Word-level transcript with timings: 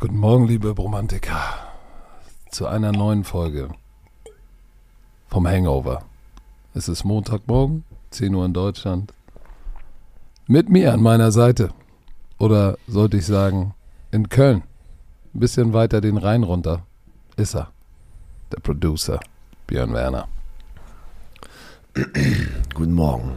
Guten 0.00 0.16
Morgen, 0.16 0.46
liebe 0.46 0.72
Bromantiker, 0.72 1.38
zu 2.50 2.66
einer 2.66 2.90
neuen 2.90 3.22
Folge 3.22 3.68
vom 5.28 5.46
Hangover. 5.46 6.04
Es 6.72 6.88
ist 6.88 7.04
Montagmorgen, 7.04 7.84
10 8.08 8.34
Uhr 8.34 8.46
in 8.46 8.54
Deutschland. 8.54 9.12
Mit 10.46 10.70
mir 10.70 10.94
an 10.94 11.02
meiner 11.02 11.32
Seite. 11.32 11.74
Oder 12.38 12.78
sollte 12.88 13.18
ich 13.18 13.26
sagen, 13.26 13.74
in 14.10 14.30
Köln. 14.30 14.62
Ein 15.34 15.40
bisschen 15.40 15.74
weiter 15.74 16.00
den 16.00 16.16
Rhein 16.16 16.44
runter. 16.44 16.86
Ist 17.36 17.54
er. 17.54 17.70
Der 18.52 18.60
Producer, 18.60 19.20
Björn 19.66 19.92
Werner. 19.92 20.28
Guten 22.72 22.94
Morgen. 22.94 23.36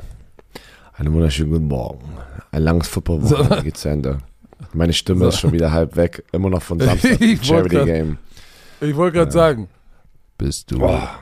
Einen 0.94 1.14
wunderschönen 1.14 1.52
guten 1.52 1.68
Morgen. 1.68 2.18
Ein 2.52 2.64
langes 2.64 2.88
Footballwochenende 2.88 3.58
So. 3.58 3.64
geht 3.64 3.76
zu 3.76 3.90
Ende. 3.90 4.20
Meine 4.73 4.94
Stimme 4.94 5.22
So. 5.22 5.27
ist 5.30 5.40
schon 5.40 5.52
wieder 5.53 5.72
halb 5.72 5.95
weg. 5.95 6.23
Immer 6.31 6.49
noch 6.49 6.62
von 6.62 6.80
Samstag. 6.81 7.20
Charity 7.44 7.76
grad- 7.76 7.85
Game. 7.85 8.17
Ich 8.81 8.95
wollte 8.95 9.17
gerade 9.17 9.31
sagen, 9.31 9.67
bist 10.38 10.71
du 10.71 10.80
Boah. 10.80 11.20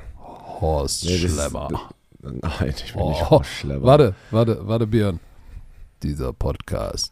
Horst 0.61 1.05
Nee, 1.05 1.21
das 1.21 1.31
ist- 1.31 1.39
Schlemmer? 1.41 1.67
Nein, 2.23 2.73
ich 2.85 2.93
bin 2.93 3.07
nicht 3.07 3.21
Oh, 3.23 3.29
Horschlepper. 3.31 3.83
Warte, 3.83 4.15
warte, 4.29 4.59
warte, 4.67 4.87
Björn. 4.87 5.19
Dieser 6.03 6.33
Podcast 6.33 7.11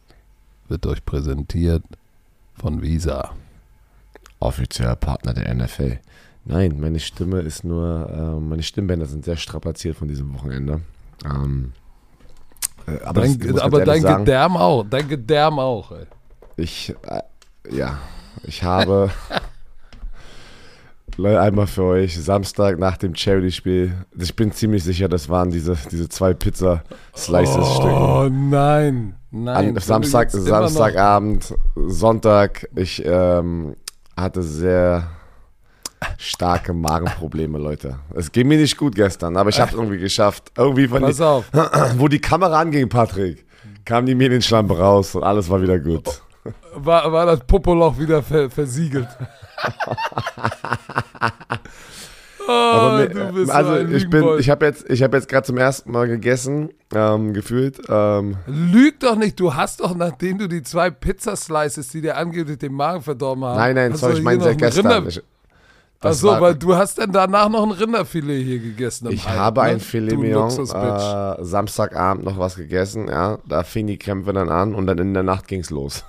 wird 0.68 0.86
euch 0.86 1.04
präsentiert 1.04 1.82
von 2.58 2.80
Visa. 2.82 3.30
Offizieller 4.38 4.96
Partner 4.96 5.34
der 5.34 5.52
NFL. 5.54 5.98
Nein, 6.44 6.80
meine 6.80 6.98
Stimme 7.00 7.40
ist 7.40 7.64
nur, 7.64 8.08
äh, 8.10 8.40
meine 8.40 8.62
Stimmbänder 8.62 9.06
sind 9.06 9.24
sehr 9.24 9.36
strapaziert 9.36 9.96
von 9.96 10.08
diesem 10.08 10.32
Wochenende. 10.34 10.80
Ähm, 11.24 11.72
äh, 12.86 12.98
aber 13.02 13.20
das, 13.22 13.36
Dein, 13.38 13.50
muss 13.50 13.60
aber 13.60 13.84
dein 13.84 14.00
sagen, 14.00 14.24
Gedärm 14.24 14.56
auch, 14.56 14.84
dein 14.88 15.08
Gedärm 15.08 15.58
auch. 15.58 15.92
Ey. 15.92 16.06
Ich, 16.60 16.94
äh, 17.06 17.22
ja, 17.70 17.98
ich 18.42 18.62
habe 18.62 19.10
Leute, 21.16 21.40
einmal 21.40 21.66
für 21.66 21.84
euch 21.84 22.22
Samstag 22.22 22.78
nach 22.78 22.96
dem 22.96 23.14
Charity-Spiel. 23.14 23.94
Ich 24.18 24.36
bin 24.36 24.52
ziemlich 24.52 24.84
sicher, 24.84 25.08
das 25.08 25.28
waren 25.28 25.50
diese, 25.50 25.76
diese 25.90 26.08
zwei 26.08 26.34
Pizza-Slices-Stücken. 26.34 27.92
Oh 27.92 28.28
nein, 28.30 29.14
nein. 29.30 29.68
An 29.68 29.80
Samstag, 29.80 30.30
Samstagabend, 30.30 31.54
Sonntag. 31.76 32.68
Ich 32.74 33.02
ähm, 33.04 33.76
hatte 34.16 34.42
sehr 34.42 35.08
starke 36.18 36.72
Magenprobleme, 36.72 37.58
Leute. 37.58 37.98
Es 38.14 38.32
ging 38.32 38.48
mir 38.48 38.58
nicht 38.58 38.76
gut 38.76 38.94
gestern, 38.94 39.36
aber 39.36 39.50
ich 39.50 39.60
habe 39.60 39.70
es 39.70 39.76
irgendwie 39.76 39.98
geschafft. 39.98 40.50
Irgendwie 40.56 40.88
von 40.88 41.02
Pass 41.02 41.16
die, 41.16 41.22
auf, 41.22 41.44
wo 41.96 42.08
die 42.08 42.20
Kamera 42.20 42.60
anging, 42.60 42.88
Patrick, 42.88 43.44
kam 43.84 44.06
die 44.06 44.14
Medienschlampe 44.14 44.78
raus 44.78 45.14
und 45.14 45.22
alles 45.22 45.50
war 45.50 45.60
wieder 45.60 45.78
gut. 45.78 46.22
War, 46.74 47.12
war 47.12 47.26
das 47.26 47.40
Popoloch 47.40 47.98
wieder 47.98 48.22
ver, 48.22 48.50
versiegelt. 48.50 49.08
oh, 52.46 52.50
Aber 52.50 52.98
mir- 52.98 53.08
du 53.08 53.32
bist 53.32 53.50
also 53.50 53.76
ich 53.76 54.08
bin, 54.08 54.24
ich 54.38 54.50
habe 54.50 54.66
jetzt, 54.66 54.88
ich 54.88 55.02
habe 55.02 55.16
jetzt 55.16 55.28
gerade 55.28 55.46
zum 55.46 55.58
ersten 55.58 55.90
Mal 55.92 56.08
gegessen, 56.08 56.70
ähm, 56.94 57.32
gefühlt. 57.34 57.80
Ähm, 57.88 58.36
Lüg 58.46 59.00
doch 59.00 59.16
nicht, 59.16 59.38
du 59.38 59.54
hast 59.54 59.80
doch, 59.80 59.94
nachdem 59.94 60.38
du 60.38 60.48
die 60.48 60.62
zwei 60.62 60.90
Pizzaslices, 60.90 61.88
die 61.88 62.00
dir 62.00 62.16
angeblich 62.16 62.58
den 62.58 62.72
Magen 62.72 63.02
verdorben 63.02 63.44
haben. 63.44 63.56
nein, 63.58 63.74
nein, 63.74 63.94
sorry, 63.96 64.14
ich 64.14 64.22
meine 64.22 64.42
seit 64.42 64.58
gestern. 64.58 64.86
Rinder- 64.86 65.08
Ich, 65.08 65.22
Ach 66.02 66.08
das 66.08 66.20
so, 66.20 66.28
war- 66.28 66.40
weil 66.40 66.54
du 66.54 66.74
hast 66.74 66.98
dann 66.98 67.12
danach 67.12 67.50
noch 67.50 67.62
ein 67.62 67.72
Rinderfilet 67.72 68.42
hier 68.42 68.58
gegessen. 68.58 69.10
ich 69.10 69.26
Ei, 69.26 69.32
habe 69.32 69.60
ne? 69.60 69.66
ein 69.66 69.80
Filet 69.80 70.12
Du 70.12 70.18
Mignon 70.20 70.48
äh, 70.48 71.44
Samstagabend 71.44 72.24
noch 72.24 72.38
was 72.38 72.56
gegessen, 72.56 73.08
ja. 73.08 73.38
Da 73.46 73.62
fingen 73.64 73.88
die 73.88 73.98
Krämpfe 73.98 74.32
dann 74.32 74.48
an 74.48 74.74
und 74.74 74.86
dann 74.86 74.96
in 74.96 75.12
der 75.12 75.22
Nacht 75.24 75.46
ging's 75.46 75.68
los. 75.68 76.02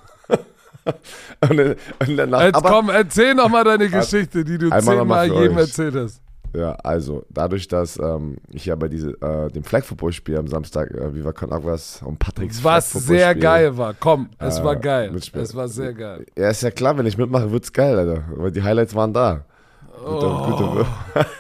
und 1.50 2.18
der 2.18 2.28
Nacht, 2.28 2.44
Jetzt 2.44 2.56
aber, 2.56 2.70
komm, 2.70 2.90
erzähl 2.90 3.34
noch 3.36 3.50
mal 3.50 3.64
deine 3.64 3.90
Geschichte, 3.90 4.44
die 4.44 4.58
du 4.58 4.70
zehnmal 4.80 5.28
jedem 5.28 5.56
euch. 5.58 5.62
erzählt 5.68 5.96
hast. 5.96 6.22
ja, 6.56 6.72
also 6.84 7.24
dadurch, 7.30 7.68
dass 7.68 7.98
ähm, 8.00 8.38
ich 8.50 8.66
ja 8.66 8.76
bei 8.76 8.88
diese, 8.88 9.12
äh, 9.22 9.50
dem 9.52 9.64
Flag 9.64 9.84
Football 9.84 10.12
Spiel 10.12 10.38
am 10.38 10.48
Samstag, 10.48 10.90
äh, 10.92 11.14
Viva 11.14 11.32
Con 11.34 11.52
Aguas 11.54 12.02
und 12.04 12.18
Patricks 12.20 12.64
Was 12.64 12.92
sehr 12.92 13.36
geil 13.36 13.78
war. 13.78 13.94
Komm, 13.94 14.30
es 14.40 14.60
Äh, 14.60 14.64
war 14.64 14.76
geil. 14.76 15.12
mitspielen. 15.12 15.44
Es 15.46 15.56
war 15.56 15.68
sehr 15.68 15.94
geil. 15.94 16.26
Ja, 16.38 16.50
ist 16.50 16.64
ja 16.64 16.72
klar, 16.72 16.98
wenn 16.98 17.06
ich 17.06 17.18
mitmache, 17.18 17.52
wird's 17.52 17.72
geil, 17.72 17.98
Alter. 17.98 18.24
Weil 18.36 18.52
die 18.52 18.64
Highlights 18.64 18.96
waren 18.96 19.14
da. 19.14 19.46
Gute, 20.04 20.26
Oh. 20.26 20.46
gute, 20.58 20.86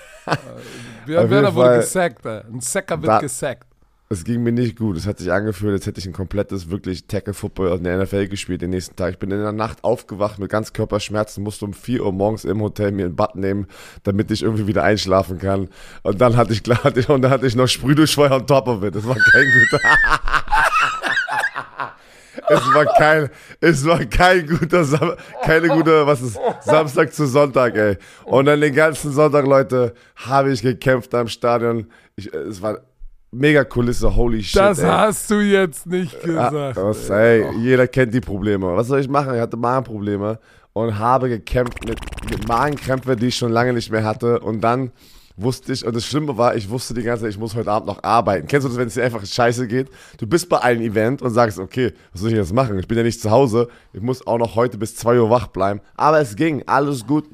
Björn 1.07 1.23
Auf 1.25 1.29
Werner 1.31 1.55
wurde 1.55 1.77
gesackt. 1.77 2.25
ey. 2.25 2.41
Ein 2.53 2.61
Sacker 2.61 3.01
wird 3.01 3.09
Da- 3.11 3.19
gesackt. 3.19 3.67
Es 4.11 4.25
ging 4.25 4.43
mir 4.43 4.51
nicht 4.51 4.77
gut. 4.77 4.97
Es 4.97 5.07
hat 5.07 5.19
sich 5.19 5.31
angefühlt, 5.31 5.71
als 5.71 5.85
hätte 5.85 6.01
ich 6.01 6.05
ein 6.05 6.11
komplettes, 6.11 6.69
wirklich 6.69 7.07
Tackle-Football 7.07 7.77
in 7.77 7.85
der 7.85 8.03
NFL 8.03 8.27
gespielt 8.27 8.61
den 8.61 8.71
nächsten 8.71 8.97
Tag. 8.97 9.13
Ich 9.13 9.19
bin 9.19 9.31
in 9.31 9.41
der 9.41 9.53
Nacht 9.53 9.85
aufgewacht 9.85 10.37
mit 10.37 10.51
ganz 10.51 10.73
Körperschmerzen, 10.73 11.41
musste 11.41 11.63
um 11.63 11.71
4 11.71 12.03
Uhr 12.03 12.11
morgens 12.11 12.43
im 12.43 12.59
Hotel 12.59 12.91
mir 12.91 13.05
ein 13.05 13.15
Bad 13.15 13.37
nehmen, 13.37 13.67
damit 14.03 14.29
ich 14.29 14.43
irgendwie 14.43 14.67
wieder 14.67 14.83
einschlafen 14.83 15.37
kann. 15.37 15.69
Und 16.03 16.19
dann 16.19 16.35
hatte 16.35 16.51
ich 16.51 16.61
klar, 16.63 16.79
und 16.83 17.21
dann 17.21 17.31
hatte 17.31 17.47
ich 17.47 17.55
noch 17.55 17.67
Sprühduschfeuer 17.67 18.31
on 18.31 18.45
top 18.45 18.67
of 18.67 18.83
it. 18.83 18.95
Das 18.95 19.07
war 19.07 19.15
kein 19.15 19.45
guter. 19.45 19.79
es 22.49 22.73
war 22.73 22.85
kein, 22.97 23.29
es 23.61 23.85
war 23.85 24.03
kein 24.03 24.45
guter, 24.45 24.83
Sam 24.83 25.13
keine 25.41 25.69
gute, 25.69 26.05
was 26.05 26.21
ist, 26.21 26.37
Samstag 26.59 27.13
zu 27.13 27.27
Sonntag, 27.27 27.77
ey. 27.77 27.97
Und 28.25 28.47
dann 28.47 28.59
den 28.59 28.75
ganzen 28.75 29.13
Sonntag, 29.13 29.45
Leute, 29.45 29.93
habe 30.17 30.51
ich 30.51 30.61
gekämpft 30.61 31.15
am 31.15 31.29
Stadion. 31.29 31.87
Ich, 32.17 32.27
es 32.33 32.61
war 32.61 32.81
mega 33.31 33.63
Kulisse, 33.63 34.13
holy 34.15 34.43
shit, 34.43 34.59
Das 34.59 34.79
ey. 34.79 34.85
hast 34.89 35.29
du 35.31 35.35
jetzt 35.41 35.85
nicht 35.87 36.13
Ja, 36.25 36.49
gesagt. 36.49 36.77
was, 36.77 37.09
ey, 37.09 37.45
jeder 37.59 37.87
kennt 37.87 38.13
die 38.13 38.21
Probleme. 38.21 38.75
Was 38.75 38.87
soll 38.87 38.99
ich 38.99 39.07
machen? 39.09 39.33
Ich 39.35 39.39
hatte 39.41 39.57
Magenprobleme 39.57 40.39
und 40.73 40.97
habe 40.99 41.29
gekämpft 41.29 41.85
mit, 41.87 41.99
mit 42.29 42.47
Magenkrämpfe, 42.47 43.15
die 43.15 43.27
ich 43.27 43.35
schon 43.35 43.51
lange 43.51 43.73
nicht 43.73 43.91
mehr 43.91 44.03
hatte. 44.03 44.39
Und 44.39 44.61
dann 44.61 44.91
wusste 45.37 45.71
ich, 45.73 45.85
und 45.85 45.95
das 45.95 46.05
Schlimme 46.05 46.37
war, 46.37 46.55
ich 46.55 46.69
wusste 46.69 46.93
die 46.93 47.03
ganze 47.03 47.23
Zeit, 47.23 47.31
ich 47.31 47.39
muss 47.39 47.55
heute 47.55 47.71
Abend 47.71 47.87
noch 47.87 48.03
arbeiten. 48.03 48.47
Kennst 48.47 48.65
du 48.65 48.69
das, 48.69 48.77
wenn 48.77 48.87
es 48.87 48.93
dir 48.93 49.03
einfach 49.03 49.25
scheiße 49.25 49.67
geht? 49.67 49.87
Du 50.17 50.27
bist 50.27 50.49
bei 50.49 50.59
einem 50.61 50.81
Event 50.81 51.21
und 51.21 51.31
sagst, 51.31 51.57
okay, 51.57 51.93
was 52.11 52.21
soll 52.21 52.31
ich 52.31 52.37
jetzt 52.37 52.53
machen? 52.53 52.77
Ich 52.79 52.87
bin 52.87 52.97
ja 52.97 53.03
nicht 53.03 53.21
zu 53.21 53.31
Hause. 53.31 53.67
Ich 53.93 54.01
muss 54.01 54.25
auch 54.27 54.37
noch 54.37 54.55
heute 54.55 54.77
bis 54.77 54.95
2 54.95 55.19
Uhr 55.19 55.29
wach 55.29 55.47
bleiben. 55.47 55.79
Aber 55.95 56.19
es 56.19 56.35
ging, 56.35 56.63
alles 56.67 57.05
gut. 57.07 57.25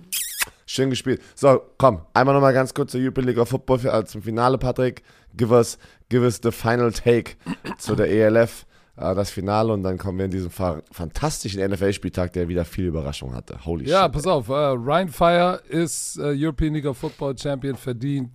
Schön 0.69 0.89
gespielt. 0.89 1.21
So, 1.33 1.61
komm, 1.77 2.01
einmal 2.13 2.35
nochmal 2.35 2.53
ganz 2.53 2.73
kurz 2.73 2.91
zur 2.91 2.99
European 2.99 3.25
League 3.25 3.37
of 3.37 3.47
Football 3.47 3.79
für, 3.79 3.93
äh, 3.93 4.03
zum 4.03 4.21
Finale, 4.21 4.57
Patrick. 4.57 5.01
Give 5.33 5.53
us, 5.53 5.77
give 6.09 6.23
us 6.25 6.41
the 6.43 6.51
final 6.51 6.91
take 6.91 7.37
zu 7.77 7.95
der 7.95 8.09
ELF, 8.09 8.65
äh, 8.97 9.15
das 9.15 9.29
Finale 9.29 9.71
und 9.71 9.83
dann 9.83 9.97
kommen 9.97 10.17
wir 10.17 10.25
in 10.25 10.31
diesen 10.31 10.51
fa 10.51 10.81
fantastischen 10.91 11.63
NFL-Spieltag, 11.65 12.33
der 12.33 12.49
wieder 12.49 12.65
viel 12.65 12.87
Überraschung 12.87 13.33
hatte. 13.33 13.65
Holy 13.65 13.87
Ja, 13.87 14.03
shit. 14.03 14.11
pass 14.11 14.27
auf. 14.27 14.49
Äh, 14.49 14.53
Ryan 14.53 15.07
Fire 15.07 15.61
ist 15.69 16.17
äh, 16.17 16.35
European 16.35 16.73
League 16.73 16.85
of 16.85 16.97
Football 16.97 17.37
Champion 17.37 17.77
verdient. 17.77 18.31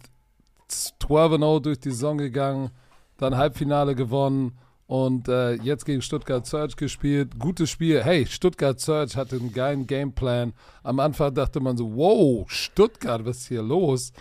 12-0 0.71 1.60
durch 1.60 1.81
die 1.81 1.91
Saison 1.91 2.16
gegangen, 2.16 2.71
dann 3.19 3.37
Halbfinale 3.37 3.94
gewonnen 3.94 4.56
und 4.92 5.26
äh, 5.26 5.54
jetzt 5.54 5.86
gegen 5.86 6.03
Stuttgart 6.03 6.44
Surge 6.44 6.75
gespielt. 6.76 7.38
Gutes 7.38 7.70
Spiel. 7.70 8.04
Hey, 8.04 8.26
Stuttgart 8.26 8.78
Surge 8.78 9.16
hatte 9.16 9.36
einen 9.36 9.54
geilen 9.54 9.86
Gameplan. 9.86 10.53
Am 10.82 11.00
Anfang 11.00 11.32
dachte 11.32 11.60
man 11.60 11.78
so, 11.78 11.97
wow, 11.97 12.44
Stuttgart, 12.50 13.25
was 13.25 13.38
ist 13.38 13.48
hier 13.48 13.62
los? 13.62 14.12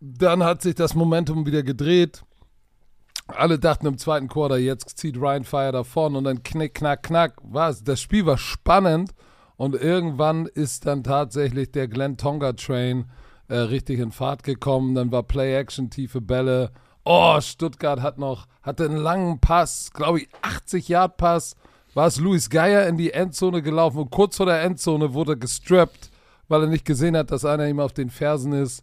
Dann 0.00 0.44
hat 0.44 0.60
sich 0.60 0.74
das 0.74 0.94
Momentum 0.94 1.46
wieder 1.46 1.62
gedreht. 1.62 2.24
Alle 3.26 3.58
dachten 3.58 3.86
im 3.86 3.96
zweiten 3.96 4.28
Quarter, 4.28 4.58
jetzt 4.58 4.98
zieht 4.98 5.16
Ryan 5.16 5.44
Fire 5.44 5.72
davon 5.72 6.14
und 6.14 6.24
dann 6.24 6.42
knick, 6.42 6.74
knack, 6.74 7.02
knack. 7.02 7.36
Was? 7.42 7.82
Das 7.82 8.02
Spiel 8.02 8.26
war 8.26 8.36
spannend 8.36 9.12
und 9.56 9.74
irgendwann 9.74 10.44
ist 10.44 10.84
dann 10.84 11.02
tatsächlich 11.02 11.72
der 11.72 11.88
Glenn 11.88 12.18
Tonga 12.18 12.52
Train 12.52 13.06
äh, 13.48 13.56
richtig 13.56 13.98
in 13.98 14.12
Fahrt 14.12 14.42
gekommen. 14.42 14.94
Dann 14.94 15.10
war 15.10 15.22
Play-Action, 15.22 15.88
tiefe 15.88 16.20
Bälle. 16.20 16.70
Oh, 17.04 17.38
Stuttgart 17.40 18.00
hat 18.00 18.18
noch, 18.18 18.46
hatte 18.62 18.84
einen 18.86 18.96
langen 18.96 19.38
Pass, 19.38 19.90
glaube 19.92 20.20
ich, 20.20 20.28
80-Yard-Pass. 20.42 21.54
War 21.94 22.06
es 22.08 22.18
Luis 22.18 22.50
Geier 22.50 22.88
in 22.88 22.96
die 22.96 23.12
Endzone 23.12 23.62
gelaufen 23.62 23.98
und 23.98 24.10
kurz 24.10 24.36
vor 24.36 24.46
der 24.46 24.62
Endzone 24.62 25.14
wurde 25.14 25.32
er 25.32 25.36
gestrappt, 25.36 26.10
weil 26.48 26.62
er 26.62 26.68
nicht 26.68 26.84
gesehen 26.84 27.16
hat, 27.16 27.30
dass 27.30 27.44
einer 27.44 27.68
ihm 27.68 27.78
auf 27.78 27.92
den 27.92 28.10
Fersen 28.10 28.52
ist. 28.52 28.82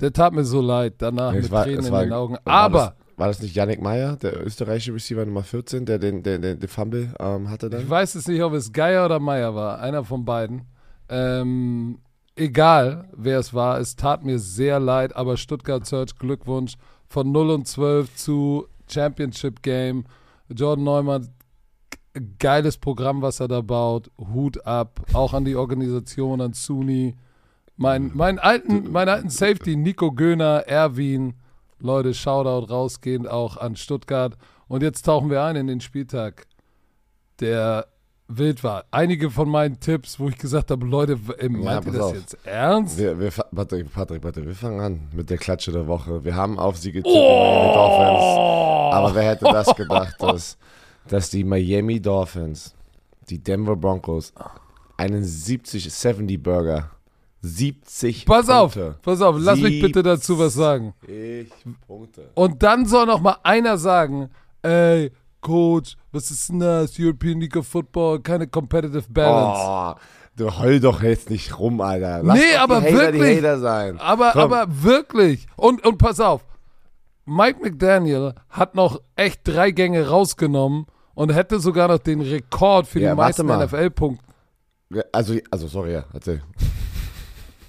Der 0.00 0.12
tat 0.12 0.32
mir 0.32 0.44
so 0.44 0.60
leid, 0.60 0.94
danach 0.98 1.34
Es 1.34 1.44
mit 1.44 1.52
war- 1.52 1.64
Tränen 1.64 1.80
es 1.80 1.86
in 1.86 1.92
war- 1.92 2.02
den 2.04 2.12
Augen. 2.12 2.34
war 2.34 2.40
Aber 2.46 2.78
Das, 2.78 3.18
war 3.18 3.26
das 3.28 3.42
nicht 3.42 3.54
Yannick 3.54 3.80
Meyer, 3.82 4.16
der 4.16 4.44
österreichische 4.44 4.92
Receiver 4.94 5.24
Nummer 5.24 5.42
14, 5.44 5.86
der 5.86 5.98
den, 5.98 6.22
den, 6.22 6.42
den, 6.42 6.58
den 6.58 6.68
Fumble 6.68 7.14
ähm, 7.20 7.48
hatte 7.50 7.68
dann? 7.70 7.80
Ich 7.82 7.88
weiß 7.90 8.14
es 8.16 8.26
nicht, 8.26 8.42
ob 8.42 8.54
es 8.54 8.72
Geier 8.72 9.04
oder 9.04 9.20
Meier 9.20 9.54
war, 9.54 9.78
einer 9.80 10.04
von 10.04 10.24
beiden. 10.24 10.62
Ähm, 11.08 11.98
egal, 12.36 13.08
wer 13.16 13.38
es 13.38 13.54
war, 13.54 13.78
es 13.78 13.94
tat 13.96 14.24
mir 14.24 14.38
sehr 14.38 14.80
leid, 14.80 15.14
aber 15.16 15.36
Stuttgart 15.36 15.86
Search, 15.86 16.16
Glückwunsch 16.18 16.74
von 17.08 17.32
0 17.32 17.50
und 17.50 17.66
12 17.66 18.14
zu 18.14 18.66
Championship 18.88 19.62
Game. 19.62 20.04
Jordan 20.48 20.84
Neumann, 20.84 21.28
geiles 22.38 22.78
Programm, 22.78 23.22
was 23.22 23.40
er 23.40 23.48
da 23.48 23.60
baut. 23.60 24.10
Hut 24.18 24.66
ab, 24.66 25.00
auch 25.12 25.34
an 25.34 25.44
die 25.44 25.56
Organisation, 25.56 26.40
an 26.40 26.52
Suni. 26.52 27.16
Mein, 27.76 28.10
mein 28.14 28.38
alten, 28.38 28.90
meinen 28.90 29.08
alten 29.08 29.30
Safety, 29.30 29.76
Nico 29.76 30.12
Göhner, 30.12 30.64
Erwin. 30.66 31.34
Leute, 31.80 32.12
Shoutout 32.12 32.72
rausgehend 32.72 33.28
auch 33.28 33.56
an 33.56 33.76
Stuttgart. 33.76 34.36
Und 34.66 34.82
jetzt 34.82 35.02
tauchen 35.02 35.30
wir 35.30 35.42
ein 35.44 35.56
in 35.56 35.68
den 35.68 35.80
Spieltag 35.80 36.46
der 37.40 37.86
wild 38.28 38.62
war. 38.62 38.84
Einige 38.90 39.30
von 39.30 39.48
meinen 39.48 39.80
Tipps, 39.80 40.20
wo 40.20 40.28
ich 40.28 40.36
gesagt 40.38 40.70
habe, 40.70 40.84
Leute, 40.86 41.18
w- 41.28 41.48
meint 41.48 41.86
ihr 41.86 41.92
pass 41.92 41.98
das 41.98 42.02
auf. 42.02 42.14
jetzt 42.14 42.38
ernst? 42.44 42.98
Wir, 42.98 43.18
wir, 43.18 43.30
Patrick, 43.30 43.92
Patrick, 43.92 44.20
Patrick, 44.22 44.46
wir 44.46 44.54
fangen 44.54 44.80
an 44.80 45.00
mit 45.14 45.30
der 45.30 45.38
Klatsche 45.38 45.72
der 45.72 45.86
Woche. 45.86 46.24
Wir 46.24 46.34
haben 46.36 46.58
auf 46.58 46.76
sie 46.76 46.92
getippt, 46.92 47.14
Miami 47.14 47.72
Dolphins. 47.74 48.94
Aber 48.94 49.14
wer 49.14 49.22
hätte 49.22 49.44
das 49.46 49.74
gedacht, 49.74 50.16
dass, 50.20 50.56
dass 51.08 51.30
die 51.30 51.42
Miami 51.44 52.00
Dolphins, 52.00 52.74
die 53.30 53.38
Denver 53.42 53.76
Broncos, 53.76 54.32
einen 54.96 55.24
70-70 55.24 56.42
Burger, 56.42 56.90
70 57.40 58.26
Pass 58.26 58.48
auf, 58.48 58.74
Punkte, 58.74 58.98
pass 59.02 59.20
auf, 59.22 59.36
lass 59.38 59.60
mich 59.60 59.80
bitte 59.80 60.02
dazu 60.02 60.38
was 60.38 60.54
sagen. 60.54 60.92
70 61.06 61.50
Punkte. 61.86 62.30
Und 62.34 62.62
dann 62.62 62.84
soll 62.84 63.06
noch 63.06 63.20
mal 63.20 63.36
einer 63.44 63.78
sagen, 63.78 64.28
ey, 64.62 65.12
Coach, 65.40 65.96
was 66.12 66.30
ist 66.30 66.48
denn 66.48 66.60
das? 66.60 66.98
European 66.98 67.40
League 67.40 67.56
of 67.56 67.66
Football, 67.66 68.20
keine 68.20 68.46
competitive 68.46 69.04
balance. 69.08 69.60
Oh, 69.64 69.94
du 70.36 70.58
heul 70.58 70.80
doch 70.80 71.02
jetzt 71.02 71.30
nicht 71.30 71.58
rum, 71.58 71.80
Alter. 71.80 72.22
Lass 72.22 72.38
Nee, 72.38 72.56
aber 72.56 72.82
Hater 72.82 72.92
wirklich. 72.92 73.44
Aber, 74.00 74.30
Komm. 74.32 74.40
aber 74.52 74.66
wirklich. 74.82 75.46
Und, 75.56 75.84
und 75.86 75.98
pass 75.98 76.20
auf. 76.20 76.44
Mike 77.24 77.60
McDaniel 77.62 78.34
hat 78.48 78.74
noch 78.74 79.00
echt 79.14 79.40
drei 79.44 79.70
Gänge 79.70 80.08
rausgenommen 80.08 80.86
und 81.14 81.34
hätte 81.34 81.60
sogar 81.60 81.88
noch 81.88 81.98
den 81.98 82.20
Rekord 82.22 82.86
für 82.86 83.00
Ja, 83.00 83.10
die 83.10 83.16
meisten. 83.16 83.46
NFL-Punkte. 83.46 84.24
Also, 85.12 85.34
also 85.50 85.66
sorry, 85.68 85.92
ja, 85.92 86.04
erzähl. 86.14 86.42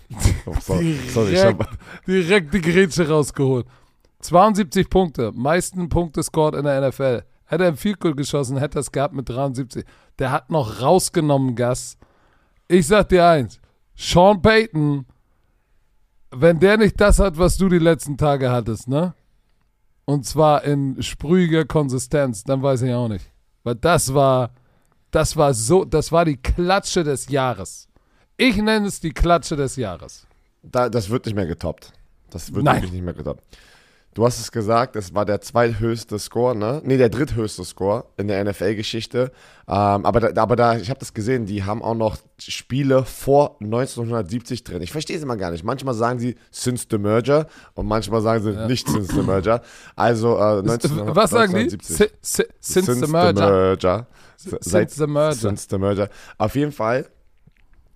oh, 0.45 0.53
sorry, 0.61 0.97
sorry, 1.13 1.33
ich 1.33 1.43
hab, 1.43 1.57
Direkt, 2.07 2.07
direkt 2.07 2.53
die 2.53 2.61
Grätsche 2.61 3.07
rausgeholt. 3.09 3.65
72 4.21 4.89
Punkte, 4.89 5.31
meisten 5.33 5.89
Punkte 5.89 6.23
scored 6.23 6.55
in 6.55 6.63
der 6.65 6.87
NFL. 6.89 7.23
Hätte 7.49 7.63
er 7.63 7.69
ein 7.71 7.77
Field 7.77 7.99
Goal 7.99 8.13
geschossen, 8.13 8.57
hätte 8.57 8.77
er 8.77 8.81
es 8.81 8.91
gehabt 8.91 9.15
mit 9.15 9.27
73. 9.27 9.83
Der 10.19 10.31
hat 10.31 10.51
noch 10.51 10.81
rausgenommen, 10.81 11.55
Gas. 11.55 11.97
Ich 12.67 12.85
sag 12.85 13.09
dir 13.09 13.25
eins, 13.25 13.59
Sean 13.95 14.39
Payton, 14.39 15.07
wenn 16.29 16.59
der 16.59 16.77
nicht 16.77 17.01
das 17.01 17.17
hat, 17.17 17.39
was 17.39 17.57
du 17.57 17.67
die 17.67 17.79
letzten 17.79 18.17
Tage 18.17 18.51
hattest, 18.51 18.87
ne? 18.87 19.15
Und 20.05 20.27
zwar 20.27 20.63
in 20.63 21.01
sprühiger 21.01 21.65
Konsistenz, 21.65 22.43
dann 22.43 22.61
weiß 22.61 22.83
ich 22.83 22.93
auch 22.93 23.07
nicht. 23.07 23.31
Weil 23.63 23.75
das 23.75 24.13
war, 24.13 24.51
das 25.09 25.35
war 25.35 25.55
so, 25.55 25.85
das 25.85 26.11
war 26.11 26.25
die 26.25 26.37
Klatsche 26.37 27.03
des 27.03 27.29
Jahres. 27.29 27.87
Ich 28.37 28.57
nenne 28.57 28.87
es 28.87 28.99
die 28.99 29.11
Klatsche 29.11 29.55
des 29.55 29.75
Jahres. 29.75 30.27
da, 30.61 30.87
das 30.87 31.09
wird 31.09 31.25
nicht 31.25 31.35
mehr 31.35 31.47
getoppt. 31.47 31.93
Das 32.29 32.53
wird 32.53 32.63
Nein. 32.63 32.75
wirklich 32.75 32.91
nicht 32.91 33.03
mehr 33.03 33.15
getoppt. 33.15 33.43
Du 34.19 34.25
hast 34.25 34.37
es 34.37 34.51
gesagt, 34.51 34.97
es 34.97 35.13
war 35.15 35.23
der 35.23 35.39
zweithöchste 35.39 36.19
Score, 36.19 36.53
ne? 36.53 36.81
Nee, 36.83 36.97
der 36.97 37.07
dritthöchste 37.07 37.63
Score 37.63 38.03
in 38.17 38.27
der 38.27 38.43
NFL-Geschichte. 38.43 39.31
Ähm, 39.65 40.05
aber 40.05 40.19
da, 40.19 40.41
aber 40.41 40.57
da, 40.57 40.75
ich 40.75 40.89
habe 40.89 40.99
das 40.99 41.13
gesehen, 41.13 41.45
die 41.45 41.63
haben 41.63 41.81
auch 41.81 41.95
noch 41.95 42.17
Spiele 42.37 43.05
vor 43.05 43.55
1970 43.61 44.65
drin. 44.65 44.81
Ich 44.81 44.91
verstehe 44.91 45.15
es 45.15 45.23
immer 45.23 45.37
gar 45.37 45.51
nicht. 45.51 45.63
Manchmal 45.63 45.93
sagen 45.93 46.19
sie 46.19 46.35
since 46.51 46.85
the 46.91 46.97
merger 46.97 47.47
und 47.75 47.87
manchmal 47.87 48.19
sagen 48.21 48.43
sie 48.43 48.67
nicht 48.67 48.89
since 48.89 49.15
the 49.15 49.21
merger. 49.21 49.61
Also 49.95 50.37
äh, 50.37 50.63
19, 50.63 51.15
Was 51.15 51.29
sagen 51.29 51.53
die? 51.53 51.71
1970. 51.71 52.17
Si 52.21 52.43
si 52.59 52.81
since, 52.81 53.05
the 53.05 53.09
merger. 53.09 53.49
merger. 53.49 54.07
Since 54.35 54.69
Seit- 54.69 54.91
the 54.91 55.07
merger. 55.07 55.33
Since 55.33 55.67
the 55.69 55.77
merger. 55.77 56.09
Auf 56.37 56.55
jeden 56.57 56.73
Fall, 56.73 57.05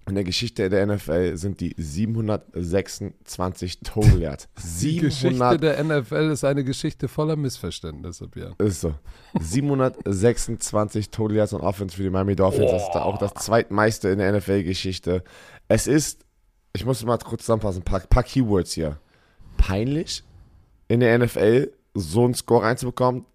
in 0.08 0.16
der 0.16 0.24
Geschichte 0.24 0.70
der 0.70 0.86
NFL 0.86 1.38
sind 1.38 1.62
die 1.62 1.74
726 1.78 3.80
Total 3.80 4.20
Yards. 4.20 4.50
Die 4.82 4.98
Geschichte 4.98 5.36
700 5.36 5.64
der 5.64 5.84
NFL 5.84 6.32
ist 6.32 6.44
eine 6.44 6.64
Geschichte 6.64 7.08
voller 7.08 7.36
Missverständnisse, 7.36 8.28
Björn. 8.28 8.56
ist 8.58 8.82
so. 8.82 8.96
726 9.40 11.10
Total 11.10 11.38
Yards 11.38 11.54
und 11.54 11.62
Offense 11.62 11.96
für 11.96 12.04
die 12.04 12.10
Miami 12.10 12.36
Dolphins. 12.36 12.72
Das 12.72 12.84
ist 12.84 12.92
da 12.94 13.04
auch 13.04 13.18
das 13.18 13.34
zweitmeiste 13.36 14.10
in 14.10 14.20
der 14.20 14.32
NFL-Geschichte. 14.34 15.24
Es 15.68 15.88
ist, 15.88 16.26
ich 16.74 16.86
muss 16.86 17.04
mal 17.06 17.18
kurz 17.18 17.44
zusammenfassen, 17.44 17.82
ein 17.82 17.86
paar, 17.86 18.00
paar 18.02 18.24
Keywords 18.24 18.74
hier. 18.74 19.00
Peinlich 19.58 20.24
in 20.88 21.00
der 21.00 21.18
NFL 21.18 21.72
so 21.94 22.26
einen 22.26 22.34
Score 22.34 22.64
reinzubekommen. 22.64 23.26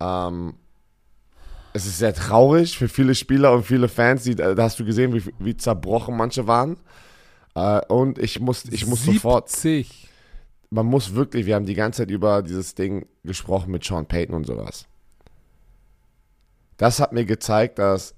Ähm, 0.00 0.54
es 1.72 1.86
ist 1.86 1.98
sehr 1.98 2.14
traurig 2.14 2.76
für 2.76 2.88
viele 2.88 3.14
Spieler 3.14 3.52
und 3.52 3.64
viele 3.64 3.88
Fans. 3.88 4.24
Die, 4.24 4.34
da 4.34 4.54
hast 4.58 4.78
du 4.80 4.84
gesehen, 4.84 5.14
wie, 5.14 5.22
wie 5.38 5.56
zerbrochen 5.56 6.16
manche 6.16 6.46
waren. 6.46 6.76
Äh, 7.54 7.80
und 7.86 8.18
ich 8.18 8.40
muss, 8.40 8.64
ich 8.66 8.86
muss 8.86 9.04
sofort 9.04 9.48
70. 9.48 10.08
man 10.70 10.86
muss 10.86 11.14
wirklich, 11.14 11.46
wir 11.46 11.54
haben 11.54 11.66
die 11.66 11.74
ganze 11.74 12.02
Zeit 12.02 12.10
über 12.10 12.42
dieses 12.42 12.74
Ding 12.74 13.06
gesprochen 13.24 13.70
mit 13.70 13.84
Sean 13.84 14.06
Payton 14.06 14.34
und 14.34 14.46
sowas. 14.46 14.86
Das 16.76 17.00
hat 17.00 17.12
mir 17.12 17.24
gezeigt, 17.24 17.78
dass 17.78 18.14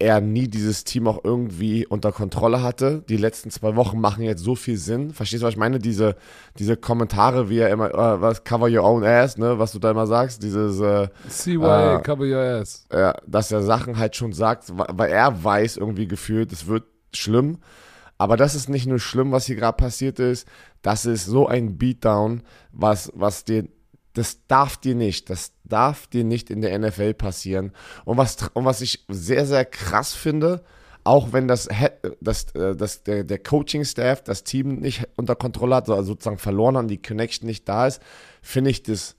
er 0.00 0.20
nie 0.20 0.48
dieses 0.48 0.82
Team 0.84 1.06
auch 1.06 1.20
irgendwie 1.22 1.86
unter 1.86 2.10
Kontrolle 2.10 2.62
hatte. 2.62 3.04
Die 3.08 3.16
letzten 3.18 3.50
zwei 3.50 3.76
Wochen 3.76 4.00
machen 4.00 4.24
jetzt 4.24 4.42
so 4.42 4.54
viel 4.54 4.76
Sinn. 4.76 5.12
Verstehst 5.12 5.42
du, 5.42 5.46
was 5.46 5.52
ich 5.54 5.58
meine? 5.58 5.78
Diese, 5.78 6.16
diese 6.58 6.76
Kommentare, 6.76 7.48
wie 7.50 7.58
er 7.58 7.68
immer, 7.70 7.90
äh, 7.94 8.20
was, 8.20 8.42
cover 8.42 8.68
your 8.68 8.82
own 8.84 9.04
ass, 9.04 9.36
ne, 9.38 9.58
was 9.58 9.72
du 9.72 9.78
da 9.78 9.90
immer 9.92 10.06
sagst, 10.06 10.42
dieses, 10.42 10.80
äh, 10.80 11.08
CY, 11.28 11.54
Äh, 11.98 12.00
cover 12.02 12.24
your 12.24 12.40
ass. 12.40 12.86
ja, 12.92 13.14
dass 13.26 13.52
er 13.52 13.62
Sachen 13.62 13.98
halt 13.98 14.16
schon 14.16 14.32
sagt, 14.32 14.72
weil 14.74 15.10
er 15.10 15.44
weiß 15.44 15.76
irgendwie 15.76 16.08
gefühlt, 16.08 16.50
es 16.52 16.66
wird 16.66 16.84
schlimm. 17.14 17.58
Aber 18.18 18.36
das 18.36 18.54
ist 18.54 18.68
nicht 18.68 18.86
nur 18.86 18.98
schlimm, 18.98 19.32
was 19.32 19.46
hier 19.46 19.56
gerade 19.56 19.76
passiert 19.76 20.18
ist. 20.18 20.46
Das 20.82 21.06
ist 21.06 21.24
so 21.26 21.46
ein 21.46 21.78
Beatdown, 21.78 22.42
was, 22.72 23.10
was 23.14 23.44
dir, 23.44 23.68
das 24.14 24.46
darf 24.48 24.76
dir 24.76 24.94
nicht, 24.94 25.30
das 25.30 25.52
darf 25.64 26.06
dir 26.06 26.24
nicht 26.24 26.50
in 26.50 26.60
der 26.60 26.76
NFL 26.78 27.14
passieren. 27.14 27.72
Und 28.04 28.16
was, 28.16 28.36
und 28.54 28.64
was 28.64 28.80
ich 28.80 29.04
sehr, 29.08 29.46
sehr 29.46 29.64
krass 29.64 30.14
finde, 30.14 30.64
auch 31.04 31.32
wenn 31.32 31.48
das, 31.48 31.68
Head- 31.68 32.16
das, 32.20 32.52
äh, 32.54 32.74
das, 32.76 33.02
der, 33.04 33.24
der 33.24 33.38
Coaching-Staff 33.38 34.22
das 34.24 34.44
Team 34.44 34.76
nicht 34.80 35.06
unter 35.16 35.36
Kontrolle 35.36 35.76
hat, 35.76 35.88
also 35.88 36.02
sozusagen 36.12 36.38
verloren 36.38 36.76
haben, 36.76 36.88
die 36.88 37.00
Connection 37.00 37.46
nicht 37.46 37.68
da 37.68 37.86
ist, 37.86 38.02
finde 38.42 38.70
ich 38.70 38.82
das 38.82 39.16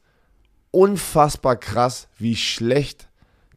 unfassbar 0.72 1.56
krass, 1.56 2.08
wie 2.18 2.36
schlecht 2.36 3.08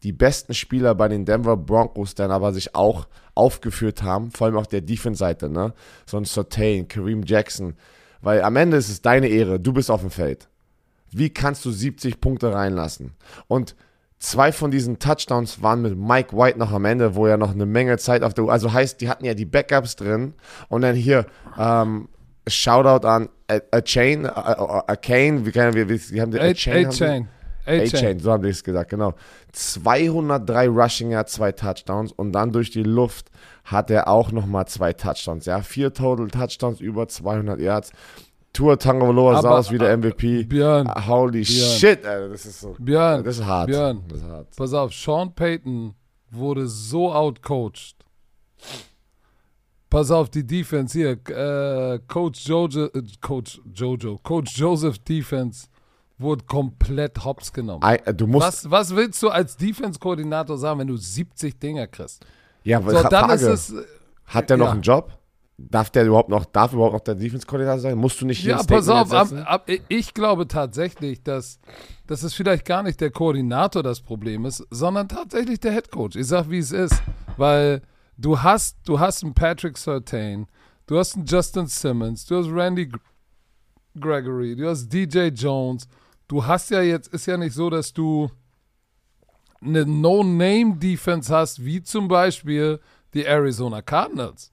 die 0.02 0.12
besten 0.12 0.52
Spieler 0.54 0.94
bei 0.94 1.08
den 1.08 1.24
Denver 1.24 1.56
Broncos 1.56 2.14
dann 2.14 2.30
aber 2.30 2.52
sich 2.52 2.74
auch 2.74 3.08
aufgeführt 3.34 4.02
haben, 4.02 4.30
vor 4.30 4.46
allem 4.46 4.56
auf 4.56 4.68
der 4.68 4.82
Defense-Seite, 4.82 5.48
ne? 5.48 5.72
So 6.06 6.18
ein 6.18 6.24
Sortain, 6.24 6.86
Kareem 6.88 7.22
Jackson. 7.24 7.74
Weil 8.20 8.42
am 8.42 8.56
Ende 8.56 8.76
ist 8.76 8.90
es 8.90 9.00
deine 9.02 9.28
Ehre, 9.28 9.58
du 9.58 9.72
bist 9.72 9.90
auf 9.90 10.02
dem 10.02 10.10
Feld. 10.10 10.48
Wie 11.16 11.30
kannst 11.30 11.64
du 11.64 11.70
70 11.70 12.20
Punkte 12.20 12.52
reinlassen? 12.52 13.12
Und 13.48 13.74
zwei 14.18 14.52
von 14.52 14.70
diesen 14.70 14.98
Touchdowns 14.98 15.62
waren 15.62 15.82
mit 15.82 15.96
Mike 15.98 16.36
White 16.36 16.58
noch 16.58 16.72
am 16.72 16.84
Ende, 16.84 17.14
wo 17.14 17.26
er 17.26 17.36
noch 17.36 17.52
eine 17.52 17.66
Menge 17.66 17.98
Zeit 17.98 18.22
auf 18.22 18.34
der 18.34 18.44
Uhr, 18.44 18.52
also 18.52 18.72
heißt, 18.72 19.00
die 19.00 19.08
hatten 19.08 19.24
ja 19.24 19.34
die 19.34 19.44
Backups 19.44 19.96
drin 19.96 20.34
und 20.68 20.80
dann 20.82 20.94
hier, 20.96 21.26
ähm, 21.58 22.08
Shoutout 22.46 23.06
an 23.06 23.28
A, 23.48 23.58
A 23.70 23.80
Chain, 23.80 24.26
A, 24.26 24.30
A, 24.30 24.84
A 24.86 24.96
Kane, 24.96 25.46
wie, 25.46 25.50
kann, 25.52 25.72
wie, 25.74 25.88
wie, 25.88 26.20
haben 26.20 26.30
die 26.30 26.38
A- 26.38 26.42
haben 26.42 26.48
die- 26.54 26.86
A-Chain. 26.86 27.28
A-Chain, 27.66 27.80
A-Chain. 27.94 28.18
so 28.20 28.30
haben 28.32 28.42
die 28.42 28.50
es 28.50 28.62
gesagt, 28.62 28.90
genau. 28.90 29.14
203 29.52 30.68
Rushing 30.68 31.10
Yards, 31.10 31.32
zwei 31.32 31.52
Touchdowns 31.52 32.12
und 32.12 32.32
dann 32.32 32.52
durch 32.52 32.70
die 32.70 32.82
Luft 32.82 33.30
hat 33.64 33.90
er 33.90 34.08
auch 34.08 34.30
nochmal 34.32 34.66
zwei 34.68 34.92
Touchdowns, 34.92 35.46
ja. 35.46 35.62
Vier 35.62 35.92
Total 35.94 36.28
Touchdowns, 36.28 36.80
über 36.80 37.08
200 37.08 37.60
Yards. 37.60 37.92
Tour 38.54 38.78
Tagovailoa 38.78 39.42
sah 39.42 39.48
Aber- 39.48 39.58
aus 39.58 39.70
wie 39.70 39.76
der 39.78 39.92
MVP. 39.98 40.44
Björn, 40.44 40.88
Holy 41.06 41.42
Björn. 41.42 41.44
shit, 41.78 42.06
Alter, 42.06 42.28
das 42.30 42.46
ist 42.46 42.60
so. 42.60 42.74
Björn, 42.78 43.22
Das 43.22 43.36
ist 43.38 43.44
hart. 43.44 43.66
Björn. 43.66 44.02
Das 44.08 44.18
ist 44.20 44.24
hart. 44.26 44.56
pass 44.56 44.72
auf, 44.72 44.92
Sean 44.94 45.34
Payton 45.34 45.94
wurde 46.30 46.66
so 46.66 47.12
outcoached. 47.12 47.96
Pass 49.90 50.10
auf, 50.10 50.28
die 50.30 50.44
Defense 50.44 50.98
hier, 50.98 51.10
äh, 51.30 52.00
Coach 52.08 52.46
Jojo, 52.48 52.86
äh, 52.86 53.02
Coach 53.20 53.60
Jojo, 53.74 54.18
Coach 54.22 54.56
Joseph 54.56 54.98
Defense 55.00 55.68
wurde 56.18 56.44
komplett 56.46 57.24
hops 57.24 57.52
genommen. 57.52 57.82
Ei, 57.84 57.96
äh, 58.04 58.12
du 58.14 58.26
musst, 58.26 58.46
Was, 58.46 58.70
was 58.70 58.96
willst 58.96 59.22
du 59.22 59.28
als 59.28 59.56
Defense-Koordinator 59.56 60.58
sagen, 60.58 60.80
wenn 60.80 60.88
du 60.88 60.96
70 60.96 61.58
Dinger 61.60 61.86
kriegst? 61.86 62.24
ja, 62.64 62.80
So, 62.82 62.90
Frage, 62.90 63.08
dann 63.08 63.30
ist 63.30 63.42
es. 63.42 63.72
äh, 63.72 63.82
hat 64.26 64.50
der 64.50 64.56
noch 64.56 64.66
ja. 64.66 64.72
einen 64.72 64.82
Job? 64.82 65.12
Darf 65.56 65.90
der 65.90 66.04
überhaupt 66.06 66.30
noch, 66.30 66.44
darf 66.46 66.72
überhaupt 66.72 66.94
noch 66.94 67.00
der 67.00 67.14
Defense-Koordinator 67.14 67.78
sein? 67.78 67.96
Musst 67.96 68.20
du 68.20 68.26
nicht 68.26 68.40
hier 68.40 68.56
Ja, 68.56 68.62
pass 68.64 68.88
auf, 68.88 69.12
ab, 69.12 69.28
ab, 69.46 69.70
ich 69.88 70.12
glaube 70.12 70.48
tatsächlich, 70.48 71.22
dass, 71.22 71.60
dass 72.08 72.24
es 72.24 72.34
vielleicht 72.34 72.64
gar 72.64 72.82
nicht 72.82 73.00
der 73.00 73.12
Koordinator 73.12 73.84
das 73.84 74.00
Problem 74.00 74.46
ist, 74.46 74.66
sondern 74.70 75.08
tatsächlich 75.08 75.60
der 75.60 75.70
Headcoach. 75.72 76.16
Ich 76.16 76.26
sag, 76.26 76.50
wie 76.50 76.58
es 76.58 76.72
ist, 76.72 77.00
weil 77.36 77.82
du 78.18 78.42
hast, 78.42 78.78
du 78.84 78.98
hast 78.98 79.22
einen 79.22 79.34
Patrick 79.34 79.78
Surtain, 79.78 80.46
du 80.86 80.98
hast 80.98 81.14
einen 81.14 81.24
Justin 81.26 81.66
Simmons, 81.68 82.26
du 82.26 82.36
hast 82.38 82.48
Randy 82.48 82.88
Gr- 82.88 82.98
Gregory, 84.00 84.56
du 84.56 84.68
hast 84.68 84.88
DJ 84.88 85.28
Jones. 85.28 85.86
Du 86.26 86.44
hast 86.44 86.70
ja 86.70 86.82
jetzt, 86.82 87.08
ist 87.14 87.26
ja 87.26 87.36
nicht 87.36 87.54
so, 87.54 87.70
dass 87.70 87.92
du 87.92 88.28
eine 89.60 89.86
No-Name-Defense 89.86 91.32
hast, 91.34 91.64
wie 91.64 91.82
zum 91.82 92.08
Beispiel 92.08 92.80
die 93.14 93.24
Arizona 93.24 93.82
Cardinals. 93.82 94.50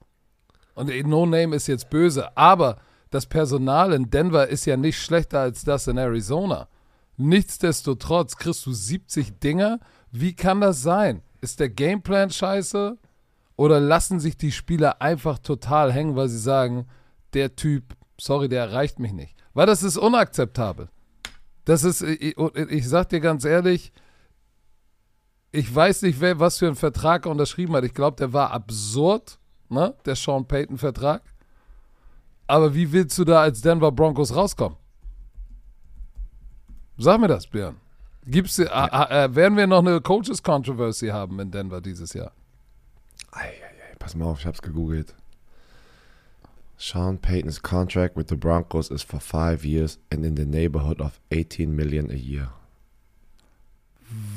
Und 0.74 0.90
die 0.90 1.04
No-Name 1.04 1.56
ist 1.56 1.68
jetzt 1.68 1.90
böse, 1.90 2.36
aber 2.38 2.78
das 3.10 3.26
Personal 3.26 3.94
in 3.94 4.10
Denver 4.10 4.48
ist 4.48 4.66
ja 4.66 4.78
nicht 4.78 5.00
schlechter 5.00 5.42
als 5.42 5.64
das 5.64 5.88
in 5.88 5.98
Arizona. 5.98 6.68
Nichtsdestotrotz 7.18 8.38
kriegst 8.38 8.66
du 8.66 8.72
70 8.72 9.40
Dinger. 9.40 9.80
Wie 10.12 10.34
kann 10.34 10.62
das 10.62 10.82
sein? 10.82 11.22
Ist 11.42 11.60
der 11.60 11.70
Gameplan 11.70 12.30
scheiße? 12.30 12.98
Oder 13.58 13.80
lassen 13.80 14.20
sich 14.20 14.38
die 14.38 14.52
Spieler 14.52 15.02
einfach 15.02 15.40
total 15.40 15.92
hängen, 15.92 16.16
weil 16.16 16.30
sie 16.30 16.40
sagen, 16.40 16.88
der 17.34 17.56
Typ, 17.56 17.96
sorry, 18.20 18.50
der 18.50 18.64
erreicht 18.64 19.00
mich 19.00 19.14
nicht. 19.14 19.38
Weil 19.54 19.68
das 19.68 19.84
ist 19.84 19.98
unakzeptabel. 19.98 20.90
Das 21.66 21.84
ist, 21.84 22.02
ich, 22.02 22.36
ich 22.38 22.90
sag 22.90 23.10
dir 23.10 23.20
ganz 23.20 23.46
ehrlich, 23.46 23.92
ich 25.52 25.74
weiß 25.74 26.04
nicht, 26.04 26.22
wer, 26.22 26.40
was 26.40 26.58
für 26.58 26.68
einen 26.68 26.76
Vertrag 26.76 27.26
er 27.26 27.32
unterschrieben 27.32 27.76
hat. 27.76 27.84
Ich 27.84 27.94
glaube, 27.94 28.18
der 28.18 28.34
war 28.34 28.52
absurd, 28.52 29.38
ne? 29.72 29.94
der 30.06 30.16
Sean 30.16 30.48
Payton-Vertrag. 30.48 31.22
Aber 32.48 32.74
wie 32.76 32.92
willst 32.92 33.18
du 33.18 33.24
da 33.24 33.42
als 33.42 33.62
Denver 33.62 33.92
Broncos 33.92 34.36
rauskommen? 34.36 34.78
Sag 36.98 37.20
mir 37.20 37.28
das, 37.28 37.48
Björn. 37.48 37.78
Gibt's, 38.26 38.60
äh, 38.60 38.66
äh, 38.66 39.34
werden 39.36 39.58
wir 39.58 39.66
noch 39.66 39.80
eine 39.80 40.00
Coaches 40.02 40.44
Controversy 40.44 41.08
haben 41.08 41.40
in 41.40 41.50
Denver 41.50 41.82
dieses 41.82 42.14
Jahr? 42.14 42.32
Ei, 43.32 43.46
ei, 43.46 43.48
ei, 43.48 43.96
pass 43.98 44.14
mal 44.16 44.26
auf, 44.26 44.40
ich 44.40 44.46
hab's 44.46 44.62
gegoogelt. 44.62 45.16
Sean 46.78 47.18
Payton's 47.20 47.62
contract 47.62 48.16
with 48.18 48.28
the 48.30 48.36
Broncos 48.36 48.90
is 48.92 49.04
for 49.04 49.20
five 49.20 49.64
years 49.64 50.00
and 50.12 50.26
in 50.26 50.36
the 50.36 50.46
neighborhood 50.46 51.00
of 51.00 51.20
18 51.32 51.76
million 51.76 52.10
a 52.12 52.16
year. 52.16 52.50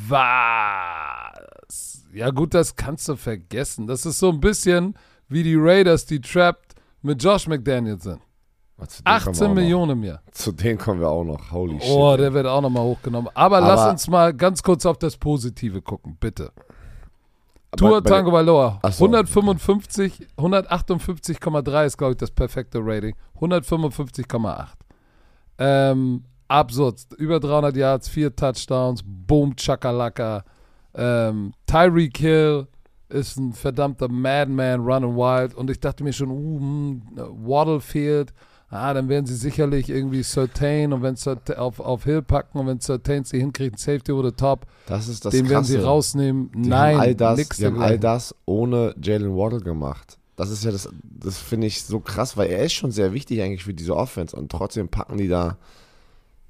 Was? 0.08 2.04
Ja, 2.12 2.30
gut, 2.30 2.54
das 2.54 2.76
kannst 2.76 3.08
du 3.08 3.16
vergessen. 3.16 3.86
Das 3.86 4.06
ist 4.06 4.18
so 4.18 4.30
ein 4.30 4.40
bisschen 4.40 4.94
wie 5.34 5.42
die 5.42 5.56
Raiders, 5.56 6.06
die 6.06 6.20
trapped 6.20 6.74
mit 7.02 7.22
Josh 7.22 7.46
McDaniels 7.48 8.04
sind. 8.04 8.20
18 9.04 9.52
Millionen 9.52 10.00
mehr. 10.00 10.20
Zu 10.32 10.52
denen 10.52 10.78
kommen 10.78 11.00
wir 11.00 11.08
auch 11.08 11.24
noch. 11.24 11.50
Holy 11.52 11.80
shit. 11.80 11.90
Oh, 11.90 12.16
der 12.16 12.32
wird 12.32 12.46
auch 12.46 12.60
nochmal 12.60 12.82
hochgenommen. 12.82 13.28
Aber, 13.34 13.58
Aber, 13.58 13.66
lass 13.66 13.90
uns 13.90 14.08
mal 14.08 14.32
ganz 14.32 14.62
kurz 14.62 14.86
auf 14.86 14.98
das 14.98 15.16
Positive 15.16 15.82
gucken, 15.82 16.16
bitte. 16.18 16.52
Tour 17.76 18.02
Tango 18.02 18.32
Valor. 18.32 18.80
So. 18.90 19.04
155, 19.06 20.28
158,3 20.36 21.86
ist, 21.86 21.98
glaube 21.98 22.12
ich, 22.12 22.18
das 22.18 22.30
perfekte 22.30 22.78
Rating. 22.80 23.14
155,8. 23.40 24.66
Ähm, 25.58 26.24
absurd. 26.46 27.00
Über 27.18 27.40
300 27.40 27.76
Yards, 27.76 28.08
vier 28.08 28.34
Touchdowns, 28.34 29.02
Boom, 29.04 29.56
Chakalaka. 29.56 30.44
Ähm, 30.94 31.52
Tyreek 31.66 32.18
Hill 32.18 32.68
ist 33.14 33.38
ein 33.38 33.52
verdammter 33.52 34.08
Madman, 34.08 34.80
running 34.80 35.16
wild. 35.16 35.54
Und 35.54 35.70
ich 35.70 35.80
dachte 35.80 36.04
mir 36.04 36.12
schon, 36.12 36.30
uh, 36.30 36.58
hm, 36.58 37.02
Waddle 37.46 37.80
fehlt. 37.80 38.32
Ah, 38.70 38.92
dann 38.92 39.08
werden 39.08 39.24
sie 39.24 39.36
sicherlich 39.36 39.88
irgendwie 39.88 40.22
Certain 40.24 40.92
und 40.92 41.02
wenn 41.02 41.16
auf, 41.56 41.78
auf 41.78 42.04
Hill 42.04 42.22
packen 42.22 42.58
und 42.58 42.66
wenn 42.66 42.80
Certain 42.80 43.22
sie 43.22 43.38
hinkriegen, 43.38 43.78
Safety 43.78 44.10
oder 44.10 44.34
Top, 44.34 44.66
das 44.86 45.06
ist 45.06 45.24
das 45.24 45.30
den 45.30 45.44
Krasse. 45.44 45.54
werden 45.54 45.64
sie 45.64 45.76
rausnehmen. 45.76 46.50
Die 46.52 46.68
Nein, 46.70 46.96
haben 46.96 47.00
all 47.00 47.14
das, 47.14 47.38
nix 47.38 47.56
die 47.58 47.66
haben 47.66 47.80
all 47.80 48.00
das 48.00 48.34
ohne 48.46 48.94
Jalen 49.00 49.36
Waddle 49.36 49.60
gemacht. 49.60 50.18
Das 50.34 50.50
ist 50.50 50.64
ja 50.64 50.72
das, 50.72 50.88
das 51.02 51.38
finde 51.38 51.68
ich 51.68 51.84
so 51.84 52.00
krass, 52.00 52.36
weil 52.36 52.50
er 52.50 52.64
ist 52.64 52.72
schon 52.72 52.90
sehr 52.90 53.12
wichtig 53.12 53.42
eigentlich 53.42 53.62
für 53.62 53.74
diese 53.74 53.94
Offense 53.94 54.34
und 54.34 54.50
trotzdem 54.50 54.88
packen 54.88 55.18
die 55.18 55.28
da 55.28 55.56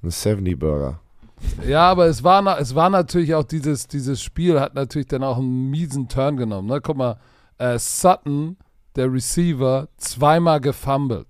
einen 0.01 0.09
70 0.09 0.57
Burger. 0.57 0.99
Ja, 1.67 1.89
aber 1.89 2.05
es 2.05 2.23
war, 2.23 2.59
es 2.59 2.75
war 2.75 2.89
natürlich 2.89 3.35
auch 3.35 3.43
dieses, 3.43 3.87
dieses 3.87 4.21
Spiel, 4.21 4.59
hat 4.59 4.75
natürlich 4.75 5.07
dann 5.07 5.23
auch 5.23 5.37
einen 5.37 5.69
miesen 5.69 6.07
Turn 6.07 6.37
genommen. 6.37 6.67
Ne? 6.67 6.81
Guck 6.81 6.97
mal, 6.97 7.17
äh, 7.57 7.77
Sutton, 7.77 8.57
der 8.95 9.11
Receiver, 9.11 9.87
zweimal 9.97 10.61
gefumbled. 10.61 11.27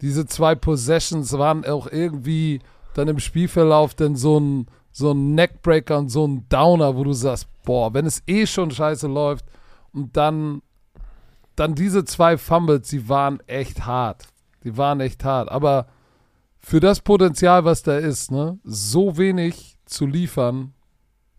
Diese 0.00 0.26
zwei 0.26 0.54
Possessions 0.54 1.32
waren 1.32 1.64
auch 1.64 1.86
irgendwie 1.86 2.60
dann 2.94 3.08
im 3.08 3.18
Spielverlauf 3.18 3.94
dann 3.94 4.16
so 4.16 4.38
ein, 4.38 4.66
so 4.90 5.12
ein 5.12 5.34
Neckbreaker 5.34 5.98
und 5.98 6.08
so 6.08 6.26
ein 6.26 6.46
Downer, 6.48 6.96
wo 6.96 7.04
du 7.04 7.12
sagst, 7.12 7.48
boah, 7.64 7.94
wenn 7.94 8.06
es 8.06 8.22
eh 8.26 8.46
schon 8.46 8.70
scheiße 8.70 9.06
läuft 9.06 9.44
und 9.92 10.16
dann, 10.16 10.62
dann 11.56 11.74
diese 11.74 12.04
zwei 12.04 12.36
Fumbles, 12.36 12.88
die 12.88 13.08
waren 13.08 13.40
echt 13.46 13.86
hart. 13.86 14.26
Die 14.64 14.76
waren 14.76 15.00
echt 15.00 15.24
hart. 15.24 15.50
Aber 15.50 15.86
für 16.60 16.80
das 16.80 17.00
Potenzial, 17.00 17.64
was 17.64 17.82
da 17.82 17.98
ist, 17.98 18.30
ne, 18.30 18.58
so 18.64 19.16
wenig 19.16 19.76
zu 19.86 20.06
liefern, 20.06 20.74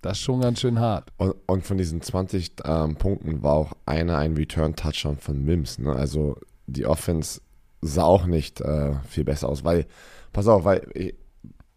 das 0.01 0.13
ist 0.13 0.23
schon 0.23 0.41
ganz 0.41 0.59
schön 0.59 0.79
hart. 0.79 1.09
Und, 1.17 1.35
und 1.45 1.63
von 1.63 1.77
diesen 1.77 2.01
20 2.01 2.53
ähm, 2.65 2.95
Punkten 2.95 3.43
war 3.43 3.53
auch 3.53 3.73
einer 3.85 4.17
ein 4.17 4.35
Return-Touchdown 4.35 5.17
von 5.17 5.43
Mims. 5.43 5.77
Ne? 5.77 5.93
Also 5.93 6.37
die 6.65 6.87
Offense 6.87 7.41
sah 7.81 8.03
auch 8.03 8.25
nicht 8.25 8.61
äh, 8.61 8.95
viel 9.07 9.23
besser 9.23 9.47
aus, 9.47 9.63
weil, 9.63 9.85
pass 10.33 10.47
auf, 10.47 10.65
weil 10.65 11.13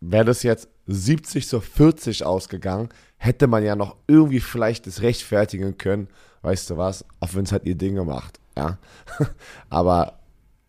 wäre 0.01 0.25
das 0.25 0.43
jetzt 0.43 0.69
70 0.87 1.49
zu 1.49 1.61
40 1.61 2.25
ausgegangen, 2.25 2.89
hätte 3.17 3.47
man 3.47 3.65
ja 3.65 3.77
noch 3.77 3.97
irgendwie 4.07 4.41
vielleicht 4.41 4.87
das 4.87 5.03
rechtfertigen 5.03 5.79
können, 5.79 6.09
weißt 6.43 6.71
du 6.71 6.77
was, 6.77 7.05
Offense 7.21 7.55
hat 7.55 7.65
ihr 7.65 7.75
Ding 7.75 7.95
gemacht, 7.95 8.39
ja. 8.57 8.79
Aber 9.71 10.21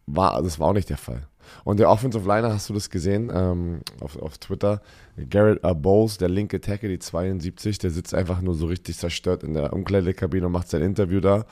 war, 0.08 0.41
das 0.41 0.60
war 0.60 0.70
auch 0.70 0.74
nicht 0.74 0.89
der 0.89 0.98
Fall. 0.98 1.27
Und 1.64 1.80
der 1.80 1.90
Offensive 1.90 2.28
Liner, 2.28 2.54
hast 2.54 2.70
du 2.70 2.74
das 2.74 2.90
gesehen 2.90 3.32
ähm, 3.34 3.82
auf, 4.02 4.18
auf 4.18 4.38
Twitter? 4.38 4.82
Garrett 5.30 5.64
uh, 5.66 5.74
Bowles, 5.74 6.18
der 6.18 6.30
linke 6.30 6.60
Tackle, 6.62 6.90
die 6.90 7.00
72, 7.00 7.78
der 7.78 7.92
sitzt 7.92 8.14
einfach 8.14 8.42
nur 8.42 8.56
so 8.56 8.68
richtig 8.68 8.98
zerstört 8.98 9.44
in 9.44 9.54
der 9.54 9.74
Umkleidekabine 9.74 10.46
und 10.46 10.52
macht 10.52 10.70
sein 10.70 10.82
Interview 10.82 11.20
da. 11.20 11.46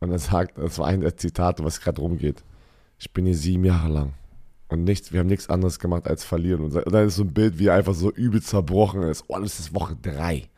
Und 0.00 0.12
er 0.12 0.18
sagt, 0.18 0.58
das 0.58 0.78
war 0.78 0.86
ein 0.86 1.00
der 1.00 1.16
Zitate, 1.16 1.64
was 1.64 1.80
gerade 1.80 2.00
rumgeht. 2.00 2.44
Ich 2.98 3.12
bin 3.12 3.26
hier 3.26 3.36
sieben 3.36 3.64
Jahre 3.64 3.88
lang. 3.88 4.12
Und 4.68 4.84
nichts, 4.84 5.12
wir 5.12 5.20
haben 5.20 5.28
nichts 5.28 5.48
anderes 5.48 5.78
gemacht 5.78 6.06
als 6.06 6.24
verlieren. 6.24 6.64
Und 6.64 6.74
dann 6.74 7.06
ist 7.06 7.16
so 7.16 7.24
ein 7.24 7.32
Bild, 7.32 7.58
wie 7.58 7.68
er 7.68 7.74
einfach 7.74 7.94
so 7.94 8.10
übel 8.12 8.42
zerbrochen 8.42 9.02
ist. 9.02 9.24
Oh, 9.28 9.38
das 9.38 9.58
ist 9.58 9.74
Woche 9.74 9.96
drei. 10.00 10.48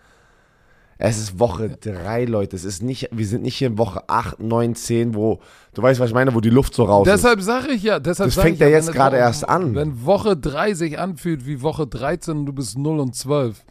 Es 1.03 1.17
ist 1.17 1.39
Woche 1.39 1.71
drei, 1.81 2.27
Leute. 2.27 2.55
Es 2.55 2.65
ist 2.65 2.83
nicht, 2.83 3.09
wir 3.11 3.27
sind 3.27 3.43
nicht 3.43 3.57
hier 3.57 3.69
in 3.69 3.79
Woche 3.79 4.05
8, 4.07 4.39
9, 4.39 4.75
10, 4.75 5.15
wo, 5.15 5.41
du 5.73 5.83
weißt, 5.83 5.99
was 5.99 6.11
ich 6.11 6.15
meine, 6.15 6.35
wo 6.35 6.43
die 6.43 6.51
Luft 6.51 6.75
so 6.75 6.85
raus 6.85 7.07
deshalb 7.07 7.39
ist. 7.39 7.49
Deshalb 7.49 7.63
sage 7.63 7.75
ich 7.75 7.83
ja, 7.83 7.99
deshalb 7.99 8.29
Das 8.29 8.43
fängt 8.43 8.59
ja 8.59 8.69
jetzt 8.69 8.93
gerade 8.93 9.17
erst 9.17 9.49
an. 9.49 9.75
Wenn 9.75 10.05
Woche 10.05 10.37
3 10.37 10.75
sich 10.75 10.99
anfühlt 10.99 11.47
wie 11.47 11.63
Woche 11.63 11.87
13 11.87 12.41
und 12.41 12.47
du 12.47 12.53
bist 12.53 12.77
0 12.77 13.01
und 13.01 13.15
12. 13.15 13.65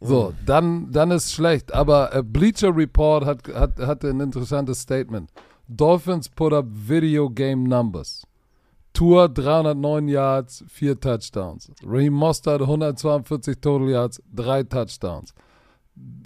So, 0.00 0.34
dann, 0.44 0.90
dann 0.90 1.12
ist 1.12 1.32
schlecht. 1.32 1.72
Aber 1.72 2.12
äh, 2.12 2.24
Bleacher 2.24 2.76
Report 2.76 3.24
hat, 3.24 3.46
hat, 3.54 3.78
hatte 3.78 4.10
ein 4.10 4.18
interessantes 4.18 4.80
Statement. 4.80 5.30
Dolphins 5.68 6.28
put 6.28 6.52
up 6.52 6.66
video 6.68 7.30
game 7.30 7.62
numbers. 7.62 8.26
Tour 8.92 9.28
309 9.28 10.08
Yards, 10.08 10.64
4 10.66 10.98
Touchdowns. 10.98 11.70
Raheem 11.86 12.14
Mostert 12.14 12.62
142 12.62 13.60
Total 13.60 13.88
Yards, 13.88 14.20
3 14.34 14.64
Touchdowns 14.64 15.32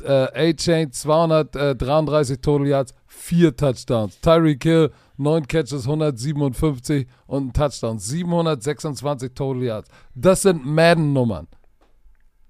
äh, 0.02 0.50
A-Chain 0.50 0.92
233 0.92 2.40
Total 2.40 2.66
Yards, 2.66 2.94
4 3.06 3.56
Touchdowns. 3.56 4.20
Tyreek 4.20 4.62
Hill 4.62 4.90
9 5.18 5.46
Catches, 5.46 5.84
157 5.84 7.06
und 7.26 7.48
ein 7.48 7.52
Touchdown. 7.52 7.98
726 7.98 9.32
Total 9.34 9.62
Yards. 9.62 9.88
Das 10.14 10.42
sind 10.42 10.64
Madden-Nummern. 10.64 11.48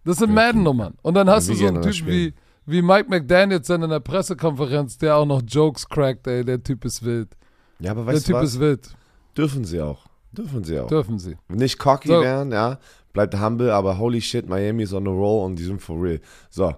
Das 0.05 0.19
sind 0.19 0.33
Madden-Nummern. 0.33 0.95
Und 1.03 1.15
dann 1.15 1.29
hast 1.31 1.49
du 1.49 1.55
so 1.55 1.67
einen 1.67 1.83
Typ 1.83 2.07
wie, 2.07 2.35
wie 2.67 2.83
Mike 2.83 3.09
McDaniels 3.09 3.67
dann 3.67 3.83
in 3.83 3.91
der 3.91 4.01
Pressekonferenz, 4.01 4.99
der 4.99 5.17
auch 5.17 5.27
noch 5.27 5.43
Jokes 5.47 5.89
crackt, 5.89 6.27
ey. 6.27 6.45
Der 6.45 6.63
Typ 6.63 6.85
ist 6.85 7.05
wild. 7.05 7.37
Ja, 7.79 7.93
aber 7.93 8.07
weißt 8.07 8.29
der 8.29 8.35
Typ 8.35 8.43
was? 8.43 8.55
ist 8.55 8.61
wild. 8.61 8.97
Dürfen 9.37 9.65
sie 9.65 9.81
auch. 9.81 10.07
Dürfen 10.33 10.65
sie 10.65 10.79
auch. 10.79 10.87
Dürfen 10.87 11.19
sie. 11.19 11.37
Nicht 11.49 11.79
cocky 11.79 12.09
so. 12.09 12.21
werden, 12.21 12.53
ja. 12.53 12.79
Bleibt 13.13 13.41
humble, 13.41 13.73
aber 13.73 13.99
holy 13.99 14.21
shit, 14.21 14.49
Miami 14.49 14.83
ist 14.83 14.93
on 14.93 15.07
a 15.07 15.11
roll 15.11 15.47
und 15.47 15.57
die 15.57 15.65
sind 15.65 15.81
for 15.81 16.01
real. 16.01 16.21
So, 16.51 16.75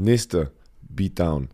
Nächste 0.00 0.50
Beatdown. 0.80 1.50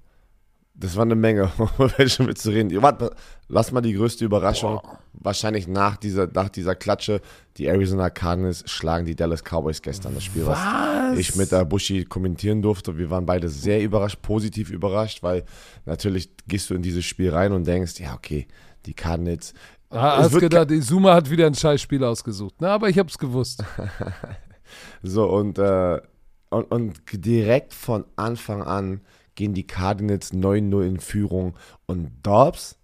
Das 0.75 0.95
war 0.95 1.03
eine 1.03 1.17
Menge, 1.17 1.51
welche 1.97 2.23
mit 2.23 2.39
zu 2.39 2.51
reden. 2.51 2.81
Warte, 2.81 3.11
lass 3.49 3.73
mal 3.73 3.81
die 3.81 3.95
größte 3.95 4.25
Überraschung. 4.25 4.79
Boah. 4.83 4.99
Wahrscheinlich 5.15 5.67
nach 5.67 5.97
dieser, 5.97 6.29
nach 6.33 6.49
dieser 6.49 6.77
Klatsche. 6.77 7.21
Die 7.57 7.67
Arizona 7.67 8.09
Cardinals 8.09 8.63
schlagen 8.71 9.05
die 9.05 9.17
Dallas 9.17 9.43
Cowboys 9.43 9.83
gestern 9.83 10.15
das 10.15 10.23
Spiel, 10.23 10.47
was, 10.47 10.59
was 10.59 11.19
ich 11.19 11.35
mit 11.35 11.51
der 11.51 11.65
Bushi 11.65 12.05
kommentieren 12.05 12.63
durfte. 12.63 12.97
Wir 12.97 13.11
waren 13.11 13.27
beide 13.27 13.49
sehr 13.49 13.83
überrascht, 13.83 14.23
positiv 14.23 14.71
überrascht, 14.71 15.25
weil 15.25 15.45
natürlich 15.85 16.31
gehst 16.47 16.71
du 16.71 16.75
in 16.75 16.83
dieses 16.83 17.05
Spiel 17.05 17.31
rein 17.31 17.53
und 17.53 17.67
denkst, 17.67 17.99
ja, 17.99 18.15
okay, 18.15 18.47
die 18.85 18.95
Cardinals. 18.95 19.55
Ah, 19.91 20.19
hast 20.19 20.39
gedacht, 20.39 20.71
die 20.71 20.81
Zuma 20.81 21.15
hat 21.15 21.29
wieder 21.31 21.47
ein 21.47 21.55
Scheißspiel 21.55 22.05
ausgesucht. 22.05 22.55
Na, 22.61 22.75
aber 22.75 22.89
ich 22.91 22.99
hab's 22.99 23.19
gewusst. 23.19 23.65
so, 25.03 25.25
und 25.31 25.59
äh, 25.59 26.01
und, 26.51 26.65
und 26.65 27.01
direkt 27.13 27.75
von 27.75 28.05
Anfang 28.17 28.63
an 28.63 29.01
gehen 29.35 29.55
die 29.55 29.67
Cardinals 29.67 30.33
9-0 30.33 30.87
in 30.87 31.01
Führung. 31.01 31.55
Und 31.87 32.11
Dobbs, 32.23 32.77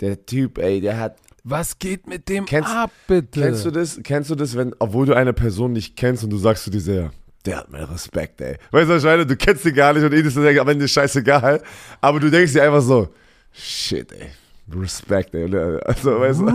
der 0.00 0.26
Typ, 0.26 0.58
ey, 0.58 0.80
der 0.80 0.98
hat. 0.98 1.16
Was 1.44 1.78
geht 1.78 2.06
mit 2.06 2.28
dem 2.28 2.44
kennst, 2.44 2.70
ab, 2.70 2.90
bitte? 3.06 3.40
Kennst 3.40 3.64
du 3.64 3.70
das? 3.70 4.00
Kennst 4.02 4.30
du 4.30 4.34
das, 4.34 4.56
wenn, 4.56 4.74
obwohl 4.78 5.06
du 5.06 5.14
eine 5.14 5.32
Person 5.32 5.72
nicht 5.72 5.96
kennst 5.96 6.22
und 6.24 6.30
du 6.30 6.36
sagst 6.36 6.64
zu 6.64 6.70
dir 6.70 6.80
sehr, 6.80 7.10
der 7.46 7.58
hat 7.58 7.70
mir 7.70 7.90
Respekt, 7.90 8.40
ey. 8.40 8.56
Weißt 8.70 8.88
du, 8.88 8.94
wahrscheinlich, 8.94 9.26
du 9.26 9.36
kennst 9.36 9.64
ihn 9.64 9.74
gar 9.74 9.94
nicht 9.94 10.04
und 10.04 10.12
ihn 10.12 10.26
ist 10.26 10.36
das 10.36 10.58
am 10.58 10.68
Ende 10.68 10.86
scheißegal. 10.86 11.62
Aber 12.00 12.20
du 12.20 12.30
denkst 12.30 12.52
dir 12.52 12.64
einfach 12.64 12.82
so, 12.82 13.08
shit, 13.52 14.12
ey. 14.12 14.28
Respekt, 14.70 15.34
ey. 15.34 15.44
Also, 15.84 16.20
weißt 16.20 16.40
du. 16.40 16.46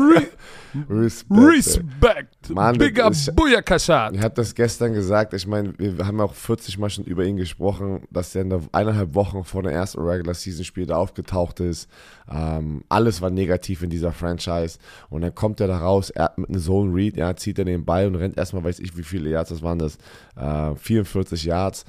Respekt. 0.90 1.40
Respect. 1.40 2.50
Mann, 2.50 2.78
Bigger 2.78 3.10
das 3.10 3.28
ist- 3.28 3.36
Booyakashat. 3.36 4.16
Ich 4.16 4.22
habe 4.22 4.34
das 4.34 4.56
gestern 4.56 4.94
gesagt. 4.94 5.34
Ich 5.34 5.48
meine, 5.48 5.74
wir 5.78 6.06
haben 6.06 6.20
auch 6.22 6.34
40 6.34 6.78
Mal 6.78 6.90
schon 6.90 7.06
über 7.06 7.24
ihn 7.26 7.38
gesprochen, 7.38 8.04
dass 8.12 8.34
er 8.36 8.42
in 8.42 8.50
der 8.50 8.62
eineinhalb 8.72 9.16
Wochen 9.16 9.44
vor 9.44 9.64
dem 9.64 9.72
ersten 9.72 10.02
Regular 10.02 10.34
Season 10.34 10.64
Spiel 10.66 10.86
da 10.86 10.96
aufgetaucht 10.98 11.60
ist. 11.60 11.90
Ähm, 12.32 12.84
alles 12.90 13.22
war 13.22 13.30
negativ 13.30 13.84
in 13.84 13.90
dieser 13.90 14.12
Franchise. 14.12 14.80
Und 15.10 15.22
dann 15.22 15.36
kommt 15.36 15.60
er 15.60 15.68
da 15.68 15.78
raus, 15.78 16.10
er 16.10 16.26
hat 16.26 16.38
mit 16.38 16.50
einem 16.50 16.60
Zone 16.60 16.94
Read, 16.94 17.18
ja, 17.18 17.36
zieht 17.36 17.60
er 17.60 17.66
den 17.66 17.86
Ball 17.86 18.08
und 18.08 18.16
rennt 18.16 18.38
erstmal, 18.38 18.64
weiß 18.64 18.80
ich, 18.80 18.98
wie 18.98 19.04
viele 19.04 19.30
Yards 19.30 19.50
das 19.50 19.62
waren, 19.62 19.80
das 19.80 19.98
äh, 20.36 20.76
44 20.76 21.44
Yards, 21.44 21.86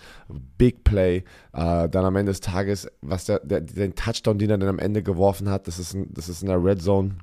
Big 0.58 0.84
Play. 0.84 1.24
Äh, 1.52 1.88
dann 1.88 2.04
am 2.04 2.16
Ende 2.16 2.30
des 2.32 2.40
Tages, 2.40 2.88
was 3.00 3.24
der, 3.26 3.40
der, 3.40 3.60
den 3.60 3.94
Touchdown, 3.94 4.38
den 4.38 4.50
er 4.50 4.58
dann 4.58 4.68
am 4.68 4.78
Ende 4.78 5.02
geworfen 5.02 5.48
hat, 5.48 5.66
das 5.68 5.78
ist, 5.78 5.94
ein, 5.94 6.12
das 6.12 6.28
ist 6.28 6.42
in 6.42 6.48
der 6.48 6.62
Red 6.62 6.82
Zone 6.82 7.16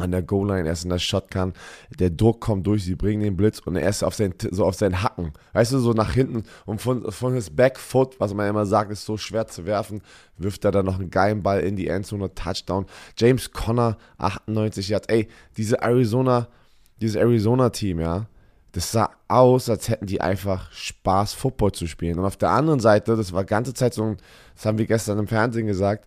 an 0.00 0.10
der 0.12 0.22
Goal-Line, 0.22 0.66
er 0.68 0.72
ist 0.72 0.84
in 0.84 0.90
der 0.90 0.98
Shotgun, 0.98 1.52
der 1.98 2.10
Druck 2.10 2.40
kommt 2.40 2.66
durch, 2.66 2.84
sie 2.84 2.94
bringen 2.94 3.22
den 3.22 3.36
Blitz 3.36 3.58
und 3.60 3.76
er 3.76 3.88
ist 3.88 4.02
auf 4.02 4.14
seinen, 4.14 4.34
so 4.50 4.64
auf 4.64 4.74
seinen 4.74 5.02
Hacken, 5.02 5.32
weißt 5.52 5.72
du, 5.72 5.78
so 5.78 5.92
nach 5.92 6.12
hinten 6.12 6.44
und 6.66 6.80
von, 6.80 7.10
von 7.10 7.34
his 7.34 7.50
Backfoot, 7.50 8.18
was 8.20 8.34
man 8.34 8.48
immer 8.48 8.66
sagt, 8.66 8.90
ist 8.90 9.04
so 9.04 9.16
schwer 9.16 9.46
zu 9.46 9.66
werfen, 9.66 10.00
wirft 10.36 10.64
er 10.64 10.70
dann 10.70 10.86
noch 10.86 10.98
einen 10.98 11.10
geilen 11.10 11.42
Ball 11.42 11.60
in 11.60 11.76
die 11.76 11.88
Endzone, 11.88 12.34
Touchdown. 12.34 12.86
James 13.16 13.50
Conner, 13.52 13.96
98 14.18 14.88
Yards, 14.88 15.08
ey, 15.08 15.28
diese 15.56 15.82
Arizona, 15.82 16.48
dieses 17.00 17.16
Arizona-Team, 17.16 18.00
ja, 18.00 18.26
das 18.72 18.92
sah 18.92 19.10
aus, 19.28 19.70
als 19.70 19.88
hätten 19.88 20.06
die 20.06 20.20
einfach 20.20 20.70
Spaß, 20.72 21.32
Football 21.32 21.72
zu 21.72 21.86
spielen. 21.86 22.18
Und 22.18 22.24
auf 22.26 22.36
der 22.36 22.50
anderen 22.50 22.80
Seite, 22.80 23.16
das 23.16 23.32
war 23.32 23.44
ganze 23.44 23.72
Zeit 23.74 23.94
so, 23.94 24.04
ein- 24.04 24.16
das 24.54 24.66
haben 24.66 24.78
wir 24.78 24.86
gestern 24.86 25.18
im 25.18 25.26
Fernsehen 25.26 25.66
gesagt, 25.66 26.06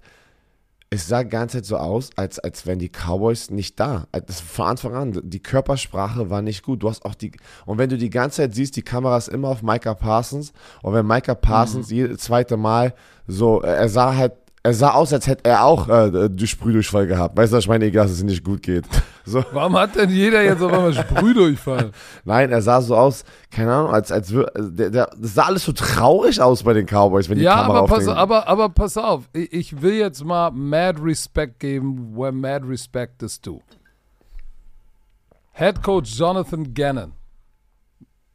es 0.94 1.08
sah 1.08 1.24
die 1.24 1.30
ganze 1.30 1.58
Zeit 1.58 1.66
so 1.66 1.78
aus, 1.78 2.10
als, 2.18 2.38
als 2.38 2.66
wären 2.66 2.78
die 2.78 2.90
Cowboys 2.90 3.50
nicht 3.50 3.80
da. 3.80 4.08
Das 4.12 4.42
von 4.42 4.68
Anfang 4.68 4.94
an. 4.94 5.22
Die 5.24 5.42
Körpersprache 5.42 6.30
war 6.30 6.42
nicht 6.42 6.64
gut. 6.64 6.84
Du 6.84 6.90
hast 6.90 7.06
auch 7.06 7.16
die. 7.16 7.32
Und 7.66 7.78
wenn 7.78 7.90
du 7.90 7.98
die 7.98 8.10
ganze 8.10 8.42
Zeit 8.42 8.54
siehst, 8.54 8.76
die 8.76 8.82
Kamera 8.82 9.16
ist 9.16 9.30
immer 9.30 9.48
auf 9.48 9.64
Micah 9.64 9.94
Parsons. 9.94 10.52
Und 10.82 10.94
wenn 10.94 11.08
Micah 11.08 11.34
Parsons 11.34 11.90
jedes 11.92 12.18
zweite 12.18 12.58
Mal 12.58 12.94
so, 13.26 13.62
er 13.62 13.88
sah 13.88 14.18
halt, 14.18 14.34
er 14.64 14.74
sah 14.76 14.92
aus, 14.92 15.12
als 15.12 15.26
hätte 15.26 15.46
er 15.46 15.64
auch 15.66 15.90
äh, 15.90 16.30
die 16.30 16.46
Sprühdurchfall 16.46 17.08
gehabt. 17.08 17.36
Weißt 17.36 17.52
du, 17.52 17.58
ich 17.58 17.68
meine, 17.68 17.86
egal, 17.86 18.06
dass 18.06 18.14
es 18.14 18.22
ihm 18.22 18.28
nicht 18.28 18.44
gut 18.44 18.62
geht. 18.62 18.86
So. 19.24 19.46
Warum 19.52 19.78
hat 19.78 19.96
denn 19.96 20.10
jeder 20.10 20.42
jetzt 20.42 20.64
auf 20.64 20.74
einmal 20.74 20.96
Sprühdurchfall? 20.96 21.92
Nein, 22.26 22.52
er 22.52 22.64
sah 22.64 22.82
so 22.82 22.98
aus, 22.98 23.24
keine 23.52 23.72
Ahnung, 23.72 23.94
als, 23.94 24.12
als 24.12 24.34
wür- 24.34 24.50
also 24.56 24.72
der, 24.72 24.90
der, 24.90 25.12
das 25.16 25.36
sah 25.36 25.44
alles 25.44 25.64
so 25.64 25.74
traurig 25.74 26.42
aus 26.42 26.64
bei 26.64 26.74
den 26.74 26.88
Cowboys, 26.88 27.30
wenn 27.30 27.38
die 27.38 27.44
ja, 27.44 27.62
Kamera 27.62 27.78
aber 27.78 27.88
pass, 27.88 28.08
aber, 28.08 28.48
aber 28.48 28.70
pass 28.70 28.98
auf. 28.98 29.30
Ich, 29.34 29.54
ich 29.54 29.82
will 29.84 29.94
jetzt 29.94 30.26
mal 30.26 30.50
mad 30.50 31.00
Respect 31.04 31.60
geben, 31.60 32.18
where 32.18 32.32
mad 32.32 32.66
respect 32.68 33.22
is 33.22 33.40
due. 33.40 33.62
Head 35.52 35.84
Coach 35.84 36.18
Jonathan 36.18 36.74
Gannon. 36.74 37.12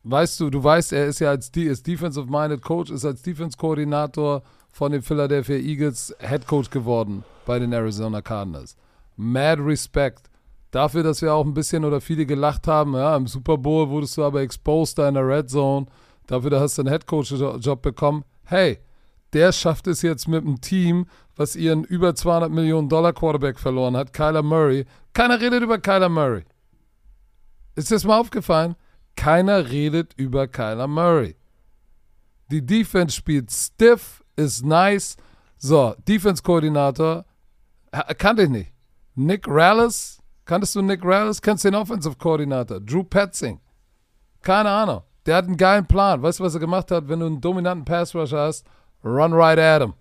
Weißt 0.04 0.38
du, 0.38 0.50
du 0.50 0.62
weißt, 0.62 0.92
er 0.92 1.06
ist 1.06 1.18
ja 1.18 1.30
als 1.30 1.48
ist 1.48 1.84
Defensive-Minded 1.84 2.62
Coach, 2.62 2.92
ist 2.92 3.04
als 3.04 3.22
Defense-Koordinator 3.22 4.44
von 4.76 4.92
den 4.92 5.00
Philadelphia 5.00 5.56
Eagles 5.56 6.14
Head 6.20 6.46
Coach 6.46 6.68
geworden 6.68 7.24
bei 7.46 7.58
den 7.58 7.72
Arizona 7.72 8.20
Cardinals. 8.20 8.76
Mad 9.16 9.62
Respect. 9.62 10.28
Dafür, 10.70 11.02
dass 11.02 11.22
wir 11.22 11.32
auch 11.32 11.46
ein 11.46 11.54
bisschen 11.54 11.82
oder 11.82 12.02
viele 12.02 12.26
gelacht 12.26 12.66
haben, 12.66 12.92
ja, 12.92 13.16
im 13.16 13.26
Super 13.26 13.56
Bowl 13.56 13.88
wurdest 13.88 14.18
du 14.18 14.24
aber 14.24 14.42
exposed 14.42 14.98
da 14.98 15.08
in 15.08 15.14
der 15.14 15.26
Red 15.26 15.48
Zone. 15.48 15.86
Dafür, 16.26 16.50
da 16.50 16.60
hast 16.60 16.76
du 16.76 16.82
einen 16.82 16.90
Head 16.90 17.06
Coach-Job 17.06 17.80
bekommen. 17.80 18.26
Hey, 18.44 18.78
der 19.32 19.50
schafft 19.52 19.86
es 19.86 20.02
jetzt 20.02 20.28
mit 20.28 20.44
einem 20.44 20.60
Team, 20.60 21.06
was 21.36 21.56
ihren 21.56 21.82
über 21.82 22.14
200 22.14 22.50
Millionen 22.50 22.90
Dollar 22.90 23.14
Quarterback 23.14 23.58
verloren 23.58 23.96
hat, 23.96 24.12
Kyler 24.12 24.42
Murray. 24.42 24.84
Keiner 25.14 25.40
redet 25.40 25.62
über 25.62 25.78
Kyler 25.78 26.10
Murray. 26.10 26.44
Ist 27.76 27.90
das 27.90 28.04
mal 28.04 28.20
aufgefallen? 28.20 28.76
Keiner 29.16 29.70
redet 29.70 30.12
über 30.18 30.46
Kyler 30.46 30.86
Murray. 30.86 31.34
Die 32.50 32.64
Defense 32.64 33.16
spielt 33.16 33.50
stiff, 33.50 34.22
ist 34.36 34.64
nice. 34.64 35.16
So, 35.58 35.94
Defense-Koordinator, 36.06 37.24
kannte 38.18 38.42
ich 38.42 38.50
nicht. 38.50 38.72
Nick 39.14 39.46
Rallis, 39.48 40.22
kanntest 40.44 40.74
du 40.74 40.82
Nick 40.82 41.04
Rallis? 41.04 41.40
Kennst 41.40 41.64
du 41.64 41.70
den 41.70 41.80
Offensive-Koordinator? 41.80 42.80
Drew 42.80 43.02
Petzing. 43.02 43.60
Keine 44.42 44.70
Ahnung. 44.70 45.02
Der 45.24 45.36
hat 45.36 45.46
einen 45.46 45.56
geilen 45.56 45.86
Plan. 45.86 46.22
Weißt 46.22 46.38
du, 46.38 46.44
was 46.44 46.54
er 46.54 46.60
gemacht 46.60 46.90
hat? 46.90 47.08
Wenn 47.08 47.20
du 47.20 47.26
einen 47.26 47.40
dominanten 47.40 47.84
Pass-Rusher 47.84 48.38
hast, 48.38 48.66
run 49.02 49.32
right 49.32 49.58
at 49.58 49.82
him. 49.82 49.94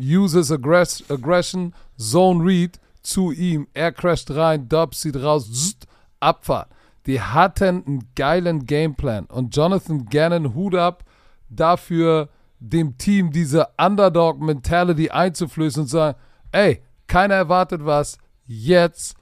Uses 0.00 0.50
aggress 0.50 1.04
aggression, 1.10 1.74
zone 1.98 2.42
read 2.42 2.80
zu 3.02 3.32
ihm. 3.32 3.68
Er 3.74 3.92
crasht 3.92 4.30
rein, 4.30 4.68
Dobbs 4.68 5.02
sieht 5.02 5.16
raus, 5.16 5.50
zzzt, 5.52 5.86
Abfahrt. 6.18 6.70
Die 7.04 7.20
hatten 7.20 7.84
einen 7.86 8.08
geilen 8.14 8.64
Gameplan. 8.66 9.26
Und 9.26 9.54
Jonathan 9.54 10.06
Gannon, 10.06 10.54
Hut 10.54 10.74
ab 10.74 11.04
dafür, 11.50 12.30
dem 12.58 12.96
Team 12.98 13.30
diese 13.30 13.68
Underdog-Mentality 13.78 15.10
einzuflößen 15.10 15.82
und 15.82 15.88
sagen, 15.88 16.18
ey, 16.52 16.82
keiner 17.06 17.34
erwartet 17.34 17.84
was, 17.84 18.18
jetzt 18.44 19.16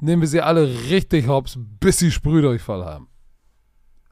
nehmen 0.00 0.22
wir 0.22 0.28
sie 0.28 0.40
alle 0.40 0.66
richtig 0.90 1.28
hops, 1.28 1.58
bis 1.80 1.98
sie 1.98 2.10
Sprühdurchfall 2.10 2.84
haben. 2.84 3.08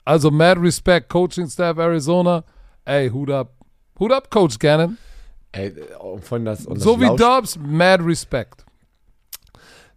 Also 0.04 0.30
mad 0.30 0.60
respect, 0.60 1.08
Coaching 1.08 1.48
Staff 1.48 1.78
Arizona. 1.78 2.44
Ey, 2.84 3.10
Hut 3.10 3.30
ab. 3.30 3.54
Hut 3.98 4.12
ab, 4.12 4.30
Coach 4.30 4.58
Gannon. 4.58 4.96
Ey, 5.52 5.74
von 6.20 6.44
das, 6.44 6.66
und 6.66 6.76
das 6.76 6.84
So 6.84 7.00
wie 7.00 7.04
Lausch- 7.06 7.18
Dobbs, 7.18 7.58
mad 7.58 8.02
respect. 8.04 8.64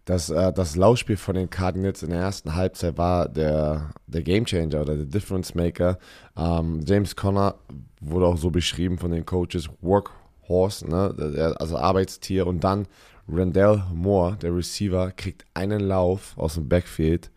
Das, 0.04 0.28
äh, 0.28 0.52
das 0.52 0.76
Laufspiel 0.76 1.16
von 1.16 1.34
den 1.34 1.48
Cardinals 1.48 2.02
in 2.02 2.10
der 2.10 2.20
ersten 2.20 2.54
Halbzeit 2.54 2.98
war 2.98 3.28
der, 3.28 3.90
der 4.06 4.22
Gamechanger 4.22 4.82
oder 4.82 4.96
der 4.96 5.06
Difference 5.06 5.54
Maker. 5.54 5.98
Ähm, 6.36 6.80
James 6.86 7.16
Conner 7.16 7.54
wurde 8.00 8.26
auch 8.26 8.36
so 8.36 8.50
beschrieben 8.50 8.98
von 8.98 9.10
den 9.10 9.24
Coaches, 9.24 9.68
Workhorse, 9.80 10.88
ne? 10.88 11.54
also 11.58 11.78
Arbeitstier. 11.78 12.46
Und 12.46 12.62
dann 12.64 12.86
Randall 13.28 13.86
Moore, 13.94 14.36
der 14.36 14.54
Receiver, 14.54 15.10
kriegt 15.12 15.46
einen 15.54 15.80
Lauf 15.80 16.36
aus 16.36 16.54
dem 16.54 16.68
Backfield 16.68 17.30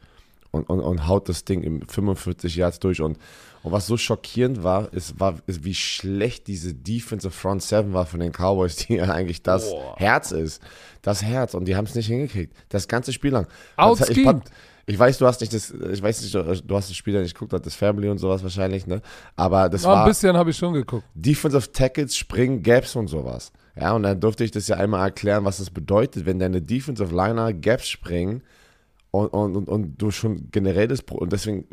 und, 0.51 0.69
und, 0.69 0.79
und 0.79 1.07
haut 1.07 1.29
das 1.29 1.45
Ding 1.45 1.63
im 1.63 1.81
45 1.87 2.55
Yards 2.55 2.79
durch. 2.79 3.01
Und, 3.01 3.17
und 3.63 3.71
was 3.71 3.87
so 3.87 3.97
schockierend 3.97 4.63
war, 4.63 4.91
ist, 4.93 5.19
war, 5.19 5.35
ist, 5.47 5.63
wie 5.63 5.73
schlecht 5.73 6.47
diese 6.47 6.73
Defensive 6.73 7.31
Front 7.33 7.63
Seven 7.63 7.93
war 7.93 8.05
von 8.05 8.19
den 8.19 8.31
Cowboys, 8.31 8.75
die 8.77 8.95
ja 8.95 9.05
eigentlich 9.05 9.43
das 9.43 9.73
Herz 9.97 10.31
ist. 10.31 10.61
Das 11.01 11.21
Herz. 11.23 11.53
Und 11.53 11.65
die 11.65 11.75
haben 11.75 11.85
es 11.85 11.95
nicht 11.95 12.07
hingekriegt. 12.07 12.55
Das 12.69 12.87
ganze 12.87 13.13
Spiel 13.13 13.31
lang. 13.31 13.47
Das- 13.99 14.09
ich, 14.09 14.17
ich 14.89 14.97
weiß, 14.97 15.17
du 15.17 15.27
hast 15.27 15.41
nicht 15.41 15.53
das, 15.53 15.69
ich 15.71 16.01
weiß 16.01 16.21
nicht, 16.21 16.33
du 16.33 16.75
hast 16.77 16.89
das 16.89 16.95
Spiel 16.95 17.13
ja 17.13 17.21
nicht 17.21 17.33
geguckt, 17.37 17.51
das 17.65 17.75
Family 17.75 18.07
und 18.07 18.19
sowas 18.19 18.41
wahrscheinlich, 18.41 18.87
ne? 18.87 19.01
Aber 19.35 19.67
das 19.67 19.83
Ja, 19.83 19.89
ein 19.89 19.95
war 19.97 20.05
bisschen 20.05 20.37
habe 20.37 20.51
ich 20.51 20.55
schon 20.57 20.73
geguckt. 20.73 21.03
Defensive 21.13 21.69
Tackles, 21.73 22.15
Springen, 22.15 22.63
Gaps 22.63 22.95
und 22.95 23.07
sowas. 23.07 23.51
Ja, 23.75 23.91
und 23.91 24.03
dann 24.03 24.19
durfte 24.21 24.45
ich 24.45 24.51
das 24.51 24.69
ja 24.69 24.77
einmal 24.77 25.03
erklären, 25.05 25.43
was 25.43 25.57
das 25.57 25.69
bedeutet, 25.71 26.25
wenn 26.25 26.39
deine 26.39 26.61
Defensive 26.61 27.13
Liner 27.13 27.51
Gaps 27.51 27.89
springen 27.89 28.41
und, 29.11 29.27
und, 29.29 29.55
und, 29.55 29.69
und 29.69 30.01
du 30.01 30.11
schon 30.11 30.49
generell 30.51 30.87
das 30.87 31.01
und 31.01 31.31
deswegen 31.31 31.65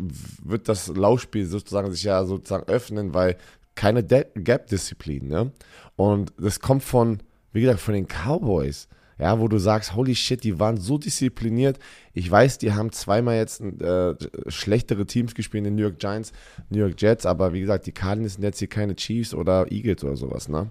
wird 0.43 0.69
das 0.69 0.89
Laufspiel 0.89 1.47
sozusagen 1.47 1.91
sich 1.91 2.05
ja 2.05 2.25
sozusagen 2.25 2.65
öffnen, 2.69 3.15
weil 3.15 3.37
keine 3.75 4.05
Gap-Disziplin, 4.05 5.29
ne? 5.29 5.53
Und 5.97 6.33
das 6.39 6.61
kommt 6.61 6.83
von, 6.83 7.19
wie 7.53 7.63
gesagt, 7.63 7.81
von 7.81 7.95
den 7.95 8.07
Cowboys. 8.07 8.89
Ja, 9.17 9.39
wo 9.39 9.47
du 9.47 9.59
sagst, 9.59 9.95
holy 9.95 10.17
shit, 10.17 10.43
die 10.43 10.59
waren 10.59 10.77
so 10.77 10.99
diszipliniert. 10.99 11.79
Ich 12.15 12.29
weiß, 12.29 12.59
die 12.59 12.73
haben 12.73 12.91
zweimal 12.91 13.37
jetzt 13.37 13.61
äh, 13.61 14.15
schlechtere 14.49 15.07
Teams 15.07 15.37
gespielt, 15.37 15.67
den 15.67 15.77
New 15.77 15.83
York 15.83 16.01
Giants, 16.01 16.33
New 16.69 16.81
York 16.81 17.01
Jets, 17.01 17.25
aber 17.25 17.53
wie 17.53 17.61
gesagt, 17.61 17.87
die 17.87 17.93
Cardinals 17.93 18.35
sind 18.35 18.43
jetzt 18.43 18.59
hier 18.59 18.69
keine 18.69 18.97
Chiefs 18.97 19.33
oder 19.33 19.71
Eagles 19.71 20.03
oder 20.03 20.17
sowas, 20.17 20.49
ne? 20.49 20.71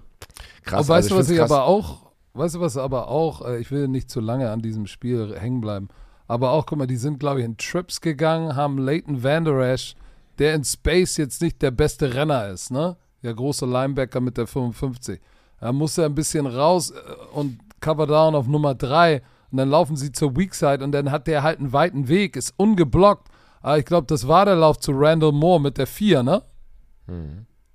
Krass. 0.62 0.80
Aber 0.80 0.96
weißt 0.96 1.10
du, 1.10 1.14
also 1.14 1.24
was 1.24 1.30
ich 1.30 1.38
krass. 1.38 1.50
aber 1.50 1.64
auch, 1.64 2.10
weißt 2.34 2.56
du, 2.56 2.60
was 2.60 2.76
aber 2.76 3.08
auch, 3.08 3.46
äh, 3.46 3.58
ich 3.60 3.70
will 3.70 3.88
nicht 3.88 4.10
zu 4.10 4.20
lange 4.20 4.50
an 4.50 4.60
diesem 4.60 4.86
Spiel 4.86 5.34
hängen 5.38 5.62
bleiben, 5.62 5.88
aber 6.26 6.50
auch, 6.50 6.66
guck 6.66 6.78
mal, 6.78 6.86
die 6.86 6.96
sind, 6.96 7.18
glaube 7.18 7.40
ich, 7.40 7.46
in 7.46 7.56
Trips 7.56 8.00
gegangen, 8.00 8.56
haben 8.56 8.78
Leighton 8.78 9.22
Van 9.22 9.44
Der 9.44 9.72
Esch, 9.72 9.94
der 10.38 10.54
in 10.54 10.64
Space 10.64 11.16
jetzt 11.16 11.42
nicht 11.42 11.60
der 11.62 11.70
beste 11.70 12.14
Renner 12.14 12.48
ist, 12.48 12.70
ne? 12.70 12.96
Der 13.22 13.34
große 13.34 13.66
Linebacker 13.66 14.20
mit 14.20 14.36
der 14.36 14.46
55. 14.46 15.20
Da 15.60 15.72
muss 15.72 15.96
er 15.96 16.06
ein 16.06 16.14
bisschen 16.14 16.46
raus 16.46 16.90
äh, 16.90 16.94
und 17.34 17.58
Cover 17.80 18.06
Down 18.06 18.34
auf 18.34 18.46
Nummer 18.46 18.74
3 18.74 19.22
und 19.50 19.58
dann 19.58 19.70
laufen 19.70 19.96
sie 19.96 20.10
zur 20.12 20.36
Weak 20.36 20.54
Side 20.54 20.82
und 20.82 20.92
dann 20.92 21.10
hat 21.10 21.26
der 21.26 21.42
halt 21.42 21.60
einen 21.60 21.72
weiten 21.72 22.08
Weg, 22.08 22.36
ist 22.36 22.54
ungeblockt. 22.56 23.28
Aber 23.60 23.78
ich 23.78 23.84
glaube, 23.84 24.06
das 24.06 24.26
war 24.28 24.44
der 24.44 24.56
Lauf 24.56 24.78
zu 24.78 24.92
Randall 24.92 25.32
Moore 25.32 25.60
mit 25.60 25.78
der 25.78 25.86
4, 25.86 26.22
ne? 26.22 26.42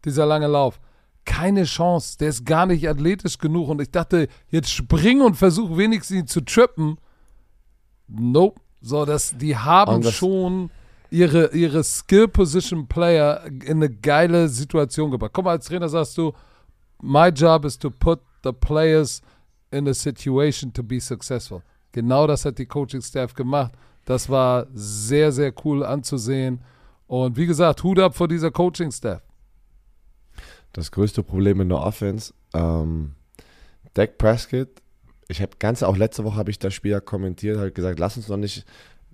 Dieser 0.05 0.25
lange 0.25 0.47
Lauf. 0.47 0.79
Keine 1.25 1.63
Chance. 1.63 2.17
Der 2.17 2.29
ist 2.29 2.45
gar 2.45 2.65
nicht 2.65 2.87
athletisch 2.87 3.37
genug. 3.37 3.69
Und 3.69 3.81
ich 3.81 3.91
dachte, 3.91 4.27
jetzt 4.49 4.71
spring 4.71 5.21
und 5.21 5.35
versuch 5.35 5.77
wenigstens 5.77 6.17
ihn 6.17 6.27
zu 6.27 6.41
trippen. 6.41 6.97
Nope. 8.09 8.59
So, 8.81 9.05
das, 9.05 9.35
die 9.37 9.55
haben 9.57 10.01
das- 10.01 10.13
schon 10.13 10.69
ihre, 11.11 11.51
ihre 11.53 11.83
Skill-Position-Player 11.83 13.45
in 13.45 13.77
eine 13.77 13.89
geile 13.89 14.47
Situation 14.49 15.11
gebracht. 15.11 15.31
Guck 15.33 15.45
mal, 15.45 15.51
als 15.51 15.65
Trainer 15.65 15.89
sagst 15.89 16.17
du, 16.17 16.33
my 17.01 17.27
job 17.29 17.65
is 17.65 17.77
to 17.77 17.89
put 17.89 18.19
the 18.43 18.51
players 18.51 19.21
in 19.71 19.87
a 19.87 19.93
situation 19.93 20.71
to 20.73 20.83
be 20.83 20.99
successful. 20.99 21.61
Genau 21.91 22.27
das 22.27 22.45
hat 22.45 22.57
die 22.57 22.65
Coaching-Staff 22.65 23.33
gemacht. 23.33 23.73
Das 24.05 24.29
war 24.29 24.67
sehr, 24.73 25.31
sehr 25.31 25.53
cool 25.65 25.83
anzusehen. 25.83 26.61
Und 27.07 27.37
wie 27.37 27.45
gesagt, 27.47 27.83
Hut 27.83 27.99
ab 27.99 28.15
vor 28.15 28.27
dieser 28.27 28.51
Coaching-Staff. 28.51 29.21
Das 30.73 30.91
größte 30.91 31.23
Problem 31.23 31.61
in 31.61 31.69
der 31.69 31.79
Offense, 31.79 32.33
ähm, 32.53 33.13
Dak 33.95 34.17
Prescott, 34.19 34.69
ich 35.29 35.41
habe 35.41 35.51
ganz, 35.59 35.83
auch 35.83 35.95
letzte 35.95 36.23
Woche 36.25 36.35
habe 36.37 36.51
ich 36.51 36.59
das 36.59 36.73
Spiel 36.73 36.91
ja 36.91 36.99
kommentiert, 36.99 37.57
halt 37.57 37.75
gesagt, 37.75 37.99
lass 37.99 38.17
uns 38.17 38.27
noch 38.27 38.37
nicht, 38.37 38.65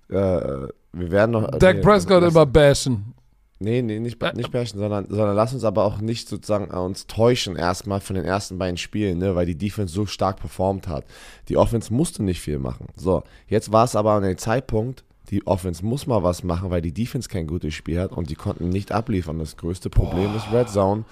äh, 0.10 0.14
wir 0.14 0.72
werden 1.12 1.32
noch. 1.32 1.52
Dak 1.60 1.78
nee, 1.78 1.82
Prescott 1.82 2.24
lass- 2.24 2.34
immer 2.34 2.46
bashen. 2.46 3.14
Nee, 3.60 3.82
nee, 3.82 4.00
nicht, 4.00 4.22
nicht 4.36 4.52
bashen, 4.52 4.80
sondern, 4.80 5.08
sondern 5.08 5.36
lass 5.36 5.54
uns 5.54 5.64
aber 5.64 5.86
auch 5.86 6.00
nicht 6.00 6.28
sozusagen 6.28 6.72
äh, 6.72 6.78
uns 6.78 7.08
täuschen 7.08 7.56
erstmal 7.56 8.02
von 8.02 8.16
den 8.16 8.26
ersten 8.26 8.58
beiden 8.58 8.78
Spielen, 8.78 9.18
ne, 9.18 9.36
weil 9.36 9.46
die 9.46 9.58
Defense 9.58 9.94
so 9.94 10.06
stark 10.06 10.40
performt 10.40 10.88
hat. 10.88 11.06
Die 11.48 11.58
Offense 11.58 11.94
musste 11.94 12.24
nicht 12.24 12.42
viel 12.42 12.60
machen. 12.60 12.88
So, 12.96 13.24
jetzt 13.48 13.72
war 13.72 13.86
es 13.86 13.96
aber 13.96 14.12
an 14.14 14.24
dem 14.24 14.38
Zeitpunkt, 14.38 15.04
die 15.30 15.48
Offense 15.48 15.86
muss 15.86 16.06
mal 16.06 16.22
was 16.22 16.44
machen, 16.44 16.70
weil 16.70 16.82
die 16.82 16.94
Defense 16.94 17.30
kein 17.30 17.48
gutes 17.48 17.74
Spiel 17.74 18.00
hat 18.00 18.12
und 18.12 18.30
die 18.30 18.36
konnten 18.36 18.70
nicht 18.70 18.92
abliefern. 18.92 19.40
Das 19.40 19.58
größte 19.58 19.90
Problem 19.90 20.36
ist 20.36 20.52
Red 20.52 20.70
Zone, 20.70 21.06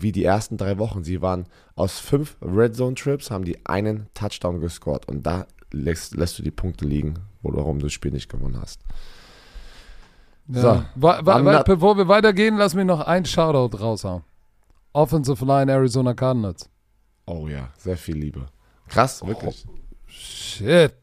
wie 0.00 0.12
die 0.12 0.24
ersten 0.24 0.56
drei 0.56 0.78
Wochen. 0.78 1.04
Sie 1.04 1.20
waren 1.22 1.46
aus 1.74 1.98
fünf 1.98 2.36
Red 2.40 2.76
Zone 2.76 2.94
Trips, 2.94 3.30
haben 3.30 3.44
die 3.44 3.64
einen 3.66 4.06
Touchdown 4.14 4.60
gescored 4.60 5.08
und 5.08 5.26
da 5.26 5.46
lässt, 5.72 6.14
lässt 6.14 6.38
du 6.38 6.42
die 6.42 6.50
Punkte 6.50 6.84
liegen, 6.84 7.14
warum 7.42 7.78
du 7.78 7.86
das 7.86 7.92
Spiel 7.92 8.12
nicht 8.12 8.30
gewonnen 8.30 8.60
hast. 8.60 8.82
Ja. 10.48 10.60
So. 10.60 10.84
Wa 10.94 11.20
wa 11.24 11.62
bevor 11.62 11.96
wir 11.96 12.08
weitergehen, 12.08 12.56
lass 12.56 12.74
mich 12.74 12.84
noch 12.84 13.00
ein 13.00 13.24
Shoutout 13.24 13.76
raushauen. 13.78 14.22
Offensive 14.92 15.44
Line 15.44 15.72
Arizona 15.72 16.14
Cardinals. 16.14 16.68
Oh 17.26 17.48
ja, 17.48 17.70
sehr 17.78 17.96
viel 17.96 18.16
Liebe. 18.16 18.46
Krass, 18.88 19.24
wirklich. 19.26 19.64
Shit. 20.06 20.94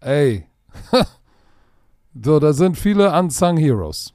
Ey. 0.00 0.46
so, 2.24 2.38
da 2.38 2.52
sind 2.52 2.78
viele 2.78 3.12
Unsung 3.12 3.56
Heroes. 3.58 4.14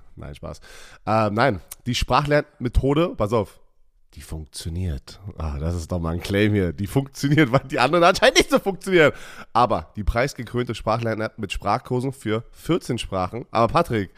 Nein, 0.15 0.35
Spaß. 0.35 0.59
Ähm, 1.05 1.33
nein, 1.33 1.61
die 1.85 1.95
Sprachlernmethode, 1.95 3.15
pass 3.15 3.33
auf, 3.33 3.59
die 4.13 4.21
funktioniert. 4.21 5.19
Ah, 5.37 5.57
das 5.57 5.73
ist 5.75 5.91
doch 5.91 5.99
mal 5.99 6.13
ein 6.13 6.21
Claim 6.21 6.53
hier. 6.53 6.73
Die 6.73 6.87
funktioniert, 6.87 7.51
weil 7.51 7.61
die 7.61 7.79
anderen 7.79 8.03
anscheinend 8.03 8.37
nicht 8.37 8.49
so 8.49 8.59
funktionieren. 8.59 9.13
Aber 9.53 9.91
die 9.95 10.03
preisgekrönte 10.03 10.75
Sprachlern-App 10.75 11.37
mit 11.39 11.51
Sprachkursen 11.53 12.11
für 12.11 12.43
14 12.51 12.97
Sprachen. 12.97 13.45
Aber 13.51 13.71
Patrick, 13.71 14.11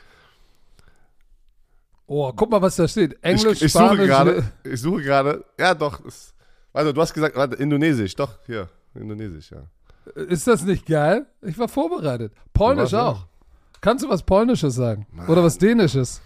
Oh, 2.06 2.32
guck 2.34 2.52
mal, 2.52 2.62
was 2.62 2.76
da 2.76 2.88
steht. 2.88 3.18
Englisch, 3.24 3.58
ich, 3.58 3.64
ich 3.64 3.72
suche 3.74 3.86
Spanisch. 3.86 4.08
gerade, 4.08 4.44
ich 4.64 4.82
suche 4.82 5.02
gerade, 5.04 5.46
ja 5.58 5.74
doch, 5.74 6.04
ist, 6.04 6.34
also 6.74 6.92
du 6.92 7.02
hast 7.02 7.14
gesagt, 7.14 7.36
warte, 7.36 7.56
Indonesisch, 7.56 8.14
doch, 8.16 8.40
hier, 8.46 8.68
Indonesisch, 8.94 9.52
ja. 9.52 9.64
Ist 10.22 10.46
das 10.48 10.64
nicht 10.64 10.86
geil? 10.86 11.26
Ich 11.42 11.58
war 11.58 11.70
vorbereitet. 11.70 12.34
Polnisch 12.54 12.94
auch. 12.94 13.26
Kannst 13.84 14.06
du 14.06 14.08
was 14.08 14.24
Polnisches 14.24 14.76
sagen? 14.76 15.06
Oder 15.28 15.44
was 15.44 15.58
Dänisches? 15.58 16.22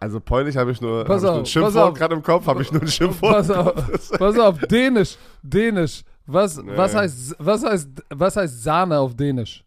Also 0.00 0.18
Polnisch 0.18 0.56
habe 0.56 0.72
ich 0.72 0.80
nur, 0.80 1.04
hab 1.06 1.16
ich 1.16 1.22
nur 1.22 1.34
ein 1.34 1.46
Schimpfwort 1.46 1.96
gerade 1.96 2.16
im 2.16 2.22
Kopf, 2.22 2.48
habe 2.48 2.62
ich 2.62 2.72
nur 2.72 2.82
ein 2.82 2.88
Schimpfwort. 2.88 3.32
Pass 3.32 3.50
auf, 3.50 4.10
pass 4.18 4.36
auf, 4.36 4.58
Dänisch, 4.62 5.16
Dänisch. 5.40 6.02
Was, 6.26 6.56
was, 6.56 6.92
Nee. 6.92 6.98
heißt, 6.98 7.36
was, 7.38 7.62
heißt, 7.62 7.88
was 8.10 8.36
heißt 8.36 8.62
Sahne 8.64 8.98
auf 8.98 9.14
Dänisch? 9.14 9.64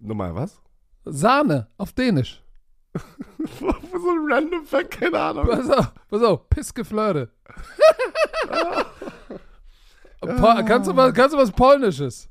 Nochmal, 0.00 0.34
was? 0.34 0.58
Sahne 1.04 1.66
auf 1.76 1.92
Dänisch. 1.92 2.42
so 2.94 3.66
ein 3.66 4.32
random 4.32 4.64
Fact, 4.64 4.92
keine 4.92 5.20
Ahnung. 5.20 5.46
Pass 5.46 5.68
auf, 5.68 5.92
pass 6.08 6.22
auf, 6.22 6.48
Pissgeflirte. 6.48 7.28
Kannst, 10.66 10.88
du 10.88 10.96
was, 10.96 11.12
kannst 11.12 11.34
du 11.34 11.38
was 11.38 11.52
Polnisches? 11.52 12.30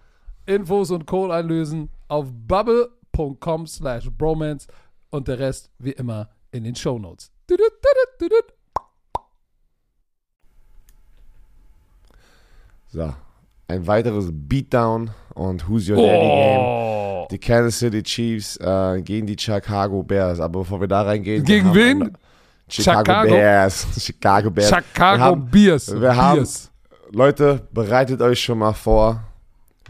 Infos 0.55 0.91
und 0.91 1.05
Code 1.07 1.33
einlösen 1.33 1.89
auf 2.07 2.27
bubble.com 2.31 3.67
slash 3.67 4.09
bromance 4.11 4.67
und 5.09 5.27
der 5.27 5.39
Rest 5.39 5.69
wie 5.79 5.91
immer 5.91 6.29
in 6.51 6.63
den 6.63 6.75
düdüt, 6.75 8.21
düdüt. 8.21 8.53
So. 12.87 13.13
Ein 13.67 13.87
weiteres 13.87 14.29
Beatdown 14.31 15.11
und 15.33 15.67
Who's 15.69 15.89
Your 15.89 15.95
Daddy 15.95 16.27
Game. 16.27 16.59
Oh. 16.59 17.27
Die 17.31 17.39
Kansas 17.39 17.79
City 17.79 18.03
Chiefs 18.03 18.57
äh, 18.57 19.01
gegen 19.01 19.25
die 19.27 19.37
Chicago 19.39 20.03
Bears. 20.03 20.41
Aber 20.41 20.59
bevor 20.59 20.81
wir 20.81 20.89
da 20.89 21.03
reingehen. 21.03 21.45
Gegen 21.45 21.73
wen? 21.73 22.17
Chicago, 22.67 22.99
Chicago? 22.99 23.29
Bears. 23.29 23.87
Chicago 24.05 24.49
Bears. 24.51 24.69
Chicago 24.69 25.17
Wir 25.17 25.23
haben- 25.25 25.45
Beers. 25.49 26.01
wir 26.01 26.15
haben-. 26.15 26.45
Leute, 27.11 27.67
bereitet 27.71 28.21
euch 28.21 28.41
schon 28.41 28.59
mal 28.59 28.73
vor. 28.73 29.23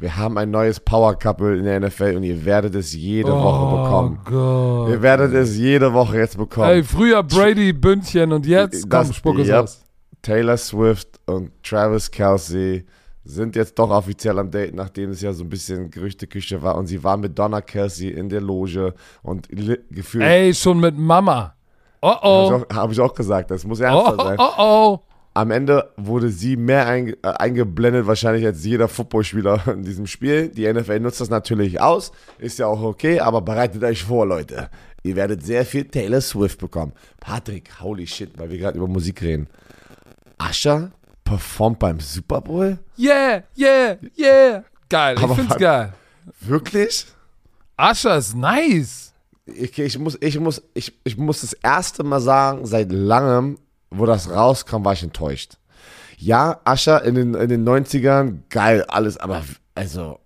Wir 0.02 0.18
haben 0.18 0.36
ein 0.40 0.50
neues 0.50 0.80
Power 0.80 1.14
Couple 1.14 1.58
in 1.60 1.64
der 1.66 1.80
NFL 1.80 2.16
und 2.16 2.24
ihr 2.24 2.44
werdet 2.44 2.74
es 2.74 2.92
jede 2.94 3.32
Woche 3.32 3.76
bekommen. 3.84 4.20
Oh 4.26 4.30
Gott. 4.32 4.90
Ihr 4.90 5.02
werdet 5.04 5.32
es 5.36 5.56
jede 5.56 5.94
Woche 5.94 6.18
jetzt 6.18 6.38
bekommen. 6.38 6.70
Ey, 6.70 6.84
früher 6.84 7.22
Brady, 7.22 7.72
Bündchen 7.72 8.32
und 8.34 8.48
jetzt, 8.48 8.92
Das- 8.92 9.06
komm, 9.08 9.14
spuck 9.14 9.38
es 9.38 9.48
yep. 9.48 9.58
aus. 9.64 9.86
Taylor 10.24 10.58
Swift 10.58 11.20
und 11.28 11.52
Travis 11.64 12.10
Kelsey 12.10 12.84
sind 13.24 13.56
jetzt 13.56 13.78
doch 13.78 13.92
offiziell 13.92 14.40
am 14.40 14.50
Date, 14.50 14.74
nachdem 14.74 15.12
es 15.12 15.22
ja 15.22 15.34
so 15.34 15.44
ein 15.44 15.50
bisschen 15.50 15.92
Gerüchteküche 15.92 16.64
war. 16.64 16.78
Und 16.78 16.88
sie 16.88 17.04
war 17.04 17.18
mit 17.18 17.38
Donna 17.38 17.62
Kelsey 17.62 18.10
in 18.10 18.28
der 18.28 18.42
Loge 18.42 18.96
und 19.22 19.50
gefühlt. 19.50 20.24
Ey, 20.24 20.52
schon 20.56 20.80
mit 20.80 20.98
Mama. 20.98 21.54
Oh 22.02 22.08
Habe 22.10 22.20
oh. 22.24 22.46
ich, 22.48 22.76
auch- 22.76 22.76
hab 22.76 22.92
ich 22.92 23.00
auch 23.00 23.14
gesagt, 23.14 23.52
das 23.52 23.64
muss 23.66 23.80
Oh 23.80 23.84
ernster 23.84 24.16
oh 24.18 24.24
sein. 24.24 24.38
oh 24.40 24.50
oh. 24.58 25.00
Am 25.34 25.50
Ende 25.52 25.90
wurde 25.96 26.30
sie 26.30 26.58
mehr 26.58 26.88
einge 26.88 27.14
äh, 27.24 27.28
eingeblendet, 27.28 28.06
wahrscheinlich 28.06 28.46
als 28.46 28.66
jeder 28.66 28.88
Footballspieler 28.90 29.66
in 29.74 29.84
diesem 29.84 30.06
Spiel. 30.08 30.50
Die 30.50 30.72
NFL 30.72 31.00
nutzt 31.00 31.22
das 31.22 31.30
natürlich 31.30 31.80
aus, 31.80 32.12
ist 32.38 32.60
ja 32.60 32.68
auch 32.68 32.82
okay, 32.82 33.20
aber 33.22 33.42
bereitet 33.42 33.84
euch 33.84 34.04
vor, 34.04 34.26
Leute. 34.26 34.70
Ihr 35.04 35.16
werdet 35.16 35.44
sehr 35.44 35.66
viel 35.66 35.86
Taylor 35.86 36.22
Swift 36.22 36.60
bekommen. 36.60 36.92
Patrick, 37.20 37.70
holy 37.82 38.06
shit, 38.06 38.38
weil 38.38 38.52
wir 38.52 38.58
gerade 38.58 38.78
über 38.78 38.88
Musik 38.88 39.22
reden. 39.22 39.48
Ascher 40.38 40.92
performt 41.24 41.80
beim 41.80 42.00
Super 42.00 42.42
Bowl? 42.42 42.78
Yeah, 42.98 43.44
yeah, 43.58 43.98
yeah. 44.18 44.64
Geil, 44.90 45.16
ich 45.18 45.24
Aber 45.24 45.36
find's 45.36 45.52
was- 45.52 45.58
geil. 45.60 45.94
Wirklich? 46.42 47.06
Ascher 47.78 48.18
ist 48.18 48.36
nice. 48.36 49.14
Ich, 49.46 49.78
ich, 49.80 49.98
muss, 49.98 50.18
ich, 50.22 50.40
muss, 50.40 50.62
ich, 50.74 50.94
ich 51.04 51.18
muss 51.18 51.42
das 51.42 51.54
erste 51.54 52.04
Mal 52.04 52.20
sagen, 52.20 52.66
seit 52.66 52.92
langem, 52.92 53.58
wo 53.92 54.06
das 54.06 54.30
rauskam, 54.30 54.84
war 54.84 54.94
ich 54.94 55.04
enttäuscht. 55.04 55.58
Ja, 56.18 56.60
Ascher 56.64 57.04
in 57.04 57.16
den, 57.16 57.34
in 57.34 57.50
den 57.50 57.68
90ern, 57.68 58.40
geil, 58.50 58.86
alles, 58.88 59.18
aber 59.18 59.44
also, 59.76 60.20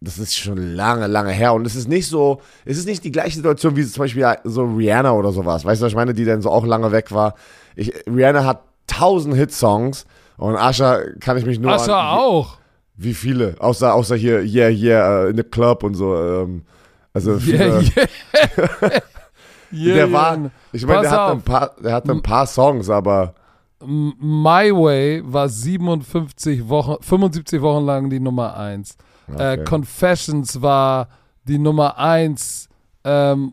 das 0.00 0.18
ist 0.18 0.36
schon 0.36 0.74
lange, 0.74 1.06
lange 1.06 1.30
her. 1.30 1.52
Und 1.54 1.66
es 1.66 1.74
ist 1.74 1.88
nicht 1.88 2.08
so, 2.08 2.40
es 2.64 2.78
ist 2.78 2.86
nicht 2.86 3.04
die 3.04 3.12
gleiche 3.12 3.36
Situation 3.36 3.76
wie 3.76 3.84
zum 3.86 4.02
Beispiel 4.02 4.26
so 4.44 4.64
Rihanna 4.64 5.12
oder 5.12 5.32
sowas. 5.32 5.64
Weißt 5.64 5.80
du, 5.80 5.84
was 5.84 5.92
ich 5.92 5.96
meine, 5.96 6.14
die 6.14 6.24
dann 6.24 6.42
so 6.42 6.50
auch 6.50 6.66
lange 6.66 6.92
weg 6.92 7.12
war. 7.12 7.34
Ich, 7.76 7.92
Rihanna 8.06 8.44
hat 8.44 8.62
tausend 8.86 9.34
Hitsongs 9.34 10.06
und 10.36 10.56
Ascher 10.56 11.12
kann 11.20 11.36
ich 11.36 11.46
mich 11.46 11.58
nur 11.58 11.72
Ascher 11.72 11.98
an, 11.98 12.18
auch. 12.18 12.58
Wie, 12.96 13.10
wie 13.10 13.14
viele? 13.14 13.56
Außer, 13.58 13.94
außer 13.94 14.16
hier, 14.16 14.42
yeah, 14.42 14.68
yeah, 14.68 15.24
äh, 15.24 15.30
in 15.30 15.36
the 15.36 15.42
club 15.42 15.82
und 15.82 15.94
so. 15.94 16.16
Ähm, 16.16 16.64
also 17.12 17.38
viele, 17.38 17.80
yeah. 17.80 17.82
yeah 18.82 19.00
der 19.72 20.12
war, 20.12 20.36
yeah. 20.38 20.50
ich 20.72 20.86
meine, 20.86 21.02
der 21.02 21.24
auf. 21.26 21.32
ein 21.32 21.42
paar, 21.42 21.70
der 21.82 21.94
hatte 21.94 22.12
ein 22.12 22.22
paar 22.22 22.46
Songs, 22.46 22.88
aber 22.90 23.34
My 23.84 24.70
Way 24.72 25.22
war 25.24 25.48
57 25.48 26.68
Wochen, 26.68 27.02
75 27.02 27.60
Wochen 27.62 27.84
lang 27.84 28.10
die 28.10 28.20
Nummer 28.20 28.56
1. 28.56 28.90
Äh, 28.92 28.96
Okay. 29.34 29.64
Confessions 29.64 30.60
war 30.62 31.08
die 31.44 31.58
Nummer 31.58 31.96
1 31.98 32.68
ähm, 33.04 33.52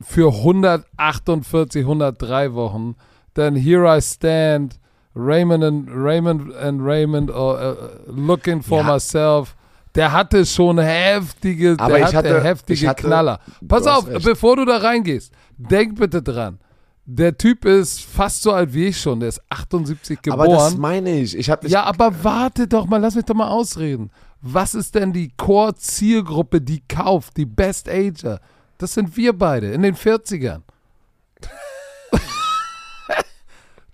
für 0.00 0.32
148, 0.32 1.82
103 1.82 2.54
Wochen. 2.54 2.96
Dann 3.34 3.54
Here 3.56 3.96
I 3.96 4.00
Stand, 4.02 4.78
Raymond 5.16 5.64
and 5.64 5.88
Raymond 5.94 6.54
and 6.56 6.80
Raymond, 6.82 7.30
oh, 7.30 7.54
äh, 7.56 7.74
Looking 8.08 8.62
for 8.62 8.78
Ja. 8.78 8.94
Myself. 8.94 9.54
Der 9.94 10.10
hatte 10.10 10.44
schon 10.44 10.78
heftige, 10.80 11.76
Aber 11.78 11.96
der 11.98 12.08
ich 12.08 12.14
hatte 12.14 12.16
hatte- 12.30 12.42
heftige 12.42 12.88
hatte- 12.88 13.06
Knaller. 13.06 13.38
Pass 13.68 13.86
auf, 13.86 14.08
recht. 14.08 14.24
bevor 14.24 14.56
du 14.56 14.64
da 14.64 14.78
reingehst, 14.78 15.32
denk 15.56 15.96
bitte 15.96 16.22
dran. 16.22 16.58
Der 17.06 17.36
Typ 17.36 17.64
ist 17.66 18.00
fast 18.02 18.42
so 18.42 18.52
alt 18.52 18.72
wie 18.72 18.86
ich 18.86 18.98
schon. 19.00 19.20
Der 19.20 19.28
ist 19.28 19.40
78 19.50 20.18
aber 20.30 20.44
das 20.48 20.52
geboren. 20.70 20.80
meine 20.80 21.18
ich. 21.20 21.36
Ich 21.36 21.50
habe 21.50 21.68
Ja, 21.68 21.82
aber 21.84 22.24
warte 22.24 22.66
doch 22.66 22.86
mal, 22.86 22.96
lass 22.98 23.14
mich 23.14 23.24
doch 23.26 23.34
mal 23.34 23.48
ausreden. 23.48 24.10
Was 24.40 24.74
ist 24.74 24.94
denn 24.94 25.12
die 25.12 25.30
Core-Zielgruppe, 25.36 26.60
die 26.60 26.82
kauft, 26.88 27.36
die 27.36 27.44
Best 27.46 27.88
Ager? 27.88 28.40
Das 28.78 28.94
sind 28.94 29.16
wir 29.16 29.32
beide 29.36 29.70
in 29.72 29.82
den 29.82 29.94
40ern. 29.94 30.62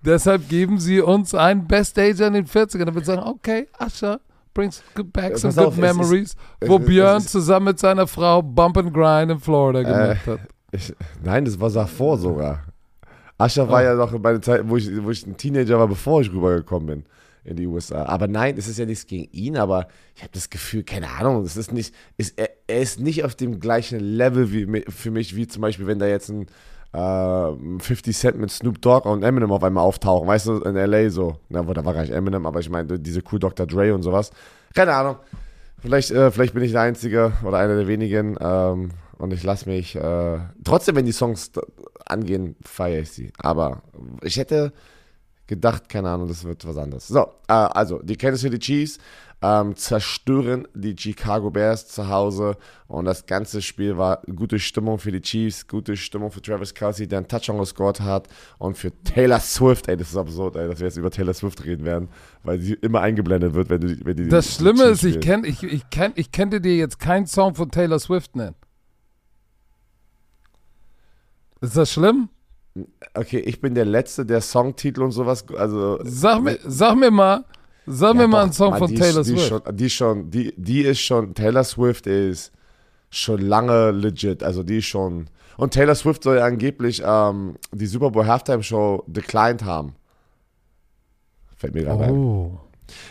Deshalb 0.03 0.49
geben 0.49 0.79
sie 0.79 0.99
uns 1.01 1.35
einen 1.35 1.67
Best 1.67 1.97
Ager 1.99 2.27
in 2.27 2.33
den 2.33 2.47
40ern, 2.47 2.79
damit 2.85 2.95
wir 2.95 3.03
sagen, 3.03 3.21
okay, 3.23 3.67
Ascha 3.77 4.19
brings 4.53 4.81
back 5.13 5.37
some 5.37 5.53
pass 5.53 5.55
good 5.55 5.67
auf, 5.67 5.77
es 5.77 5.83
ist- 5.83 5.95
memories, 5.97 6.35
es 6.59 6.69
wo 6.69 6.77
ist- 6.77 6.85
Björn 6.85 7.17
ist- 7.17 7.29
zusammen 7.29 7.65
mit 7.67 7.79
seiner 7.79 8.07
Frau 8.07 8.41
Bump 8.41 8.77
and 8.77 8.93
Grind 8.93 9.31
in 9.31 9.39
Florida 9.39 9.83
gemacht 9.83 10.25
hat. 10.27 10.39
Ich, 10.71 10.93
nein, 11.23 11.45
das 11.45 11.59
war 11.59 11.69
davor 11.69 12.17
sogar. 12.17 12.63
Ascher 13.37 13.67
war 13.69 13.81
Oh. 13.81 13.83
ja 13.83 13.95
noch 13.95 14.13
in 14.13 14.21
meiner 14.21 14.41
Zeit, 14.41 14.61
wo 14.67 14.77
ich, 14.77 14.89
wo 15.03 15.09
ich 15.11 15.25
ein 15.25 15.35
Teenager 15.37 15.79
war, 15.79 15.87
bevor 15.87 16.21
ich 16.21 16.31
rübergekommen 16.31 16.85
bin 16.87 17.03
in 17.43 17.55
die 17.55 17.65
USA. 17.65 18.05
Aber 18.05 18.27
nein, 18.27 18.55
es 18.57 18.67
ist 18.67 18.77
ja 18.77 18.85
nichts 18.85 19.07
gegen 19.07 19.27
ihn, 19.31 19.57
aber 19.57 19.87
ich 20.15 20.21
habe 20.21 20.31
das 20.33 20.49
Gefühl, 20.51 20.83
keine 20.83 21.09
Ahnung, 21.09 21.43
es 21.43 21.57
ist 21.57 21.71
nicht, 21.71 21.93
ist, 22.17 22.37
er, 22.37 22.49
er 22.67 22.81
ist 22.81 22.99
nicht 22.99 23.23
auf 23.23 23.33
dem 23.33 23.59
gleichen 23.59 23.99
Level 23.99 24.51
wie, 24.51 24.83
für 24.87 25.09
mich, 25.09 25.35
wie 25.35 25.47
zum 25.47 25.63
Beispiel, 25.63 25.87
wenn 25.87 25.97
da 25.97 26.05
jetzt 26.05 26.29
ein 26.29 26.45
äh, 26.93 27.79
50 27.79 28.15
Cent 28.15 28.37
mit 28.37 28.51
Snoop 28.51 28.79
Dogg 28.81 29.09
und 29.09 29.23
Eminem 29.23 29.51
auf 29.51 29.63
einmal 29.63 29.83
auftauchen, 29.83 30.27
weißt 30.27 30.47
du, 30.47 30.57
in 30.59 30.75
L.A. 30.75 31.09
so. 31.09 31.37
Na, 31.49 31.67
wo 31.67 31.73
da 31.73 31.83
war 31.83 31.93
gar 31.95 32.01
nicht 32.01 32.13
Eminem, 32.13 32.45
aber 32.45 32.59
ich 32.59 32.69
meine, 32.69 32.99
diese 32.99 33.23
cool 33.31 33.39
Dr. 33.39 33.65
Dre 33.65 33.95
und 33.95 34.03
sowas. 34.03 34.29
Keine 34.75 34.93
Ahnung. 34.93 35.15
Vielleicht, 35.79 36.11
äh, 36.11 36.29
vielleicht 36.29 36.53
bin 36.53 36.61
ich 36.63 36.73
der 36.73 36.81
Einzige 36.81 37.31
oder 37.43 37.57
einer 37.57 37.75
der 37.75 37.87
wenigen 37.87 38.37
ähm, 38.39 38.89
und 39.21 39.31
ich 39.33 39.43
lasse 39.43 39.69
mich, 39.69 39.95
äh, 39.95 40.39
trotzdem, 40.63 40.95
wenn 40.95 41.05
die 41.05 41.11
Songs 41.11 41.51
angehen, 42.05 42.55
feiere 42.63 43.01
ich 43.01 43.11
sie. 43.11 43.31
Aber 43.37 43.83
ich 44.23 44.37
hätte 44.37 44.73
gedacht, 45.45 45.89
keine 45.89 46.09
Ahnung, 46.09 46.27
das 46.27 46.43
wird 46.43 46.65
was 46.65 46.77
anderes. 46.77 47.07
So, 47.07 47.21
äh, 47.47 47.53
also, 47.53 47.99
die 48.01 48.15
Kansas 48.15 48.41
City 48.41 48.57
Chiefs 48.57 48.97
ähm, 49.43 49.75
zerstören 49.75 50.67
die 50.73 50.95
Chicago 50.97 51.51
Bears 51.51 51.87
zu 51.87 52.09
Hause 52.09 52.57
und 52.87 53.05
das 53.05 53.27
ganze 53.27 53.61
Spiel 53.61 53.95
war 53.97 54.23
gute 54.35 54.57
Stimmung 54.57 54.97
für 54.97 55.11
die 55.11 55.21
Chiefs, 55.21 55.67
gute 55.67 55.97
Stimmung 55.97 56.31
für 56.31 56.41
Travis 56.41 56.73
Kelsey, 56.73 57.07
der 57.07 57.19
einen 57.19 57.27
Touchdown 57.27 57.59
gescored 57.59 58.01
hat 58.01 58.27
und 58.57 58.75
für 58.75 58.91
Taylor 59.03 59.39
Swift, 59.39 59.87
ey, 59.87 59.97
das 59.97 60.09
ist 60.09 60.17
absurd, 60.17 60.55
ey, 60.55 60.67
dass 60.67 60.79
wir 60.79 60.87
jetzt 60.87 60.97
über 60.97 61.11
Taylor 61.11 61.33
Swift 61.33 61.63
reden 61.63 61.85
werden, 61.85 62.09
weil 62.43 62.59
sie 62.59 62.73
immer 62.73 63.01
eingeblendet 63.01 63.53
wird, 63.53 63.69
wenn 63.69 63.81
du 63.81 64.05
wenn 64.05 64.15
die 64.15 64.29
Das 64.29 64.47
die 64.47 64.53
Schlimme 64.63 64.85
Chiefs 64.85 64.91
ist, 64.91 65.03
ich, 65.03 65.13
spielen. 65.15 65.41
kenn, 65.41 65.45
ich, 65.45 65.63
ich, 65.63 65.89
kenn, 65.91 66.11
ich 66.15 66.31
könnte 66.31 66.59
dir 66.59 66.75
jetzt 66.75 66.99
keinen 66.99 67.27
Song 67.27 67.53
von 67.53 67.69
Taylor 67.69 67.99
Swift 67.99 68.35
nennen. 68.35 68.55
Ist 71.61 71.77
das 71.77 71.91
schlimm? 71.91 72.29
Okay, 73.13 73.39
ich 73.39 73.61
bin 73.61 73.75
der 73.75 73.85
Letzte, 73.85 74.25
der 74.25 74.41
Songtitel 74.41 75.01
und 75.03 75.11
sowas, 75.11 75.45
also 75.57 75.99
Sag 76.03 76.41
mir, 76.41 76.57
sag 76.65 76.95
mir 76.95 77.11
mal, 77.11 77.43
sag 77.85 78.15
mir 78.15 78.21
Ja, 78.21 78.27
mal 78.27 78.37
doch, 78.37 78.43
einen 78.43 78.53
Song 78.53 78.69
Mann, 78.71 78.79
von 78.79 78.95
Taylor 78.95 79.21
ist, 79.21 79.27
Swift. 79.27 79.47
Schon, 79.47 79.61
die 79.75 79.85
ist 79.85 79.93
schon, 79.93 80.31
die, 80.31 80.53
die 80.57 80.81
ist 80.81 81.01
schon, 81.01 81.33
Taylor 81.33 81.63
Swift 81.63 82.07
ist 82.07 82.51
schon 83.09 83.41
lange 83.41 83.91
legit, 83.91 84.41
also 84.41 84.63
die 84.63 84.77
ist 84.77 84.85
schon, 84.85 85.27
und 85.57 85.73
Taylor 85.73 85.95
Swift 85.95 86.23
soll 86.23 86.37
ja 86.37 86.45
angeblich 86.45 87.03
ähm, 87.05 87.55
die 87.73 87.87
Super 87.87 88.11
Bowl 88.11 88.25
Halftime 88.25 88.63
Show 88.63 89.03
declined 89.07 89.63
haben. 89.63 89.95
Fällt 91.57 91.75
mir 91.75 91.83
gerade 91.83 92.05
ein. 92.05 92.57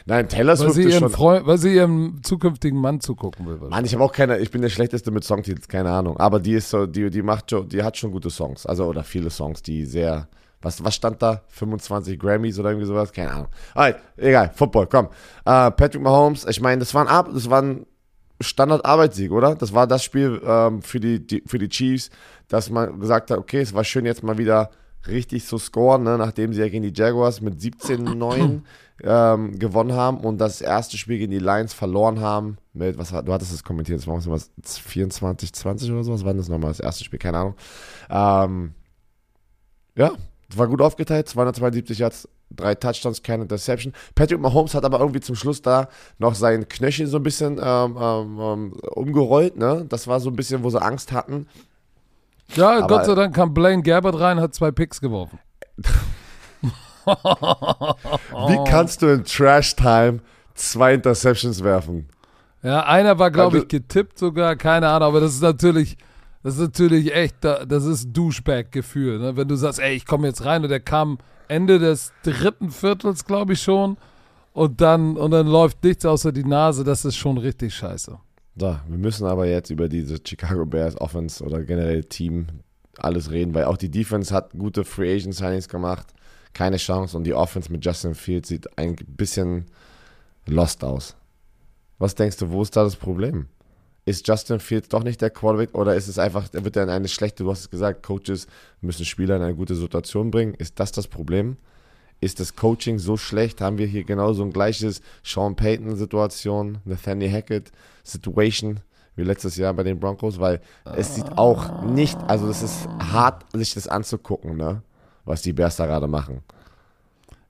Nein, 0.06 0.28
Taylor 0.28 0.52
Weil 0.52 0.56
Swift 0.56 0.74
sie, 0.74 0.82
ist 0.84 0.98
schon, 0.98 1.10
Freund, 1.10 1.46
weil 1.46 1.58
sie 1.58 1.74
ihrem 1.74 2.20
zukünftigen 2.22 2.78
Mann 2.80 3.00
zugucken 3.00 3.46
will. 3.46 3.56
Mann, 3.68 3.84
ich 3.84 3.94
habe 3.94 4.04
auch 4.04 4.12
keine, 4.12 4.38
ich 4.38 4.50
bin 4.50 4.62
der 4.62 4.68
Schlechteste 4.68 5.10
mit 5.10 5.24
Songtitels, 5.24 5.68
keine 5.68 5.90
Ahnung, 5.90 6.16
aber 6.18 6.40
die 6.40 6.52
ist 6.54 6.70
so, 6.70 6.86
die, 6.86 7.10
die 7.10 7.22
macht 7.22 7.50
schon, 7.50 7.68
die 7.68 7.82
hat 7.82 7.96
schon 7.96 8.10
gute 8.12 8.30
Songs, 8.30 8.66
also, 8.66 8.84
oder 8.86 9.02
viele 9.04 9.30
Songs, 9.30 9.62
die 9.62 9.84
sehr, 9.86 10.28
was, 10.62 10.82
was 10.84 10.94
stand 10.94 11.22
da? 11.22 11.42
25 11.48 12.18
Grammys 12.18 12.58
oder 12.58 12.70
irgendwie 12.70 12.86
sowas? 12.86 13.12
Keine 13.12 13.30
Ahnung. 13.30 13.48
Alright, 13.74 13.96
egal, 14.16 14.50
Football, 14.54 14.86
komm. 14.88 15.06
Äh, 15.44 15.70
Patrick 15.70 16.02
Mahomes, 16.02 16.46
ich 16.46 16.60
meine, 16.60 16.80
das 16.80 16.92
war 16.94 17.02
ein, 17.02 17.08
Ab- 17.08 17.30
das 17.32 17.48
war 17.48 17.62
ein 17.62 17.86
Standard-Arbeitssieg, 18.42 19.32
oder? 19.32 19.54
Das 19.54 19.74
war 19.74 19.86
das 19.86 20.02
Spiel 20.02 20.40
ähm, 20.44 20.82
für, 20.82 20.98
die, 21.00 21.26
die, 21.26 21.42
für 21.46 21.58
die 21.58 21.68
Chiefs, 21.68 22.10
dass 22.48 22.70
man 22.70 22.98
gesagt 22.98 23.30
hat, 23.30 23.38
okay, 23.38 23.60
es 23.60 23.74
war 23.74 23.84
schön 23.84 24.06
jetzt 24.06 24.22
mal 24.22 24.38
wieder 24.38 24.70
richtig 25.06 25.46
zu 25.46 25.58
scoren, 25.58 26.02
ne, 26.02 26.16
nachdem 26.18 26.52
sie 26.52 26.60
ja 26.60 26.68
gegen 26.68 26.82
die 26.82 26.92
Jaguars 26.98 27.40
mit 27.40 27.54
17-9 27.58 28.60
ähm, 29.02 29.58
gewonnen 29.58 29.92
haben 29.92 30.18
und 30.18 30.38
das 30.38 30.60
erste 30.60 30.96
Spiel 30.98 31.18
gegen 31.18 31.30
die 31.30 31.38
Lions 31.38 31.72
verloren 31.72 32.20
haben 32.20 32.58
mit, 32.72 32.98
was 32.98 33.12
war, 33.12 33.22
du 33.22 33.32
hattest 33.32 33.52
es 33.52 33.64
kommentiert, 33.64 33.98
das 33.98 34.06
war 34.06 34.24
was, 34.26 34.50
24, 34.62 35.52
20 35.52 35.90
oder 35.90 36.04
so, 36.04 36.12
was 36.12 36.24
war 36.24 36.34
das 36.34 36.48
nochmal, 36.48 36.70
das 36.70 36.80
erste 36.80 37.04
Spiel, 37.04 37.18
keine 37.18 37.38
Ahnung. 37.38 37.54
Ähm, 38.10 38.74
ja, 39.96 40.12
war 40.56 40.66
gut 40.68 40.82
aufgeteilt, 40.82 41.28
272 41.28 41.98
Yards, 41.98 42.28
drei 42.50 42.74
Touchdowns, 42.74 43.22
keine 43.22 43.44
Interception. 43.44 43.92
Patrick 44.14 44.40
Mahomes 44.40 44.74
hat 44.74 44.84
aber 44.84 45.00
irgendwie 45.00 45.20
zum 45.20 45.36
Schluss 45.36 45.62
da 45.62 45.88
noch 46.18 46.34
sein 46.34 46.68
Knöchel 46.68 47.06
so 47.06 47.18
ein 47.18 47.22
bisschen 47.22 47.60
ähm, 47.62 47.96
ähm, 48.00 48.38
ähm 48.40 48.72
umgerollt, 48.94 49.56
ne? 49.56 49.86
Das 49.88 50.08
war 50.08 50.20
so 50.20 50.30
ein 50.30 50.36
bisschen, 50.36 50.62
wo 50.62 50.70
sie 50.70 50.82
Angst 50.82 51.12
hatten. 51.12 51.46
Ja, 52.54 52.78
aber 52.78 52.86
Gott 52.88 53.04
sei 53.06 53.14
Dank 53.14 53.34
kam 53.34 53.54
Blaine 53.54 53.82
Gabbert 53.82 54.18
rein, 54.18 54.40
hat 54.40 54.54
zwei 54.54 54.70
Picks 54.72 55.00
geworfen. 55.00 55.38
Wie 57.06 58.70
kannst 58.70 59.02
du 59.02 59.06
in 59.12 59.24
Trash 59.24 59.76
Time 59.76 60.20
zwei 60.54 60.94
Interceptions 60.94 61.62
werfen? 61.62 62.08
Ja, 62.62 62.84
einer 62.84 63.18
war, 63.18 63.30
glaube 63.30 63.56
also, 63.56 63.64
ich, 63.64 63.68
getippt 63.68 64.18
sogar, 64.18 64.54
keine 64.56 64.88
Ahnung, 64.88 65.08
aber 65.08 65.20
das 65.20 65.34
ist 65.34 65.42
natürlich, 65.42 65.96
das 66.42 66.54
ist 66.54 66.60
natürlich 66.60 67.14
echt, 67.14 67.36
das 67.42 67.84
ist 67.84 68.08
Douchebag-Gefühl, 68.12 69.18
ne? 69.18 69.36
wenn 69.36 69.48
du 69.48 69.56
sagst, 69.56 69.80
ey, 69.80 69.94
ich 69.94 70.04
komme 70.04 70.28
jetzt 70.28 70.44
rein 70.44 70.62
und 70.62 70.68
der 70.68 70.80
kam 70.80 71.18
Ende 71.48 71.78
des 71.78 72.12
dritten 72.22 72.70
Viertels, 72.70 73.24
glaube 73.24 73.54
ich 73.54 73.62
schon, 73.62 73.96
und 74.52 74.80
dann, 74.80 75.16
und 75.16 75.30
dann 75.30 75.46
läuft 75.46 75.82
nichts 75.82 76.04
außer 76.04 76.32
die 76.32 76.44
Nase, 76.44 76.84
das 76.84 77.04
ist 77.04 77.16
schon 77.16 77.38
richtig 77.38 77.74
scheiße. 77.74 78.18
So, 78.56 78.76
wir 78.88 78.98
müssen 78.98 79.26
aber 79.26 79.46
jetzt 79.46 79.70
über 79.70 79.88
diese 79.88 80.18
Chicago 80.22 80.66
Bears 80.66 81.00
Offense 81.00 81.42
oder 81.42 81.62
generell 81.62 82.04
Team 82.04 82.46
alles 82.98 83.30
reden, 83.30 83.54
weil 83.54 83.64
auch 83.64 83.78
die 83.78 83.90
Defense 83.90 84.34
hat 84.34 84.52
gute 84.52 84.84
Free 84.84 85.14
Agent 85.14 85.34
Signings 85.34 85.68
gemacht, 85.68 86.08
keine 86.52 86.76
Chance 86.76 87.16
und 87.16 87.24
die 87.24 87.34
Offense 87.34 87.70
mit 87.70 87.84
Justin 87.84 88.14
Fields 88.14 88.48
sieht 88.48 88.78
ein 88.78 88.96
bisschen 88.96 89.66
lost 90.46 90.84
aus. 90.84 91.16
Was 91.98 92.14
denkst 92.14 92.38
du, 92.38 92.50
wo 92.50 92.62
ist 92.62 92.76
da 92.76 92.84
das 92.84 92.96
Problem? 92.96 93.46
Ist 94.06 94.26
Justin 94.26 94.60
Fields 94.60 94.88
doch 94.88 95.04
nicht 95.04 95.20
der 95.20 95.30
Quarterback 95.30 95.74
oder 95.74 95.94
ist 95.94 96.08
es 96.08 96.18
einfach, 96.18 96.48
wird 96.52 96.76
er 96.76 96.84
in 96.84 96.90
eine 96.90 97.08
schlechte, 97.08 97.44
du 97.44 97.50
hast 97.50 97.60
es 97.60 97.70
gesagt, 97.70 98.02
Coaches 98.02 98.46
müssen 98.80 99.04
Spieler 99.04 99.36
in 99.36 99.42
eine 99.42 99.54
gute 99.54 99.74
Situation 99.74 100.30
bringen? 100.30 100.54
Ist 100.54 100.80
das 100.80 100.92
das 100.92 101.06
Problem? 101.06 101.58
Ist 102.20 102.40
das 102.40 102.56
Coaching 102.56 102.98
so 102.98 103.16
schlecht? 103.16 103.60
Haben 103.60 103.78
wir 103.78 103.86
hier 103.86 104.04
genau 104.04 104.32
so 104.32 104.42
ein 104.42 104.52
gleiches 104.52 105.00
Sean 105.22 105.56
Payton-Situation, 105.56 106.78
Nathaniel 106.84 107.32
Hackett-Situation 107.32 108.80
wie 109.16 109.22
letztes 109.22 109.56
Jahr 109.56 109.74
bei 109.74 109.82
den 109.82 110.00
Broncos? 110.00 110.38
Weil 110.38 110.60
es 110.96 111.14
sieht 111.14 111.38
auch 111.38 111.82
nicht, 111.82 112.18
also 112.26 112.48
es 112.48 112.62
ist 112.62 112.88
hart, 112.98 113.44
sich 113.52 113.74
das 113.74 113.88
anzugucken, 113.88 114.56
ne? 114.56 114.82
Was 115.24 115.42
die 115.42 115.52
Bears 115.52 115.76
da 115.76 115.87
gerade 115.87 116.09
machen. 116.09 116.42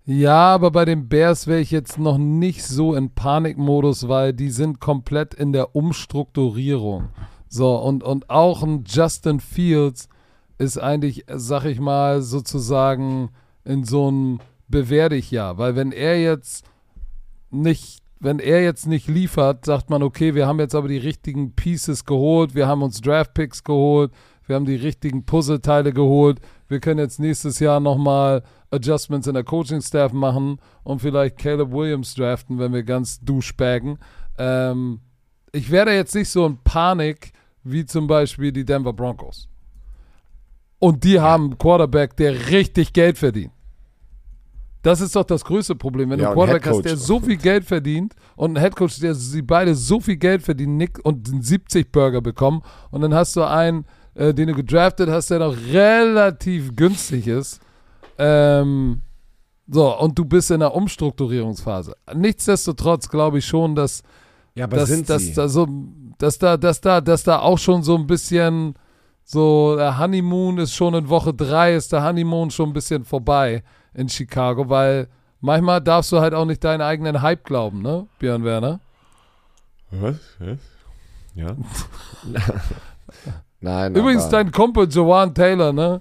Ja, 0.07 0.55
aber 0.55 0.71
bei 0.71 0.85
den 0.85 1.09
Bears 1.09 1.47
wäre 1.47 1.61
ich 1.61 1.71
jetzt 1.71 1.99
noch 1.99 2.19
nicht 2.19 2.65
so 2.65 2.95
in 2.95 3.11
Panikmodus, 3.11 4.09
weil 4.09 4.33
die 4.33 4.51
sind 4.51 4.81
komplett 4.81 5.35
in 5.35 5.53
der 5.53 5.77
Umstrukturierung. 5.77 7.11
So, 7.49 7.77
und, 7.77 8.03
und 8.03 8.31
auch 8.31 8.63
ein 8.63 8.85
Justin 8.87 9.41
Fields 9.41 10.09
ist 10.59 10.79
eigentlich, 10.79 11.25
sag 11.29 11.65
ich 11.65 11.81
mal, 11.81 12.23
sozusagen 12.23 13.31
in 13.65 13.85
so 13.85 14.09
einem 14.09 14.41
Bewehr 14.69 15.09
dich 15.09 15.31
ja. 15.31 15.59
Weil 15.59 15.77
wenn 15.77 15.93
er 15.93 16.21
jetzt 16.21 16.65
nicht, 17.51 18.01
wenn 18.21 18.39
er 18.39 18.63
jetzt 18.63 18.87
nicht 18.87 19.09
liefert, 19.09 19.65
sagt 19.65 19.91
man, 19.91 20.03
okay, 20.03 20.35
wir 20.35 20.47
haben 20.47 20.61
jetzt 20.61 20.75
aber 20.75 20.89
die 20.89 20.99
richtigen 20.99 21.55
Pieces 21.55 22.05
geholt, 22.05 22.55
wir 22.55 22.67
haben 22.67 22.83
uns 22.83 23.01
Draftpicks 23.01 23.65
geholt, 23.65 24.13
wir 24.51 24.57
haben 24.57 24.67
die 24.67 24.75
richtigen 24.75 25.25
Puzzleteile 25.25 25.93
geholt, 25.93 26.41
wir 26.69 26.81
können 26.81 26.99
jetzt 26.99 27.21
nächstes 27.21 27.61
Jahr 27.61 27.79
nochmal 27.81 28.43
Adjustments 28.71 29.29
in 29.29 29.35
der 29.35 29.45
Coaching-Staff 29.45 30.13
machen 30.13 30.59
und 30.83 31.01
vielleicht 31.01 31.39
Caleb 31.39 31.71
Williams 31.71 32.15
draften, 32.15 32.59
wenn 32.59 32.73
wir 32.73 32.83
ganz 32.83 33.21
duschbagen. 33.21 33.99
Ähm, 34.39 35.01
ich 35.53 35.71
werde 35.71 35.95
jetzt 35.95 36.15
nicht 36.15 36.29
so 36.29 36.45
in 36.47 36.59
Panik 36.65 37.33
wie 37.63 37.87
zum 37.87 38.09
Beispiel 38.09 38.51
die 38.51 38.65
Denver 38.65 38.93
Broncos. 38.93 39.49
Und 40.81 41.05
die 41.05 41.21
haben 41.21 41.45
einen 41.45 41.59
Quarterback, 41.59 42.17
der 42.17 42.51
richtig 42.51 42.93
Geld 42.93 43.19
verdient. 43.19 43.53
Das 44.83 45.01
ist 45.01 45.15
doch 45.15 45.25
das 45.25 45.45
größte 45.45 45.75
Problem. 45.75 46.11
Wenn 46.11 46.19
ja, 46.19 46.27
du 46.27 46.31
einen 46.31 46.37
Quarterback 46.37 46.67
hast, 46.67 46.85
der 46.85 46.97
so 46.97 47.21
viel 47.21 47.37
Geld 47.37 47.65
verdient 47.65 48.15
und 48.35 48.57
einen 48.57 48.65
Headcoach, 48.65 48.99
der 49.01 49.15
sie 49.15 49.43
beide 49.43 49.75
so 49.75 50.01
viel 50.01 50.17
Geld 50.17 50.43
verdienen 50.43 50.89
und 51.03 51.29
einen 51.29 51.43
70 51.43 51.93
Burger 51.93 52.21
bekommen 52.23 52.63
und 52.91 53.03
dann 53.03 53.15
hast 53.15 53.37
du 53.37 53.43
einen, 53.43 53.85
äh, 54.15 54.35
den 54.35 54.49
du 54.49 54.55
gedraftet 54.55 55.09
hast, 55.09 55.31
der 55.31 55.39
noch 55.41 55.57
relativ 55.71 56.75
günstig 56.77 57.27
ist 57.27 57.61
ähm, 58.23 59.01
so, 59.67 59.99
und 59.99 60.19
du 60.19 60.27
bist 60.27 60.51
in 60.51 60.61
der 60.61 60.75
Umstrukturierungsphase. 60.75 61.95
Nichtsdestotrotz 62.15 63.09
glaube 63.09 63.39
ich 63.39 63.47
schon, 63.47 63.75
dass, 63.75 64.03
ja, 64.55 64.65
aber 64.65 64.77
dass, 64.77 64.91
sind 64.91 65.09
dass, 65.09 65.23
sie? 65.23 65.33
Da 65.33 65.49
so, 65.49 65.67
dass, 66.19 66.39
da, 66.39 66.59
dass, 66.59 66.83
da, 66.83 67.01
dass 67.01 67.23
da 67.23 67.39
auch 67.39 67.59
schon 67.59 67.83
so 67.83 67.97
ein 67.97 68.07
bisschen 68.07 68.75
so, 69.25 69.77
der 69.77 69.99
Honeymoon 69.99 70.59
ist 70.59 70.75
schon 70.75 70.93
in 70.95 71.09
Woche 71.09 71.33
drei, 71.33 71.75
ist 71.75 71.93
der 71.93 72.05
Honeymoon 72.05 72.51
schon 72.51 72.71
ein 72.71 72.73
bisschen 72.75 73.05
vorbei 73.05 73.63
in 73.95 74.09
Chicago, 74.09 74.69
weil 74.69 75.09
manchmal 75.41 75.81
darfst 75.81 76.13
du 76.13 76.21
halt 76.21 76.35
auch 76.35 76.45
nicht 76.45 76.63
deinen 76.63 76.83
eigenen 76.83 77.23
Hype 77.23 77.45
glauben, 77.45 77.81
ne, 77.81 78.07
Björn 78.19 78.45
Werner? 78.45 78.81
Was? 79.93 80.17
Was? 80.41 80.59
Ja. 81.35 81.57
Nein. 83.61 83.95
Übrigens, 83.95 84.29
dein 84.29 84.51
Kumpel 84.51 84.89
Joanne 84.89 85.35
Taylor, 85.35 85.73
ne? 85.73 86.01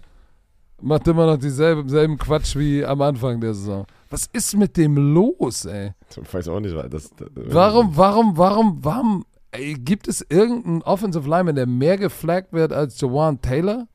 Macht 0.81 1.07
immer 1.07 1.25
noch 1.25 1.37
dieselben 1.37 1.89
selben 1.89 2.17
Quatsch 2.17 2.55
wie 2.55 2.85
am 2.85 3.01
Anfang 3.01 3.41
der 3.41 3.53
Saison. 3.53 3.85
Was 4.09 4.27
ist 4.31 4.55
mit 4.55 4.77
dem 4.77 4.95
los, 5.13 5.65
ey? 5.65 5.91
Ich 6.09 6.33
weiß 6.33 6.47
auch 6.47 6.59
nicht, 6.61 6.75
weil 6.75 6.89
das. 6.89 7.11
das 7.15 7.27
warum, 7.35 7.95
warum, 7.97 8.37
warum, 8.37 8.79
warum? 8.81 9.25
Ey, 9.51 9.73
gibt 9.73 10.07
es 10.07 10.25
irgendeinen 10.29 10.81
Offensive 10.83 11.27
Lineman, 11.27 11.55
der 11.55 11.65
mehr 11.65 11.97
geflaggt 11.97 12.53
wird 12.53 12.71
als 12.71 12.99
Jawan 13.01 13.41
Taylor? 13.41 13.87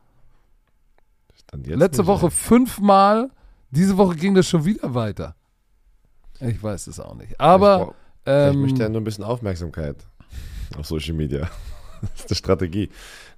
Letzte 1.52 2.02
nicht, 2.02 2.08
Woche 2.08 2.26
ey. 2.26 2.30
fünfmal, 2.30 3.30
diese 3.70 3.96
Woche 3.96 4.16
ging 4.16 4.34
das 4.34 4.48
schon 4.48 4.64
wieder 4.64 4.94
weiter. 4.94 5.36
Ich 6.40 6.62
weiß 6.62 6.88
es 6.88 7.00
auch 7.00 7.14
nicht. 7.14 7.40
Aber. 7.40 7.76
Ich, 7.76 7.84
brauch, 7.84 7.94
ähm, 8.26 8.50
ich 8.52 8.58
möchte 8.58 8.82
ja 8.82 8.88
nur 8.88 9.00
ein 9.00 9.04
bisschen 9.04 9.24
Aufmerksamkeit 9.24 9.96
auf 10.76 10.86
Social 10.86 11.14
Media. 11.14 11.48
das 12.00 12.20
ist 12.20 12.30
die 12.30 12.34
Strategie. 12.34 12.90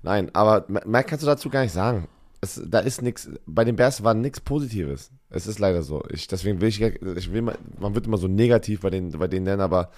Nein, 0.06 0.30
aber 0.34 0.64
mehr 0.68 1.04
kannst 1.04 1.22
du 1.22 1.26
dazu 1.26 1.50
gar 1.50 1.62
nicht 1.62 1.72
sagen 1.72 2.08
es, 2.40 2.62
da 2.66 2.80
ist 2.80 3.02
nichts, 3.02 3.28
bei 3.46 3.64
den 3.64 3.76
Bears 3.76 4.02
war 4.02 4.14
nichts 4.14 4.40
Positives. 4.40 5.10
Es 5.30 5.46
ist 5.46 5.58
leider 5.58 5.82
so. 5.82 6.02
Ich, 6.10 6.28
deswegen 6.28 6.60
will 6.60 6.68
ich, 6.68 6.80
ich 6.80 7.32
will 7.32 7.42
man 7.42 7.94
wird 7.94 8.06
immer 8.06 8.18
so 8.18 8.28
negativ 8.28 8.80
bei, 8.80 8.90
den, 8.90 9.10
bei 9.10 9.28
denen 9.28 9.44
nennen, 9.44 9.60
aber 9.60 9.90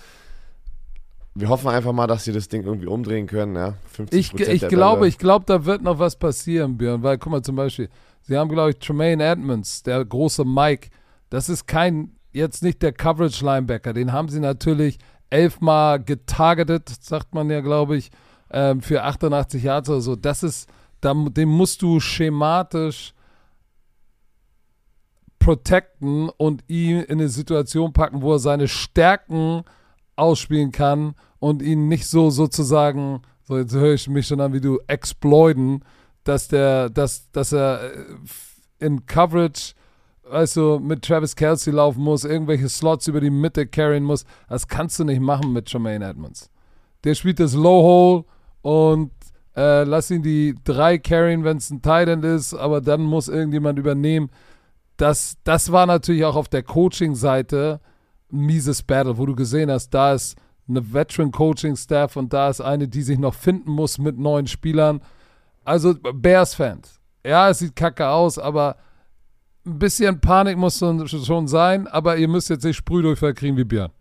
wir 1.35 1.49
hoffen 1.49 1.69
einfach 1.69 1.93
mal, 1.93 2.07
dass 2.07 2.25
sie 2.25 2.33
das 2.33 2.49
Ding 2.49 2.65
irgendwie 2.65 2.87
umdrehen 2.87 3.27
können. 3.27 3.55
Ja? 3.55 3.75
50 3.93 4.19
ich 4.19 4.49
ich 4.49 4.69
glaube, 4.69 5.07
ich 5.07 5.19
glaube, 5.19 5.45
da 5.47 5.65
wird 5.65 5.83
noch 5.83 5.99
was 5.99 6.17
passieren, 6.17 6.77
Björn, 6.77 7.03
weil 7.03 7.19
guck 7.19 7.33
mal 7.33 7.43
zum 7.43 7.57
Beispiel, 7.57 7.89
sie 8.23 8.37
haben, 8.37 8.49
glaube 8.49 8.71
ich, 8.71 8.79
Tremaine 8.79 9.23
Edmonds, 9.23 9.83
der 9.83 10.05
große 10.05 10.45
Mike, 10.45 10.89
das 11.31 11.49
ist 11.49 11.67
kein, 11.67 12.13
jetzt 12.33 12.63
nicht 12.63 12.83
der 12.83 12.93
Coverage-Linebacker, 12.93 13.93
den 13.93 14.13
haben 14.13 14.29
sie 14.29 14.41
natürlich 14.41 14.99
elfmal 15.31 16.03
getargetet, 16.03 16.89
sagt 16.89 17.35
man 17.35 17.51
ja, 17.51 17.61
glaube 17.61 17.97
ich, 17.97 18.11
ähm, 18.51 18.81
für 18.81 19.05
88 19.05 19.63
Yards 19.63 19.89
oder 19.89 20.01
so. 20.01 20.17
Das 20.17 20.43
ist 20.43 20.69
da, 21.01 21.15
den 21.15 21.49
musst 21.49 21.83
du 21.83 22.01
schematisch 22.01 23.15
protecten 25.39 26.29
und 26.37 26.65
ihn 26.69 27.01
in 27.01 27.21
eine 27.21 27.29
Situation 27.29 27.93
packen, 27.93 28.23
wo 28.23 28.33
er 28.33 28.39
seine 28.39 28.69
Stärken 28.69 29.63
ausspielen 30.17 30.73
kann 30.73 31.15
und 31.39 31.63
ihn 31.63 31.89
nicht 31.89 32.07
so 32.07 32.31
sozusagen, 32.31 33.23
so 33.45 33.57
jetzt 33.57 33.75
höre 33.75 33.95
ich 33.95 34.09
mich 34.09 34.27
schon 34.27 34.41
an, 34.41 34.53
wie 34.53 34.61
du 34.61 34.81
exploiten, 34.89 35.85
dass 36.25 36.49
der, 36.49 36.91
dass, 36.91 37.31
dass 37.31 37.53
er 37.53 37.95
äh, 37.95 38.05
in 38.81 39.07
Coverage, 39.07 39.75
du, 40.55 40.79
mit 40.81 41.03
Travis 41.03 41.37
Kelsey 41.37 41.73
laufen 41.73 42.03
muss, 42.03 42.25
irgendwelche 42.25 42.69
Slots 42.69 43.07
über 43.07 43.21
die 43.21 43.31
Mitte 43.31 43.67
carryen 43.67 44.05
muss. 44.05 44.25
Das 44.49 44.69
kannst 44.69 44.99
du 44.99 45.05
nicht 45.05 45.21
machen 45.21 45.53
mit 45.53 45.73
Jermaine 45.73 46.05
Edmonds. 46.05 46.51
Der 47.05 47.15
spielt 47.15 47.41
das 47.41 47.55
Low 47.55 47.83
Hole 47.83 48.25
und 48.69 49.13
äh, 49.57 49.85
lass 49.85 50.11
ihn 50.11 50.23
die 50.23 50.55
drei 50.63 50.99
carryen, 50.99 51.43
wenn 51.43 51.57
es 51.57 51.71
ein 51.71 51.81
Titan 51.81 52.23
ist, 52.23 52.53
aber 52.53 52.83
dann 52.83 53.01
muss 53.01 53.29
irgendjemand 53.29 53.79
übernehmen. 53.79 54.29
Das, 54.99 55.39
das 55.43 55.73
war 55.73 55.87
natürlich 55.87 56.27
auch 56.27 56.37
auf 56.37 56.49
der 56.51 56.63
Coaching-Seite 56.63 57.81
ein 58.31 58.41
mieses 58.41 58.83
Battle, 58.83 59.17
wo 59.17 59.25
du 59.25 59.35
gesehen 59.35 59.71
hast, 59.71 59.89
da 59.95 60.13
ist 60.13 60.37
eine 60.69 60.93
Veteran-Coaching-Staff 60.93 62.17
und 62.17 62.35
da 62.35 62.51
ist 62.51 62.61
eine, 62.61 62.89
die 62.89 63.01
sich 63.01 63.19
noch 63.19 63.33
finden 63.33 63.71
muss 63.71 63.97
mit 63.97 64.19
neuen 64.19 64.47
Spielern. 64.47 65.01
Also 65.65 65.95
Bears-Fans. 65.95 67.01
Ja, 67.25 67.49
es 67.49 67.61
sieht 67.61 67.75
kacke 67.75 68.07
aus, 68.07 68.39
aber 68.39 68.77
ein 69.65 69.79
bisschen 69.79 70.21
Panik 70.21 70.59
muss 70.59 70.79
schon 70.79 71.49
sein, 71.49 71.87
aber 71.87 72.19
ihr 72.19 72.29
müsst 72.29 72.51
jetzt 72.51 72.65
nicht 72.65 72.77
Sprühdurchfall 72.77 73.33
kriegen 73.33 73.57
wie 73.57 73.65
Björn. 73.65 73.93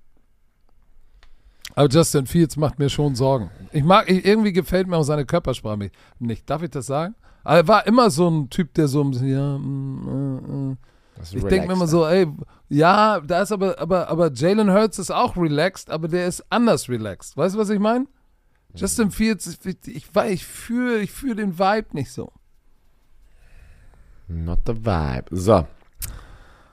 Aber 1.77 1.89
Justin 1.89 2.25
Fields 2.25 2.57
macht 2.57 2.79
mir 2.79 2.89
schon 2.89 3.13
Sorgen. 3.13 3.51
Ich 3.71 3.83
mag, 3.83 4.09
irgendwie 4.09 4.51
gefällt 4.51 4.87
mir 4.87 4.97
auch 4.97 5.03
seine 5.03 5.27
Körpersprache 5.27 5.91
nicht. 6.17 6.49
Darf 6.49 6.63
ich 6.63 6.71
das 6.71 6.87
sagen? 6.87 7.13
Aber 7.43 7.57
er 7.57 7.67
war 7.67 7.85
immer 7.85 8.09
so 8.09 8.27
ein 8.27 8.49
Typ, 8.49 8.73
der 8.73 8.87
so, 8.87 9.03
ja, 9.03 9.59
mm, 9.59 9.61
mm, 9.61 10.69
mm. 10.71 10.77
ich 11.33 11.43
denke 11.43 11.67
mir 11.67 11.73
immer 11.73 11.85
so, 11.85 12.07
ey, 12.07 12.25
ja, 12.67 13.19
da 13.19 13.43
ist 13.43 13.51
aber, 13.51 13.77
aber, 13.77 14.09
aber 14.09 14.31
Jalen 14.33 14.73
Hurts 14.73 14.97
ist 14.97 15.11
auch 15.11 15.37
relaxed, 15.37 15.91
aber 15.91 16.07
der 16.07 16.25
ist 16.25 16.43
anders 16.49 16.89
relaxed. 16.89 17.37
Weißt 17.37 17.53
du, 17.53 17.59
was 17.59 17.69
ich 17.69 17.77
meine? 17.77 18.05
Mhm. 18.05 18.07
Justin 18.73 19.11
Fields, 19.11 19.45
ich, 19.63 19.77
ich, 19.85 20.07
ich 20.15 20.45
fühle 20.47 20.97
ich 20.97 21.11
fühl 21.11 21.35
den 21.35 21.59
Vibe 21.59 21.89
nicht 21.91 22.11
so. 22.11 22.31
Not 24.27 24.61
the 24.65 24.73
vibe. 24.73 25.25
So. 25.29 25.67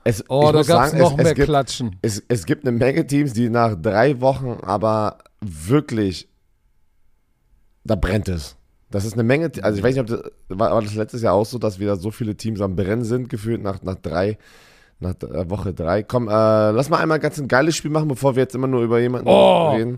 Es, 0.07 0.23
Oh, 0.29 0.51
da 0.53 0.61
gab 0.61 0.85
es 0.85 0.93
noch 0.93 1.17
mehr 1.17 1.33
gibt, 1.33 1.47
Klatschen. 1.47 1.95
es, 2.03 2.21
es 2.27 2.45
gibt 2.45 2.63
eine 2.65 2.77
Menge 2.77 3.07
Teams, 3.07 3.33
die 3.33 3.49
nach 3.49 3.75
drei 3.75 4.21
Wochen 4.21 4.59
aber 4.61 5.17
wirklich, 5.41 6.29
da 7.83 7.95
brennt 7.95 8.29
es. 8.29 8.55
Das 8.91 9.03
ist 9.03 9.13
eine 9.13 9.23
Menge, 9.23 9.51
also 9.63 9.77
ich 9.79 9.83
weiß 9.83 9.95
nicht, 9.95 10.01
ob 10.01 10.07
das, 10.07 10.31
war, 10.47 10.71
war 10.71 10.81
das 10.83 10.93
letztes 10.93 11.23
Jahr 11.23 11.33
auch 11.33 11.45
so, 11.45 11.57
dass 11.57 11.79
wieder 11.79 11.95
so 11.97 12.11
viele 12.11 12.37
Teams 12.37 12.61
am 12.61 12.75
Brennen 12.75 13.03
sind, 13.03 13.29
gefühlt 13.29 13.63
nach, 13.63 13.81
nach 13.81 13.95
drei, 13.95 14.37
nach 14.99 15.15
äh, 15.23 15.49
Woche 15.49 15.73
drei. 15.73 16.03
Komm, 16.03 16.27
äh, 16.27 16.31
lass 16.31 16.89
mal 16.89 16.99
einmal 16.99 17.19
ganz 17.19 17.39
ein 17.39 17.47
geiles 17.47 17.75
Spiel 17.75 17.89
machen, 17.91 18.07
bevor 18.07 18.35
wir 18.35 18.43
jetzt 18.43 18.53
immer 18.53 18.67
nur 18.67 18.83
über 18.83 18.99
jemanden 18.99 19.27
Oh. 19.27 19.71
reden. 19.71 19.97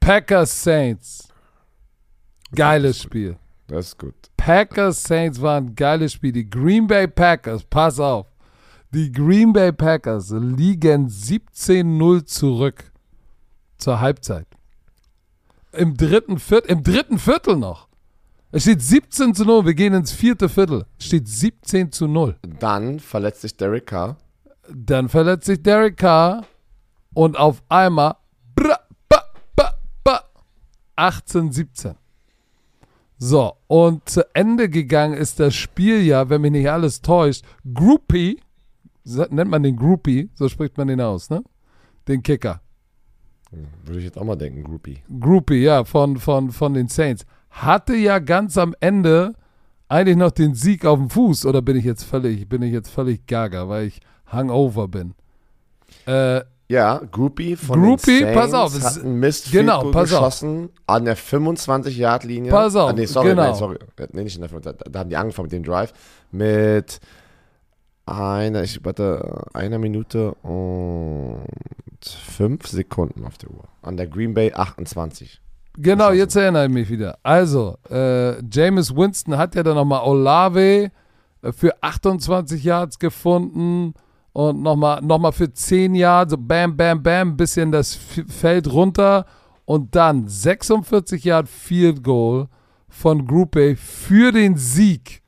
Packers 0.00 0.64
Saints. 0.64 1.28
Geiles 2.54 3.00
Spiel. 3.02 3.36
Das 3.72 3.86
ist 3.86 3.98
gut. 3.98 4.14
Packers 4.36 5.02
Saints 5.02 5.40
war 5.40 5.56
ein 5.56 5.74
geiles 5.74 6.12
Spiel. 6.12 6.30
Die 6.30 6.48
Green 6.48 6.86
Bay 6.86 7.08
Packers, 7.08 7.64
pass 7.64 7.98
auf. 7.98 8.26
Die 8.92 9.10
Green 9.10 9.54
Bay 9.54 9.72
Packers 9.72 10.30
liegen 10.30 11.08
17-0 11.08 12.26
zurück 12.26 12.92
zur 13.78 13.98
Halbzeit. 13.98 14.46
Im 15.72 15.96
dritten, 15.96 16.38
Viertel, 16.38 16.70
Im 16.70 16.82
dritten 16.82 17.18
Viertel 17.18 17.56
noch. 17.56 17.88
Es 18.50 18.64
steht 18.64 18.82
17 18.82 19.34
zu 19.34 19.46
0. 19.46 19.64
Wir 19.64 19.72
gehen 19.72 19.94
ins 19.94 20.12
vierte 20.12 20.50
Viertel. 20.50 20.84
Es 20.98 21.06
steht 21.06 21.26
17 21.26 21.90
zu 21.92 22.06
0. 22.06 22.36
Dann 22.42 23.00
verletzt 23.00 23.40
sich 23.40 23.56
Derek 23.56 23.86
Carr. 23.86 24.18
Dann 24.68 25.08
verletzt 25.08 25.46
sich 25.46 25.62
Derek 25.62 25.96
Carr 25.96 26.44
und 27.14 27.38
auf 27.38 27.62
einmal 27.70 28.16
bra, 28.54 28.78
ba, 29.08 29.22
ba, 29.56 29.72
ba, 30.04 30.24
18, 30.96 31.50
17. 31.50 32.01
So, 33.24 33.52
und 33.68 34.08
zu 34.08 34.26
Ende 34.34 34.68
gegangen 34.68 35.14
ist 35.14 35.38
das 35.38 35.54
Spiel 35.54 36.02
ja, 36.02 36.28
wenn 36.28 36.40
mich 36.40 36.50
nicht 36.50 36.68
alles 36.68 37.02
täuscht, 37.02 37.44
Groupie, 37.72 38.40
nennt 39.04 39.48
man 39.48 39.62
den 39.62 39.76
Groupie, 39.76 40.28
so 40.34 40.48
spricht 40.48 40.76
man 40.76 40.88
den 40.88 41.00
aus, 41.00 41.30
ne? 41.30 41.44
Den 42.08 42.24
Kicker. 42.24 42.60
Würde 43.84 44.00
ich 44.00 44.06
jetzt 44.06 44.18
auch 44.18 44.24
mal 44.24 44.34
denken, 44.34 44.64
Groupie. 44.64 45.04
Groupie, 45.20 45.62
ja, 45.62 45.84
von, 45.84 46.16
von, 46.16 46.50
von 46.50 46.74
den 46.74 46.88
Saints. 46.88 47.24
Hatte 47.50 47.94
ja 47.94 48.18
ganz 48.18 48.58
am 48.58 48.74
Ende 48.80 49.34
eigentlich 49.88 50.16
noch 50.16 50.32
den 50.32 50.56
Sieg 50.56 50.84
auf 50.84 50.98
dem 50.98 51.08
Fuß, 51.08 51.46
oder 51.46 51.62
bin 51.62 51.76
ich 51.76 51.84
jetzt 51.84 52.02
völlig, 52.02 52.48
bin 52.48 52.62
ich 52.62 52.72
jetzt 52.72 52.90
völlig 52.90 53.28
gaga, 53.28 53.68
weil 53.68 53.86
ich 53.86 54.00
hangover 54.26 54.88
bin. 54.88 55.14
Äh, 56.06 56.40
Ja, 56.68 57.00
Groupie 57.10 57.54
von 57.56 57.82
Groupie, 57.82 58.20
den 58.20 58.34
Saints 58.34 58.34
pass 58.40 58.54
auf, 58.54 58.72
hat 58.82 58.96
ist- 58.96 59.04
ein 59.04 59.14
Mist 59.20 59.52
genau, 59.52 59.90
pass 59.90 60.12
auf. 60.12 60.20
geschossen 60.20 60.70
an 60.86 61.04
der 61.04 61.16
25-Yard-Linie. 61.16 62.50
Pass 62.50 62.76
auf, 62.76 62.90
ah, 62.90 62.92
nee, 62.94 63.04
sorry, 63.04 63.30
genau. 63.30 63.42
nein, 63.42 63.54
sorry. 63.54 63.76
Äh, 63.98 64.06
Nee, 64.12 64.24
nicht 64.24 64.36
in 64.36 64.40
der 64.40 64.48
25, 64.48 64.92
da, 64.92 65.00
haben 65.00 65.10
die 65.10 65.16
angefangen 65.16 65.46
mit 65.46 65.52
dem 65.52 65.64
Drive. 65.64 65.92
Mit 66.30 67.00
einer, 68.06 68.62
ich 68.62 68.82
warte, 68.84 69.44
einer 69.52 69.78
Minute 69.78 70.32
und 70.34 71.46
fünf 72.02 72.66
Sekunden 72.66 73.24
auf 73.24 73.38
der 73.38 73.50
Uhr. 73.50 73.64
An 73.82 73.96
der 73.96 74.06
Green 74.06 74.34
Bay 74.34 74.52
28. 74.52 75.40
Genau, 75.76 76.04
Geschossen. 76.08 76.18
jetzt 76.18 76.36
erinnere 76.36 76.64
ich 76.66 76.70
mich 76.72 76.90
wieder. 76.90 77.18
Also, 77.22 77.76
äh, 77.90 78.42
James 78.50 78.94
Winston 78.94 79.36
hat 79.36 79.54
ja 79.54 79.62
dann 79.62 79.74
nochmal 79.76 80.02
Olave 80.04 80.90
äh, 81.42 81.52
für 81.52 81.82
28 81.82 82.62
Yards 82.64 82.98
gefunden 82.98 83.94
und 84.32 84.62
nochmal 84.62 85.02
noch 85.02 85.18
mal 85.18 85.32
für 85.32 85.52
10 85.52 85.94
Yards, 85.94 86.30
so 86.30 86.38
bam, 86.38 86.76
bam, 86.76 87.02
bam, 87.02 87.30
ein 87.30 87.36
bisschen 87.36 87.70
das 87.70 87.94
Feld 87.94 88.72
runter. 88.72 89.26
Und 89.64 89.94
dann 89.94 90.26
46 90.26 91.24
Yard 91.24 91.48
Field 91.48 92.02
Goal 92.02 92.48
von 92.88 93.26
Group 93.26 93.56
A 93.56 93.74
für 93.76 94.32
den 94.32 94.56
Sieg. 94.56 95.22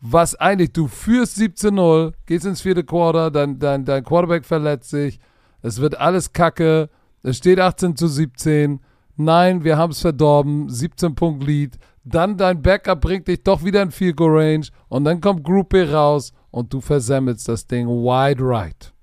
Was 0.00 0.34
eigentlich, 0.34 0.72
du 0.72 0.88
führst 0.88 1.38
17-0, 1.38 2.12
gehst 2.26 2.46
ins 2.46 2.60
vierte 2.60 2.84
Quarter, 2.84 3.30
dein, 3.30 3.58
dein, 3.58 3.84
dein 3.84 4.04
Quarterback 4.04 4.44
verletzt 4.44 4.90
sich, 4.90 5.18
es 5.62 5.80
wird 5.80 5.98
alles 5.98 6.32
kacke, 6.32 6.90
es 7.22 7.38
steht 7.38 7.58
18 7.58 7.96
zu 7.96 8.06
17, 8.06 8.78
nein, 9.16 9.64
wir 9.64 9.76
haben 9.78 9.90
es 9.90 10.00
verdorben, 10.00 10.68
17 10.68 11.14
Punkt 11.14 11.42
Lead, 11.42 11.78
dann 12.04 12.36
dein 12.36 12.62
Backup 12.62 13.00
bringt 13.00 13.26
dich 13.26 13.42
doch 13.42 13.64
wieder 13.64 13.82
in 13.82 13.90
Field 13.90 14.16
Goal 14.16 14.38
Range 14.38 14.66
und 14.88 15.04
dann 15.04 15.20
kommt 15.20 15.42
Group 15.42 15.74
raus 15.74 16.32
und 16.56 16.72
du 16.72 16.80
versemmelst 16.80 17.48
das 17.48 17.66
Ding 17.66 17.86
wide 17.86 18.42
right. 18.42 18.94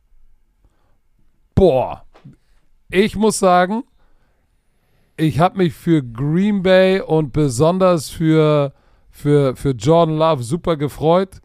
Boah, 1.53 2.03
ich 2.89 3.15
muss 3.15 3.37
sagen, 3.37 3.83
ich 5.17 5.39
habe 5.39 5.59
mich 5.59 5.75
für 5.75 6.01
Green 6.01 6.63
Bay 6.63 6.99
und 6.99 7.31
besonders 7.31 8.09
für, 8.09 8.73
für, 9.11 9.55
für 9.55 9.69
Jordan 9.69 10.17
Love 10.17 10.41
super 10.41 10.77
gefreut, 10.77 11.41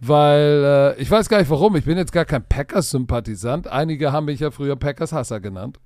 weil 0.00 0.96
äh, 0.96 1.02
ich 1.02 1.10
weiß 1.10 1.28
gar 1.28 1.40
nicht 1.40 1.50
warum, 1.50 1.76
ich 1.76 1.84
bin 1.84 1.98
jetzt 1.98 2.12
gar 2.12 2.24
kein 2.24 2.48
Packers-Sympathisant. 2.48 3.66
Einige 3.66 4.12
haben 4.12 4.24
mich 4.24 4.40
ja 4.40 4.50
früher 4.50 4.76
Packers-Hasser 4.76 5.40
genannt. 5.40 5.78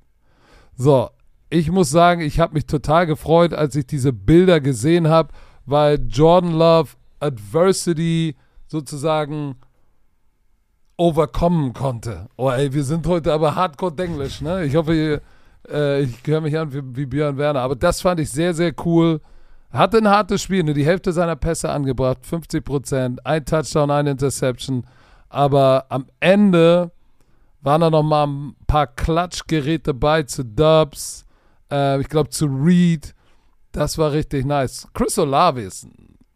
So, 0.76 1.10
ich 1.50 1.68
muss 1.68 1.90
sagen, 1.90 2.20
ich 2.20 2.38
habe 2.38 2.54
mich 2.54 2.66
total 2.66 3.06
gefreut, 3.06 3.54
als 3.54 3.74
ich 3.74 3.88
diese 3.88 4.12
Bilder 4.12 4.60
gesehen 4.60 5.08
habe, 5.08 5.32
weil 5.66 5.98
Jordan 6.08 6.52
Love 6.52 6.90
Adversity 7.18 8.36
sozusagen 8.72 9.56
overkommen 10.96 11.74
konnte. 11.74 12.28
Oh 12.36 12.50
ey, 12.50 12.72
wir 12.72 12.84
sind 12.84 13.06
heute 13.06 13.32
aber 13.32 13.54
hardcore 13.54 13.92
Denglisch, 13.92 14.40
ne? 14.40 14.64
Ich 14.64 14.74
hoffe, 14.74 14.94
ihr, 14.94 15.20
äh, 15.68 16.02
ich 16.02 16.16
höre 16.26 16.40
mich 16.40 16.58
an 16.58 16.72
wie, 16.72 16.82
wie 16.96 17.06
Björn 17.06 17.36
Werner. 17.36 17.60
Aber 17.60 17.76
das 17.76 18.00
fand 18.00 18.18
ich 18.20 18.30
sehr, 18.30 18.54
sehr 18.54 18.72
cool. 18.84 19.20
Hatte 19.70 19.98
ein 19.98 20.08
hartes 20.08 20.42
Spiel, 20.42 20.62
nur 20.64 20.74
die 20.74 20.86
Hälfte 20.86 21.12
seiner 21.12 21.36
Pässe 21.36 21.70
angebracht, 21.70 22.18
50 22.22 22.64
Prozent, 22.64 23.26
ein 23.26 23.44
Touchdown, 23.44 23.90
eine 23.90 24.10
Interception. 24.12 24.86
Aber 25.28 25.86
am 25.88 26.06
Ende 26.20 26.90
waren 27.60 27.80
da 27.80 27.90
noch 27.90 28.02
mal 28.02 28.26
ein 28.26 28.56
paar 28.66 28.86
Klatschgeräte 28.86 29.94
bei 29.94 30.22
zu 30.24 30.44
Dubs, 30.44 31.26
äh, 31.70 32.00
ich 32.00 32.08
glaube 32.08 32.30
zu 32.30 32.46
Reed. 32.46 33.14
Das 33.72 33.96
war 33.98 34.12
richtig 34.12 34.44
nice. 34.44 34.88
Chris 34.94 35.18
Olave 35.18 35.62
ist, 35.62 35.86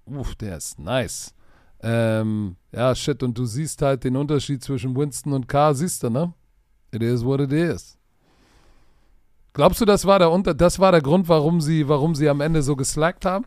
uff, 0.06 0.34
der 0.34 0.56
ist 0.56 0.78
nice. 0.78 1.35
Ähm, 1.82 2.56
ja, 2.72 2.94
shit, 2.94 3.22
und 3.22 3.36
du 3.36 3.44
siehst 3.44 3.82
halt 3.82 4.04
den 4.04 4.16
Unterschied 4.16 4.62
zwischen 4.62 4.96
Winston 4.96 5.32
und 5.32 5.46
Carr, 5.48 5.74
siehst 5.74 6.02
du, 6.02 6.10
ne? 6.10 6.32
It 6.92 7.02
is 7.02 7.24
what 7.24 7.40
it 7.40 7.52
is. 7.52 7.98
Glaubst 9.52 9.80
du, 9.80 9.84
das 9.84 10.04
war 10.04 10.18
der 10.18 10.30
Unter 10.30 10.54
das 10.54 10.78
war 10.78 10.92
der 10.92 11.00
Grund, 11.02 11.28
warum 11.28 11.60
sie, 11.60 11.88
warum 11.88 12.14
sie 12.14 12.28
am 12.28 12.40
Ende 12.40 12.62
so 12.62 12.76
geslackt 12.76 13.24
haben? 13.24 13.44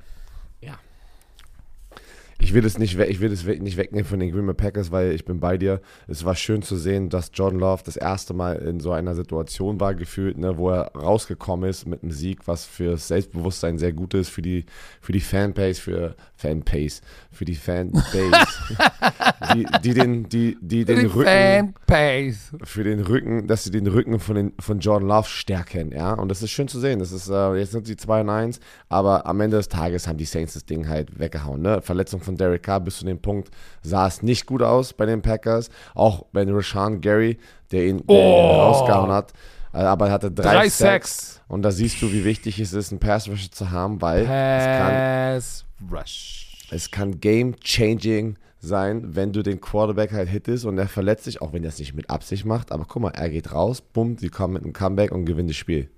Ich 2.41 2.53
will 2.53 2.65
es 2.65 2.77
nicht, 2.77 2.97
we- 2.97 3.05
ich 3.07 3.19
will 3.19 3.33
es 3.33 3.45
we- 3.45 3.59
nicht 3.61 3.75
wegnehmen 3.75 4.05
von 4.05 4.17
den 4.17 4.31
Green 4.31 4.45
Bay 4.45 4.55
Packers, 4.55 4.91
weil 4.91 5.11
ich 5.11 5.25
bin 5.25 5.41
bei 5.41 5.57
dir. 5.57 5.81
Es 6.07 6.23
war 6.23 6.35
schön 6.35 6.61
zu 6.61 6.77
sehen, 6.77 7.09
dass 7.09 7.31
Jordan 7.33 7.59
Love 7.59 7.83
das 7.85 7.97
erste 7.97 8.33
Mal 8.33 8.55
in 8.55 8.79
so 8.79 8.93
einer 8.93 9.13
Situation 9.13 9.81
war, 9.81 9.93
gefühlt, 9.93 10.37
ne, 10.37 10.57
wo 10.57 10.69
er 10.69 10.93
rausgekommen 10.95 11.69
ist 11.69 11.85
mit 11.85 12.01
einem 12.01 12.13
Sieg, 12.13 12.47
was 12.47 12.63
für 12.63 12.91
das 12.91 13.09
Selbstbewusstsein 13.09 13.77
sehr 13.77 13.91
gut 13.91 14.13
ist, 14.13 14.29
für 14.29 14.41
die, 14.41 14.65
für 15.01 15.11
die 15.11 15.19
Fanbase, 15.19 15.81
für 15.81 16.15
Fanbase, 16.39 17.01
für 17.31 17.43
die 17.45 17.55
Fanbase, 17.55 18.07
die, 19.53 19.65
die 19.83 19.93
den, 19.93 20.29
die, 20.29 20.57
die 20.61 20.85
den 20.85 21.05
Rücken, 21.07 21.73
Fanbase. 21.85 22.57
für 22.63 22.83
den 22.83 23.01
Rücken, 23.01 23.47
dass 23.47 23.65
sie 23.65 23.71
den 23.71 23.87
Rücken 23.87 24.19
von, 24.19 24.35
den, 24.35 24.53
von 24.59 24.79
Jordan 24.79 25.07
Love 25.09 25.27
stärken, 25.27 25.91
ja. 25.91 26.13
Und 26.13 26.29
das 26.29 26.41
ist 26.41 26.51
schön 26.51 26.67
zu 26.67 26.79
sehen. 26.79 26.99
Das 26.99 27.11
ist, 27.11 27.29
äh, 27.29 27.55
jetzt 27.55 27.71
sind 27.71 27.85
sie 27.87 27.97
2 27.97 28.21
und 28.21 28.29
1, 28.29 28.59
aber 28.87 29.25
am 29.25 29.41
Ende 29.41 29.57
des 29.57 29.67
Tages 29.67 30.07
haben 30.07 30.17
die 30.17 30.25
Saints 30.25 30.53
das 30.53 30.65
Ding 30.65 30.87
halt 30.87 31.19
weggehauen, 31.19 31.61
ne? 31.61 31.81
Verletzung 31.81 32.21
von 32.21 32.37
Derek 32.37 32.63
Carr 32.63 32.79
bis 32.79 32.97
zu 32.99 33.05
dem 33.05 33.19
Punkt 33.21 33.49
sah 33.81 34.07
es 34.07 34.21
nicht 34.23 34.45
gut 34.45 34.61
aus 34.61 34.93
bei 34.93 35.05
den 35.05 35.21
Packers. 35.21 35.69
Auch 35.93 36.25
bei 36.31 36.43
Rashawn 36.49 37.01
Gary, 37.01 37.37
der 37.71 37.85
ihn, 37.85 37.97
der 38.07 38.15
ihn 38.15 38.21
Oh. 38.21 38.51
rausgehauen 38.61 39.11
hat. 39.11 39.33
Äh, 39.73 39.79
Aber 39.79 40.07
er 40.07 40.13
hatte 40.13 40.31
drei, 40.31 40.53
Drei 40.53 40.69
Sacks. 40.69 41.41
Und 41.47 41.63
da 41.63 41.71
siehst 41.71 42.01
du, 42.01 42.11
wie 42.11 42.23
wichtig 42.25 42.59
es 42.59 42.73
ist, 42.73 42.91
einen 42.91 42.99
Pass 42.99 43.27
Rusher 43.27 43.51
zu 43.51 43.71
haben, 43.71 44.01
weil 44.01 44.21
es 44.21 44.27
kann 44.27 45.33
Pass 45.35 45.65
Rush. 45.91 46.67
es 46.71 46.91
kann 46.91 47.19
game-changing 47.19 48.37
sein, 48.61 49.15
wenn 49.15 49.31
du 49.31 49.41
den 49.41 49.61
Quarterback 49.61 50.11
halt 50.11 50.29
hittest 50.29 50.65
und 50.65 50.77
er 50.77 50.87
verletzt 50.87 51.23
sich, 51.23 51.41
auch 51.41 51.53
wenn 51.53 51.63
er 51.63 51.69
es 51.69 51.79
nicht 51.79 51.93
mit 51.93 52.09
Absicht 52.09 52.45
macht. 52.45 52.71
Aber 52.71 52.85
guck 52.85 53.01
mal, 53.01 53.11
er 53.11 53.29
geht 53.29 53.53
raus, 53.53 53.81
bumm, 53.81 54.17
die 54.17 54.29
kommen 54.29 54.55
mit 54.55 54.63
einem 54.63 54.73
Comeback 54.73 55.11
und 55.11 55.25
gewinnen 55.25 55.47
das 55.47 55.57
Spiel. 55.57 55.89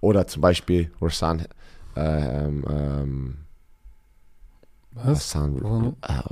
Oder 0.00 0.26
zum 0.26 0.42
Beispiel 0.42 0.90
Rassan, 1.00 1.46
ähm, 1.96 2.64
ähm, 2.68 3.36
Was? 4.92 5.34
Hassan, 5.34 5.96
äh, 6.02 6.22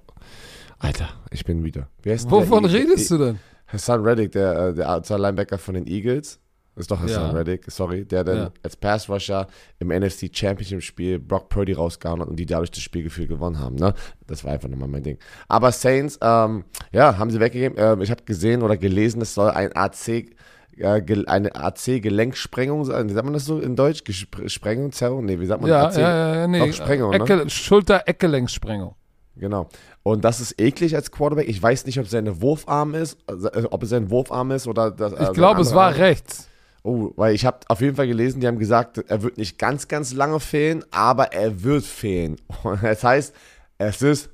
Alter, 0.78 1.09
ich 1.31 1.45
bin 1.45 1.64
wieder. 1.64 1.89
Wie 2.03 2.11
heißt 2.11 2.31
Wovon 2.31 2.62
der? 2.64 2.72
redest 2.72 3.11
du 3.11 3.18
denn? 3.18 3.39
Hassan 3.66 4.03
Reddick, 4.03 4.33
der, 4.33 4.68
äh, 4.68 4.74
der 4.74 4.91
Outside 4.93 5.20
Linebacker 5.20 5.59
von 5.59 5.74
den 5.74 5.87
Eagles. 5.87 6.39
Ist 6.81 6.91
doch 6.91 7.01
Hassan 7.01 7.26
Ja. 7.26 7.31
Reddick, 7.31 7.64
sorry, 7.70 8.05
der 8.05 8.24
dann 8.24 8.37
Ja. 8.37 8.51
als 8.62 8.76
Pass 8.76 9.09
Rusher 9.09 9.47
im 9.78 9.91
NFC 9.91 10.31
Championship 10.33 10.83
Spiel 10.83 11.18
Brock 11.18 11.49
Purdy 11.49 11.72
rausgehauen 11.74 12.20
hat 12.20 12.28
und 12.28 12.37
die 12.37 12.47
dadurch 12.47 12.70
das 12.70 12.81
Spielgefühl 12.81 13.26
gewonnen 13.26 13.59
haben. 13.61 13.76
Ne? 13.76 13.95
Das 14.26 14.43
war 14.45 14.53
einfach 14.53 14.68
nochmal 14.68 14.89
mein 14.89 15.03
Ding. 15.03 15.18
Aber 15.49 15.70
Saints, 15.72 16.18
ähm, 16.22 16.64
ja, 16.93 17.18
haben 17.18 17.31
sie 17.31 17.39
weggegeben. 17.39 17.76
Ähm, 17.78 18.01
ich 18.01 18.11
habe 18.11 18.22
gesehen 18.24 18.62
oder 18.62 18.76
gelesen, 18.76 19.20
es 19.22 19.35
soll 19.35 19.51
ein 19.51 19.70
AC, 19.76 20.31
äh, 20.76 21.03
eine 21.26 21.55
AC-Gelenksprengung 21.55 22.85
sein. 22.85 23.09
Wie 23.09 23.12
sagt 23.12 23.24
man 23.24 23.35
das 23.35 23.45
so 23.45 23.61
in 23.61 23.76
Deutsch? 23.76 24.03
Sprengung, 24.47 24.93
Zerrung? 24.93 25.24
Nee, 25.26 25.39
wie 25.39 25.47
sagt 25.47 25.61
man 25.61 25.70
Ja, 25.70 25.87
AC? 25.89 25.97
ja, 25.99 26.35
ja, 26.37 26.47
nee. 26.49 26.59
Doch, 26.61 26.72
Sprengung, 26.72 27.11
ne? 27.11 27.16
Ecke, 27.16 27.49
Schulter-Eckgelenksprengung. 27.51 28.95
Genau. 29.37 29.68
Und 30.03 30.24
das 30.24 30.41
ist 30.41 30.61
eklig 30.61 30.95
als 30.97 31.11
Quarterback. 31.11 31.49
Ich 31.49 31.62
weiß 31.62 31.87
nicht, 31.87 31.99
ob 31.99 32.07
seine 32.09 32.41
Wurfarm 32.43 32.95
ist, 32.95 33.18
äh, 33.28 33.62
ob 33.70 33.83
es 33.83 33.91
sein 33.91 34.11
Wurfarm 34.11 34.51
ist 34.51 34.66
oder 34.66 34.91
das. 34.91 35.12
Ich 35.12 35.33
glaube, 35.33 35.61
es 35.62 35.74
war 35.74 35.95
rechts. 35.97 36.49
Oh, 36.83 37.12
weil 37.16 37.35
ich 37.35 37.45
habe 37.45 37.59
auf 37.68 37.81
jeden 37.81 37.97
Fall 37.97 38.07
gelesen, 38.07 38.41
die 38.41 38.47
haben 38.47 38.59
gesagt, 38.59 38.99
er 38.99 39.22
wird 39.22 39.37
nicht 39.37 39.59
ganz, 39.59 39.87
ganz 39.89 40.12
lange 40.14 40.41
fehlen, 40.41 40.83
aber 40.91 41.33
er 41.33 41.62
wird 41.62 41.85
fehlen. 41.85 42.37
Und 42.62 42.83
das 42.83 43.05
heißt, 43.05 43.35
es 43.78 44.03
ist 44.03 44.31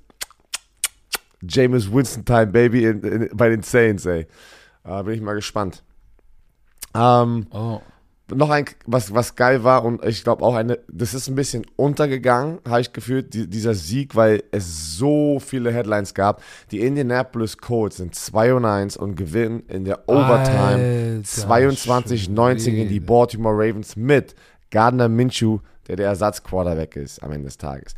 James 1.42 1.92
Winston 1.92 2.24
Time, 2.24 2.47
Baby, 2.47 2.84
in, 2.84 3.03
in, 3.03 3.30
bei 3.36 3.49
den 3.49 3.62
Saints, 3.62 4.07
ey. 4.07 4.26
Da 4.84 5.03
bin 5.03 5.14
ich 5.14 5.20
mal 5.20 5.34
gespannt. 5.34 5.82
Ähm, 6.94 7.47
Oh. 7.51 7.80
Noch 8.34 8.50
ein, 8.50 8.64
was, 8.86 9.14
was 9.14 9.36
geil 9.36 9.62
war 9.62 9.84
und 9.84 10.04
ich 10.04 10.24
glaube 10.24 10.44
auch 10.44 10.54
eine, 10.54 10.80
das 10.88 11.14
ist 11.14 11.28
ein 11.28 11.36
bisschen 11.36 11.64
untergegangen, 11.76 12.58
habe 12.68 12.80
ich 12.80 12.92
gefühlt, 12.92 13.32
die, 13.34 13.48
dieser 13.48 13.74
Sieg, 13.74 14.16
weil 14.16 14.42
es 14.50 14.96
so 14.96 15.38
viele 15.38 15.72
Headlines 15.72 16.12
gab. 16.12 16.42
Die 16.72 16.80
Indianapolis 16.80 17.58
Colts 17.58 17.98
sind 17.98 18.14
2 18.14 18.54
und 18.54 18.64
1 18.64 18.96
und 18.96 19.14
gewinnen 19.14 19.62
in 19.68 19.84
der 19.84 20.08
Overtime 20.08 21.22
Alter 21.22 21.68
22-19 21.70 22.64
gegen 22.64 22.88
die. 22.88 23.00
Baltimore 23.00 23.54
Ravens 23.54 23.94
mit 23.94 24.34
Gardner 24.70 25.08
Minshew, 25.08 25.60
der 25.86 25.96
der 25.96 26.08
Ersatzquarterback 26.08 26.96
ist 26.96 27.22
am 27.22 27.30
Ende 27.30 27.44
des 27.44 27.58
Tages. 27.58 27.94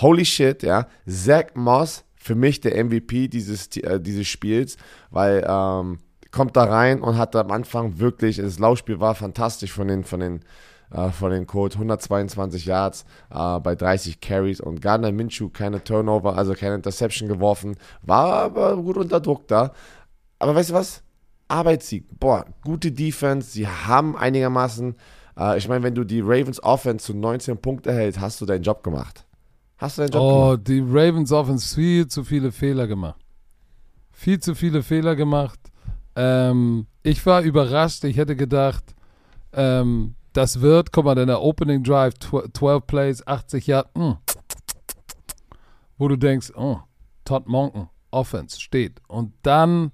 Holy 0.00 0.24
shit, 0.24 0.62
ja. 0.62 0.88
Zach 1.06 1.54
Moss, 1.54 2.04
für 2.16 2.34
mich 2.34 2.60
der 2.60 2.82
MVP 2.82 3.28
dieses, 3.28 3.76
äh, 3.76 4.00
dieses 4.00 4.26
Spiels, 4.26 4.76
weil 5.10 5.44
ähm, 5.46 5.98
kommt 6.30 6.56
da 6.56 6.64
rein 6.64 7.00
und 7.00 7.16
hat 7.16 7.34
am 7.36 7.50
Anfang 7.50 7.98
wirklich, 7.98 8.36
das 8.36 8.58
Laufspiel 8.58 9.00
war 9.00 9.14
fantastisch 9.14 9.72
von 9.72 9.88
den, 9.88 10.04
von 10.04 10.20
den, 10.20 10.40
äh, 10.90 11.10
von 11.10 11.30
den 11.30 11.46
Colts, 11.46 11.76
122 11.76 12.66
Yards 12.66 13.04
äh, 13.30 13.58
bei 13.60 13.74
30 13.74 14.20
Carries 14.20 14.60
und 14.60 14.80
Gardner 14.82 15.12
Minshew 15.12 15.48
keine 15.48 15.82
Turnover, 15.82 16.36
also 16.36 16.54
keine 16.54 16.74
Interception 16.74 17.28
geworfen, 17.28 17.76
war 18.02 18.32
aber 18.34 18.76
gut 18.76 18.96
unter 18.96 19.20
Druck 19.20 19.48
da. 19.48 19.72
Aber 20.38 20.54
weißt 20.54 20.70
du 20.70 20.74
was? 20.74 21.02
Arbeitssieg. 21.48 22.06
Boah, 22.20 22.44
gute 22.62 22.92
Defense. 22.92 23.50
Sie 23.52 23.66
haben 23.66 24.16
einigermaßen, 24.16 24.94
äh, 25.38 25.56
ich 25.56 25.66
meine, 25.66 25.82
wenn 25.82 25.94
du 25.94 26.04
die 26.04 26.20
Ravens 26.20 26.62
Offense 26.62 27.06
zu 27.06 27.14
19 27.14 27.56
Punkte 27.58 27.92
hältst, 27.92 28.20
hast 28.20 28.40
du 28.40 28.46
deinen 28.46 28.62
Job 28.62 28.82
gemacht. 28.82 29.24
Hast 29.78 29.96
du 29.96 30.02
deinen 30.02 30.10
Job 30.12 30.22
Oh, 30.22 30.44
gemacht? 30.50 30.68
die 30.68 30.80
Ravens 30.80 31.32
Offense 31.32 31.74
viel 31.74 32.06
zu 32.06 32.22
viele 32.22 32.52
Fehler 32.52 32.86
gemacht. 32.86 33.18
Viel 34.12 34.40
zu 34.40 34.54
viele 34.54 34.82
Fehler 34.82 35.16
gemacht. 35.16 35.58
Ähm, 36.20 36.88
ich 37.04 37.24
war 37.26 37.42
überrascht. 37.42 38.02
Ich 38.02 38.16
hätte 38.16 38.34
gedacht, 38.34 38.82
ähm, 39.52 40.16
das 40.32 40.60
wird, 40.60 40.90
guck 40.90 41.04
mal, 41.04 41.16
in 41.16 41.28
der 41.28 41.40
Opening 41.40 41.84
Drive, 41.84 42.14
tw 42.14 42.50
12 42.52 42.86
Plays, 42.88 43.26
80 43.26 43.66
Yards, 43.68 43.90
mm. 43.94 44.12
wo 45.96 46.08
du 46.08 46.16
denkst, 46.16 46.50
oh, 46.56 46.80
Todd 47.24 47.46
Monken, 47.46 47.88
Offense, 48.10 48.60
steht. 48.60 49.00
Und 49.06 49.32
dann 49.42 49.92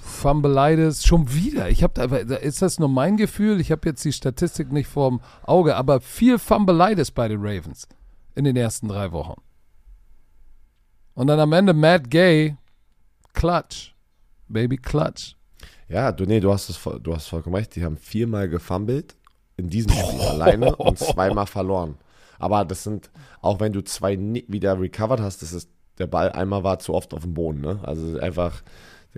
Fumbleitis, 0.00 1.04
schon 1.04 1.30
wieder. 1.32 1.68
Ich 1.68 1.82
habe 1.82 1.94
da, 1.94 2.36
ist 2.36 2.62
das 2.62 2.78
nur 2.78 2.88
mein 2.88 3.18
Gefühl? 3.18 3.60
Ich 3.60 3.70
habe 3.70 3.90
jetzt 3.90 4.04
die 4.06 4.12
Statistik 4.12 4.72
nicht 4.72 4.88
vorm 4.88 5.20
Auge, 5.44 5.76
aber 5.76 6.00
viel 6.00 6.38
Fumbleitis 6.38 7.10
bei 7.10 7.28
den 7.28 7.40
Ravens 7.42 7.86
in 8.34 8.44
den 8.44 8.56
ersten 8.56 8.88
drei 8.88 9.12
Wochen. 9.12 9.38
Und 11.12 11.26
dann 11.26 11.38
am 11.38 11.52
Ende 11.52 11.74
Matt 11.74 12.10
Gay, 12.10 12.56
Clutch, 13.32 13.94
Baby 14.48 14.76
Clutch. 14.76 15.36
Ja, 15.88 16.12
du, 16.12 16.24
nee, 16.24 16.40
du 16.40 16.52
hast, 16.52 16.68
es, 16.68 16.80
du 17.02 17.14
hast 17.14 17.28
vollkommen 17.28 17.56
recht. 17.56 17.74
Die 17.76 17.84
haben 17.84 17.96
viermal 17.96 18.48
gefummelt 18.48 19.16
in 19.56 19.70
diesem 19.70 19.92
Spiel 19.92 20.20
alleine 20.20 20.76
und 20.76 20.98
zweimal 20.98 21.46
verloren. 21.46 21.96
Aber 22.38 22.64
das 22.64 22.84
sind, 22.84 23.10
auch 23.40 23.58
wenn 23.60 23.72
du 23.72 23.82
zwei 23.82 24.16
wieder 24.48 24.80
recovered 24.80 25.20
hast, 25.20 25.42
das 25.42 25.52
ist, 25.52 25.70
der 25.98 26.06
Ball 26.06 26.30
einmal 26.30 26.62
war 26.62 26.78
zu 26.78 26.94
oft 26.94 27.12
auf 27.14 27.22
dem 27.22 27.34
Boden. 27.34 27.60
Ne? 27.60 27.80
Also 27.82 28.18
einfach, 28.20 28.62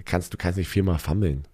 kannst, 0.04 0.32
du 0.32 0.38
kannst 0.38 0.58
nicht 0.58 0.68
viermal 0.68 0.98
fummeln. 0.98 1.44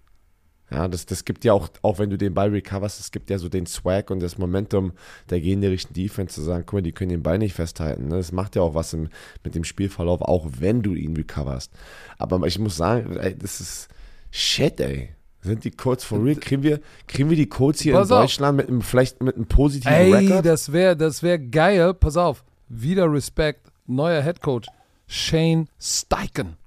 Ja, 0.69 0.87
das, 0.89 1.05
das 1.05 1.23
gibt 1.23 1.45
ja 1.45 1.53
auch, 1.53 1.69
auch 1.81 1.97
wenn 1.97 2.09
du 2.09 2.17
den 2.17 2.33
Ball 2.33 2.49
recoverst, 2.49 2.99
es 2.99 3.11
gibt 3.11 3.29
ja 3.29 3.37
so 3.37 3.47
den 3.47 3.65
Swag 3.67 4.11
und 4.11 4.19
das 4.19 4.37
Momentum 4.37 4.91
der 5.29 5.39
gegnerischen 5.39 5.93
Defense 5.93 6.35
zu 6.35 6.41
sagen, 6.41 6.63
guck 6.65 6.73
mal, 6.73 6.81
die 6.81 6.91
können 6.91 7.09
den 7.09 7.23
Ball 7.23 7.37
nicht 7.37 7.53
festhalten. 7.53 8.09
Ne? 8.09 8.17
Das 8.17 8.33
macht 8.33 8.57
ja 8.57 8.61
auch 8.61 8.73
was 8.75 8.91
im, 8.93 9.07
mit 9.45 9.55
dem 9.55 9.63
Spielverlauf, 9.63 10.21
auch 10.21 10.45
wenn 10.59 10.81
du 10.81 10.93
ihn 10.93 11.15
recoverst. 11.15 11.71
Aber 12.17 12.45
ich 12.45 12.59
muss 12.59 12.75
sagen, 12.75 13.15
ey, 13.15 13.37
das 13.37 13.61
ist 13.61 13.87
shit, 14.29 14.79
ey. 14.81 15.09
Sind 15.41 15.63
die 15.63 15.71
Colts 15.71 16.03
for 16.03 16.21
real? 16.21 16.35
Kriegen 16.35 16.63
wir, 16.63 16.81
kriegen 17.07 17.29
wir 17.29 17.37
die 17.37 17.47
Colts 17.47 17.79
hier 17.79 17.93
Pass 17.93 18.09
in 18.09 18.15
auf. 18.15 18.21
Deutschland 18.23 18.57
mit 18.57 18.67
einem, 18.67 18.81
vielleicht 18.81 19.23
mit 19.23 19.35
einem 19.35 19.45
positiven 19.45 19.93
Ey, 19.93 20.13
Record? 20.13 20.45
das 20.45 20.73
wäre 20.73 20.97
das 20.97 21.23
wär 21.23 21.39
geil. 21.39 21.93
Pass 21.93 22.17
auf, 22.17 22.43
wieder 22.67 23.09
Respekt, 23.09 23.71
neuer 23.85 24.21
Head 24.21 24.41
Coach, 24.41 24.67
Shane 25.07 25.69
Steichen. 25.79 26.57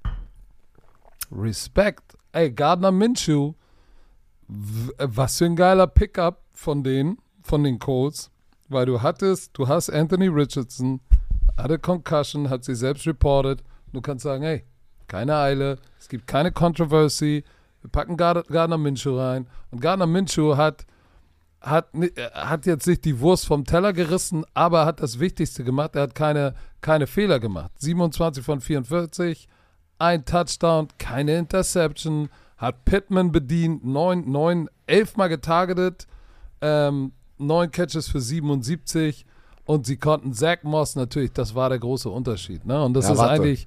Respekt. 1.31 2.17
Ey, 2.31 2.49
Gardner 2.51 2.91
Minshew, 2.91 3.53
was 4.97 5.37
für 5.37 5.45
ein 5.45 5.55
geiler 5.55 5.87
Pickup 5.87 6.43
von 6.53 6.83
denen, 6.83 7.17
von 7.41 7.63
den 7.63 7.79
Colts, 7.79 8.29
weil 8.67 8.85
du 8.85 9.01
hattest, 9.01 9.57
du 9.57 9.67
hast 9.67 9.89
Anthony 9.89 10.27
Richardson, 10.27 10.99
hatte 11.57 11.79
Concussion, 11.79 12.49
hat 12.49 12.63
sie 12.63 12.75
selbst 12.75 13.07
reported. 13.07 13.63
Du 13.93 14.01
kannst 14.01 14.23
sagen, 14.23 14.43
hey, 14.43 14.63
keine 15.07 15.35
Eile, 15.37 15.77
es 15.99 16.09
gibt 16.09 16.27
keine 16.27 16.51
Controversy, 16.51 17.43
wir 17.81 17.89
packen 17.89 18.17
Gard- 18.17 18.47
Gardner 18.47 18.77
Minshew 18.77 19.17
rein. 19.17 19.47
Und 19.71 19.81
Gardner 19.81 20.07
Minshew 20.07 20.55
hat 20.57 20.85
hat, 21.61 21.93
äh, 21.93 22.09
hat 22.33 22.65
jetzt 22.65 22.87
nicht 22.87 23.05
die 23.05 23.19
Wurst 23.19 23.45
vom 23.45 23.65
Teller 23.65 23.93
gerissen, 23.93 24.43
aber 24.55 24.85
hat 24.87 24.99
das 24.99 25.19
Wichtigste 25.19 25.63
gemacht. 25.63 25.95
Er 25.95 26.01
hat 26.03 26.15
keine, 26.15 26.55
keine 26.81 27.05
Fehler 27.05 27.39
gemacht. 27.39 27.71
27 27.77 28.43
von 28.43 28.61
44, 28.61 29.47
ein 29.99 30.25
Touchdown, 30.25 30.87
keine 30.97 31.37
Interception, 31.37 32.29
hat 32.61 32.85
Pittman 32.85 33.31
bedient, 33.31 33.83
9, 33.83 34.29
9, 34.31 34.69
11 34.85 35.17
Mal 35.17 35.27
getargetet, 35.27 36.07
ähm, 36.61 37.11
9 37.39 37.71
Catches 37.71 38.07
für 38.07 38.21
77 38.21 39.25
und 39.65 39.85
sie 39.85 39.97
konnten 39.97 40.33
Zach 40.33 40.57
Moss 40.63 40.95
natürlich, 40.95 41.33
das 41.33 41.55
war 41.55 41.69
der 41.69 41.79
große 41.79 42.09
Unterschied. 42.09 42.65
Ne? 42.65 42.83
Und 42.83 42.93
das 42.93 43.05
Ja, 43.05 43.13
ist 43.13 43.17
warte. 43.17 43.33
eigentlich, 43.33 43.65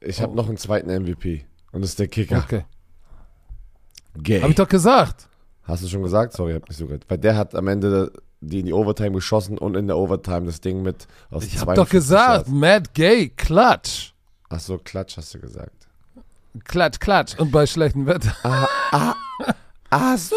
Ich 0.00 0.20
habe 0.22 0.34
noch 0.34 0.48
einen 0.48 0.56
zweiten 0.56 0.88
MVP. 0.90 1.44
Und 1.72 1.82
das 1.82 1.90
ist 1.90 1.98
der 1.98 2.08
Kicker. 2.08 2.38
okay. 2.38 2.64
Gay. 4.14 4.40
Habe 4.40 4.50
ich 4.50 4.56
doch 4.56 4.68
gesagt. 4.68 5.28
Hast 5.62 5.82
du 5.84 5.88
schon 5.88 6.02
gesagt? 6.02 6.32
Sorry, 6.32 6.54
hab 6.54 6.68
nicht 6.68 6.76
so 6.78 6.86
gehört. 6.86 7.04
Weil 7.08 7.18
der 7.18 7.36
hat 7.36 7.54
am 7.54 7.68
Ende 7.68 8.12
die 8.40 8.60
in 8.60 8.66
die 8.66 8.72
Overtime 8.72 9.12
geschossen 9.12 9.56
und 9.56 9.76
in 9.76 9.86
der 9.86 9.96
Overtime 9.96 10.46
das 10.46 10.60
Ding 10.60 10.82
mit 10.82 11.06
aus 11.30 11.44
Ich 11.44 11.58
habe 11.60 11.74
doch 11.74 11.88
gesagt, 11.88 12.48
Matt 12.48 12.92
Gay, 12.94 13.28
Klatsch. 13.28 14.12
Achso, 14.48 14.78
Klatsch 14.78 15.16
hast 15.16 15.32
du 15.34 15.38
gesagt. 15.40 15.81
Klatsch, 16.64 17.00
klatsch. 17.00 17.38
Und 17.38 17.50
bei 17.50 17.66
schlechtem 17.66 18.06
Wetter. 18.06 18.36
Ach 19.90 20.18
so. 20.18 20.36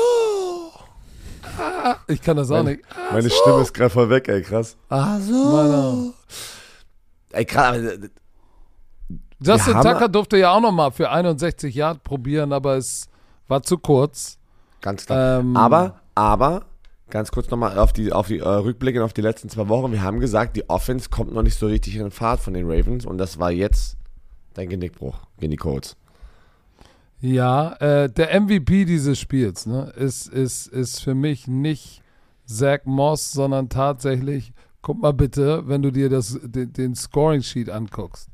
Ich 2.08 2.22
kann 2.22 2.38
das 2.38 2.50
auch 2.52 2.58
Meine, 2.64 2.72
nicht. 2.78 2.86
meine 3.12 3.30
Stimme 3.30 3.62
ist 3.62 3.74
gerade 3.74 3.90
voll 3.90 4.10
weg, 4.10 4.28
ey, 4.28 4.42
krass. 4.42 4.76
Ach 4.90 5.20
so. 5.20 5.34
Meiner. 5.52 6.14
Ey, 7.32 7.46
krass, 7.46 7.78
aber 7.78 8.08
Justin 9.42 9.76
haben- 9.76 9.84
Tucker 9.94 10.10
durfte 10.10 10.38
ja 10.38 10.52
auch 10.52 10.62
noch 10.62 10.72
mal 10.72 10.92
für 10.92 11.10
61 11.10 11.74
Yard 11.76 12.04
probieren, 12.04 12.52
aber 12.54 12.76
es 12.78 13.08
war 13.48 13.62
zu 13.62 13.78
kurz. 13.78 14.38
ganz 14.82 15.06
klar. 15.06 15.40
Ähm, 15.40 15.56
aber, 15.56 16.00
aber, 16.16 16.64
ganz 17.10 17.32
kurz 17.32 17.50
nochmal 17.50 17.78
auf 17.78 17.94
die, 17.94 18.12
auf 18.12 18.28
die 18.28 18.40
äh, 18.40 18.48
Rückblicke 18.48 19.04
auf 19.04 19.14
die 19.14 19.22
letzten 19.22 19.50
zwei 19.50 19.68
Wochen. 19.68 19.92
Wir 19.92 20.02
haben 20.02 20.20
gesagt, 20.20 20.56
die 20.56 20.70
Offense 20.70 21.10
kommt 21.10 21.34
noch 21.34 21.44
nicht 21.44 21.60
so 21.60 21.68
richtig 21.68 21.96
in 21.96 22.02
den 22.04 22.12
Fahrt 22.12 22.40
von 22.40 22.54
den 22.54 22.66
Ravens 22.70 23.06
und 23.06 23.18
das 23.18 23.38
war 23.40 23.52
jetzt 23.52 23.98
dein 24.54 24.70
Genickbruch 24.70 25.18
gegen 25.38 25.52
die 25.52 25.58
Colts. 25.58 25.96
Ja, 27.20 27.74
äh, 27.80 28.10
der 28.10 28.40
MVP 28.40 28.86
dieses 28.86 29.20
Spiels 29.20 29.66
ne, 29.66 29.92
ist, 29.96 30.28
ist, 30.28 30.68
ist 30.68 31.02
für 31.02 31.16
mich 31.16 31.48
nicht 31.48 32.02
Zach 32.46 32.82
Moss, 32.86 33.32
sondern 33.32 33.70
tatsächlich, 33.70 34.54
guck 34.82 35.02
mal 35.02 35.14
bitte, 35.14 35.68
wenn 35.68 35.82
du 35.82 35.92
dir 35.92 36.10
das, 36.10 36.40
den, 36.44 36.74
den 36.74 36.96
Scoring-Sheet 36.96 37.70
anguckst. 37.70 38.30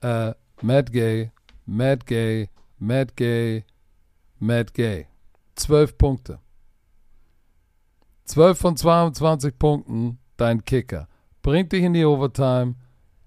Äh, 0.00 0.34
Matt 0.60 0.92
Gay, 0.92 1.32
Matt 1.66 2.06
Gay, 2.06 2.48
Matt 2.78 3.16
Gay, 3.16 3.64
Matt 4.38 4.74
Gay. 4.74 5.06
Zwölf 5.54 5.96
Punkte. 5.98 6.38
12 8.24 8.58
von 8.58 8.76
22 8.76 9.58
Punkten, 9.58 10.18
dein 10.36 10.64
Kicker. 10.64 11.08
Bringt 11.42 11.72
dich 11.72 11.82
in 11.82 11.92
die 11.92 12.04
Overtime, 12.04 12.76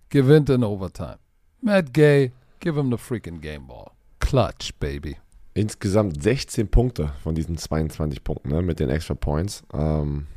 gewinnt 0.10 0.50
in 0.50 0.64
Overtime. 0.64 1.20
Matt 1.62 1.94
Gay, 1.94 2.32
give 2.60 2.80
him 2.80 2.90
the 2.90 2.98
freaking 2.98 3.42
game 3.42 3.68
ball. 3.68 3.95
Clutch, 4.36 4.74
baby. 4.82 5.16
Insgesamt 5.54 6.22
16 6.22 6.68
Punkte 6.68 7.14
von 7.24 7.36
diesen 7.36 7.58
22 7.58 8.22
Punkten 8.22 8.50
ne, 8.50 8.62
mit 8.62 8.82
den 8.82 8.90
Extra 8.90 9.14
Points. 9.14 9.64
Ähm, 9.74 10.28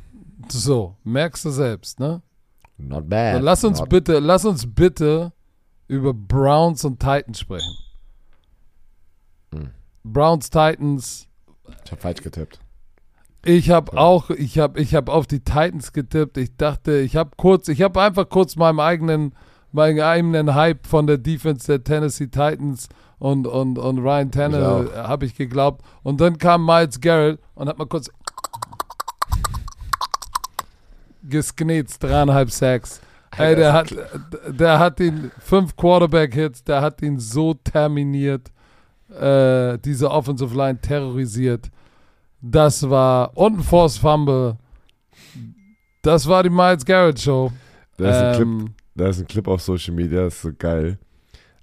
So, 0.47 0.95
merkst 1.03 1.43
du 1.43 1.49
selbst, 1.49 1.99
ne? 1.99 2.21
not 2.77 3.09
bad. 3.09 3.35
So, 3.35 3.43
lass 3.43 3.65
uns 3.65 3.83
bitte, 3.89 4.19
lass 4.19 4.45
uns 4.45 4.65
bitte 4.73 5.33
über 5.89 6.13
Browns 6.13 6.85
und 6.85 7.01
Titans 7.01 7.41
sprechen. 7.41 7.75
Hm. 9.53 9.71
Browns, 10.05 10.49
Titans, 10.49 11.27
Ich 11.83 11.91
habe 11.91 12.01
falsch 12.01 12.21
getippt. 12.21 12.61
Ich 13.43 13.69
habe 13.69 13.97
auch, 13.97 14.29
ich 14.29 14.59
habe 14.59 14.79
ich 14.79 14.95
hab 14.95 15.09
auf 15.09 15.27
die 15.27 15.41
Titans 15.41 15.91
getippt. 15.91 16.37
Ich 16.37 16.55
dachte, 16.55 16.99
ich 16.99 17.17
habe 17.17 17.31
kurz, 17.35 17.67
ich 17.67 17.81
habe 17.81 18.01
einfach 18.01 18.29
kurz 18.29 18.55
meinem 18.55 18.79
eigenen, 18.79 19.35
meinen 19.73 19.99
eigenen 19.99 20.55
Hype 20.55 20.87
von 20.87 21.05
der 21.05 21.17
Defense 21.17 21.67
der 21.67 21.83
Tennessee 21.83 22.27
Titans 22.27 22.87
und, 23.19 23.45
und, 23.47 23.77
und 23.77 23.99
Ryan 23.99 24.31
Tannehill 24.31 24.91
habe 24.95 25.25
ich 25.25 25.35
geglaubt. 25.35 25.83
Und 26.03 26.19
dann 26.21 26.37
kam 26.37 26.65
Miles 26.65 26.99
Garrett 26.99 27.39
und 27.55 27.67
hat 27.67 27.77
mal 27.77 27.85
kurz 27.85 28.09
gesknetzt, 31.23 32.01
dreieinhalb 32.03 32.49
Sacks. 32.49 33.01
Ey, 33.37 33.55
der 33.55 33.73
hat, 33.73 33.93
der 34.47 34.79
hat 34.79 34.99
ihn, 34.99 35.31
fünf 35.39 35.75
Quarterback-Hits, 35.75 36.63
der 36.63 36.81
hat 36.81 37.01
ihn 37.01 37.19
so 37.19 37.53
terminiert, 37.53 38.51
äh, 39.09 39.77
diese 39.77 40.09
Offensive 40.09 40.55
Line 40.55 40.81
terrorisiert. 40.81 41.69
Das 42.41 42.89
war, 42.89 43.37
und 43.37 43.59
ein 43.59 43.63
Force 43.63 43.97
Fumble. 43.97 44.57
Das 46.01 46.27
war 46.27 46.41
die 46.41 46.49
Miles 46.49 46.85
Garrett 46.85 47.19
Show. 47.19 47.51
Da 47.97 48.09
ist, 48.09 48.17
ein 48.17 48.35
Clip, 48.35 48.47
Ähm, 48.47 48.75
da 48.95 49.07
ist 49.09 49.19
ein 49.19 49.27
Clip 49.27 49.47
auf 49.47 49.61
Social 49.61 49.93
Media, 49.93 50.23
das 50.23 50.35
ist 50.35 50.41
so 50.41 50.51
geil. 50.57 50.97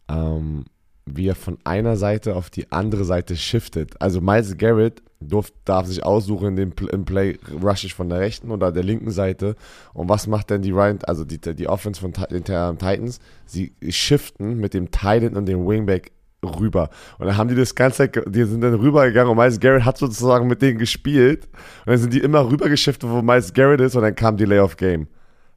Ähm, 0.08 0.64
wie 1.06 1.28
er 1.28 1.34
von 1.34 1.58
einer 1.64 1.96
Seite 1.96 2.36
auf 2.36 2.50
die 2.50 2.70
andere 2.72 3.04
Seite 3.04 3.36
shiftet. 3.36 4.00
Also 4.00 4.20
Miles 4.20 4.56
Garrett 4.58 5.02
durf, 5.20 5.52
darf 5.64 5.86
sich 5.86 6.04
aussuchen 6.04 6.48
in 6.48 6.56
dem 6.56 6.72
Pl- 6.72 6.90
im 6.90 7.04
Play, 7.04 7.38
rush 7.62 7.84
ich 7.84 7.94
von 7.94 8.08
der 8.08 8.20
rechten 8.20 8.50
oder 8.50 8.72
der 8.72 8.82
linken 8.82 9.10
Seite. 9.10 9.54
Und 9.94 10.08
was 10.08 10.26
macht 10.26 10.50
denn 10.50 10.62
die 10.62 10.72
Ryan, 10.72 10.98
also 11.04 11.24
die, 11.24 11.38
die 11.38 11.68
Offense 11.68 12.00
von 12.00 12.12
den 12.12 12.44
Titans? 12.44 13.20
Sie 13.46 13.72
shiften 13.88 14.58
mit 14.58 14.74
dem 14.74 14.90
Titan 14.90 15.36
und 15.36 15.46
dem 15.46 15.66
Wingback 15.66 16.10
rüber. 16.44 16.90
Und 17.18 17.26
dann 17.26 17.36
haben 17.36 17.48
die 17.48 17.54
das 17.54 17.74
ganze 17.74 17.98
Zeit, 17.98 18.22
die 18.26 18.44
sind 18.44 18.60
dann 18.60 18.74
rübergegangen 18.74 19.30
und 19.30 19.38
Miles 19.38 19.58
Garrett 19.58 19.84
hat 19.84 19.98
sozusagen 19.98 20.46
mit 20.48 20.60
denen 20.60 20.78
gespielt. 20.78 21.46
Und 21.84 21.92
dann 21.92 21.98
sind 21.98 22.12
die 22.12 22.20
immer 22.20 22.48
rübergeschiftet, 22.50 23.08
wo 23.08 23.22
Miles 23.22 23.52
Garrett 23.52 23.80
ist 23.80 23.96
und 23.96 24.02
dann 24.02 24.14
kam 24.14 24.36
Delay 24.36 24.58
of 24.58 24.76
Game. 24.76 25.08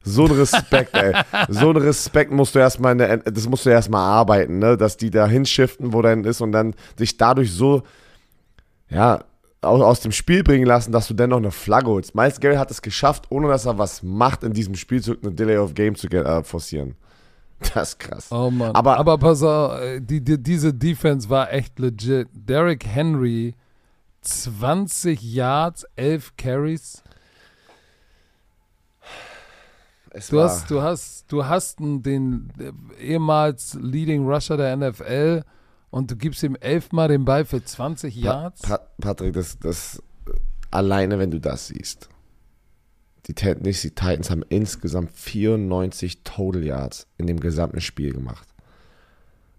So 0.02 0.24
ein 0.24 0.30
Respekt, 0.30 0.94
ey. 0.94 1.12
So 1.48 1.70
ein 1.70 1.76
Respekt 1.76 2.32
musst 2.32 2.54
du 2.54 2.58
erstmal, 2.58 2.92
in 2.92 2.98
der, 2.98 3.18
das 3.18 3.46
musst 3.48 3.66
du 3.66 3.70
erstmal 3.70 4.02
arbeiten, 4.02 4.58
ne? 4.58 4.76
Dass 4.76 4.96
die 4.96 5.10
da 5.10 5.26
hinschiften, 5.26 5.92
wo 5.92 6.00
dann 6.02 6.24
ist 6.24 6.40
und 6.40 6.52
dann 6.52 6.74
dich 6.98 7.16
dadurch 7.18 7.52
so, 7.52 7.82
ja, 8.88 9.24
aus, 9.60 9.82
aus 9.82 10.00
dem 10.00 10.12
Spiel 10.12 10.42
bringen 10.42 10.64
lassen, 10.66 10.90
dass 10.90 11.06
du 11.08 11.12
dennoch 11.14 11.36
eine 11.36 11.50
Flagge 11.50 11.88
holst. 11.88 12.14
Miles 12.14 12.40
Garrett 12.40 12.58
hat 12.58 12.70
es 12.70 12.80
geschafft, 12.80 13.26
ohne 13.28 13.48
dass 13.48 13.66
er 13.66 13.76
was 13.76 14.02
macht, 14.02 14.42
in 14.42 14.54
diesem 14.54 14.74
Spielzug 14.74 15.18
eine 15.22 15.32
Delay 15.32 15.58
of 15.58 15.74
Game 15.74 15.94
zu 15.94 16.06
äh, 16.08 16.42
forcieren. 16.44 16.94
Das 17.74 17.90
ist 17.90 17.98
krass. 17.98 18.28
Oh 18.30 18.50
Mann. 18.50 18.74
Aber- 18.74 18.96
Aber, 18.96 19.18
pass 19.18 19.42
auf, 19.42 19.78
äh, 19.82 20.00
die, 20.00 20.24
die, 20.24 20.42
diese 20.42 20.72
Defense 20.72 21.28
war 21.28 21.52
echt 21.52 21.78
legit. 21.78 22.28
Derrick 22.32 22.86
Henry, 22.86 23.54
20 24.22 25.20
Yards, 25.22 25.84
11 25.96 26.36
Carries. 26.38 27.02
Es 30.10 30.28
Du 30.28 30.40
hast, 30.40 30.70
du 30.70 30.82
hast, 30.82 31.32
du 31.32 31.46
hast 31.46 31.78
den 31.80 32.50
äh, 32.58 32.72
ehemals 33.02 33.74
Leading 33.80 34.28
Rusher 34.28 34.56
der 34.56 34.76
NFL 34.76 35.44
und 35.90 36.10
du 36.10 36.16
gibst 36.16 36.42
ihm 36.42 36.56
elfmal 36.56 37.08
den 37.08 37.24
Ball 37.24 37.44
für 37.44 37.64
20 37.64 38.14
Yards. 38.16 38.62
Pa 38.62 38.80
Patrick, 39.00 39.34
das, 39.34 39.58
das 39.58 40.02
alleine, 40.70 41.18
wenn 41.18 41.30
du 41.30 41.40
das 41.40 41.68
siehst. 41.68 42.08
Die 43.26 43.34
Tennessee 43.34 43.90
Titans 43.90 44.30
haben 44.30 44.44
insgesamt 44.48 45.12
94 45.12 46.24
Total 46.24 46.64
Yards 46.64 47.06
in 47.16 47.26
dem 47.26 47.38
gesamten 47.38 47.80
Spiel 47.80 48.12
gemacht. 48.12 48.48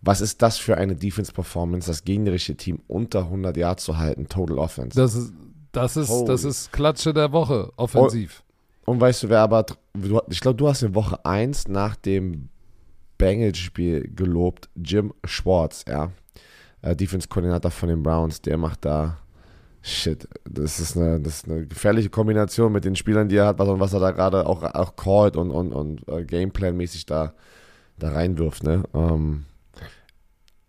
Was 0.01 0.19
ist 0.19 0.41
das 0.41 0.57
für 0.57 0.77
eine 0.77 0.95
Defense-Performance, 0.95 1.87
das 1.87 2.03
gegnerische 2.03 2.55
Team 2.55 2.79
unter 2.87 3.19
100 3.19 3.55
Yards 3.55 3.83
zu 3.83 3.97
halten, 3.97 4.27
Total 4.27 4.57
Offense? 4.57 4.99
Das 4.99 5.13
ist, 5.13 5.31
das 5.71 5.95
ist, 5.95 6.11
das 6.25 6.43
ist 6.43 6.71
Klatsche 6.73 7.13
der 7.13 7.31
Woche, 7.31 7.71
offensiv. 7.77 8.43
Und 8.85 8.99
weißt 8.99 9.23
du, 9.23 9.29
wer 9.29 9.39
aber, 9.39 9.65
ich 10.29 10.39
glaube, 10.39 10.57
du 10.57 10.67
hast 10.67 10.81
in 10.81 10.95
Woche 10.95 11.23
1 11.25 11.67
nach 11.67 11.95
dem 11.95 12.49
Bengals-Spiel 13.17 14.11
gelobt, 14.15 14.69
Jim 14.75 15.13
Schwartz, 15.23 15.85
ja, 15.87 16.11
äh, 16.81 16.95
Defense-Koordinator 16.95 17.71
von 17.71 17.89
den 17.89 18.01
Browns, 18.01 18.41
der 18.41 18.57
macht 18.57 18.85
da, 18.85 19.19
shit, 19.81 20.27
das 20.49 20.79
ist 20.79 20.97
eine, 20.97 21.19
das 21.19 21.35
ist 21.35 21.47
eine 21.47 21.67
gefährliche 21.67 22.09
Kombination 22.09 22.71
mit 22.71 22.85
den 22.85 22.95
Spielern, 22.95 23.29
die 23.29 23.37
er 23.37 23.47
hat, 23.47 23.59
was, 23.59 23.69
und 23.69 23.79
was 23.79 23.93
er 23.93 23.99
da 23.99 24.11
gerade 24.11 24.45
auch, 24.47 24.63
auch 24.63 24.95
callt 24.95 25.35
und, 25.35 25.51
und, 25.51 25.71
und 25.71 26.07
äh, 26.07 26.23
Gameplan-mäßig 26.23 27.05
da, 27.05 27.33
da 27.99 28.09
reinwirft, 28.09 28.63
ne, 28.63 28.83
ähm, 28.93 29.45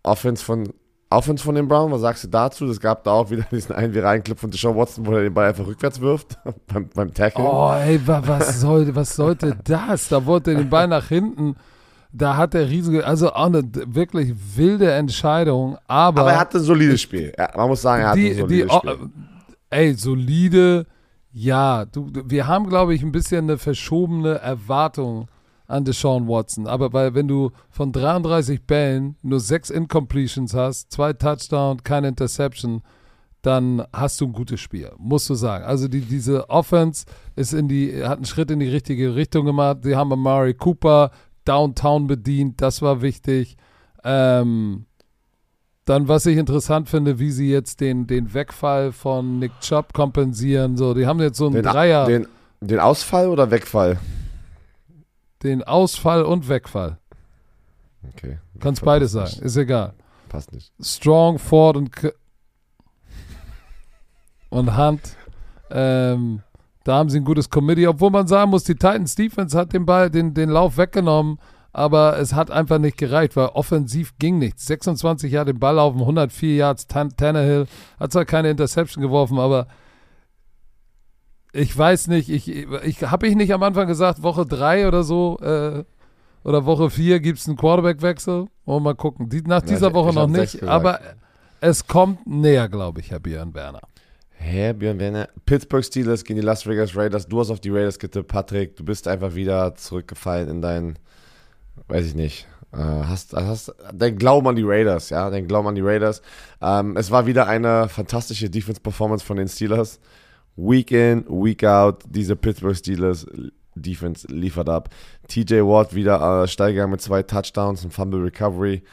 Offense 0.03 0.43
von, 0.43 0.71
Offense 1.15 1.43
von 1.43 1.55
den 1.55 1.67
Browns, 1.67 1.91
was 1.93 2.01
sagst 2.01 2.23
du 2.23 2.27
dazu? 2.27 2.65
Es 2.65 2.79
gab 2.79 3.03
da 3.03 3.11
auch 3.11 3.29
wieder 3.29 3.43
diesen 3.51 3.73
einen 3.75 3.93
viralen 3.93 4.23
Clip 4.23 4.37
von 4.39 4.51
Deshaun 4.51 4.75
Watson, 4.75 5.05
wo 5.05 5.13
er 5.13 5.23
den 5.23 5.33
Ball 5.33 5.49
einfach 5.49 5.65
rückwärts 5.65 5.99
wirft, 6.01 6.37
beim, 6.67 6.89
beim 6.93 7.13
Tackle. 7.13 7.43
Oh, 7.43 7.71
ey, 7.73 7.99
wa, 8.05 8.21
was, 8.25 8.59
soll, 8.61 8.93
was 8.95 9.15
sollte 9.15 9.57
das? 9.63 10.09
Da 10.09 10.25
wollte 10.25 10.51
er 10.51 10.57
den 10.57 10.69
Ball 10.69 10.87
nach 10.87 11.07
hinten. 11.07 11.55
Da 12.15 12.37
hat 12.37 12.53
er 12.53 12.69
riesige, 12.69 13.05
also 13.07 13.31
auch 13.33 13.47
eine 13.47 13.63
wirklich 13.87 14.33
wilde 14.55 14.91
Entscheidung, 14.91 15.77
aber, 15.87 16.21
Aber 16.21 16.31
er 16.33 16.39
hatte 16.39 16.59
ein 16.59 16.63
solides 16.63 17.01
Spiel. 17.01 17.33
Ja, 17.35 17.49
man 17.55 17.67
muss 17.69 17.81
sagen, 17.81 18.03
er 18.03 18.09
hatte 18.09 18.19
ein 18.19 18.25
die, 18.25 18.33
solides 18.35 18.71
die, 18.71 18.77
Spiel. 18.77 19.09
ey, 19.71 19.93
solide, 19.95 20.85
ja. 21.31 21.85
Du- 21.85 22.11
wir 22.25 22.45
haben, 22.45 22.69
glaube 22.69 22.93
ich, 22.93 23.01
ein 23.01 23.11
bisschen 23.11 23.45
eine 23.45 23.57
verschobene 23.57 24.35
Erwartung 24.35 25.27
an 25.67 25.85
Deshaun 25.85 26.27
Watson. 26.27 26.67
Aber 26.67 26.93
weil, 26.93 27.13
wenn 27.13 27.27
du 27.27 27.51
von 27.69 27.91
33 27.91 28.65
Bällen 28.65 29.15
nur 29.21 29.39
sechs 29.39 29.69
Incompletions 29.69 30.53
hast, 30.53 30.91
zwei 30.91 31.13
Touchdown, 31.13 31.83
keine 31.83 32.09
Interception, 32.09 32.81
dann 33.41 33.85
hast 33.91 34.21
du 34.21 34.25
ein 34.25 34.33
gutes 34.33 34.61
Spiel, 34.61 34.91
musst 34.97 35.29
du 35.29 35.35
sagen. 35.35 35.65
Also 35.65 35.87
die, 35.87 36.01
diese 36.01 36.49
Offense 36.49 37.05
ist 37.35 37.53
in 37.53 37.67
die, 37.67 38.03
hat 38.03 38.17
einen 38.17 38.25
Schritt 38.25 38.49
in 38.51 38.59
die 38.59 38.69
richtige 38.69 39.15
Richtung 39.15 39.45
gemacht. 39.45 39.79
Sie 39.83 39.95
haben 39.95 40.11
Amari 40.13 40.53
Cooper 40.53 41.11
Downtown 41.45 42.07
bedient, 42.07 42.61
das 42.61 42.81
war 42.81 43.01
wichtig. 43.01 43.57
Ähm, 44.05 44.85
dann, 45.85 46.07
was 46.07 46.25
ich 46.25 46.37
interessant 46.37 46.87
finde, 46.87 47.19
wie 47.19 47.31
sie 47.31 47.51
jetzt 47.51 47.81
den, 47.81 48.07
den 48.07 48.33
Wegfall 48.33 48.93
von 48.93 49.39
Nick 49.39 49.51
Chubb 49.59 49.93
kompensieren. 49.93 50.77
So, 50.77 50.93
die 50.93 51.05
haben 51.05 51.19
jetzt 51.19 51.37
so 51.37 51.47
einen 51.47 51.55
Den, 51.55 51.63
Dreier, 51.63 52.05
den, 52.05 52.27
den 52.61 52.79
Ausfall 52.79 53.27
oder 53.27 53.51
Wegfall? 53.51 53.99
Ausfall 55.63 56.23
und 56.23 56.47
Wegfall. 56.47 56.97
Okay. 58.09 58.39
Kannst 58.59 58.83
beides 58.83 59.11
sagen, 59.11 59.41
ist 59.41 59.57
egal. 59.57 59.93
Passt 60.29 60.51
nicht. 60.53 60.71
Strong, 60.81 61.39
Ford 61.39 61.77
und, 61.77 61.91
K 61.91 62.11
und 64.49 64.77
Hunt. 64.77 65.15
Ähm, 65.69 66.41
da 66.83 66.95
haben 66.95 67.09
sie 67.09 67.19
ein 67.19 67.25
gutes 67.25 67.49
Committee, 67.49 67.87
obwohl 67.87 68.09
man 68.09 68.27
sagen 68.27 68.51
muss, 68.51 68.63
die 68.63 68.75
Titans 68.75 69.15
Defense 69.15 69.57
hat 69.57 69.73
den 69.73 69.85
Ball, 69.85 70.09
den, 70.09 70.33
den 70.33 70.49
Lauf 70.49 70.77
weggenommen, 70.77 71.39
aber 71.71 72.19
es 72.19 72.33
hat 72.33 72.51
einfach 72.51 72.77
nicht 72.77 72.97
gereicht, 72.97 73.35
weil 73.35 73.47
offensiv 73.47 74.17
ging 74.19 74.37
nichts. 74.37 74.65
26 74.67 75.31
Jahre 75.31 75.47
den 75.47 75.59
Ball 75.59 75.75
laufen, 75.75 75.99
104 75.99 76.55
Yards, 76.55 76.87
Tan 76.87 77.15
Tannehill 77.15 77.67
hat 77.99 78.11
zwar 78.11 78.25
keine 78.25 78.49
Interception 78.49 79.01
geworfen, 79.01 79.39
aber 79.39 79.67
ich 81.53 81.77
weiß 81.77 82.07
nicht, 82.07 82.29
ich, 82.29 82.47
ich 82.49 83.01
habe 83.03 83.27
ich 83.27 83.35
nicht 83.35 83.53
am 83.53 83.63
Anfang 83.63 83.87
gesagt, 83.87 84.21
Woche 84.23 84.45
3 84.45 84.87
oder 84.87 85.03
so, 85.03 85.37
äh, 85.41 85.83
oder 86.43 86.65
Woche 86.65 86.89
4 86.89 87.19
gibt 87.21 87.39
es 87.39 87.47
einen 87.47 87.55
Quarterback-Wechsel. 87.55 88.47
Wollen 88.65 88.77
wir 88.77 88.79
mal 88.81 88.95
gucken. 88.95 89.29
Die, 89.29 89.41
nach 89.41 89.61
Ja, 89.61 89.67
dieser 89.67 89.87
ich- 89.89 89.93
Woche 89.93 90.09
ich 90.09 90.15
noch 90.15 90.27
nicht, 90.27 90.63
aber 90.63 90.99
es 91.61 91.87
kommt 91.87 92.27
näher, 92.27 92.67
glaube 92.67 92.99
ich, 92.99 93.11
Herr 93.11 93.19
Björn 93.19 93.53
Werner. 93.53 93.79
Hä, 94.31 94.73
Björn 94.73 94.99
Werner? 94.99 95.29
Pittsburgh 95.45 95.85
Steelers 95.85 96.23
gegen 96.25 96.41
die 96.41 96.45
Las 96.45 96.67
Vegas 96.67 96.97
Raiders. 96.97 97.27
Du 97.27 97.39
hast 97.39 97.49
auf 97.49 97.61
die 97.61 97.69
Raiders 97.69 97.97
getippt, 97.97 98.27
Patrick. 98.27 98.75
Du 98.75 98.83
bist 98.83 99.07
einfach 99.07 99.35
wieder 99.35 99.73
zurückgefallen 99.75 100.49
in 100.49 100.61
dein, 100.61 100.99
weiß 101.87 102.07
ich 102.07 102.15
nicht, 102.15 102.45
äh, 102.73 102.77
hast, 102.77 103.33
hast 103.33 103.73
dein 103.93 104.17
Glauben 104.17 104.47
an 104.49 104.57
die 104.57 104.63
Raiders, 104.65 105.11
ja, 105.11 105.29
dein 105.29 105.47
Glauben 105.47 105.69
an 105.69 105.75
die 105.75 105.81
Raiders. 105.81 106.21
Ähm, 106.61 106.97
es 106.97 107.09
war 107.09 107.25
wieder 107.25 107.47
eine 107.47 107.87
fantastische 107.87 108.49
Defense-Performance 108.49 109.23
von 109.23 109.37
den 109.37 109.47
Steelers. 109.47 110.01
Week 110.55 110.91
in, 110.91 111.25
Week 111.27 111.63
out, 111.63 112.03
diese 112.07 112.35
Pittsburgh 112.35 112.75
Steelers 112.75 113.25
Defense 113.75 114.27
liefert 114.27 114.69
ab. 114.69 114.89
TJ 115.27 115.61
Watt 115.61 115.95
wieder 115.95 116.43
äh, 116.43 116.47
gegangen 116.71 116.91
mit 116.91 117.01
zwei 117.01 117.23
Touchdowns 117.23 117.83
und 117.83 117.91
Fumble 117.91 118.21
Recovery. 118.21 118.83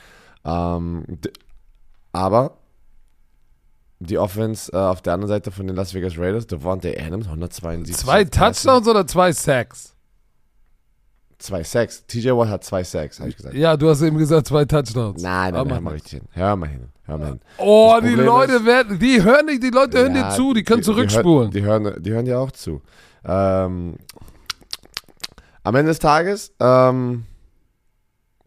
Ähm, 0.45 1.05
aber 2.13 2.57
die 3.99 4.19
Offense 4.19 4.73
äh, 4.73 4.77
auf 4.77 5.03
der 5.03 5.13
anderen 5.13 5.29
Seite 5.29 5.51
von 5.51 5.67
den 5.67 5.77
Las 5.77 5.95
Vegas 5.95 6.19
Raiders, 6.19 6.47
Devontae 6.47 6.99
Adams, 6.99 7.27
172. 7.27 7.97
Zwei 7.97 8.25
Touchdowns 8.25 8.89
oder 8.89 9.07
zwei 9.07 9.33
Sacks? 9.33 9.95
Zwei 11.41 11.65
Sacks. 11.65 12.05
TJ 12.07 12.31
Watt 12.33 12.49
hat 12.49 12.65
zwei 12.65 12.85
Sacks, 12.85 13.19
habe 13.19 13.31
ich 13.31 13.37
gesagt. 13.37 13.55
Ja, 13.55 13.77
du 13.77 13.89
hast 13.89 14.03
eben 14.03 14.19
gesagt 14.19 14.47
zwei 14.47 14.65
Touchdowns. 14.67 15.23
Nein, 15.23 15.55
Aber 15.55 15.65
nein, 15.65 15.75
hör 15.75 15.75
mach 15.77 15.81
mal 15.81 15.91
richtig 15.95 16.13
hin. 16.21 16.29
Hör 16.33 16.55
mal 16.57 16.69
hin. 16.69 16.89
Hör 17.07 17.19
mal 17.19 17.27
hin. 17.29 17.41
Oh, 17.57 17.99
die 18.03 18.15
Leute 18.15 18.53
ist- 18.57 18.65
werden, 18.67 18.99
die 18.99 19.23
hören 19.23 19.47
nicht, 19.47 19.63
die 19.63 19.71
Leute 19.71 19.99
hören 19.99 20.13
dir 20.15 20.21
Ja, 20.21 20.31
zu, 20.31 20.53
die 20.55 20.63
können 20.63 20.81
Die, 20.83 20.85
zurückspulen. 20.85 21.51
die, 21.51 21.63
hören, 21.63 21.83
die, 21.85 21.91
hören, 21.91 22.03
die 22.03 22.11
hören 22.13 22.25
dir 22.27 22.39
auch 22.39 22.51
zu. 22.53 22.83
Ähm, 23.25 23.97
am 25.63 25.75
Ende 25.75 25.91
des 25.91 25.99
Tages, 25.99 26.53
ähm, 26.61 27.25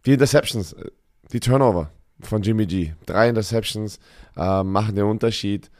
die 0.06 0.12
Interceptions, 0.12 0.72
äh, 0.74 0.90
die 1.32 1.40
Turnover 1.40 1.90
von 2.20 2.42
Jimmy 2.42 2.64
G. 2.66 2.92
Drei 3.06 3.28
Interceptions 3.28 3.98
ähm, 4.36 4.70
machen 4.72 4.94
den 4.94 5.04
Unterschied. 5.04 5.70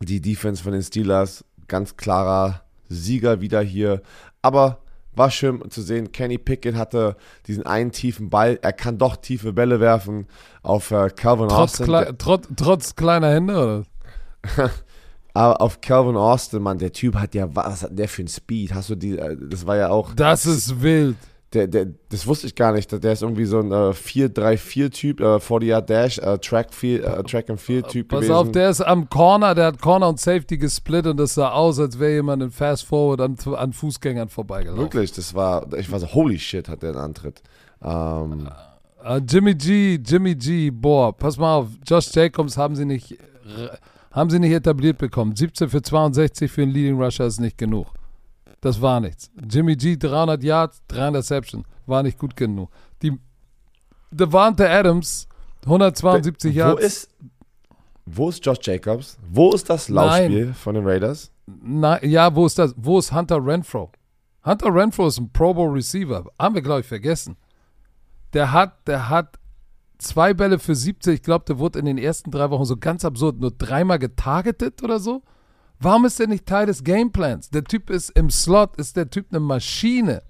Die 0.00 0.20
Defense 0.20 0.62
von 0.62 0.72
den 0.72 0.82
Steelers 0.82 1.44
ganz 1.68 1.96
klarer 1.96 2.62
Sieger 2.88 3.40
wieder 3.42 3.60
hier. 3.60 4.00
Aber 4.40 4.78
war 5.14 5.30
schön 5.30 5.70
zu 5.70 5.82
sehen. 5.82 6.12
Kenny 6.12 6.38
Pickett 6.38 6.76
hatte 6.76 7.16
diesen 7.46 7.66
einen 7.66 7.92
tiefen 7.92 8.30
Ball. 8.30 8.58
Er 8.62 8.72
kann 8.72 8.98
doch 8.98 9.16
tiefe 9.16 9.52
Bälle 9.52 9.80
werfen 9.80 10.26
auf 10.62 10.90
äh, 10.90 11.10
Calvin 11.10 11.48
Trotz, 11.48 11.72
Austin. 11.72 11.86
klei 11.86 12.12
trotz, 12.16 12.48
trotz 12.56 12.96
kleiner 12.96 13.30
Hände, 13.30 13.84
oder? 14.56 14.70
Aber 15.34 15.60
auf 15.60 15.80
Calvin 15.80 16.16
Austin, 16.16 16.62
Mann, 16.62 16.78
der 16.78 16.92
Typ 16.92 17.14
hat 17.16 17.34
ja, 17.34 17.54
was 17.54 17.84
hat 17.84 17.96
der 17.96 18.08
für 18.08 18.22
ein 18.22 18.28
Speed? 18.28 18.74
Hast 18.74 18.90
du 18.90 18.96
die, 18.96 19.16
äh, 19.18 19.36
das 19.40 19.66
war 19.66 19.76
ja 19.76 19.88
auch, 19.90 20.14
Das 20.14 20.44
ist 20.46 20.82
wild. 20.82 21.16
Der, 21.52 21.66
der, 21.66 21.86
das 22.10 22.26
wusste 22.26 22.46
ich 22.46 22.54
gar 22.54 22.72
nicht. 22.72 22.92
Der 22.92 23.12
ist 23.12 23.22
irgendwie 23.22 23.44
so 23.44 23.58
ein 23.58 23.72
äh, 23.72 23.90
4-3-4-Typ, 23.92 25.20
äh, 25.20 25.24
40-Yard-Dash, 25.24 26.18
äh, 26.18 26.38
Track, 26.38 26.72
Field, 26.72 27.04
äh, 27.04 27.22
Track 27.24 27.50
and 27.50 27.60
Field-Typ 27.60 28.08
Pass 28.08 28.20
gewesen. 28.20 28.32
auf, 28.34 28.52
der 28.52 28.70
ist 28.70 28.80
am 28.80 29.08
Corner, 29.10 29.54
der 29.54 29.66
hat 29.66 29.80
Corner 29.80 30.08
und 30.08 30.20
Safety 30.20 30.58
gesplittet 30.58 31.12
und 31.12 31.16
das 31.16 31.34
sah 31.34 31.50
aus, 31.50 31.80
als 31.80 31.98
wäre 31.98 32.12
jemand 32.12 32.42
in 32.42 32.50
Fast 32.50 32.86
Forward 32.86 33.20
an, 33.20 33.36
an 33.56 33.72
Fußgängern 33.72 34.28
vorbeigelaufen. 34.28 34.82
Wirklich, 34.82 35.12
das 35.12 35.34
war, 35.34 35.72
ich 35.74 35.90
war 35.90 35.98
so, 35.98 36.06
holy 36.12 36.38
shit, 36.38 36.68
hat 36.68 36.82
der 36.82 36.90
einen 36.90 36.98
Antritt. 36.98 37.42
Ähm, 37.82 38.48
Äh, 39.02 39.20
Jimmy 39.28 39.54
G, 39.54 39.98
Jimmy 40.04 40.34
G, 40.34 40.70
boah, 40.70 41.16
pass 41.16 41.36
mal 41.38 41.56
auf, 41.56 41.68
Josh 41.86 42.14
Jacobs 42.14 42.56
haben 42.56 42.76
sie 42.76 42.84
nicht, 42.84 43.16
haben 44.12 44.30
sie 44.30 44.38
nicht 44.38 44.52
etabliert 44.52 44.98
bekommen. 44.98 45.34
17 45.34 45.68
für 45.68 45.82
62 45.82 46.50
für 46.50 46.62
einen 46.62 46.72
Leading 46.72 47.00
Rusher 47.02 47.26
ist 47.26 47.40
nicht 47.40 47.56
genug. 47.58 47.86
Das 48.60 48.80
war 48.82 49.00
nichts. 49.00 49.30
Jimmy 49.50 49.76
G, 49.76 49.96
300 49.96 50.42
Yards, 50.42 50.82
3 50.88 51.08
Interception, 51.08 51.64
war 51.86 52.02
nicht 52.02 52.18
gut 52.18 52.36
genug. 52.36 52.70
Die 53.02 53.18
Devante 54.10 54.68
Adams, 54.68 55.28
172 55.64 56.54
wo 56.54 56.58
Yards. 56.58 56.82
ist, 56.82 57.08
wo 58.06 58.28
ist 58.28 58.44
Josh 58.44 58.58
Jacobs? 58.62 59.18
Wo 59.30 59.52
ist 59.52 59.70
das 59.70 59.88
Laufspiel 59.88 60.52
von 60.52 60.74
den 60.74 60.86
Raiders? 60.86 61.32
Na, 61.46 62.02
ja, 62.04 62.34
wo 62.34 62.46
ist 62.46 62.58
das? 62.58 62.74
Wo 62.76 62.98
ist 62.98 63.12
Hunter 63.12 63.44
Renfro? 63.44 63.90
Hunter 64.44 64.74
Renfro 64.74 65.06
ist 65.06 65.18
ein 65.18 65.30
Pro 65.32 65.54
Bowl 65.54 65.70
Receiver. 65.70 66.24
Haben 66.38 66.54
wir, 66.54 66.62
glaube 66.62 66.80
ich, 66.80 66.86
vergessen. 66.86 67.36
Der 68.32 68.52
hat, 68.52 68.86
der 68.86 69.08
hat 69.08 69.38
zwei 69.98 70.34
Bälle 70.34 70.58
für 70.58 70.74
70. 70.74 71.14
Ich 71.14 71.22
glaube, 71.22 71.44
der 71.46 71.58
wurde 71.58 71.78
in 71.78 71.84
den 71.84 71.98
ersten 71.98 72.30
drei 72.30 72.50
Wochen 72.50 72.64
so 72.64 72.76
ganz 72.76 73.04
absurd 73.04 73.38
nur 73.40 73.50
dreimal 73.50 73.98
getargetet 73.98 74.82
oder 74.82 74.98
so. 74.98 75.22
Warum 75.80 76.04
ist 76.04 76.18
der 76.18 76.26
nicht 76.28 76.44
Teil 76.46 76.66
des 76.66 76.84
Gameplans? 76.84 77.48
Der 77.50 77.64
Typ 77.64 77.88
ist 77.90 78.10
im 78.10 78.28
Slot, 78.30 78.76
ist 78.76 78.96
der 78.96 79.08
Typ 79.08 79.26
eine 79.30 79.40
Maschine. 79.40 80.22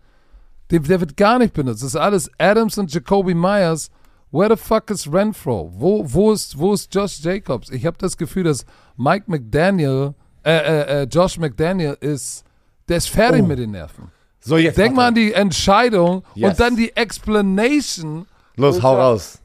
Der, 0.70 0.78
der 0.78 1.00
wird 1.00 1.16
gar 1.16 1.38
nicht 1.40 1.52
benutzt. 1.52 1.82
Das 1.82 1.88
ist 1.90 1.96
alles 1.96 2.30
Adams 2.38 2.78
und 2.78 2.92
Jacoby 2.94 3.34
Myers. 3.34 3.90
Where 4.30 4.56
the 4.56 4.62
fuck 4.62 4.88
is 4.90 5.12
Renfro? 5.12 5.72
Wo, 5.74 6.04
wo, 6.06 6.30
ist, 6.30 6.56
wo 6.56 6.72
ist 6.72 6.94
Josh 6.94 7.18
Jacobs? 7.20 7.68
Ich 7.70 7.84
habe 7.84 7.96
das 7.98 8.16
Gefühl, 8.16 8.44
dass 8.44 8.64
Mike 8.96 9.24
McDaniel, 9.26 10.14
äh, 10.44 10.52
äh, 10.52 11.02
äh, 11.02 11.06
Josh 11.10 11.36
McDaniel 11.36 11.96
ist, 12.00 12.44
der 12.88 12.98
ist 12.98 13.08
fertig 13.08 13.42
Oh. 13.42 13.46
mit 13.46 13.58
den 13.58 13.72
Nerven. 13.72 14.12
So, 14.38 14.56
jetzt. 14.56 14.78
Denk 14.78 14.94
mal 14.94 15.08
an 15.08 15.14
die 15.16 15.32
Entscheidung 15.32 16.22
Yes. 16.36 16.50
und 16.50 16.60
dann 16.60 16.76
die 16.76 16.96
Explanation. 16.96 18.26
Los, 18.56 18.80
hau 18.80 18.94
raus. 18.94 19.38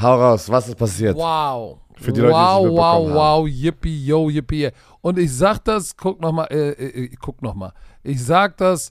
Hau 0.00 0.14
raus, 0.20 0.50
was 0.50 0.68
ist 0.68 0.76
passiert? 0.76 1.16
Wow. 1.16 1.78
Für 1.96 2.12
die 2.12 2.20
Leute, 2.20 2.32
die 2.32 2.34
wow, 2.34 2.68
wow, 2.70 3.14
wow, 3.14 3.48
yippie, 3.48 4.04
yo, 4.04 4.28
yippie. 4.28 4.70
Und 5.00 5.18
ich 5.18 5.32
sag 5.32 5.64
das, 5.64 5.96
guck 5.96 6.20
nochmal, 6.20 6.48
äh, 6.50 6.70
äh, 6.70 7.04
äh, 7.04 7.10
guck 7.20 7.40
nochmal. 7.40 7.72
Ich 8.02 8.22
sag 8.24 8.56
das 8.56 8.90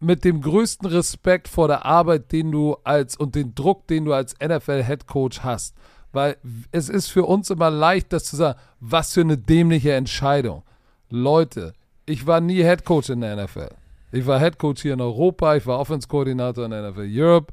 mit 0.00 0.24
dem 0.24 0.40
größten 0.40 0.88
Respekt 0.88 1.46
vor 1.46 1.68
der 1.68 1.84
Arbeit, 1.86 2.32
den 2.32 2.50
du 2.50 2.76
als 2.82 3.16
und 3.16 3.34
den 3.36 3.54
Druck, 3.54 3.86
den 3.86 4.04
du 4.04 4.12
als 4.12 4.34
NFL-Headcoach 4.40 5.44
hast. 5.44 5.76
Weil 6.10 6.36
es 6.72 6.88
ist 6.88 7.08
für 7.08 7.24
uns 7.24 7.50
immer 7.50 7.70
leicht, 7.70 8.12
das 8.12 8.24
zu 8.24 8.36
sagen, 8.36 8.58
was 8.80 9.14
für 9.14 9.20
eine 9.22 9.38
dämliche 9.38 9.92
Entscheidung. 9.92 10.64
Leute, 11.08 11.72
ich 12.04 12.26
war 12.26 12.40
nie 12.40 12.62
Headcoach 12.62 13.10
in 13.10 13.20
der 13.20 13.36
NFL. 13.44 13.70
Ich 14.10 14.26
war 14.26 14.38
Headcoach 14.38 14.82
hier 14.82 14.94
in 14.94 15.00
Europa, 15.00 15.56
ich 15.56 15.66
war 15.66 15.78
Offense-Koordinator 15.78 16.64
in 16.64 16.72
der 16.72 16.90
NFL 16.90 17.08
Europe, 17.10 17.52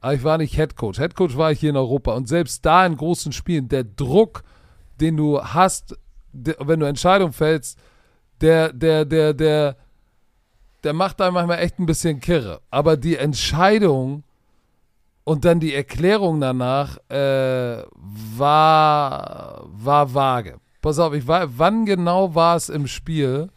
aber 0.00 0.14
ich 0.14 0.24
war 0.24 0.38
nicht 0.38 0.56
Headcoach. 0.56 0.98
Headcoach 0.98 1.36
war 1.36 1.52
ich 1.52 1.60
hier 1.60 1.70
in 1.70 1.76
Europa. 1.76 2.12
Und 2.14 2.28
selbst 2.28 2.64
da 2.64 2.86
in 2.86 2.96
großen 2.96 3.32
Spielen, 3.32 3.68
der 3.68 3.84
Druck, 3.84 4.42
den 5.00 5.16
du 5.16 5.40
hast, 5.42 5.96
der, 6.32 6.56
wenn 6.60 6.80
du 6.80 6.86
Entscheidungen 6.86 7.32
fällst, 7.32 7.78
der, 8.40 8.72
der, 8.72 9.04
der, 9.04 9.34
der, 9.34 9.76
der 10.84 10.92
macht 10.92 11.20
da 11.20 11.30
manchmal 11.30 11.58
echt 11.58 11.78
ein 11.78 11.86
bisschen 11.86 12.20
kirre. 12.20 12.60
Aber 12.70 12.96
die 12.96 13.16
Entscheidung 13.16 14.22
und 15.24 15.44
dann 15.44 15.60
die 15.60 15.74
Erklärung 15.74 16.40
danach 16.40 16.96
äh, 17.10 17.82
war, 18.36 19.64
war 19.66 20.14
vage. 20.14 20.58
Pass 20.80 20.98
auf, 20.98 21.12
ich 21.12 21.26
war, 21.26 21.58
wann 21.58 21.84
genau 21.84 22.34
war 22.34 22.56
es 22.56 22.68
im 22.68 22.86
Spiel? 22.86 23.50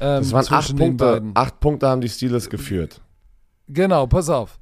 Ähm, 0.00 0.18
Das 0.18 0.32
waren 0.32 0.46
acht 0.50 0.76
Punkte. 0.76 1.22
Acht 1.34 1.60
Punkte 1.60 1.88
haben 1.88 2.00
die 2.00 2.08
Steelers 2.08 2.48
geführt. 2.50 3.00
Genau, 3.68 4.06
pass 4.06 4.28
auf. 4.28 4.58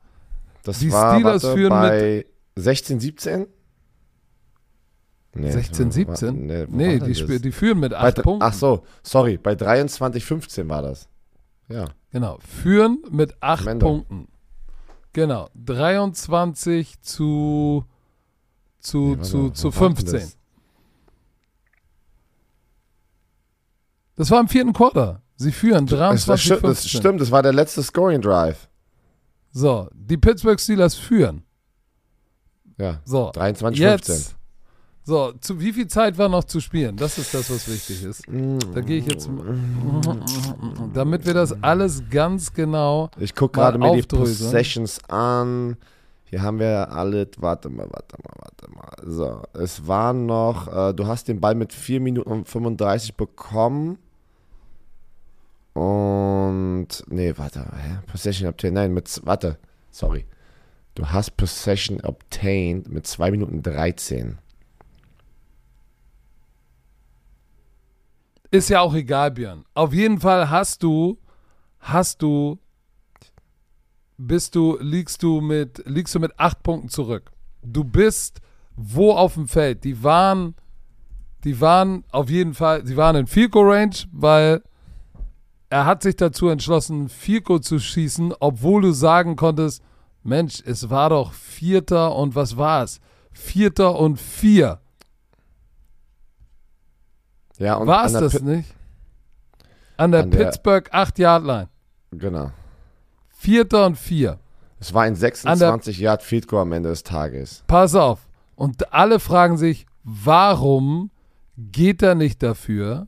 Das 0.63 0.79
Die 0.81 0.93
war 0.93 1.15
Steelers 1.15 1.43
warte, 1.43 1.57
führen 1.57 1.71
bei 1.71 2.27
16, 2.57 3.01
17? 3.01 3.47
Nee, 5.35 5.51
16, 5.53 5.87
wo- 5.87 5.91
17? 5.93 6.47
Nee, 6.47 6.67
Nee, 6.69 6.99
die, 6.99 7.15
spiel, 7.15 7.39
die 7.41 7.53
führen 7.53 7.79
mit 7.79 7.93
Bei 7.93 7.99
acht 7.99 8.19
dr- 8.19 8.25
Punkten. 8.25 8.43
Ach 8.45 8.53
so, 8.53 8.85
sorry, 9.03 9.39
bei 9.39 9.55
23, 9.55 10.25
15 10.25 10.69
war 10.69 10.83
das. 10.83 11.09
Ja. 11.69 11.87
Genau, 12.11 12.39
führen 12.41 12.99
mit 13.11 13.37
acht 13.41 13.63
Am 13.63 13.69
Ende. 13.69 13.87
Punkten. 13.87 14.29
Genau, 15.13 15.49
23 15.55 17.01
zu, 17.01 17.85
zu, 18.81 19.15
Nee, 19.17 19.23
zu, 19.23 19.51
zu 19.51 19.75
wo 19.75 19.81
war 19.81 19.89
denn 19.89 19.97
15. 19.97 20.21
das? 20.21 20.37
Das 24.17 24.31
war 24.31 24.41
im 24.41 24.49
vierten 24.49 24.73
Quarter. 24.73 25.23
Sie 25.37 25.53
führen 25.53 25.87
Das, 25.87 25.99
23 25.99 26.27
das, 26.27 26.41
stimmt, 26.43 26.61
15. 26.61 26.73
das 26.75 26.91
stimmt, 26.91 27.21
das 27.21 27.31
war 27.31 27.43
der 27.43 27.53
letzte 27.53 27.83
Scoring 27.83 28.21
Drive. 28.21 28.69
So, 29.53 29.89
die 29.93 30.17
Pittsburgh 30.17 30.61
Steelers 30.61 30.95
führen. 30.95 31.43
Ja, 32.79 33.01
So, 33.05 33.31
23, 33.33 33.81
jetzt. 33.81 34.07
15. 34.07 34.35
So, 35.03 35.33
zu 35.41 35.59
wie 35.61 35.73
viel 35.73 35.89
Zeit 35.89 36.17
war 36.19 36.29
noch 36.29 36.45
zu 36.45 36.61
spielen? 36.61 36.97
Das 36.97 37.19
ist 37.19 37.35
das, 37.35 37.51
was 37.51 37.69
wichtig 37.69 38.05
ist. 38.05 38.23
Da 38.75 38.81
gehe 38.81 38.99
ich 38.99 39.07
jetzt, 39.07 39.29
damit 40.95 41.27
wir 41.27 41.35
das 41.35 41.63
alles 41.63 42.03
ganz 42.11 42.53
genau. 42.53 43.11
Ich 43.19 43.35
gucke 43.35 43.59
gerade 43.59 43.79
mir 43.79 43.97
die. 43.97 44.03
Possessions 44.03 45.01
an. 45.09 45.77
Hier 46.25 46.43
haben 46.43 46.61
wir 46.61 46.93
alle, 46.93 47.29
warte 47.39 47.69
mal, 47.71 47.89
warte 47.91 48.17
mal, 48.23 48.35
warte 48.37 48.71
mal. 48.71 49.11
So, 49.13 49.43
es 49.53 49.89
waren 49.89 50.27
noch, 50.27 50.69
äh, 50.69 50.95
du 50.95 51.07
hast 51.09 51.27
den 51.27 51.41
Ball 51.41 51.57
mit 51.57 51.73
4 51.73 52.01
Minuten 52.01 52.31
und 52.31 52.49
35 52.49 53.17
bekommen. 53.17 53.99
Und, 55.81 56.89
nee, 57.07 57.33
warte, 57.39 57.61
hä? 57.61 58.01
Possession 58.07 58.47
obtained, 58.47 58.75
nein, 58.75 58.93
mit, 58.93 59.19
warte, 59.25 59.57
sorry. 59.91 60.27
Du 60.95 61.09
hast 61.09 61.39
Possession 61.39 62.03
obtained 62.03 62.87
mit 62.91 63.07
2 63.07 63.31
Minuten 63.31 63.63
13. 63.63 64.37
Ist 68.51 68.69
ja 68.69 68.83
auch 68.83 68.93
egal, 68.93 69.31
Björn. 69.31 69.65
Auf 69.73 69.95
jeden 69.95 70.21
Fall 70.21 70.51
hast 70.51 70.83
du, 70.83 71.17
hast 71.79 72.21
du, 72.21 72.59
bist 74.19 74.55
du, 74.55 74.77
liegst 74.83 75.23
du 75.23 75.41
mit, 75.41 75.83
liegst 75.87 76.15
du 76.15 76.21
mit 76.21 76.39
acht 76.39 76.63
Punkten 76.63 76.91
zurück. 76.91 77.33
Du 77.63 77.85
bist 77.85 78.43
wo 78.77 79.13
auf 79.13 79.33
dem 79.33 79.49
Feld? 79.49 79.85
Die 79.85 80.03
waren, 80.03 80.55
die 81.43 81.59
waren 81.59 82.05
auf 82.11 82.29
jeden 82.29 82.53
Fall, 82.53 82.87
sie 82.87 82.99
waren 82.99 83.17
in 83.17 83.51
Goal 83.51 83.73
Range, 83.73 83.97
weil 84.13 84.63
er 85.71 85.87
hat 85.87 86.03
sich 86.03 86.17
dazu 86.17 86.49
entschlossen, 86.49 87.09
Goal 87.45 87.61
zu 87.63 87.79
schießen, 87.79 88.35
obwohl 88.41 88.83
du 88.83 88.93
sagen 88.93 89.37
konntest, 89.37 89.83
Mensch, 90.23 90.63
es 90.67 90.91
war 90.91 91.09
doch 91.11 91.33
Vierter 91.33 92.15
und 92.15 92.35
was 92.35 92.57
war 92.59 92.83
es? 92.85 93.01
Vierter 93.33 93.99
und 93.99 94.21
vier. 94.21 94.81
Ja, 97.59 97.75
und 97.77 97.87
War 97.87 98.07
es 98.07 98.13
das 98.13 98.39
Pi- 98.39 98.45
nicht? 98.45 98.75
An 99.97 100.13
der 100.13 100.23
An 100.25 100.31
Pittsburgh 100.31 100.93
8-Yard-Line. 100.93 101.69
Genau. 102.13 102.51
Vierter 103.29 103.87
und 103.87 103.97
vier. 103.97 104.39
Es 104.79 104.93
war 104.95 105.03
ein 105.03 105.15
26 105.15 105.99
Yard 105.99 106.23
Field 106.23 106.49
Goal 106.49 106.63
am 106.63 106.73
Ende 106.73 106.89
des 106.89 107.03
Tages. 107.03 107.65
Pass 107.67 107.95
auf. 107.95 108.27
Und 108.57 108.93
alle 108.95 109.21
fragen 109.21 109.59
sich, 109.59 109.87
warum 110.05 111.11
geht 111.57 112.03
er 112.03 112.15
nicht 112.15 112.43
dafür? 112.43 113.07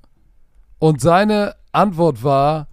Und 0.78 1.00
seine 1.00 1.54
Antwort 1.72 2.22
war, 2.22 2.68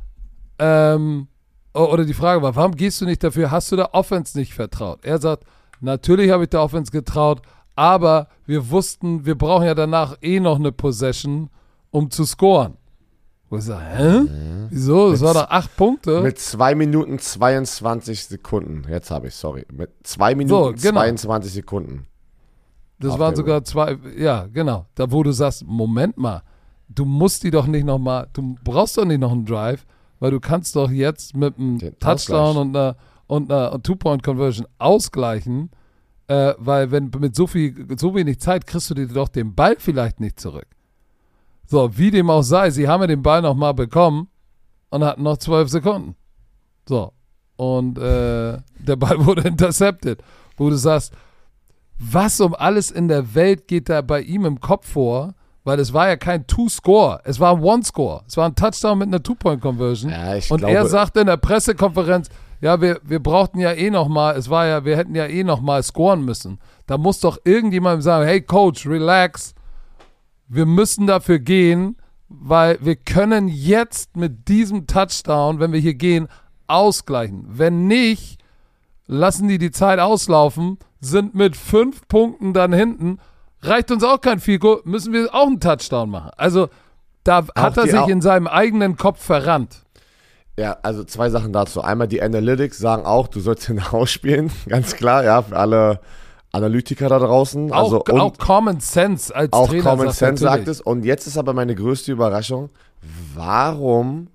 ähm, 0.57 1.27
oder 1.73 2.03
die 2.05 2.13
Frage 2.13 2.41
war, 2.41 2.55
warum 2.55 2.75
gehst 2.75 2.99
du 3.01 3.05
nicht 3.05 3.23
dafür? 3.23 3.51
Hast 3.51 3.71
du 3.71 3.75
der 3.75 3.93
Offense 3.93 4.37
nicht 4.37 4.53
vertraut? 4.53 5.05
Er 5.05 5.19
sagt, 5.19 5.43
natürlich 5.79 6.31
habe 6.31 6.43
ich 6.43 6.49
der 6.49 6.61
Offense 6.61 6.91
getraut, 6.91 7.41
aber 7.75 8.27
wir 8.45 8.69
wussten, 8.69 9.25
wir 9.25 9.35
brauchen 9.37 9.65
ja 9.65 9.75
danach 9.75 10.17
eh 10.21 10.39
noch 10.39 10.57
eine 10.59 10.71
Possession, 10.71 11.49
um 11.91 12.11
zu 12.11 12.25
scoren. 12.25 12.75
Wo 13.49 13.57
ich 13.57 13.63
sage, 13.63 13.83
hä? 13.85 14.21
Wieso? 14.69 15.11
Das 15.11 15.21
Mit 15.21 15.27
war 15.27 15.33
z- 15.33 15.43
doch 15.43 15.49
acht 15.49 15.75
Punkte. 15.77 16.21
Mit 16.21 16.37
2 16.37 16.75
Minuten 16.75 17.17
22 17.17 18.25
Sekunden. 18.25 18.83
Jetzt 18.89 19.09
habe 19.09 19.27
ich, 19.29 19.35
sorry. 19.35 19.65
Mit 19.71 19.89
2 20.03 20.35
Minuten 20.35 20.75
genau. 20.79 20.99
22 20.99 21.53
Sekunden. 21.53 22.05
Das 22.99 23.17
waren 23.17 23.35
sogar 23.35 23.63
zwei, 23.63 23.97
ja, 24.17 24.45
genau. 24.47 24.85
Da, 24.95 25.09
wo 25.09 25.23
du 25.23 25.31
sagst, 25.31 25.65
Moment 25.65 26.17
mal, 26.17 26.43
du 26.89 27.05
musst 27.05 27.43
die 27.43 27.51
doch 27.51 27.67
nicht 27.67 27.85
nochmal, 27.85 28.27
du 28.33 28.55
brauchst 28.63 28.97
doch 28.97 29.05
nicht 29.05 29.19
noch 29.19 29.31
einen 29.31 29.45
Drive, 29.45 29.85
weil 30.19 30.31
du 30.31 30.39
kannst 30.39 30.75
doch 30.75 30.91
jetzt 30.91 31.35
mit 31.35 31.57
einem 31.57 31.77
Den 31.77 31.97
Touchdown 31.99 32.57
Ausgleich. 32.57 32.57
und 32.57 32.75
einer, 32.75 32.95
und 33.27 33.51
einer 33.51 33.81
Two-Point-Conversion 33.81 34.67
ausgleichen, 34.79 35.69
äh, 36.27 36.53
weil 36.57 36.91
wenn 36.91 37.11
mit 37.19 37.35
so 37.35 37.47
viel, 37.47 37.87
so 37.97 38.13
wenig 38.15 38.39
Zeit 38.39 38.67
kriegst 38.67 38.89
du 38.89 38.95
dir 38.95 39.07
doch 39.07 39.29
den 39.29 39.55
Ball 39.55 39.75
vielleicht 39.77 40.19
nicht 40.19 40.39
zurück. 40.39 40.67
So, 41.65 41.97
wie 41.97 42.11
dem 42.11 42.29
auch 42.29 42.41
sei, 42.41 42.71
sie 42.71 42.87
haben 42.87 43.01
ja 43.01 43.07
den 43.07 43.21
Ball 43.21 43.41
nochmal 43.41 43.75
bekommen 43.75 44.27
und 44.89 45.03
hatten 45.03 45.23
noch 45.23 45.37
zwölf 45.37 45.69
Sekunden. 45.69 46.15
So. 46.87 47.13
Und 47.55 47.97
äh, 47.99 48.57
der 48.79 48.95
Ball 48.95 49.23
wurde 49.25 49.47
intercepted. 49.47 50.23
Wo 50.57 50.69
du 50.69 50.75
sagst, 50.75 51.13
was 51.99 52.39
um 52.41 52.55
alles 52.55 52.89
in 52.89 53.07
der 53.07 53.35
Welt 53.35 53.67
geht 53.67 53.89
da 53.89 54.01
bei 54.01 54.21
ihm 54.21 54.45
im 54.45 54.59
Kopf 54.59 54.87
vor? 54.89 55.35
Weil 55.69 55.79
es 55.79 55.93
war 55.93 56.07
ja 56.07 56.15
kein 56.15 56.47
Two-Score, 56.47 57.21
es 57.25 57.39
war 57.39 57.55
ein 57.55 57.61
One-Score. 57.61 58.23
Es 58.27 58.35
war 58.37 58.47
ein 58.47 58.55
Touchdown 58.55 58.97
mit 58.97 59.09
einer 59.09 59.21
Two-Point-Conversion. 59.21 60.11
Ja, 60.11 60.33
Und 60.33 60.61
glaube, 60.61 60.73
er 60.73 60.87
sagte 60.87 61.19
in 61.19 61.27
der 61.27 61.37
Pressekonferenz, 61.37 62.27
ja, 62.59 62.81
wir, 62.81 62.99
wir 63.03 63.19
brauchten 63.19 63.59
ja 63.59 63.71
eh 63.73 63.91
nochmal, 63.91 64.35
es 64.35 64.49
war 64.49 64.65
ja, 64.65 64.83
wir 64.83 64.97
hätten 64.97 65.13
ja 65.13 65.27
eh 65.27 65.43
nochmal 65.43 65.83
scoren 65.83 66.25
müssen. 66.25 66.57
Da 66.87 66.97
muss 66.97 67.19
doch 67.19 67.37
irgendjemand 67.43 68.01
sagen, 68.01 68.25
hey 68.25 68.41
Coach, 68.41 68.87
relax, 68.87 69.53
wir 70.47 70.65
müssen 70.65 71.05
dafür 71.05 71.37
gehen, 71.37 71.97
weil 72.29 72.79
wir 72.81 72.95
können 72.95 73.47
jetzt 73.47 74.17
mit 74.17 74.47
diesem 74.47 74.87
Touchdown, 74.87 75.59
wenn 75.59 75.71
wir 75.71 75.79
hier 75.79 75.93
gehen, 75.93 76.29
ausgleichen. 76.65 77.45
Wenn 77.47 77.85
nicht, 77.85 78.39
lassen 79.05 79.47
die 79.47 79.59
die 79.59 79.69
Zeit 79.69 79.99
auslaufen, 79.99 80.79
sind 80.99 81.35
mit 81.35 81.55
fünf 81.55 82.07
Punkten 82.07 82.53
dann 82.53 82.73
hinten, 82.73 83.19
reicht 83.61 83.91
uns 83.91 84.03
auch 84.03 84.21
kein 84.21 84.39
Fico, 84.39 84.81
müssen 84.83 85.13
wir 85.13 85.33
auch 85.33 85.47
einen 85.47 85.59
Touchdown 85.59 86.09
machen. 86.09 86.31
Also 86.37 86.69
da 87.23 87.45
hat 87.55 87.77
er 87.77 87.87
sich 87.87 88.07
in 88.07 88.21
seinem 88.21 88.47
eigenen 88.47 88.95
Kopf 88.97 89.23
verrannt. 89.23 89.83
Ja, 90.57 90.77
also 90.83 91.03
zwei 91.05 91.29
Sachen 91.29 91.53
dazu. 91.53 91.81
Einmal 91.81 92.07
die 92.07 92.21
Analytics 92.21 92.77
sagen 92.79 93.05
auch, 93.05 93.27
du 93.27 93.39
sollst 93.39 93.69
ihn 93.69 93.79
ausspielen, 93.79 94.51
ganz 94.67 94.95
klar, 94.95 95.23
ja, 95.23 95.41
für 95.41 95.55
alle 95.55 95.99
Analytiker 96.51 97.07
da 97.09 97.19
draußen. 97.19 97.71
Auch, 97.71 97.77
Also 97.77 98.03
auch 98.05 98.37
Common 98.37 98.79
Sense 98.79 99.33
als 99.33 99.53
auch 99.53 99.69
Trainer 99.69 99.83
Common 99.83 100.07
sagt 100.07 100.17
Sense 100.17 100.43
natürlich. 100.43 100.65
sagt 100.65 100.67
es. 100.67 100.81
Und 100.81 101.05
jetzt 101.05 101.27
ist 101.27 101.37
aber 101.37 101.53
meine 101.53 101.75
größte 101.75 102.11
Überraschung, 102.11 102.69
warum 103.35 104.27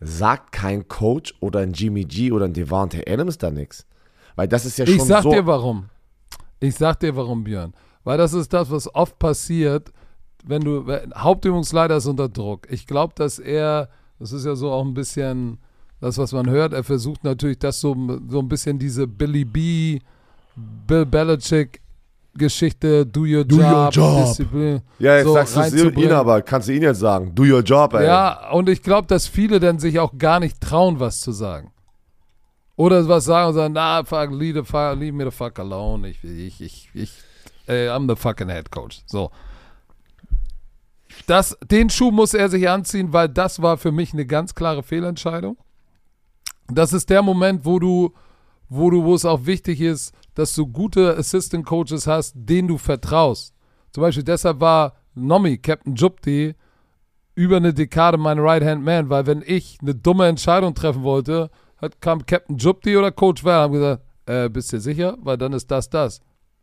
sagt 0.00 0.52
kein 0.52 0.88
Coach 0.88 1.34
oder 1.40 1.60
ein 1.60 1.72
Jimmy 1.72 2.04
G 2.04 2.32
oder 2.32 2.46
ein 2.46 2.52
Devante 2.54 3.02
Adams 3.06 3.38
da 3.38 3.50
nichts? 3.50 3.86
Weil 4.36 4.48
das 4.48 4.64
ist 4.66 4.78
ja 4.78 4.86
schon 4.86 4.96
Ich 4.96 5.02
sag 5.04 5.22
so. 5.22 5.30
dir 5.30 5.46
warum. 5.46 5.86
Ich 6.58 6.74
sag 6.74 7.00
dir 7.00 7.14
warum, 7.16 7.44
Björn. 7.44 7.72
Weil 8.04 8.18
das 8.18 8.32
ist 8.32 8.52
das, 8.52 8.70
was 8.70 8.92
oft 8.94 9.18
passiert, 9.18 9.92
wenn 10.44 10.62
du, 10.62 10.86
wenn, 10.86 11.12
Hauptübungsleiter 11.14 11.96
ist 11.96 12.06
unter 12.06 12.28
Druck. 12.28 12.66
Ich 12.70 12.86
glaube, 12.86 13.14
dass 13.16 13.38
er, 13.38 13.88
das 14.18 14.32
ist 14.32 14.46
ja 14.46 14.54
so 14.54 14.70
auch 14.70 14.84
ein 14.84 14.94
bisschen 14.94 15.58
das, 16.00 16.16
was 16.16 16.32
man 16.32 16.48
hört, 16.48 16.72
er 16.72 16.82
versucht 16.82 17.24
natürlich 17.24 17.58
das 17.58 17.80
so, 17.80 17.94
so 18.28 18.38
ein 18.38 18.48
bisschen 18.48 18.78
diese 18.78 19.06
Billy 19.06 19.44
B, 19.44 19.98
Bill 20.86 21.04
Belichick 21.04 21.80
Geschichte, 22.34 23.04
do 23.04 23.22
your 23.22 23.44
Do 23.44 23.56
your 23.56 23.90
job, 23.90 23.92
job. 23.92 24.24
Disziplin. 24.24 24.80
ja, 24.98 25.16
jetzt 25.16 25.26
so 25.26 25.34
sagst 25.34 25.56
du 25.56 25.88
es 25.88 25.96
ihn 25.96 26.12
aber, 26.12 26.42
kannst 26.42 26.68
du 26.68 26.72
ihn 26.72 26.82
jetzt 26.82 27.00
sagen. 27.00 27.34
Do 27.34 27.42
your 27.42 27.60
job, 27.60 27.92
ey. 27.94 28.06
Ja, 28.06 28.50
und 28.52 28.68
ich 28.68 28.82
glaube, 28.82 29.08
dass 29.08 29.26
viele 29.26 29.58
dann 29.58 29.78
sich 29.78 29.98
auch 29.98 30.16
gar 30.16 30.38
nicht 30.38 30.60
trauen, 30.60 31.00
was 31.00 31.20
zu 31.20 31.32
sagen. 31.32 31.72
Oder 32.76 33.06
was 33.08 33.24
sagen 33.24 33.48
und 33.48 33.54
sagen, 33.54 33.74
na, 33.74 34.04
fuck, 34.04 34.30
leave, 34.30 34.60
the 34.60 34.64
fuck, 34.64 34.96
leave 34.96 35.12
me 35.12 35.24
the 35.24 35.30
fuck 35.30 35.58
alone. 35.58 36.08
Ich, 36.08 36.22
ich, 36.22 36.60
ich, 36.60 36.90
ich, 36.94 37.12
äh, 37.70 37.88
I'm 37.88 38.08
the 38.08 38.16
fucking 38.20 38.48
head 38.48 38.70
coach. 38.70 39.02
So. 39.06 39.30
Das, 41.26 41.56
den 41.70 41.90
Schuh 41.90 42.10
muss 42.10 42.34
er 42.34 42.48
sich 42.48 42.68
anziehen, 42.68 43.12
weil 43.12 43.28
das 43.28 43.62
war 43.62 43.78
für 43.78 43.92
mich 43.92 44.12
eine 44.12 44.26
ganz 44.26 44.54
klare 44.54 44.82
Fehlentscheidung. 44.82 45.56
Das 46.68 46.92
ist 46.92 47.10
der 47.10 47.22
Moment, 47.22 47.64
wo 47.64 47.78
du, 47.78 48.14
wo 48.68 48.90
du, 48.90 49.04
wo 49.04 49.14
es 49.14 49.24
auch 49.24 49.46
wichtig 49.46 49.80
ist, 49.80 50.14
dass 50.34 50.54
du 50.54 50.66
gute 50.66 51.16
Assistant 51.16 51.66
Coaches 51.66 52.06
hast, 52.06 52.34
denen 52.36 52.68
du 52.68 52.78
vertraust. 52.78 53.54
Zum 53.92 54.02
Beispiel 54.02 54.24
deshalb 54.24 54.60
war 54.60 54.94
Nomi, 55.14 55.58
Captain 55.58 55.94
Jupti, 55.94 56.54
über 57.34 57.56
eine 57.56 57.74
Dekade 57.74 58.18
mein 58.18 58.38
Right-Hand-Man, 58.38 59.08
weil 59.08 59.26
wenn 59.26 59.42
ich 59.44 59.78
eine 59.82 59.94
dumme 59.94 60.26
Entscheidung 60.26 60.74
treffen 60.74 61.02
wollte, 61.02 61.50
hat, 61.78 62.00
kam 62.00 62.24
Captain 62.26 62.56
Jupti 62.56 62.96
oder 62.96 63.10
Coach 63.10 63.44
Val 63.44 63.62
haben 63.62 63.72
gesagt, 63.72 64.02
äh, 64.26 64.48
bist 64.48 64.72
du 64.72 64.80
sicher? 64.80 65.16
Weil 65.20 65.38
dann 65.38 65.52
ist 65.52 65.70
das 65.70 65.88
das. 65.90 66.20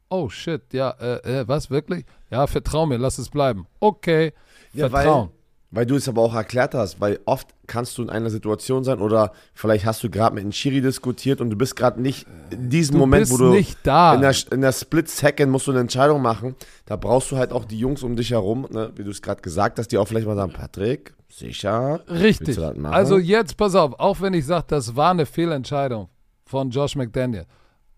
Oh 0.10 0.30
shit, 0.30 0.62
ja, 0.74 0.92
äh, 1.00 1.42
äh, 1.42 1.48
was, 1.48 1.70
wirklich? 1.70 2.06
Ja, 2.30 2.48
vertrau 2.48 2.86
mir, 2.86 2.98
lass 2.98 3.18
es 3.18 3.30
bleiben. 3.30 3.68
Okay, 3.80 4.34
Ja, 4.74 4.90
Vertrauen. 4.90 5.30
Weil, 5.30 5.38
weil 5.70 5.86
du 5.86 5.96
es 5.96 6.08
aber 6.08 6.22
auch 6.22 6.34
erklärt 6.34 6.74
hast, 6.74 7.02
weil 7.02 7.20
oft 7.26 7.48
kannst 7.68 7.98
du 7.98 8.04
in 8.04 8.10
einer 8.10 8.30
Situation 8.30 8.86
sein 8.86 9.00
oder 9.00 9.34
vielleicht 9.54 9.86
hast 9.86 10.02
du 10.02 10.10
gerade 10.10 10.34
mit 10.34 10.44
einem 10.44 10.52
Chiri 10.52 10.80
diskutiert 10.80 11.42
und 11.42 11.50
du 11.50 11.58
bist 11.58 11.76
gerade 11.76 12.02
nicht 12.02 12.26
in 12.52 12.70
diesem 12.70 12.94
du 12.94 13.00
Moment, 13.00 13.30
wo 13.30 13.38
du 13.38 13.50
nicht 13.50 13.78
da. 13.84 14.16
in 14.16 14.22
der, 14.22 14.34
in 14.52 14.62
der 14.62 14.72
Split 14.72 15.10
Second 15.10 15.52
musst 15.52 15.68
du 15.68 15.72
eine 15.72 15.82
Entscheidung 15.82 16.22
machen. 16.22 16.56
Da 16.86 16.96
brauchst 16.96 17.32
du 17.32 17.38
halt 17.38 17.52
auch 17.52 17.66
die 17.66 17.78
Jungs 17.78 18.02
um 18.02 18.16
dich 18.16 18.32
herum, 18.32 18.66
ne, 18.72 18.92
wie 18.96 19.04
du 19.04 19.12
es 19.12 19.22
gerade 19.22 19.42
gesagt 19.42 19.78
hast, 19.78 19.90
die 19.90 19.98
auch 19.98 20.08
vielleicht 20.08 20.26
mal 20.26 20.38
sagen, 20.38 20.54
Patrick, 20.54 21.14
sicher? 21.30 22.00
Richtig. 22.08 22.58
Also 22.86 23.18
jetzt 23.18 23.58
pass 23.58 23.76
auf, 23.76 24.00
auch 24.00 24.22
wenn 24.22 24.34
ich 24.34 24.46
sage, 24.46 24.66
das 24.70 24.96
war 24.96 25.12
eine 25.12 25.26
Fehlentscheidung 25.26 26.08
von 26.46 26.70
Josh 26.70 26.96
McDaniel, 26.96 27.46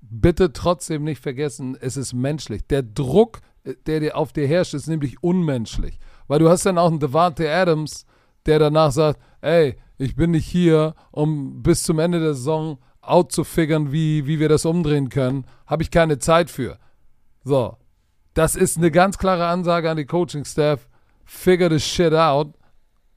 bitte 0.10 0.54
trotzdem 0.54 1.04
nicht 1.04 1.22
vergessen, 1.22 1.78
es 1.80 1.98
ist 1.98 2.14
menschlich. 2.14 2.66
Der 2.68 2.84
Druck, 2.84 3.42
äh, 3.64 3.76
der 3.86 4.00
dir 4.00 4.18
auf 4.18 4.34
dir 4.34 4.48
herrscht, 4.48 4.74
ist 4.74 4.88
nämlich 4.88 5.24
unmenschlich. 5.24 6.00
Weil 6.28 6.40
du 6.40 6.50
hast 6.50 6.66
dann 6.66 6.78
auch 6.78 6.90
einen 6.90 7.00
Devante 7.00 7.52
Adams, 7.52 8.06
der 8.46 8.60
danach 8.60 8.92
sagt, 8.92 9.20
ey, 9.42 9.76
ich 9.98 10.16
bin 10.16 10.32
nicht 10.32 10.48
hier, 10.48 10.96
um 11.12 11.62
bis 11.62 11.84
zum 11.84 12.00
Ende 12.00 12.20
der 12.20 12.34
Saison 12.34 12.80
out 13.02 13.32
zu 13.32 13.44
figern, 13.44 13.92
wie, 13.92 14.26
wie 14.28 14.40
wir 14.40 14.50
das 14.50 14.66
umdrehen 14.66 15.10
können. 15.10 15.46
Habe 15.66 15.84
ich 15.84 15.92
keine 15.92 16.20
Zeit 16.20 16.50
für. 16.50 16.78
So, 17.44 17.78
das 18.34 18.56
ist 18.56 18.78
eine 18.78 18.92
ganz 18.92 19.18
klare 19.18 19.48
Ansage 19.48 19.90
an 19.90 19.98
die 19.98 20.06
Coaching-Staff. 20.06 20.88
Figure 21.26 21.70
the 21.70 21.80
shit 21.80 22.14
out. 22.14 22.54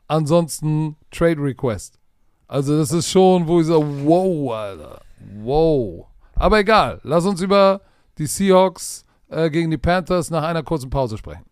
Ansonsten 0.08 0.96
Trade 1.10 1.40
Request. 1.40 1.98
Also 2.48 2.76
das 2.76 2.92
ist 2.92 3.08
schon, 3.08 3.46
wo 3.46 3.60
ich 3.60 3.66
so, 3.66 3.82
wow, 4.04 4.52
Alter, 4.52 5.00
wow. 5.42 6.06
Aber 6.34 6.58
egal, 6.58 7.00
lass 7.02 7.24
uns 7.24 7.40
über 7.40 7.80
die 8.18 8.26
Seahawks 8.26 9.04
äh, 9.28 9.50
gegen 9.50 9.70
die 9.70 9.78
Panthers 9.78 10.30
nach 10.30 10.42
einer 10.42 10.62
kurzen 10.62 10.90
Pause 10.90 11.16
sprechen. 11.18 11.44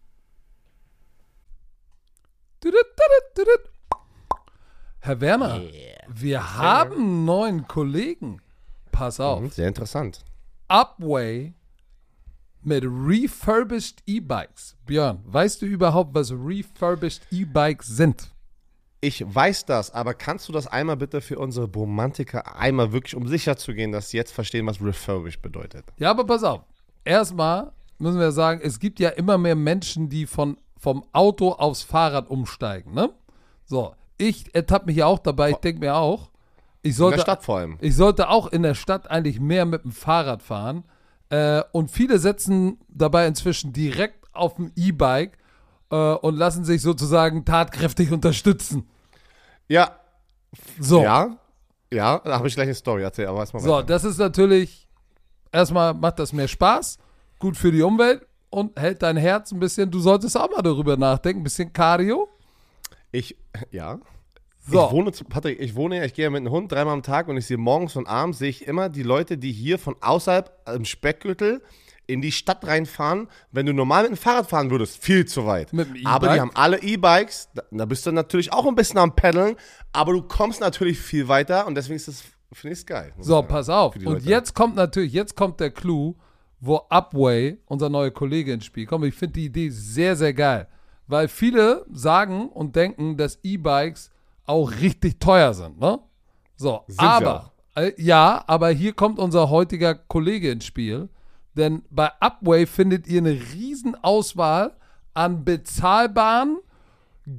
Herr 5.01 5.21
Werner, 5.21 5.61
wir 6.09 6.57
haben 6.59 6.93
einen 6.95 7.25
neuen 7.25 7.67
Kollegen. 7.67 8.43
Pass 8.93 9.19
auf. 9.19 9.41
Mhm, 9.41 9.51
Sehr 9.51 9.69
interessant. 9.69 10.25
Upway 10.69 11.55
mit 12.63 12.85
refurbished 12.85 14.03
E-Bikes. 14.07 14.77
Björn, 14.85 15.21
weißt 15.25 15.63
du 15.63 15.67
überhaupt, 15.67 16.15
was 16.15 16.31
refurbished 16.33 17.23
E-Bikes 17.31 17.87
sind? 17.87 18.31
Ich 19.03 19.25
weiß 19.27 19.65
das, 19.65 19.93
aber 19.95 20.13
kannst 20.13 20.49
du 20.49 20.53
das 20.53 20.67
einmal 20.67 20.97
bitte 20.97 21.23
für 21.23 21.39
unsere 21.39 21.67
Romantiker 21.73 22.57
einmal 22.57 22.93
wirklich, 22.93 23.17
um 23.17 23.27
sicher 23.27 23.57
zu 23.57 23.73
gehen, 23.73 23.93
dass 23.93 24.11
sie 24.11 24.19
jetzt 24.19 24.33
verstehen, 24.33 24.67
was 24.67 24.83
refurbished 24.83 25.41
bedeutet? 25.41 25.87
Ja, 25.97 26.11
aber 26.11 26.25
pass 26.25 26.45
auf. 26.45 26.61
Erstmal 27.05 27.73
müssen 27.99 28.19
wir 28.19 28.33
sagen, 28.33 28.61
es 28.63 28.79
gibt 28.79 29.01
ja 29.01 29.09
immer 29.11 29.39
mehr 29.39 29.57
Menschen, 29.57 30.11
die 30.11 30.27
von, 30.27 30.59
vom 30.77 31.05
Auto 31.13 31.53
aufs 31.53 31.83
Fahrrad 31.83 32.29
umsteigen, 32.29 32.93
ne? 32.93 33.11
So, 33.65 33.95
ich 34.19 34.55
ertappe 34.55 34.87
mich 34.87 34.97
ja 34.97 35.07
auch 35.07 35.19
dabei, 35.19 35.51
ich 35.51 35.57
denke 35.57 35.81
mir 35.81 35.95
auch, 35.95 36.31
ich 36.83 36.91
In 36.91 36.97
sollte, 36.97 37.17
der 37.17 37.23
Stadt 37.23 37.45
vor 37.45 37.59
allem. 37.59 37.79
ich 37.81 37.97
sollte 37.97 38.29
auch 38.29 38.49
in 38.49 38.63
der 38.63 38.75
Stadt 38.75 39.11
eigentlich 39.11 39.41
mehr 39.41 39.65
mit 39.65 39.85
dem 39.85 39.93
Fahrrad 39.93 40.43
fahren. 40.43 40.85
Äh, 41.31 41.63
und 41.73 41.91
viele 41.91 42.19
setzen 42.19 42.79
dabei 42.89 43.27
inzwischen 43.27 43.73
direkt 43.73 44.27
auf 44.35 44.55
dem 44.57 44.73
E-Bike 44.77 45.39
äh, 45.91 45.95
und 46.15 46.37
lassen 46.37 46.65
sich 46.65 46.83
sozusagen 46.83 47.45
tatkräftig 47.45 48.13
unterstützen. 48.13 48.89
Ja, 49.69 49.97
So, 50.81 51.03
ja, 51.03 51.37
ja, 51.93 52.19
da 52.25 52.39
habe 52.39 52.49
ich 52.49 52.55
gleich 52.55 52.67
eine 52.67 52.75
Story 52.75 53.03
erzählt, 53.03 53.29
aber 53.29 53.41
erstmal 53.41 53.63
so 53.63 53.83
das 53.83 54.05
ist 54.05 54.19
natürlich, 54.19 54.89
erstmal 55.53 55.95
macht 55.95 56.19
das 56.19 56.33
mehr 56.33 56.49
Spaß, 56.49 56.99
gut 57.39 57.57
für 57.57 57.73
die 57.73 57.83
Umwelt 57.83 58.27
und 58.51 58.79
hält 58.79 59.03
dein 59.03 59.17
Herz 59.17 59.53
ein 59.53 59.61
bisschen, 59.61 59.91
du 59.91 60.01
solltest 60.01 60.37
auch 60.37 60.51
mal 60.51 60.63
darüber 60.63 60.97
nachdenken, 60.97 61.41
ein 61.41 61.45
bisschen 61.45 61.73
Cardio. 61.73 62.29
Ich, 63.13 63.37
ja. 63.71 63.99
So. 64.69 64.87
Ich 64.87 64.93
wohne, 64.93 65.11
Patrick, 65.29 65.61
ich 65.61 65.75
wohne 65.75 65.97
ja, 65.97 66.05
ich 66.05 66.15
gehe 66.15 66.25
ja 66.25 66.31
mit 66.31 66.41
einem 66.41 66.51
Hund 66.51 66.71
dreimal 66.71 66.95
am 66.95 67.03
Tag 67.03 67.29
und 67.29 67.37
ich 67.37 67.47
sehe 67.47 67.57
morgens 67.57 67.97
und 67.97 68.07
abends, 68.07 68.39
sehe 68.39 68.51
ich 68.51 68.67
immer 68.67 68.89
die 68.89 69.03
Leute, 69.03 69.39
die 69.39 69.53
hier 69.53 69.79
von 69.79 69.97
außerhalb 70.01 70.53
im 70.75 70.85
Speckgürtel 70.85 71.63
in 72.11 72.21
die 72.21 72.33
Stadt 72.33 72.67
reinfahren. 72.67 73.29
Wenn 73.53 73.67
du 73.67 73.73
normal 73.73 74.03
mit 74.03 74.13
dem 74.13 74.17
Fahrrad 74.17 74.49
fahren 74.49 74.71
würdest, 74.71 75.03
viel 75.03 75.27
zu 75.27 75.47
weit. 75.47 75.73
E-Bike? 75.73 76.05
aber 76.05 76.33
die 76.33 76.41
haben 76.41 76.51
alle 76.55 76.83
E-Bikes, 76.83 77.49
da, 77.55 77.63
da 77.71 77.85
bist 77.85 78.07
du 78.07 78.13
natürlich 78.13 78.53
auch 78.53 78.67
ein 78.67 78.75
bisschen 78.75 78.99
am 78.99 79.15
Paddeln, 79.15 79.57
aber 79.93 80.13
du 80.13 80.23
kommst 80.23 80.61
natürlich 80.61 80.99
viel 80.99 81.29
weiter 81.29 81.67
und 81.67 81.75
deswegen 81.75 81.97
ist 81.97 82.09
das, 82.09 82.23
finde 82.53 82.73
ich 82.73 82.81
es 82.81 82.87
geil. 82.87 83.13
So, 83.19 83.35
sagen. 83.35 83.49
pass 83.49 83.69
auf. 83.69 83.97
Und 83.97 84.03
Leute. 84.03 84.29
jetzt 84.29 84.55
kommt 84.55 84.77
natürlich, 84.77 85.13
jetzt 85.13 85.37
kommt 85.37 85.61
der 85.61 85.71
Clou, 85.71 86.17
wo 86.61 86.77
Upway, 86.91 87.59
unser 87.67 87.89
neuer 87.89 88.11
Kollege 88.11 88.53
ins 88.53 88.67
Spiel 88.67 88.87
kommt. 88.87 89.05
Ich 89.07 89.15
finde 89.15 89.35
die 89.35 89.47
Idee 89.47 89.71
sehr, 89.71 90.17
sehr 90.17 90.35
geil. 90.35 90.69
weil 91.07 91.29
viele 91.29 91.85
sagen 91.93 92.49
und 92.49 92.77
denken, 92.77 93.17
dass 93.17 93.39
E-Bikes 93.43 94.11
auch 94.47 94.71
richtig 94.81 95.19
teuer 95.21 95.55
sind, 95.55 95.81
ne? 95.81 95.99
So, 96.57 96.83
Sind 96.87 97.01
aber, 97.01 97.53
äh, 97.75 97.93
ja, 97.97 98.45
aber 98.47 98.71
hier 98.71 98.93
kommt 98.93 99.19
unser 99.19 99.49
heutiger 99.49 99.95
Kollege 99.95 100.51
ins 100.51 100.67
Spiel, 100.67 101.09
denn 101.55 101.83
bei 101.91 102.11
Upway 102.21 102.67
findet 102.67 103.07
ihr 103.07 103.19
eine 103.19 103.33
riesen 103.55 103.95
Auswahl 104.03 104.77
an 105.15 105.45
bezahlbaren, 105.45 106.59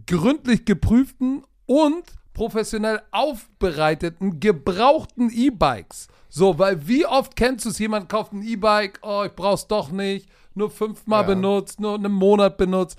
gründlich 0.06 0.66
geprüften 0.66 1.44
und 1.66 2.04
professionell 2.34 3.02
aufbereiteten, 3.12 4.40
gebrauchten 4.40 5.30
E-Bikes. 5.30 6.08
So, 6.30 6.58
weil 6.60 6.88
wie 6.88 7.06
oft 7.06 7.36
kennst 7.36 7.66
du 7.66 7.70
es, 7.70 7.80
jemand 7.80 8.08
kauft 8.10 8.32
ein 8.34 8.42
E-Bike, 8.42 9.00
oh, 9.02 9.24
ich 9.26 9.34
brauch's 9.34 9.68
doch 9.68 9.92
nicht, 9.92 10.30
nur 10.56 10.70
fünfmal 10.70 11.22
Ja. 11.22 11.28
benutzt, 11.28 11.80
nur 11.80 11.96
einen 11.96 12.12
Monat 12.12 12.58
benutzt. 12.58 12.98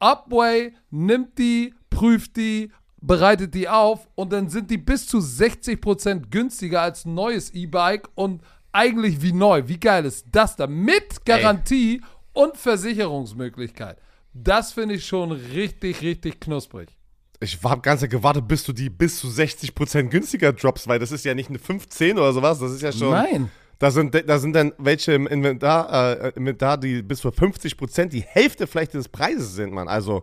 Upway 0.00 0.74
nimmt 0.90 1.38
die, 1.38 1.74
prüft 1.90 2.36
die, 2.36 2.72
bereitet 3.00 3.54
die 3.54 3.68
auf 3.68 4.08
und 4.14 4.32
dann 4.32 4.48
sind 4.48 4.70
die 4.70 4.78
bis 4.78 5.06
zu 5.06 5.18
60% 5.18 6.30
günstiger 6.30 6.82
als 6.82 7.04
ein 7.04 7.14
neues 7.14 7.50
E-Bike 7.50 8.08
und 8.14 8.42
eigentlich 8.72 9.22
wie 9.22 9.32
neu. 9.32 9.62
Wie 9.66 9.78
geil 9.78 10.04
ist 10.04 10.26
das 10.30 10.56
da? 10.56 10.66
Mit 10.66 11.24
Garantie 11.24 12.00
und 12.32 12.56
Versicherungsmöglichkeit. 12.56 13.98
Das 14.34 14.72
finde 14.72 14.94
ich 14.94 15.06
schon 15.06 15.32
richtig, 15.32 16.00
richtig 16.02 16.40
knusprig. 16.40 16.88
Ich 17.40 17.58
habe 17.62 17.82
ganz 17.82 18.08
gewartet, 18.08 18.46
bis 18.46 18.64
du 18.64 18.72
die 18.72 18.88
bis 18.88 19.18
zu 19.18 19.26
60% 19.26 20.04
günstiger 20.04 20.52
droppst, 20.52 20.86
weil 20.86 20.98
das 20.98 21.10
ist 21.10 21.24
ja 21.24 21.34
nicht 21.34 21.48
eine 21.48 21.58
15 21.58 22.16
oder 22.16 22.32
sowas, 22.32 22.60
das 22.60 22.72
ist 22.72 22.82
ja 22.82 22.92
schon. 22.92 23.10
Nein. 23.10 23.50
Da 23.80 23.90
sind, 23.90 24.14
da 24.28 24.38
sind 24.38 24.52
dann 24.52 24.72
welche 24.78 25.12
im 25.12 25.26
Inventar, 25.26 26.22
äh, 26.22 26.32
Inventar, 26.36 26.78
die 26.78 27.02
bis 27.02 27.18
zu 27.18 27.30
50% 27.30 28.06
die 28.06 28.20
Hälfte 28.20 28.68
vielleicht 28.68 28.94
des 28.94 29.08
Preises 29.08 29.54
sind, 29.56 29.72
Mann. 29.72 29.88
Also, 29.88 30.22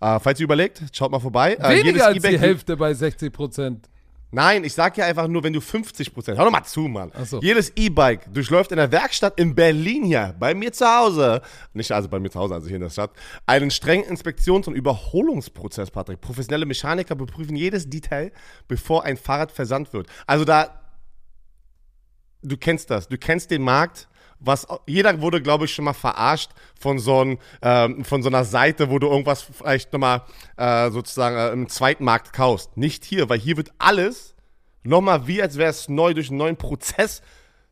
äh, 0.00 0.20
falls 0.20 0.38
ihr 0.38 0.44
überlegt, 0.44 0.80
schaut 0.92 1.10
mal 1.10 1.18
vorbei. 1.18 1.56
Äh, 1.56 1.82
Weniger 1.82 2.06
als 2.06 2.22
die 2.22 2.38
Hälfte 2.38 2.76
bei 2.76 2.92
60%. 2.92 3.89
Nein, 4.32 4.62
ich 4.62 4.74
sag 4.74 4.96
ja 4.96 5.06
einfach 5.06 5.26
nur, 5.26 5.42
wenn 5.42 5.52
du 5.52 5.58
50%, 5.58 6.36
hör 6.36 6.44
doch 6.44 6.50
mal 6.52 6.62
zu, 6.62 6.82
Mann. 6.82 7.10
So. 7.24 7.40
Jedes 7.40 7.72
E-Bike 7.74 8.32
durchläuft 8.32 8.70
in 8.70 8.76
der 8.76 8.92
Werkstatt 8.92 9.38
in 9.40 9.54
Berlin 9.54 10.04
hier, 10.04 10.34
bei 10.38 10.54
mir 10.54 10.72
zu 10.72 10.86
Hause, 10.86 11.42
nicht 11.72 11.90
also 11.90 12.08
bei 12.08 12.20
mir 12.20 12.30
zu 12.30 12.38
Hause, 12.38 12.54
also 12.54 12.68
hier 12.68 12.76
in 12.76 12.82
der 12.82 12.90
Stadt, 12.90 13.10
einen 13.46 13.72
strengen 13.72 14.04
Inspektions- 14.08 14.68
und 14.68 14.74
Überholungsprozess, 14.74 15.90
Patrick. 15.90 16.20
Professionelle 16.20 16.64
Mechaniker 16.64 17.16
beprüfen 17.16 17.56
jedes 17.56 17.90
Detail, 17.90 18.30
bevor 18.68 19.04
ein 19.04 19.16
Fahrrad 19.16 19.50
versandt 19.50 19.92
wird. 19.92 20.06
Also 20.26 20.44
da, 20.44 20.80
du 22.42 22.56
kennst 22.56 22.90
das, 22.90 23.08
du 23.08 23.18
kennst 23.18 23.50
den 23.50 23.62
Markt. 23.62 24.08
Was, 24.40 24.66
jeder 24.86 25.20
wurde, 25.20 25.42
glaube 25.42 25.66
ich, 25.66 25.74
schon 25.74 25.84
mal 25.84 25.92
verarscht 25.92 26.50
von 26.78 26.98
so, 26.98 27.22
ein, 27.24 27.38
ähm, 27.62 28.04
von 28.04 28.22
so 28.22 28.28
einer 28.28 28.44
Seite, 28.44 28.90
wo 28.90 28.98
du 28.98 29.08
irgendwas 29.08 29.42
vielleicht 29.42 29.92
nochmal 29.92 30.22
äh, 30.56 30.90
sozusagen 30.90 31.36
äh, 31.36 31.50
im 31.52 31.68
Zweitmarkt 31.68 32.32
kaufst. 32.32 32.76
Nicht 32.76 33.04
hier, 33.04 33.28
weil 33.28 33.38
hier 33.38 33.56
wird 33.56 33.70
alles 33.78 34.34
nochmal 34.82 35.26
wie, 35.26 35.42
als 35.42 35.56
wäre 35.56 35.70
es 35.70 35.88
neu 35.88 36.14
durch 36.14 36.30
einen 36.30 36.38
neuen 36.38 36.56
Prozess. 36.56 37.22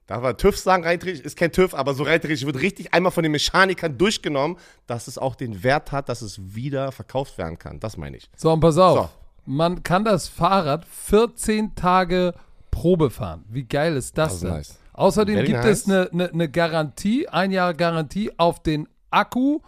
Da 0.06 0.22
war 0.22 0.36
TÜV 0.36 0.56
sagen, 0.56 0.84
rein 0.84 0.98
ist 1.00 1.36
kein 1.36 1.52
TÜV, 1.52 1.74
aber 1.74 1.92
so 1.94 2.02
rein 2.02 2.22
wird 2.22 2.60
richtig 2.60 2.94
einmal 2.94 3.12
von 3.12 3.22
den 3.22 3.32
Mechanikern 3.32 3.98
durchgenommen, 3.98 4.56
dass 4.86 5.06
es 5.06 5.18
auch 5.18 5.34
den 5.36 5.62
Wert 5.62 5.92
hat, 5.92 6.08
dass 6.08 6.22
es 6.22 6.54
wieder 6.54 6.92
verkauft 6.92 7.36
werden 7.36 7.58
kann. 7.58 7.78
Das 7.78 7.98
meine 7.98 8.16
ich. 8.16 8.30
So, 8.34 8.50
und 8.52 8.60
pass 8.60 8.78
auf. 8.78 8.98
So. 8.98 9.10
Man 9.44 9.82
kann 9.82 10.04
das 10.04 10.28
Fahrrad 10.28 10.84
14 10.86 11.74
Tage 11.74 12.34
Probe 12.70 13.10
fahren. 13.10 13.44
Wie 13.48 13.64
geil 13.64 13.96
ist 13.96 14.16
das, 14.16 14.28
Das 14.28 14.34
ist 14.34 14.42
denn? 14.42 14.50
nice. 14.50 14.78
Außerdem 14.98 15.36
Very 15.36 15.46
gibt 15.46 15.62
nice. 15.62 15.82
es 15.82 15.88
eine, 15.88 16.10
eine, 16.12 16.32
eine 16.32 16.48
Garantie, 16.48 17.28
ein 17.28 17.52
Jahr 17.52 17.72
Garantie 17.72 18.32
auf 18.36 18.62
den 18.62 18.88
Akku, 19.10 19.60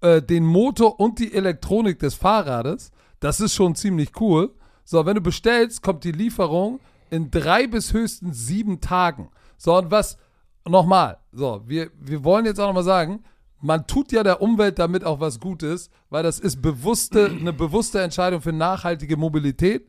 äh, 0.00 0.22
den 0.22 0.44
Motor 0.44 1.00
und 1.00 1.18
die 1.18 1.34
Elektronik 1.34 1.98
des 1.98 2.14
Fahrrades. 2.14 2.92
Das 3.18 3.40
ist 3.40 3.54
schon 3.54 3.74
ziemlich 3.74 4.12
cool. 4.20 4.54
So, 4.84 5.04
wenn 5.04 5.16
du 5.16 5.20
bestellst, 5.20 5.82
kommt 5.82 6.04
die 6.04 6.12
Lieferung 6.12 6.78
in 7.10 7.30
drei 7.32 7.66
bis 7.66 7.92
höchstens 7.92 8.46
sieben 8.46 8.80
Tagen. 8.80 9.30
So, 9.56 9.76
und 9.76 9.90
was, 9.90 10.16
nochmal, 10.64 11.18
so, 11.32 11.60
wir, 11.66 11.90
wir 11.98 12.22
wollen 12.22 12.46
jetzt 12.46 12.60
auch 12.60 12.68
nochmal 12.68 12.84
sagen, 12.84 13.24
man 13.60 13.84
tut 13.88 14.12
ja 14.12 14.22
der 14.22 14.40
Umwelt 14.40 14.78
damit 14.78 15.02
auch 15.02 15.18
was 15.18 15.40
Gutes, 15.40 15.90
weil 16.08 16.22
das 16.22 16.38
ist 16.38 16.62
bewusste, 16.62 17.26
eine 17.26 17.52
bewusste 17.52 18.00
Entscheidung 18.00 18.42
für 18.42 18.52
nachhaltige 18.52 19.16
Mobilität. 19.16 19.88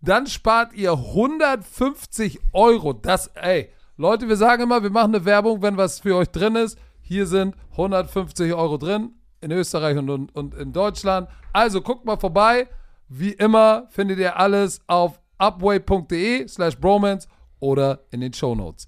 Dann 0.00 0.26
spart 0.26 0.72
ihr 0.74 0.92
150 0.92 2.40
Euro. 2.52 2.92
Das, 2.92 3.28
ey, 3.34 3.70
Leute, 3.96 4.28
wir 4.28 4.36
sagen 4.36 4.62
immer, 4.62 4.82
wir 4.82 4.90
machen 4.90 5.14
eine 5.14 5.24
Werbung, 5.24 5.62
wenn 5.62 5.76
was 5.76 6.00
für 6.00 6.16
euch 6.16 6.28
drin 6.28 6.56
ist. 6.56 6.78
Hier 7.00 7.26
sind 7.26 7.56
150 7.72 8.52
Euro 8.52 8.76
drin 8.76 9.14
in 9.40 9.50
Österreich 9.52 9.96
und, 9.96 10.10
und, 10.10 10.34
und 10.34 10.54
in 10.54 10.72
Deutschland. 10.72 11.28
Also 11.52 11.80
guckt 11.80 12.04
mal 12.04 12.18
vorbei. 12.18 12.68
Wie 13.08 13.32
immer 13.32 13.86
findet 13.90 14.18
ihr 14.18 14.36
alles 14.36 14.80
auf 14.86 15.20
upway.de 15.38 16.48
slash 16.48 16.76
bromance 16.78 17.28
oder 17.60 18.00
in 18.10 18.20
den 18.20 18.32
Shownotes. 18.32 18.86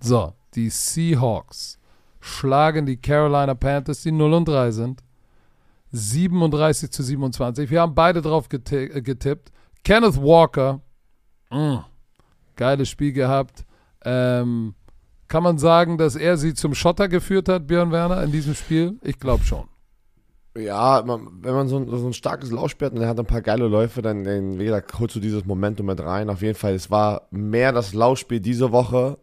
So, 0.00 0.32
die 0.54 0.70
Seahawks 0.70 1.78
schlagen 2.20 2.86
die 2.86 2.96
Carolina 2.96 3.54
Panthers, 3.54 4.02
die 4.02 4.12
0 4.12 4.32
und 4.32 4.48
3 4.48 4.70
sind. 4.70 5.02
37 5.92 6.90
zu 6.90 7.02
27. 7.02 7.70
Wir 7.70 7.80
haben 7.80 7.94
beide 7.94 8.22
drauf 8.22 8.48
äh, 8.52 9.00
getippt. 9.00 9.50
Kenneth 9.84 10.20
Walker, 10.20 10.80
mh, 11.50 11.86
geiles 12.56 12.88
Spiel 12.88 13.12
gehabt. 13.12 13.64
Ähm, 14.04 14.74
kann 15.28 15.42
man 15.42 15.58
sagen, 15.58 15.98
dass 15.98 16.16
er 16.16 16.36
sie 16.36 16.54
zum 16.54 16.74
Schotter 16.74 17.08
geführt 17.08 17.48
hat, 17.48 17.66
Björn 17.66 17.92
Werner, 17.92 18.22
in 18.22 18.32
diesem 18.32 18.54
Spiel? 18.54 18.98
Ich 19.02 19.18
glaube 19.18 19.44
schon. 19.44 19.68
Ja, 20.56 21.02
man, 21.06 21.28
wenn 21.42 21.54
man 21.54 21.68
so 21.68 21.76
ein, 21.78 21.88
so 21.88 22.06
ein 22.06 22.12
starkes 22.12 22.50
Laufspiel 22.50 22.86
hat 22.86 22.94
und 22.94 23.02
er 23.02 23.08
hat 23.08 23.18
ein 23.20 23.26
paar 23.26 23.42
geile 23.42 23.68
Läufe, 23.68 24.02
dann, 24.02 24.24
dann 24.24 24.58
wie 24.58 24.64
gesagt, 24.64 24.98
holst 24.98 25.14
du 25.14 25.20
dieses 25.20 25.44
Momentum 25.44 25.86
mit 25.86 26.00
rein. 26.00 26.30
Auf 26.30 26.42
jeden 26.42 26.56
Fall, 26.56 26.74
es 26.74 26.90
war 26.90 27.28
mehr 27.30 27.72
das 27.72 27.94
Laufspiel 27.94 28.40
diese 28.40 28.72
Woche, 28.72 29.18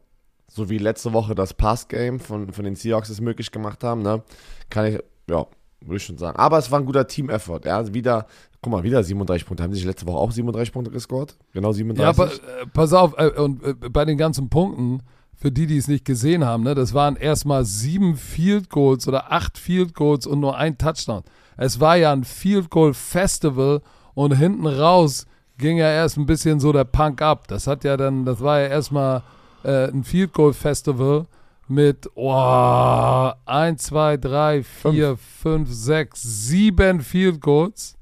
so 0.47 0.69
wie 0.69 0.77
letzte 0.77 1.11
Woche 1.11 1.35
das 1.35 1.53
Passgame 1.53 2.19
von, 2.19 2.53
von 2.53 2.63
den 2.63 2.75
Seahawks 2.75 3.09
es 3.09 3.19
möglich 3.19 3.51
gemacht 3.51 3.83
haben. 3.83 4.01
Ne? 4.01 4.23
Kann 4.69 4.85
ich, 4.85 4.99
ja, 5.29 5.45
würde 5.85 5.97
ich 5.97 6.03
schon 6.03 6.17
sagen. 6.17 6.37
Aber 6.37 6.57
es 6.57 6.71
war 6.71 6.79
ein 6.79 6.85
guter 6.85 7.07
Team-Effort. 7.07 7.61
Ja, 7.65 7.93
wieder, 7.93 8.27
guck 8.61 8.71
mal, 8.71 8.83
wieder 8.83 9.03
37 9.03 9.45
Punkte. 9.45 9.63
Haben 9.63 9.73
sie 9.73 9.79
sich 9.79 9.87
letzte 9.87 10.07
Woche 10.07 10.17
auch 10.17 10.31
37 10.31 10.73
Punkte 10.73 10.91
gescored? 10.91 11.35
Genau 11.53 11.71
37? 11.71 12.01
Ja, 12.01 12.09
aber 12.09 12.33
äh, 12.33 12.65
pass 12.73 12.93
auf, 12.93 13.13
äh, 13.17 13.29
und 13.39 13.63
äh, 13.63 13.73
bei 13.89 14.05
den 14.05 14.17
ganzen 14.17 14.49
Punkten, 14.49 15.01
für 15.35 15.51
die, 15.51 15.67
die 15.67 15.77
es 15.77 15.87
nicht 15.87 16.05
gesehen 16.05 16.45
haben, 16.45 16.63
ne, 16.63 16.75
das 16.75 16.93
waren 16.93 17.15
erstmal 17.15 17.65
sieben 17.65 18.15
Field 18.15 18.69
Goals 18.69 19.07
oder 19.07 19.31
acht 19.31 19.57
Field 19.57 19.93
Goals 19.93 20.25
und 20.25 20.39
nur 20.39 20.57
ein 20.57 20.77
Touchdown. 20.77 21.23
Es 21.57 21.79
war 21.79 21.97
ja 21.97 22.11
ein 22.11 22.23
Field 22.23 22.69
Goal 22.69 22.93
Festival 22.93 23.81
und 24.13 24.35
hinten 24.35 24.65
raus 24.65 25.27
ging 25.57 25.77
ja 25.77 25.89
erst 25.89 26.17
ein 26.17 26.25
bisschen 26.25 26.59
so 26.59 26.71
der 26.71 26.83
Punk 26.83 27.21
ab. 27.21 27.47
Das 27.47 27.67
hat 27.67 27.83
ja 27.83 27.97
dann, 27.97 28.25
das 28.25 28.41
war 28.41 28.59
ja 28.59 28.67
erstmal 28.67 29.23
äh, 29.63 29.87
ein 29.89 30.03
Field 30.03 30.33
Goal 30.33 30.53
Festival 30.53 31.27
mit 31.67 32.09
oh, 32.15 33.31
1, 33.45 33.83
2, 33.83 34.17
3, 34.17 34.63
4, 34.63 35.17
5, 35.17 35.69
6, 35.71 36.21
7 36.21 37.01
Field 37.01 37.41
Goals. 37.41 37.95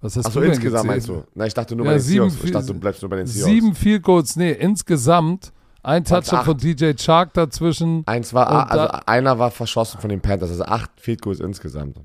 Was 0.00 0.16
hast 0.16 0.26
Achso, 0.26 0.40
insgesamt 0.40 0.86
meinst 0.86 1.08
du? 1.08 1.24
Na, 1.34 1.46
ich 1.46 1.54
dachte 1.54 1.74
nur 1.74 1.86
Ja, 1.86 1.92
bei 1.92 1.96
den 1.98 2.02
sieben, 2.02 2.30
Seahawks. 2.30 2.44
Ich 2.44 2.50
dachte, 2.52 2.66
du 2.66 2.74
bleibst 2.74 3.02
nur 3.02 3.10
bei 3.10 3.16
den 3.16 3.26
Seahawks. 3.26 3.50
Sieben 3.52 3.74
Field 3.74 4.02
Goals, 4.02 4.36
nee, 4.36 4.52
insgesamt 4.52 5.52
ein 5.82 6.04
Touchdown 6.04 6.44
von? 6.44 6.56
DJ 6.56 6.92
Chark 6.94 7.34
dazwischen. 7.34 8.02
Eins 8.06 8.34
war, 8.34 8.70
also 8.70 8.86
da- 8.86 9.02
einer 9.06 9.38
war 9.38 9.50
verschossen 9.50 10.00
von 10.00 10.10
den 10.10 10.20
Panthers, 10.20 10.50
also 10.50 10.64
acht 10.64 10.90
Field 10.96 11.22
Goals 11.22 11.40
insgesamt. 11.40 12.00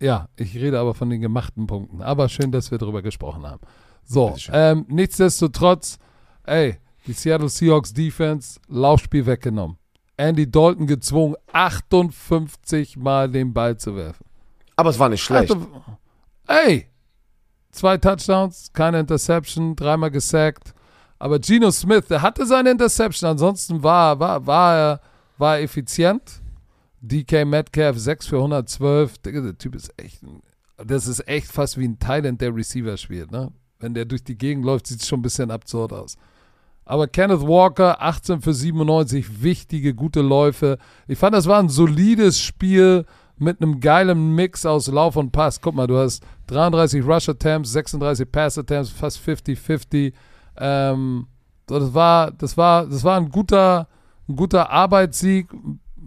Ja, 0.00 0.28
ich 0.36 0.54
rede 0.54 0.78
aber 0.78 0.94
von 0.94 1.10
den 1.10 1.20
gemachten 1.20 1.66
Punkten. 1.66 2.02
Aber 2.02 2.28
schön, 2.28 2.52
dass 2.52 2.70
wir 2.70 2.78
darüber 2.78 3.02
gesprochen 3.02 3.46
haben. 3.46 3.60
So, 4.04 4.34
ähm, 4.52 4.86
nichtsdestotrotz, 4.88 5.98
ey, 6.44 6.76
die 7.06 7.12
Seattle 7.12 7.48
Seahawks 7.48 7.92
Defense, 7.92 8.60
Laufspiel 8.68 9.26
weggenommen. 9.26 9.77
Andy 10.18 10.50
Dalton 10.50 10.86
gezwungen, 10.86 11.36
58 11.52 12.96
Mal 12.96 13.30
den 13.30 13.54
Ball 13.54 13.78
zu 13.78 13.96
werfen. 13.96 14.24
Aber 14.76 14.90
es 14.90 14.98
war 14.98 15.08
nicht 15.08 15.22
schlecht. 15.22 15.56
Ey, 16.46 16.86
zwei 17.70 17.96
Touchdowns, 17.96 18.72
keine 18.72 19.00
Interception, 19.00 19.74
dreimal 19.74 20.10
gesackt. 20.10 20.74
Aber 21.18 21.38
Geno 21.38 21.70
Smith, 21.70 22.06
der 22.08 22.22
hatte 22.22 22.46
seine 22.46 22.70
Interception, 22.70 23.30
ansonsten 23.30 23.82
war, 23.82 24.18
war, 24.20 24.46
war, 24.46 24.76
er, 24.76 25.00
war 25.38 25.60
effizient. 25.60 26.42
DK 27.00 27.44
Metcalf 27.44 27.98
6 27.98 28.26
für 28.26 28.36
112. 28.36 29.18
Digga, 29.18 29.40
der 29.40 29.58
Typ 29.58 29.74
ist 29.76 29.92
echt, 29.96 30.20
das 30.76 31.06
ist 31.06 31.26
echt 31.28 31.46
fast 31.46 31.78
wie 31.78 31.86
ein 31.86 31.98
Thailand, 31.98 32.40
der 32.40 32.54
Receiver 32.54 32.96
spielt, 32.96 33.30
ne? 33.30 33.52
Wenn 33.78 33.94
der 33.94 34.04
durch 34.04 34.24
die 34.24 34.36
Gegend 34.36 34.64
läuft, 34.64 34.88
sieht 34.88 35.00
es 35.00 35.08
schon 35.08 35.20
ein 35.20 35.22
bisschen 35.22 35.52
absurd 35.52 35.92
aus. 35.92 36.16
Aber 36.88 37.06
Kenneth 37.06 37.42
Walker, 37.42 38.00
18 38.00 38.40
für 38.40 38.54
97, 38.54 39.42
wichtige, 39.42 39.92
gute 39.92 40.22
Läufe. 40.22 40.78
Ich 41.06 41.18
fand, 41.18 41.34
das 41.34 41.46
war 41.46 41.58
ein 41.58 41.68
solides 41.68 42.40
Spiel 42.40 43.04
mit 43.36 43.60
einem 43.60 43.78
geilen 43.78 44.34
Mix 44.34 44.64
aus 44.64 44.86
Lauf 44.88 45.16
und 45.16 45.30
Pass. 45.30 45.60
Guck 45.60 45.74
mal, 45.74 45.86
du 45.86 45.98
hast 45.98 46.22
33 46.46 47.04
Rush 47.04 47.28
Attempts, 47.28 47.72
36 47.72 48.32
Pass 48.32 48.56
Attempts, 48.56 48.88
fast 48.88 49.18
50-50. 49.20 50.14
Ähm, 50.56 51.26
das 51.66 51.92
war, 51.92 52.30
das 52.30 52.56
war, 52.56 52.86
das 52.86 53.04
war 53.04 53.20
ein 53.20 53.28
guter, 53.28 53.86
ein 54.26 54.34
guter 54.34 54.70
Arbeitssieg. 54.70 55.46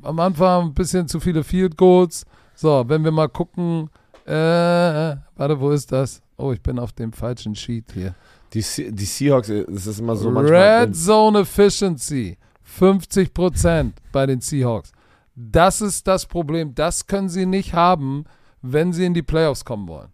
Am 0.02 0.20
Anfang 0.20 0.70
ein 0.70 0.74
bisschen 0.74 1.08
zu 1.08 1.20
viele 1.20 1.44
Field 1.44 1.78
Goals. 1.78 2.26
So, 2.56 2.84
wenn 2.88 3.04
wir 3.04 3.12
mal 3.12 3.30
gucken, 3.30 3.88
äh, 4.26 4.32
warte, 4.34 5.60
wo 5.60 5.70
ist 5.70 5.92
das? 5.92 6.24
Oh, 6.38 6.52
ich 6.52 6.62
bin 6.64 6.80
auf 6.80 6.92
dem 6.92 7.14
falschen 7.14 7.54
Sheet 7.54 7.92
hier. 7.94 8.16
Die, 8.54 8.64
die 8.92 9.06
Seahawks, 9.06 9.48
das 9.68 9.88
ist 9.88 10.00
immer 10.00 10.16
so 10.16 10.30
manchmal. 10.30 10.84
Red 10.84 10.96
Zone 10.96 11.40
Efficiency, 11.40 12.38
50% 12.80 13.94
bei 14.12 14.26
den 14.26 14.42
Seahawks. 14.42 14.92
Das 15.36 15.82
ist 15.82 16.08
das 16.08 16.26
Problem. 16.26 16.76
Das 16.76 17.08
können 17.08 17.30
sie 17.30 17.46
nicht 17.46 17.74
haben, 17.74 18.26
wenn 18.62 18.92
sie 18.94 19.06
in 19.06 19.14
die 19.14 19.22
Playoffs 19.22 19.64
kommen 19.64 19.88
wollen. 19.88 20.10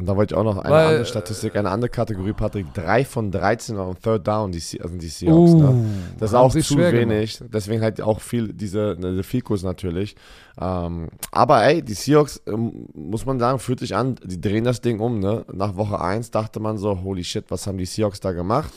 Und 0.00 0.06
da 0.06 0.14
wollte 0.14 0.34
ich 0.34 0.38
auch 0.38 0.44
noch 0.44 0.58
eine 0.58 0.72
Weil, 0.72 0.86
andere 0.86 1.06
Statistik, 1.06 1.56
eine 1.56 1.70
andere 1.70 1.88
Kategorie, 1.88 2.32
Patrick. 2.32 2.72
Drei 2.72 3.04
von 3.04 3.32
13 3.32 3.76
auf 3.78 3.98
Third 3.98 4.28
Down, 4.28 4.52
die, 4.52 4.62
also 4.80 4.96
die 4.96 5.08
Seahawks. 5.08 5.50
Uh, 5.50 5.58
ne? 5.60 5.84
Das 6.20 6.30
ist 6.30 6.34
auch 6.36 6.54
zu 6.54 6.78
wenig. 6.78 7.38
Gemacht. 7.38 7.52
Deswegen 7.52 7.82
halt 7.82 8.00
auch 8.00 8.20
viel, 8.20 8.52
diese, 8.52 8.96
diese 8.96 9.24
Fikus 9.24 9.64
natürlich. 9.64 10.14
Ähm, 10.60 11.08
aber 11.32 11.64
ey, 11.64 11.82
die 11.82 11.94
Seahawks, 11.94 12.40
ähm, 12.46 12.86
muss 12.94 13.26
man 13.26 13.40
sagen, 13.40 13.58
fühlt 13.58 13.80
sich 13.80 13.96
an, 13.96 14.14
die 14.22 14.40
drehen 14.40 14.62
das 14.62 14.80
Ding 14.80 15.00
um. 15.00 15.18
Ne? 15.18 15.44
Nach 15.52 15.74
Woche 15.74 16.00
1 16.00 16.30
dachte 16.30 16.60
man 16.60 16.78
so, 16.78 17.02
holy 17.02 17.24
shit, 17.24 17.46
was 17.48 17.66
haben 17.66 17.78
die 17.78 17.86
Seahawks 17.86 18.20
da 18.20 18.30
gemacht? 18.30 18.72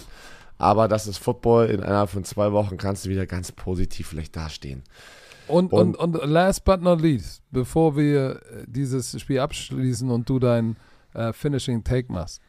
Aber 0.57 0.87
das 0.87 1.05
ist 1.05 1.19
Football. 1.19 1.67
Innerhalb 1.67 2.09
von 2.09 2.23
zwei 2.23 2.51
Wochen 2.51 2.77
kannst 2.77 3.05
du 3.05 3.09
wieder 3.11 3.27
ganz 3.27 3.51
positiv 3.51 4.07
vielleicht 4.07 4.35
dastehen. 4.35 4.81
Und, 5.47 5.71
und, 5.71 5.97
und, 5.97 6.17
und 6.17 6.29
last 6.31 6.65
but 6.65 6.81
not 6.81 6.99
least, 6.99 7.43
bevor 7.51 7.95
wir 7.95 8.37
äh, 8.37 8.63
dieses 8.65 9.21
Spiel 9.21 9.39
abschließen 9.39 10.09
und 10.09 10.27
du 10.27 10.39
dein 10.39 10.77
äh, 11.13 11.33
Finishing 11.33 11.83
Take 11.83 12.11
machst. 12.11 12.41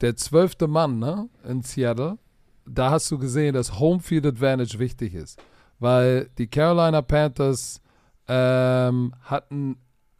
Der 0.00 0.16
zwölfte 0.16 0.66
Mann 0.66 0.98
ne, 0.98 1.28
in 1.48 1.62
Seattle, 1.62 2.18
da 2.66 2.90
hast 2.90 3.10
du 3.10 3.18
gesehen, 3.18 3.54
dass 3.54 3.78
Homefield 3.78 4.26
Advantage 4.26 4.78
wichtig 4.78 5.14
ist. 5.14 5.40
Weil 5.78 6.30
die 6.38 6.46
Carolina 6.46 7.02
Panthers 7.02 7.80
ähm, 8.28 9.14
hatten 9.22 9.76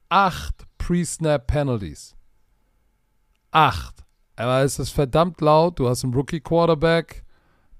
acht 0.08 0.66
Pre-Snap 0.78 1.46
Penalties. 1.46 2.14
Acht. 3.50 4.04
Aber 4.36 4.62
es 4.62 4.78
ist 4.78 4.90
verdammt 4.90 5.40
laut. 5.40 5.78
Du 5.78 5.88
hast 5.88 6.04
einen 6.04 6.14
Rookie 6.14 6.40
Quarterback. 6.40 7.24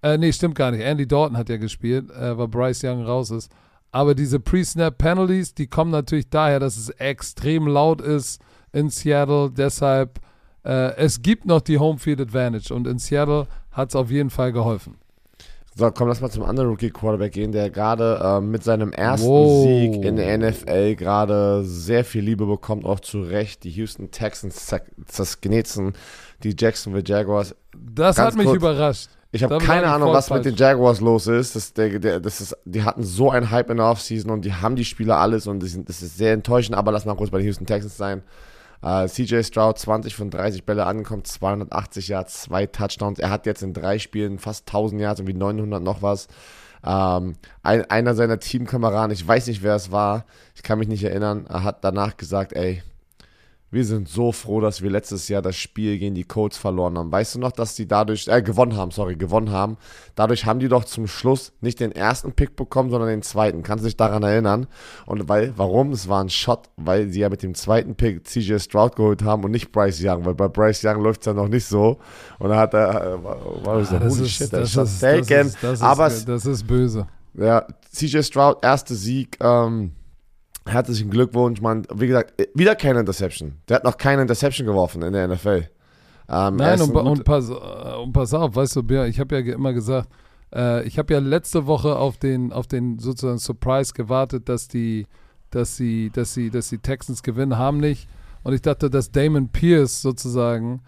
Äh, 0.02 0.18
nee, 0.18 0.32
stimmt 0.32 0.54
gar 0.54 0.70
nicht. 0.70 0.82
Andy 0.82 1.06
Dalton 1.06 1.36
hat 1.36 1.48
ja 1.48 1.56
gespielt, 1.56 2.10
äh, 2.10 2.38
weil 2.38 2.48
Bryce 2.48 2.84
Young 2.84 3.04
raus 3.04 3.30
ist. 3.30 3.50
Aber 3.90 4.14
diese 4.14 4.40
Pre-Snap 4.40 4.96
Penalties, 4.98 5.54
die 5.54 5.66
kommen 5.66 5.90
natürlich 5.90 6.28
daher, 6.28 6.60
dass 6.60 6.76
es 6.76 6.90
extrem 6.90 7.66
laut 7.66 8.00
ist 8.00 8.40
in 8.75 8.91
Seattle. 8.91 9.51
Deshalb, 9.51 10.20
äh, 10.64 10.95
es 10.97 11.22
gibt 11.22 11.47
noch 11.47 11.61
die 11.61 11.79
Home 11.79 11.99
Field 11.99 12.20
Advantage 12.20 12.75
und 12.75 12.87
in 12.87 12.99
Seattle 12.99 13.47
hat 13.70 13.91
es 13.91 13.97
auf 13.97 14.11
jeden 14.11 14.31
Fall 14.31 14.53
geholfen. 14.53 14.97
So, 15.77 15.91
komm, 15.91 16.07
lass 16.07 16.20
mal 16.20 16.31
zum 16.31 16.45
anderen 16.45 16.68
Rookie-Quarterback 16.68 17.33
gehen, 17.33 17.51
der 17.51 17.68
gerade 17.68 18.20
äh, 18.22 18.41
mit 18.41 18.62
seinem 18.62 18.93
ersten 18.93 19.27
wow. 19.27 19.64
Sieg 19.64 20.05
in 20.05 20.14
der 20.16 20.39
NFL 20.39 20.95
gerade 20.95 21.64
sehr 21.64 22.05
viel 22.05 22.22
Liebe 22.22 22.47
bekommt, 22.47 22.85
auch 22.85 23.01
zu 23.01 23.22
Recht. 23.22 23.64
Die 23.64 23.70
Houston 23.70 24.12
Texans 24.12 24.72
zersknetzen 25.07 25.95
die 26.45 26.55
Jacksonville 26.57 27.03
Jaguars. 27.05 27.57
Das 27.72 28.16
Ganz 28.16 28.29
hat 28.29 28.37
mich 28.37 28.47
kurz, 28.47 28.57
überrascht. 28.57 29.09
Ich 29.33 29.43
habe 29.43 29.59
keine 29.59 29.89
Ahnung, 29.89 30.12
was 30.12 30.29
falsch. 30.29 30.45
mit 30.45 30.55
den 30.55 30.57
Jaguars 30.57 31.01
los 31.01 31.27
ist. 31.27 31.57
Das, 31.57 31.72
der, 31.72 31.99
der, 31.99 32.20
das 32.20 32.41
ist. 32.41 32.57
Die 32.64 32.85
hatten 32.85 33.03
so 33.03 33.33
einen 33.33 33.51
Hype 33.51 33.68
in 33.68 33.79
der 33.79 33.87
Offseason 33.87 34.31
und 34.31 34.45
die 34.45 34.53
haben 34.53 34.77
die 34.77 34.85
Spieler 34.85 35.16
alles 35.16 35.49
und 35.49 35.61
das 35.61 35.75
ist 35.75 36.16
sehr 36.16 36.35
enttäuschend, 36.35 36.77
aber 36.77 36.93
lass 36.93 37.05
mal 37.05 37.16
kurz 37.16 37.31
bei 37.31 37.39
den 37.39 37.47
Houston 37.47 37.66
Texans 37.66 37.97
sein. 37.97 38.22
Uh, 38.83 39.05
äh, 39.05 39.09
CJ 39.09 39.43
Stroud 39.43 39.79
20 39.79 40.14
von 40.14 40.31
30 40.31 40.64
Bälle 40.64 40.87
angekommen, 40.87 41.25
280 41.25 42.09
Yards, 42.09 42.43
zwei 42.43 42.66
Touchdowns. 42.66 43.18
Er 43.18 43.31
hat 43.31 43.47
jetzt 43.47 43.62
in 43.62 43.72
drei 43.72 43.99
Spielen 43.99 44.39
fast 44.39 44.68
1000 44.68 45.01
Yards, 45.01 45.20
irgendwie 45.20 45.39
900 45.39 45.83
noch 45.83 46.03
was. 46.03 46.29
Um, 46.83 46.91
ähm, 46.91 47.33
ein, 47.62 47.91
einer 47.91 48.14
seiner 48.14 48.39
Teamkameraden, 48.39 49.11
ich 49.11 49.27
weiß 49.27 49.47
nicht, 49.47 49.62
wer 49.62 49.75
es 49.75 49.91
war, 49.91 50.27
ich 50.55 50.62
kann 50.62 50.79
mich 50.79 50.89
nicht 50.89 51.03
erinnern, 51.03 51.47
er 51.49 51.64
hat 51.64 51.83
danach 51.83 52.18
gesagt, 52.18 52.53
ey, 52.53 52.83
wir 53.75 53.85
sind 53.85 54.09
so 54.09 54.33
froh, 54.33 54.61
dass 54.61 54.83
wir 54.83 54.91
letztes 54.91 55.29
Jahr 55.29 55.43
das 55.43 55.57
Spiel 55.57 55.99
gegen 55.99 56.14
die 56.14 56.25
Colts 56.25 56.57
verloren 56.57 56.97
haben. 56.97 57.11
Weißt 57.11 57.35
du 57.35 57.41
noch, 57.41 57.53
dass 57.53 57.75
die 57.75 57.87
dadurch, 57.87 58.29
äh, 58.29 58.41
gewonnen 58.41 58.77
haben, 58.77 58.93
sorry, 58.93 59.16
gewonnen 59.16 59.51
haben. 59.51 59.77
Dadurch 60.14 60.47
haben 60.47 60.61
die 60.61 60.68
doch 60.68 60.85
zum 60.85 61.07
Schluss 61.07 61.53
nicht 61.61 61.81
den 61.81 61.93
ersten 61.93 62.33
Pick 62.33 62.57
bekommen, 62.57 62.91
sondern 62.91 63.11
den 63.11 63.22
zweiten. 63.22 63.62
Kannst 63.62 63.85
du 63.85 63.89
dich 63.89 63.97
daran 63.97 64.22
erinnern? 64.22 64.68
Und 65.07 65.29
weil, 65.29 65.53
warum? 65.57 65.91
Es 65.91 66.09
war 66.09 66.22
ein 66.22 66.31
Shot, 66.31 66.70
weil 66.77 67.09
sie 67.09 67.20
ja 67.20 67.29
mit 67.29 67.43
dem 67.43 67.55
zweiten 67.55 67.97
Pick 67.97 68.27
CJ 68.27 68.59
Stroud 68.61 68.97
geholt 68.97 69.22
haben 69.22 69.45
und 69.45 69.51
nicht 69.51 69.72
Bryce 69.72 70.01
Young, 70.03 70.25
weil 70.25 70.35
bei 70.35 70.49
Bryce 70.49 70.85
Young 70.85 71.03
läuft 71.03 71.20
es 71.22 71.27
ja 71.27 71.33
noch 71.33 71.49
nicht 71.49 71.66
so. 71.66 71.99
Und 72.39 72.51
da 72.51 72.57
hat 72.57 72.75
er, 72.75 73.14
äh, 73.14 73.25
war, 73.25 73.64
war 73.64 73.85
so, 73.85 73.97
ah, 73.97 74.01
holy 74.01 74.29
shit, 74.29 74.53
das 74.53 74.68
ist, 74.68 74.77
das 74.77 75.01
taken. 75.01 75.49
Ist, 75.49 75.59
das 75.61 75.72
ist, 75.75 75.83
Aber 75.83 76.09
das 76.09 76.47
ist 76.47 76.66
böse. 76.66 77.07
Ja, 77.35 77.66
CJ 77.91 78.22
Stroud, 78.22 78.59
erster 78.62 78.95
Sieg, 78.95 79.37
ähm, 79.41 79.93
Herzlichen 80.66 81.10
Glückwunsch, 81.10 81.60
Mann. 81.60 81.86
Wie 81.94 82.06
gesagt, 82.06 82.34
wieder 82.54 82.74
keine 82.74 83.00
Interception. 83.00 83.56
Der 83.68 83.76
hat 83.76 83.84
noch 83.84 83.96
keine 83.96 84.22
Interception 84.22 84.66
geworfen 84.66 85.02
in 85.02 85.12
der 85.12 85.28
NFL. 85.28 85.68
Ähm, 86.28 86.56
Nein, 86.56 86.80
und, 86.80 86.96
und, 86.96 87.24
pass, 87.24 87.50
äh, 87.50 87.52
und 88.02 88.12
pass 88.12 88.32
auf, 88.32 88.56
weißt 88.56 88.76
du, 88.76 89.04
ich 89.04 89.20
habe 89.20 89.38
ja 89.38 89.54
immer 89.54 89.74
gesagt, 89.74 90.08
äh, 90.54 90.82
ich 90.84 90.98
habe 90.98 91.12
ja 91.12 91.20
letzte 91.20 91.66
Woche 91.66 91.96
auf 91.96 92.16
den, 92.16 92.52
auf 92.52 92.66
den 92.66 92.98
sozusagen 92.98 93.38
Surprise 93.38 93.92
gewartet, 93.92 94.48
dass 94.48 94.68
die, 94.68 95.06
dass 95.50 95.76
sie, 95.76 96.10
dass 96.10 96.32
sie, 96.32 96.50
dass 96.50 96.70
die 96.70 96.78
Texans 96.78 97.22
gewinnen, 97.22 97.58
haben 97.58 97.78
nicht. 97.78 98.08
Und 98.42 98.54
ich 98.54 98.62
dachte, 98.62 98.88
dass 98.88 99.10
Damon 99.10 99.50
Pierce 99.50 100.00
sozusagen 100.00 100.80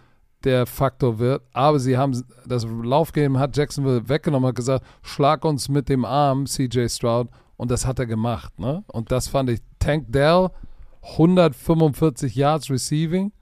der 0.45 0.67
Faktor 0.67 1.19
wird. 1.19 1.43
Aber 1.53 1.79
sie 1.79 1.97
haben 1.97 2.25
das 2.47 2.65
Laufgame 2.65 3.39
hat 3.39 3.57
Jacksonville 3.57 4.09
weggenommen, 4.09 4.49
hat 4.49 4.55
gesagt, 4.55 4.87
schlag 5.03 5.45
uns 5.45 5.69
mit 5.69 5.89
dem 5.89 6.05
Arm, 6.05 6.47
CJ 6.47 6.89
Stroud, 6.89 7.29
und 7.57 7.71
das 7.71 7.87
hat 7.87 7.99
er 7.99 8.07
gemacht. 8.07 8.59
Ne? 8.59 8.85
Und 8.89 9.11
das 9.13 9.29
fand 9.29 9.51
ich. 9.51 9.61
Tank 9.79 10.07
Dell, 10.09 10.51
145 11.03 12.35
Yards 12.35 12.71
Receiving. 12.71 13.33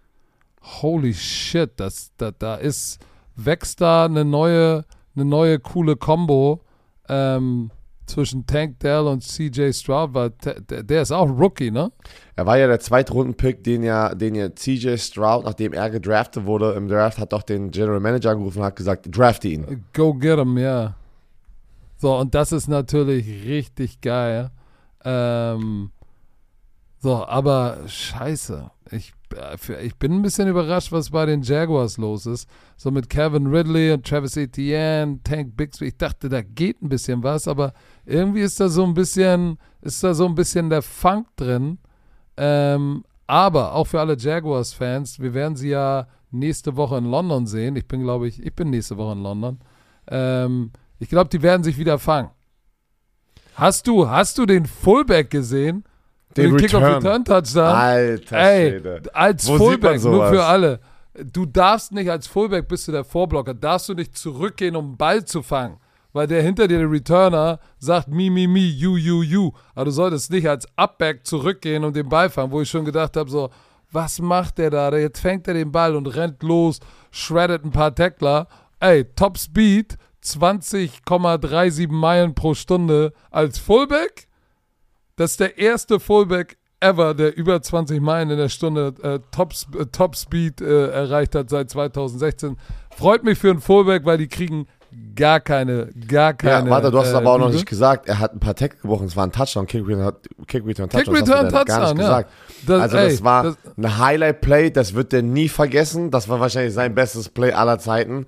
Holy 0.83 1.13
shit, 1.15 1.73
das, 1.77 2.13
da, 2.17 2.31
da 2.31 2.57
ist, 2.57 2.99
wächst 3.37 3.81
da 3.81 4.07
eine 4.07 4.25
neue, 4.25 4.85
eine 5.15 5.25
neue 5.25 5.59
coole 5.59 5.97
Combo 5.97 6.63
ähm, 7.09 7.71
zwischen 8.07 8.47
Tank 8.47 8.81
Dell 8.81 9.07
und 9.07 9.23
CJ 9.23 9.73
Stroud, 9.73 10.15
weil 10.15 10.31
der, 10.31 10.83
der 10.83 11.03
ist 11.03 11.13
auch 11.13 11.29
Rookie, 11.29 11.71
ne? 11.71 11.93
Er 12.37 12.47
war 12.47 12.59
ja 12.59 12.67
der 12.67 12.81
Zweitrunden-Pick, 12.81 13.63
den 13.65 13.83
ja, 13.83 14.15
den 14.15 14.35
ja 14.35 14.55
CJ 14.55 14.97
Stroud, 14.97 15.45
nachdem 15.45 15.73
er 15.73 15.91
gedraftet 15.91 16.47
wurde 16.47 16.73
im 16.73 16.89
Draft, 16.89 17.19
hat 17.19 17.33
doch 17.33 17.43
den 17.43 17.71
General 17.71 18.01
Manager 18.01 18.31
angerufen 18.31 18.59
und 18.59 18.65
hat 18.65 18.77
gesagt, 18.77 19.07
drafte 19.11 19.49
ihn. 19.49 19.85
Go 19.93 20.15
get 20.15 20.39
him, 20.39 20.59
ja. 20.59 20.97
So, 22.05 22.19
und 22.19 22.35
das 22.35 22.53
ist 22.53 22.69
natürlich 22.69 23.47
richtig 23.47 24.03
geil. 24.03 24.51
Ähm, 25.07 25.91
so, 26.99 27.25
aber 27.25 27.79
scheiße. 27.87 28.71
Ich, 28.91 29.15
äh, 29.35 29.87
ich 29.87 29.97
bin 29.97 30.13
ein 30.13 30.21
bisschen 30.21 30.47
überrascht, 30.47 30.93
was 30.93 31.09
bei 31.09 31.25
den 31.25 31.41
Jaguars 31.41 31.97
los 31.97 32.27
ist. 32.27 32.47
So 32.77 32.91
mit 32.91 33.09
Kevin 33.09 33.47
Ridley 33.47 33.91
und 33.91 34.07
Travis 34.07 34.37
Etienne, 34.37 35.21
Tank 35.25 35.57
Bixby. 35.57 35.87
Ich 35.87 35.97
dachte, 35.97 36.29
da 36.29 36.43
geht 36.43 36.83
ein 36.83 36.91
bisschen 36.91 37.23
was, 37.23 37.49
aber 37.49 37.73
irgendwie 38.05 38.43
ist 38.43 38.61
da 38.61 38.69
so 38.69 38.85
ein 38.85 38.93
bisschen, 38.93 39.57
ist 39.81 40.05
da 40.05 40.13
so 40.13 40.27
ein 40.27 40.35
bisschen 40.35 40.69
der 40.69 40.83
Funk 40.83 41.29
drin. 41.37 41.79
Ähm, 42.37 43.05
aber 43.27 43.73
auch 43.73 43.87
für 43.87 44.01
alle 44.01 44.19
Jaguars-Fans, 44.19 45.21
wir 45.21 45.33
werden 45.33 45.57
sie 45.57 45.71
ja 45.71 46.07
nächste 46.31 46.77
Woche 46.77 46.99
in 46.99 47.07
London 47.07 47.47
sehen. 47.47 47.77
Ich 47.77 47.89
bin, 47.89 48.03
glaube 48.03 48.29
ich, 48.29 48.45
ich 48.45 48.55
bin 48.55 48.69
nächste 48.69 48.99
Woche 48.99 49.13
in 49.13 49.23
London. 49.23 49.59
Ähm, 50.07 50.71
ich 50.99 51.09
glaube, 51.09 51.31
die 51.31 51.43
werden 51.43 51.63
sich 51.65 51.79
wieder 51.79 51.99
fangen. 51.99 52.31
Hast 53.55 53.87
du, 53.87 54.09
hast 54.09 54.39
du 54.39 54.47
den 54.47 54.67
Fullback 54.67 55.31
gesehen? 55.31 55.85
Den, 56.37 56.51
den 56.51 56.57
Kick-Off-Return-Touchdown? 56.57 57.75
Alter 57.75 58.37
Ey, 58.37 58.71
Schwede. 58.71 59.03
als 59.13 59.47
Wo 59.47 59.57
Fullback, 59.57 60.03
nur 60.03 60.27
für 60.29 60.45
alle. 60.45 60.81
Du 61.33 61.47
darfst 61.47 61.93
nicht 61.93 62.11
als 62.11 62.27
Fullback, 62.27 62.67
bist 62.67 62.89
du 62.89 62.93
der 62.93 63.05
Vorblocker, 63.05 63.55
darfst 63.55 63.89
du 63.89 63.95
nicht 63.95 64.19
zurückgehen, 64.19 64.75
um 64.75 64.87
einen 64.87 64.97
Ball 64.97 65.25
zu 65.25 65.43
fangen. 65.43 65.79
Weil 66.13 66.27
der 66.27 66.43
hinter 66.43 66.67
dir, 66.69 66.79
der 66.79 66.91
Returner, 66.91 67.61
sagt 67.79 68.09
mi, 68.09 68.31
mi, 68.31 68.47
mi, 68.47 68.67
you, 68.67 68.97
you, 68.97 69.23
you. 69.23 69.53
Aber 69.75 69.87
du 69.87 69.91
solltest 69.91 70.31
nicht 70.31 70.49
als 70.49 70.67
Upback 70.77 71.27
zurückgehen 71.27 71.85
und 71.85 71.95
den 71.95 72.09
Ball 72.09 72.31
fangen, 72.31 72.53
wo 72.53 72.61
ich 72.61 72.71
schon 72.71 72.85
gedacht 72.85 73.17
habe, 73.17 73.31
so, 73.31 73.51
was 73.91 74.21
macht 74.21 74.59
der 74.59 74.71
da? 74.71 74.97
Jetzt 74.97 75.21
fängt 75.21 75.47
er 75.47 75.55
den 75.55 75.71
Ball 75.71 75.95
und 75.95 76.07
rennt 76.07 76.43
los, 76.43 76.81
shreddet 77.13 77.65
ein 77.65 77.71
paar 77.71 77.95
Tackler. 77.95 78.49
Ey, 78.81 79.05
Top 79.17 79.39
Speed, 79.39 79.97
20,37 80.25 81.89
Meilen 81.91 82.35
pro 82.35 82.55
Stunde 82.55 83.13
als 83.31 83.59
Fullback? 83.59 84.29
Das 85.17 85.33
ist 85.33 85.41
der 85.41 85.59
erste 85.59 86.01
Fullback 86.01 86.57
ever, 86.81 87.15
der 87.15 87.37
über 87.37 87.61
20 87.63 88.01
Meilen 88.01 88.31
in 88.31 88.39
der 88.39 88.49
Stunde 88.49 88.95
äh, 89.03 89.21
Top, 89.31 89.53
äh, 89.79 89.87
Top 89.87 90.17
Speed 90.17 90.61
äh, 90.61 90.89
erreicht 90.91 91.35
hat 91.35 91.51
seit 91.51 91.71
2016. 91.71 92.57
Freut 92.97 93.25
mich 93.25 93.39
für 93.39 93.51
einen 93.51 93.61
Fullback, 93.61 94.05
weil 94.05 94.19
die 94.19 94.29
kriegen 94.29 94.67
gar 95.17 95.41
keine, 95.41 95.89
gar 96.09 96.35
keine. 96.35 96.67
Ja, 96.67 96.71
warte, 96.71 96.91
du 96.91 96.99
hast 96.99 97.09
es 97.09 97.15
äh, 97.15 97.17
aber 97.17 97.33
auch 97.33 97.39
noch 97.39 97.47
Liebe. 97.47 97.57
nicht 97.59 97.69
gesagt. 97.69 98.09
Er 98.09 98.19
hat 98.19 98.35
ein 98.35 98.41
paar 98.41 98.55
Tackle 98.55 98.79
gebrochen. 98.81 99.07
Es 99.07 99.17
war 99.17 99.27
ein 99.27 99.33
Touchdown, 99.33 99.67
Kick 99.67 99.87
Return, 99.87 100.15
Kick 100.47 100.65
Return 100.67 100.89
Kick 100.89 101.05
Touchdown. 101.05 101.17
hast 101.17 101.29
Return 101.29 101.47
du 101.47 101.53
gar 101.53 101.65
Touchdown, 101.65 101.97
nicht 101.97 102.07
ja. 102.07 102.21
gesagt. 102.21 102.31
Das- 102.67 102.81
also 102.83 102.97
ey, 102.97 103.11
das 103.11 103.25
war 103.25 103.43
das- 103.45 103.57
ein 103.77 103.99
Highlight-Play, 103.99 104.71
das 104.71 104.95
wird 104.95 105.13
der 105.13 105.23
nie 105.23 105.49
vergessen. 105.49 106.11
Das 106.11 106.29
war 106.29 106.39
wahrscheinlich 106.41 106.75
sein 106.75 106.95
bestes 106.95 107.29
Play 107.29 107.53
aller 107.53 107.79
Zeiten. 107.79 108.27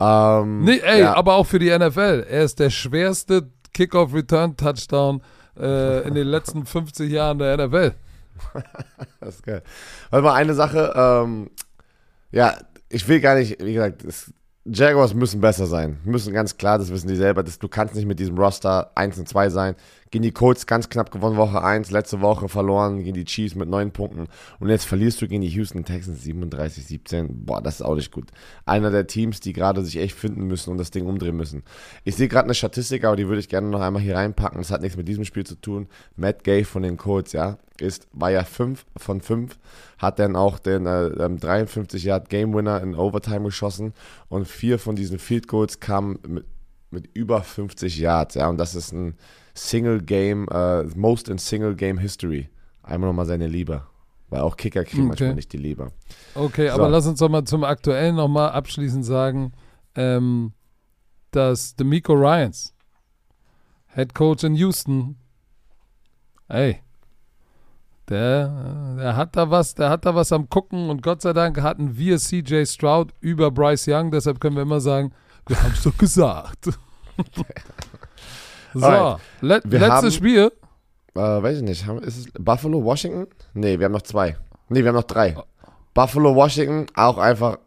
Ähm, 0.00 0.64
Nee, 0.64 0.80
ey, 0.82 1.00
ja. 1.00 1.14
aber 1.14 1.34
auch 1.34 1.46
für 1.46 1.58
die 1.58 1.76
NFL. 1.76 2.26
Er 2.28 2.44
ist 2.44 2.58
der 2.58 2.70
schwerste 2.70 3.50
Kickoff-Return-Touchdown 3.74 5.22
äh, 5.58 6.06
in 6.08 6.14
den 6.14 6.26
letzten 6.26 6.64
50 6.66 7.10
Jahren 7.10 7.38
der 7.38 7.56
NFL. 7.66 7.94
Das 9.20 9.34
ist 9.34 9.42
geil. 9.42 9.62
Warte 10.08 10.24
mal, 10.24 10.34
eine 10.34 10.54
Sache. 10.54 10.94
Ähm, 10.96 11.50
ja, 12.32 12.56
ich 12.88 13.06
will 13.06 13.20
gar 13.20 13.34
nicht, 13.34 13.62
wie 13.62 13.74
gesagt, 13.74 14.02
das, 14.06 14.32
Jaguars 14.64 15.12
müssen 15.12 15.40
besser 15.40 15.66
sein. 15.66 15.98
Müssen 16.04 16.32
ganz 16.32 16.56
klar, 16.56 16.78
das 16.78 16.90
wissen 16.90 17.08
die 17.08 17.16
selber. 17.16 17.42
Das, 17.42 17.58
du 17.58 17.68
kannst 17.68 17.94
nicht 17.94 18.06
mit 18.06 18.18
diesem 18.18 18.38
Roster 18.38 18.90
1 18.94 19.18
und 19.18 19.28
2 19.28 19.50
sein. 19.50 19.74
Gegen 20.10 20.22
die 20.22 20.32
Colts 20.32 20.66
ganz 20.66 20.88
knapp 20.88 21.12
gewonnen, 21.12 21.36
Woche 21.36 21.62
1, 21.62 21.92
letzte 21.92 22.20
Woche 22.20 22.48
verloren, 22.48 22.98
gegen 22.98 23.14
die 23.14 23.24
Chiefs 23.24 23.54
mit 23.54 23.68
9 23.68 23.92
Punkten. 23.92 24.26
Und 24.58 24.68
jetzt 24.68 24.84
verlierst 24.84 25.22
du 25.22 25.28
gegen 25.28 25.42
die 25.42 25.48
Houston 25.48 25.84
Texans 25.84 26.24
37-17. 26.24 27.28
Boah, 27.30 27.62
das 27.62 27.76
ist 27.76 27.82
auch 27.82 27.94
nicht 27.94 28.10
gut. 28.10 28.30
Einer 28.64 28.90
der 28.90 29.06
Teams, 29.06 29.38
die 29.38 29.52
gerade 29.52 29.84
sich 29.84 29.98
echt 29.98 30.16
finden 30.16 30.48
müssen 30.48 30.70
und 30.70 30.78
das 30.78 30.90
Ding 30.90 31.06
umdrehen 31.06 31.36
müssen. 31.36 31.62
Ich 32.02 32.16
sehe 32.16 32.26
gerade 32.26 32.46
eine 32.46 32.54
Statistik, 32.54 33.04
aber 33.04 33.14
die 33.14 33.28
würde 33.28 33.38
ich 33.38 33.48
gerne 33.48 33.68
noch 33.68 33.80
einmal 33.80 34.02
hier 34.02 34.16
reinpacken. 34.16 34.58
Das 34.58 34.72
hat 34.72 34.82
nichts 34.82 34.96
mit 34.96 35.06
diesem 35.06 35.24
Spiel 35.24 35.46
zu 35.46 35.54
tun. 35.54 35.86
Matt 36.16 36.42
Gay 36.42 36.64
von 36.64 36.82
den 36.82 36.96
Colts, 36.96 37.32
ja, 37.32 37.58
ist, 37.80 38.08
war 38.12 38.30
ja 38.30 38.42
5 38.42 38.84
von 38.96 39.20
5, 39.20 39.58
hat 39.98 40.18
dann 40.18 40.34
auch 40.34 40.58
den 40.58 40.86
äh, 40.86 41.06
ähm, 41.06 41.38
53 41.38 42.02
Yard 42.02 42.28
Game 42.28 42.52
Winner 42.52 42.82
in 42.82 42.94
Overtime 42.94 43.44
geschossen 43.44 43.94
und 44.28 44.46
vier 44.46 44.78
von 44.78 44.96
diesen 44.96 45.18
Field 45.18 45.48
Goals 45.48 45.80
kamen 45.80 46.18
mit, 46.26 46.44
mit 46.90 47.08
über 47.14 47.42
50 47.42 47.98
Yards, 47.98 48.34
ja, 48.34 48.48
und 48.48 48.58
das 48.58 48.74
ist 48.74 48.92
ein 48.92 49.14
Single 49.54 50.00
Game, 50.02 50.46
äh, 50.48 50.82
most 50.96 51.28
in 51.28 51.38
Single 51.38 51.74
Game 51.74 51.98
History. 51.98 52.48
Einmal 52.82 53.08
nochmal 53.10 53.26
seine 53.26 53.46
Liebe. 53.46 53.82
Weil 54.28 54.40
auch 54.42 54.56
Kicker 54.56 54.84
kriegen 54.84 55.02
Okay. 55.02 55.08
manchmal 55.08 55.34
nicht 55.34 55.52
die 55.52 55.58
Liebe. 55.58 55.90
Okay, 56.34 56.68
So. 56.68 56.74
aber 56.74 56.88
lass 56.88 57.06
uns 57.06 57.18
doch 57.18 57.28
mal 57.28 57.44
zum 57.44 57.64
Aktuellen 57.64 58.14
nochmal 58.14 58.50
abschließend 58.50 59.04
sagen, 59.04 59.52
ähm, 59.96 60.52
dass 61.32 61.76
D'Amico 61.76 62.12
Ryans, 62.14 62.74
Head 63.94 64.14
Coach 64.14 64.44
in 64.44 64.54
Houston, 64.54 65.16
ey, 66.48 66.80
der, 68.08 68.94
der 68.96 69.16
hat 69.16 69.36
da 69.36 69.50
was, 69.50 69.74
der 69.74 69.90
hat 69.90 70.04
da 70.04 70.14
was 70.14 70.32
am 70.32 70.48
gucken 70.48 70.90
und 70.90 71.02
Gott 71.02 71.22
sei 71.22 71.32
Dank 71.32 71.60
hatten 71.62 71.96
wir 71.96 72.18
CJ 72.18 72.64
Stroud 72.66 73.12
über 73.20 73.50
Bryce 73.50 73.86
Young, 73.88 74.10
deshalb 74.10 74.40
können 74.40 74.56
wir 74.56 74.62
immer 74.62 74.80
sagen, 74.80 75.12
wir 75.46 75.60
haben 75.62 75.72
es 75.72 75.82
doch 75.82 75.96
gesagt. 75.96 76.70
so, 78.74 78.86
Alright. 78.86 79.20
let, 79.40 79.62
Wir 79.64 79.78
letztes 79.80 79.96
haben- 80.04 80.10
Spiel. 80.12 80.52
Äh, 81.14 81.18
weiß 81.20 81.56
ich 81.58 81.62
nicht. 81.62 81.86
Haben, 81.86 81.98
ist 82.02 82.18
es 82.18 82.26
Buffalo, 82.38 82.84
Washington? 82.84 83.26
Nee, 83.54 83.78
wir 83.78 83.86
haben 83.86 83.92
noch 83.92 84.02
zwei. 84.02 84.36
Nee, 84.68 84.80
wir 84.82 84.88
haben 84.88 84.94
noch 84.96 85.02
drei. 85.02 85.36
Buffalo, 85.92 86.36
Washington, 86.36 86.86
auch 86.94 87.18
einfach, 87.18 87.58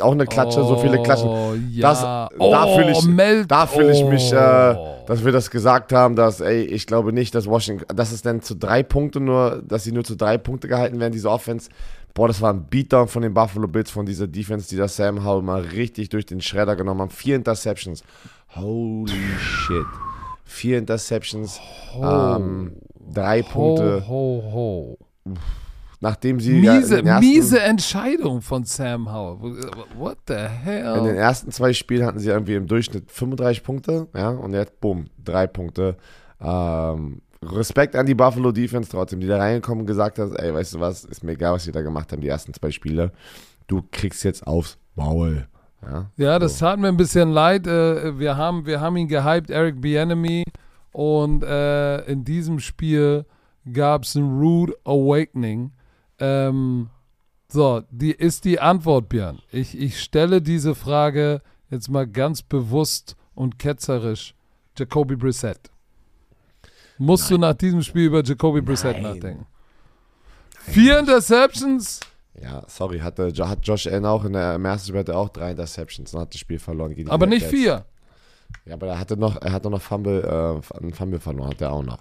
auch 0.00 0.12
eine 0.12 0.26
Klatsche, 0.26 0.62
so 0.62 0.76
viele 0.76 1.02
Klatschen. 1.02 1.28
Oh, 1.30 1.54
ja. 1.70 1.88
Das- 1.88 2.02
da 2.02 2.66
fühle 2.76 2.90
ich- 2.92 3.46
Da 3.48 3.66
fühle 3.66 3.92
ich 3.92 4.04
mich, 4.04 4.30
oh. 4.34 4.36
äh, 4.36 4.76
dass 5.06 5.24
wir 5.24 5.32
das 5.32 5.50
gesagt 5.50 5.94
haben, 5.94 6.14
dass, 6.14 6.42
ey, 6.42 6.60
ich 6.62 6.86
glaube 6.86 7.14
nicht, 7.14 7.34
dass 7.34 7.46
Washington, 7.46 7.86
dass 7.96 8.12
es 8.12 8.20
dann 8.20 8.42
zu 8.42 8.54
drei 8.54 8.82
Punkte 8.82 9.18
nur, 9.18 9.62
dass 9.66 9.84
sie 9.84 9.92
nur 9.92 10.04
zu 10.04 10.14
drei 10.14 10.36
Punkte 10.36 10.68
gehalten 10.68 11.00
werden, 11.00 11.12
diese 11.14 11.30
Offense. 11.30 11.70
Boah, 12.12 12.28
das 12.28 12.42
war 12.42 12.52
ein 12.52 12.64
Beatdown 12.68 13.08
von 13.08 13.22
den 13.22 13.32
Buffalo 13.32 13.66
Bills, 13.66 13.90
von 13.90 14.04
dieser 14.04 14.26
Defense, 14.26 14.68
die 14.68 14.76
das 14.76 14.96
Sam 14.96 15.24
Howell 15.24 15.42
mal 15.42 15.60
richtig 15.62 16.10
durch 16.10 16.26
den 16.26 16.42
Schredder 16.42 16.76
genommen 16.76 17.00
haben. 17.00 17.10
Vier 17.10 17.36
Interceptions. 17.36 18.02
Holy 18.56 19.12
shit. 19.38 19.86
Vier 20.50 20.78
Interceptions, 20.78 21.60
ähm, 21.94 22.72
drei 23.14 23.40
Punkte, 23.42 24.02
Ho, 24.08 24.42
ho, 24.52 24.98
ho. 25.24 25.34
nachdem 26.00 26.40
sie 26.40 26.58
ja 26.58 26.74
Miese, 26.74 26.96
den 26.96 27.06
ersten, 27.06 27.24
miese 27.26 27.60
Entscheidung 27.60 28.42
von 28.42 28.64
Sam 28.64 29.12
Howell. 29.12 29.70
What 29.96 30.18
the 30.26 30.34
hell? 30.34 30.98
In 30.98 31.04
den 31.04 31.14
ersten 31.16 31.52
zwei 31.52 31.72
Spielen 31.72 32.04
hatten 32.04 32.18
sie 32.18 32.30
irgendwie 32.30 32.56
im 32.56 32.66
Durchschnitt 32.66 33.12
35 33.12 33.62
Punkte, 33.62 34.08
ja, 34.12 34.30
und 34.30 34.52
jetzt, 34.52 34.80
bumm, 34.80 35.06
drei 35.24 35.46
Punkte. 35.46 35.96
Ähm, 36.40 37.22
Respekt 37.42 37.94
an 37.94 38.06
die 38.06 38.16
Buffalo 38.16 38.50
Defense 38.50 38.90
trotzdem, 38.90 39.20
die 39.20 39.28
da 39.28 39.38
reingekommen 39.38 39.82
und 39.82 39.86
gesagt 39.86 40.18
hat, 40.18 40.32
ey, 40.36 40.52
weißt 40.52 40.74
du 40.74 40.80
was, 40.80 41.04
ist 41.04 41.22
mir 41.22 41.32
egal, 41.32 41.52
was 41.52 41.62
sie 41.64 41.72
da 41.72 41.80
gemacht 41.80 42.10
haben, 42.10 42.20
die 42.22 42.28
ersten 42.28 42.52
zwei 42.52 42.72
Spiele. 42.72 43.12
Du 43.68 43.82
kriegst 43.92 44.24
jetzt 44.24 44.44
aufs 44.48 44.78
Maul. 44.96 45.46
Ja, 45.82 46.10
ja, 46.16 46.38
das 46.38 46.58
so. 46.58 46.66
tat 46.66 46.78
mir 46.78 46.88
ein 46.88 46.96
bisschen 46.96 47.30
leid. 47.30 47.66
Äh, 47.66 48.18
Wir 48.18 48.36
haben, 48.36 48.66
wir 48.66 48.80
haben 48.80 48.96
ihn 48.96 49.08
gehypt, 49.08 49.50
Eric 49.50 49.80
Bienemy. 49.80 50.44
Und 50.92 51.42
äh, 51.44 52.00
in 52.06 52.24
diesem 52.24 52.58
Spiel 52.58 53.24
gab 53.72 54.02
es 54.02 54.14
ein 54.14 54.38
Rude 54.38 54.74
Awakening. 54.84 55.72
Ähm, 56.18 56.90
so, 57.48 57.82
die 57.90 58.12
ist 58.12 58.44
die 58.44 58.60
Antwort, 58.60 59.08
Björn. 59.08 59.38
Ich, 59.50 59.78
ich 59.78 60.00
stelle 60.00 60.42
diese 60.42 60.74
Frage 60.74 61.40
jetzt 61.70 61.88
mal 61.88 62.06
ganz 62.06 62.42
bewusst 62.42 63.16
und 63.34 63.58
ketzerisch. 63.58 64.34
Jacoby 64.76 65.16
Brissett. 65.16 65.70
Musst 66.98 67.30
du 67.30 67.38
nach 67.38 67.54
diesem 67.54 67.82
Spiel 67.82 68.06
über 68.06 68.22
Jacoby 68.22 68.60
Brissett 68.60 69.00
Nein. 69.00 69.14
nachdenken? 69.14 69.46
Vier 70.60 70.98
Interceptions? 70.98 72.00
Ja, 72.40 72.62
sorry, 72.68 73.00
hatte, 73.00 73.32
hat 73.38 73.66
Josh 73.66 73.86
Allen 73.86 74.06
auch 74.06 74.24
in 74.24 74.32
der 74.32 74.58
ersten 74.62 74.88
Spiel 74.88 75.14
auch 75.14 75.28
drei 75.28 75.50
Interceptions 75.50 76.14
und 76.14 76.20
hat 76.20 76.32
das 76.32 76.40
Spiel 76.40 76.58
verloren. 76.58 76.90
gegen 76.94 77.06
die 77.06 77.12
Aber 77.12 77.26
nicht 77.26 77.46
vier. 77.46 77.84
Ja, 78.64 78.74
aber 78.74 78.88
er 78.88 78.98
hatte 78.98 79.16
noch, 79.16 79.40
er 79.40 79.52
hatte 79.52 79.70
noch 79.70 79.82
Fumble, 79.82 80.22
äh, 80.22 80.76
einen 80.78 80.92
Fumble 80.92 81.20
verloren, 81.20 81.50
hat 81.50 81.60
er 81.60 81.72
auch 81.72 81.82
noch. 81.82 81.98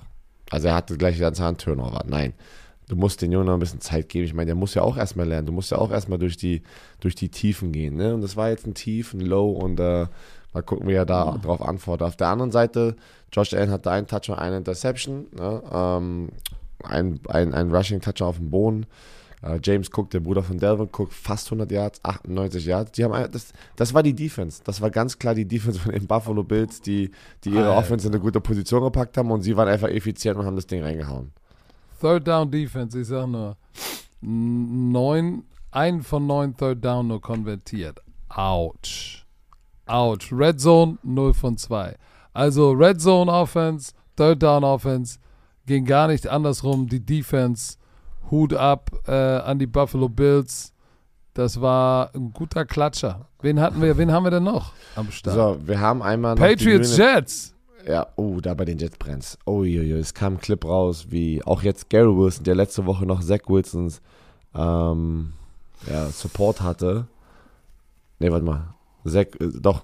Also 0.49 0.67
er 0.67 0.75
hatte 0.75 0.97
gleich 0.97 1.19
ganz 1.19 1.39
einen 1.41 1.57
Turnover. 1.57 2.03
Nein. 2.07 2.33
Du 2.87 2.95
musst 2.95 3.21
den 3.21 3.31
Jungen 3.31 3.45
noch 3.45 3.53
ein 3.53 3.59
bisschen 3.59 3.81
Zeit 3.81 4.09
geben. 4.09 4.25
Ich 4.25 4.33
meine, 4.33 4.47
der 4.47 4.55
muss 4.55 4.73
ja 4.73 4.81
auch 4.81 4.97
erstmal 4.97 5.27
lernen. 5.27 5.45
Du 5.45 5.53
musst 5.53 5.69
ja 5.69 5.77
auch 5.77 5.91
erstmal 5.91 6.17
durch 6.17 6.37
die, 6.37 6.63
durch 6.99 7.13
die 7.13 7.29
Tiefen 7.29 7.71
gehen. 7.71 7.95
Ne? 7.95 8.15
Und 8.15 8.21
das 8.21 8.35
war 8.35 8.49
jetzt 8.49 8.65
ein 8.65 8.73
Tief, 8.73 9.13
ein 9.13 9.21
Low 9.21 9.51
und 9.51 9.79
äh, 9.79 10.07
mal 10.53 10.63
gucken, 10.63 10.87
wie 10.87 10.93
er 10.93 11.05
da 11.05 11.37
drauf 11.41 11.61
antwortet. 11.61 12.07
Auf 12.07 12.15
der 12.15 12.29
anderen 12.29 12.51
Seite, 12.51 12.95
Josh 13.31 13.53
Allen 13.53 13.69
hatte 13.69 13.91
einen 13.91 14.07
Touchdown, 14.07 14.39
eine 14.39 14.57
Interception, 14.57 15.27
ne? 15.35 15.61
ähm, 15.71 16.29
ein, 16.83 17.19
ein, 17.27 17.53
ein 17.53 17.69
Rushing 17.69 18.01
Touchdown 18.01 18.29
auf 18.29 18.37
dem 18.37 18.49
Boden. 18.49 18.87
Äh, 19.41 19.59
James 19.63 19.89
Cook, 19.93 20.09
der 20.09 20.19
Bruder 20.19 20.43
von 20.43 20.57
Delvin 20.57 20.89
Cook, 20.91 21.13
fast 21.13 21.47
100 21.47 21.71
Yards, 21.71 21.99
98 22.03 22.65
Yards. 22.65 22.91
Die 22.91 23.03
haben 23.03 23.31
das, 23.31 23.53
das 23.75 23.93
war 23.93 24.03
die 24.03 24.13
Defense. 24.13 24.61
Das 24.63 24.81
war 24.81 24.89
ganz 24.89 25.17
klar 25.17 25.33
die 25.35 25.47
Defense 25.47 25.79
von 25.79 25.91
den 25.93 26.07
Buffalo 26.07 26.43
Bills, 26.43 26.81
die, 26.81 27.11
die 27.43 27.49
ihre 27.49 27.69
Alter. 27.69 27.77
Offense 27.77 28.07
in 28.07 28.13
eine 28.13 28.21
gute 28.21 28.41
Position 28.41 28.83
gepackt 28.83 29.17
haben 29.17 29.31
und 29.31 29.41
sie 29.41 29.55
waren 29.55 29.67
einfach 29.67 29.89
effizient 29.89 30.37
und 30.37 30.45
haben 30.45 30.55
das 30.55 30.67
Ding 30.67 30.83
reingehauen. 30.83 31.31
Third 32.01 32.27
Down 32.27 32.49
Defense, 32.51 32.99
ich 32.99 33.07
sag 33.07 33.27
nur. 33.27 33.57
Neun, 34.21 35.43
ein 35.71 36.01
von 36.01 36.27
neun 36.27 36.55
Third 36.55 36.83
Down 36.83 37.07
nur 37.07 37.21
konvertiert. 37.21 38.01
Ouch. 38.29 39.25
Ouch. 39.85 40.31
Red 40.31 40.59
Zone 40.59 40.97
0 41.03 41.33
von 41.33 41.57
2. 41.57 41.95
Also 42.33 42.71
Red 42.71 43.01
Zone 43.01 43.31
Offense, 43.31 43.93
Third 44.15 44.43
Down 44.43 44.63
Offense 44.63 45.19
ging 45.65 45.85
gar 45.85 46.07
nicht 46.07 46.27
andersrum. 46.27 46.87
Die 46.87 46.99
Defense, 46.99 47.77
Hut 48.31 48.53
ab 48.53 48.91
äh, 49.07 49.11
an 49.11 49.59
die 49.59 49.67
Buffalo 49.67 50.09
Bills. 50.09 50.73
Das 51.33 51.61
war 51.61 52.13
ein 52.13 52.31
guter 52.33 52.65
Klatscher. 52.65 53.27
Wen 53.41 53.59
hatten 53.59 53.81
wir, 53.81 53.97
wen 53.97 54.11
haben 54.11 54.23
wir 54.23 54.31
denn 54.31 54.43
noch 54.43 54.73
am 54.95 55.11
Start? 55.11 55.35
So, 55.35 55.67
wir 55.67 55.79
haben 55.79 56.01
einmal 56.01 56.35
Patriots 56.35 56.97
Jets. 56.97 57.55
Ja, 57.87 58.07
oh, 58.17 58.39
da 58.41 58.53
bei 58.53 58.65
den 58.65 58.77
Jets 58.77 58.97
brennt's. 58.97 59.37
Oh, 59.45 59.63
jo, 59.63 59.81
jo, 59.81 59.95
es 59.97 60.13
kam 60.13 60.33
ein 60.33 60.39
Clip 60.41 60.63
raus, 60.65 61.07
wie 61.09 61.41
auch 61.45 61.63
jetzt 61.63 61.89
Gary 61.89 62.15
Wilson, 62.15 62.43
der 62.43 62.55
letzte 62.55 62.85
Woche 62.85 63.05
noch 63.05 63.21
Zach 63.21 63.41
Wilsons 63.47 64.01
ähm, 64.53 65.33
ja, 65.89 66.07
Support 66.09 66.61
hatte. 66.61 67.07
Ne, 68.19 68.31
warte 68.31 68.45
mal. 68.45 68.73
Zach, 69.05 69.27
äh, 69.39 69.47
doch. 69.61 69.83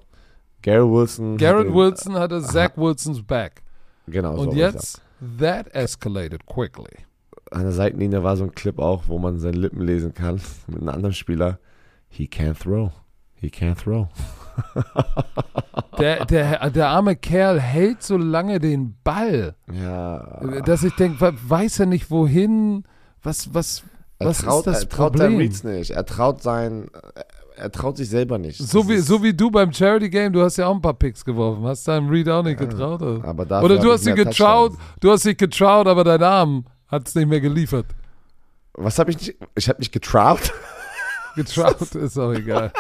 Gary 0.62 0.92
Wilson. 0.92 1.38
Garrett 1.38 1.60
hat 1.60 1.68
den- 1.68 1.76
Wilson 1.76 2.16
hatte 2.16 2.42
Zach 2.42 2.72
Wilsons 2.76 3.24
Back. 3.24 3.62
Genau, 4.08 4.36
so 4.36 4.42
Und 4.42 4.48
was 4.50 4.56
jetzt, 4.56 5.02
that 5.40 5.68
escalated 5.74 6.46
quickly. 6.46 7.05
An 7.52 7.62
der 7.64 7.72
Seitenlinie 7.72 8.24
war 8.24 8.38
so 8.38 8.44
ein 8.44 8.56
Clip 8.56 8.80
auch, 8.80 9.04
wo 9.08 9.18
man 9.20 9.40
seine 9.40 9.58
Lippen 9.58 9.82
lesen 9.82 10.14
kann 10.14 10.42
mit 10.68 10.80
einem 10.80 10.90
anderen 10.90 11.14
Spieler. 11.14 11.60
He 12.10 12.26
can't 12.28 12.62
throw. 12.62 12.92
He 13.36 13.48
can't 13.48 13.76
throw. 13.84 14.08
Der, 16.00 16.26
der, 16.26 16.70
der 16.70 16.88
arme 16.90 17.16
Kerl 17.16 17.60
hält 17.60 18.04
so 18.04 18.18
lange 18.18 18.60
den 18.60 18.96
Ball, 19.04 19.56
Ja. 19.72 20.40
dass 20.66 20.84
ich 20.84 20.94
denke, 20.96 21.34
weiß 21.48 21.80
er 21.82 21.86
nicht 21.86 22.10
wohin, 22.12 22.84
was, 23.24 23.54
was, 23.54 23.84
Er 24.18 24.28
Was 24.28 24.40
traut, 24.40 24.60
ist 24.60 24.68
das 24.68 24.84
er 24.84 24.90
traut 24.90 25.14
Problem? 25.14 25.38
Reads 25.38 25.64
nicht. 25.66 25.92
Er 25.92 26.06
traut 26.06 26.42
sein, 26.42 26.88
er 27.58 27.72
traut 27.72 27.98
sich 27.98 28.10
selber 28.10 28.38
nicht. 28.38 28.58
So 28.60 28.80
Das 28.80 28.90
wie, 28.90 28.98
so 29.00 29.22
wie 29.24 29.34
du 29.34 29.52
beim 29.52 29.74
Charity 29.74 30.10
Game, 30.10 30.32
du 30.34 30.42
hast 30.42 30.56
ja 30.58 30.68
auch 30.68 30.76
ein 30.76 30.82
paar 30.82 30.94
Picks 30.94 31.24
geworfen. 31.26 31.64
Hast 31.66 31.86
deinem 31.88 32.08
Read 32.10 32.30
auch 32.30 32.44
nicht 32.44 32.58
getraut? 32.60 33.02
Oder, 33.02 33.64
oder 33.64 33.78
du 33.78 33.92
hast 33.92 34.06
mehr 34.06 34.16
getraut, 34.16 34.74
du 35.02 35.12
hast 35.12 35.26
dich 35.26 35.38
getraut, 35.38 35.88
aber 35.88 36.04
dein 36.06 36.24
Arm 36.24 36.66
hat 36.88 37.08
es 37.08 37.16
nicht 37.16 37.28
mehr 37.28 37.42
geliefert. 37.42 37.88
Was 38.74 39.00
habe 39.00 39.12
ich 39.12 39.18
nicht? 39.18 39.36
Ich 39.56 39.70
habe 39.70 39.80
nicht 39.80 39.92
getraut. 39.92 40.54
Getraut 41.36 41.82
ist 41.96 42.18
auch 42.18 42.34
egal. 42.34 42.72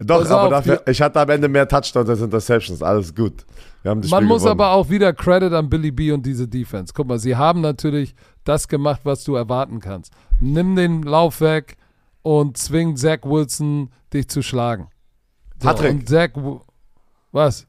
Doch, 0.00 0.20
Pass 0.20 0.30
aber 0.30 0.50
dafür, 0.50 0.82
ich 0.86 1.02
hatte 1.02 1.20
am 1.20 1.28
Ende 1.28 1.48
mehr 1.48 1.66
Touchdowns 1.66 2.08
als 2.08 2.20
Interceptions. 2.20 2.82
Alles 2.82 3.14
gut. 3.14 3.44
Man 3.82 4.02
Spiel 4.02 4.20
muss 4.22 4.42
gewonnen. 4.42 4.60
aber 4.60 4.70
auch 4.72 4.90
wieder 4.90 5.12
Credit 5.12 5.52
an 5.52 5.68
Billy 5.68 5.90
B 5.90 6.12
und 6.12 6.24
diese 6.24 6.46
Defense. 6.46 6.92
Guck 6.94 7.08
mal, 7.08 7.18
sie 7.18 7.36
haben 7.36 7.60
natürlich 7.60 8.14
das 8.44 8.68
gemacht, 8.68 9.00
was 9.04 9.24
du 9.24 9.34
erwarten 9.34 9.80
kannst. 9.80 10.12
Nimm 10.40 10.76
den 10.76 11.02
Lauf 11.02 11.40
weg 11.40 11.76
und 12.22 12.56
zwing 12.56 12.96
Zach 12.96 13.20
Wilson, 13.24 13.90
dich 14.12 14.28
zu 14.28 14.42
schlagen. 14.42 14.88
Patrick. 15.58 15.90
Und 15.92 16.08
Zach, 16.08 16.30
was? 17.32 17.66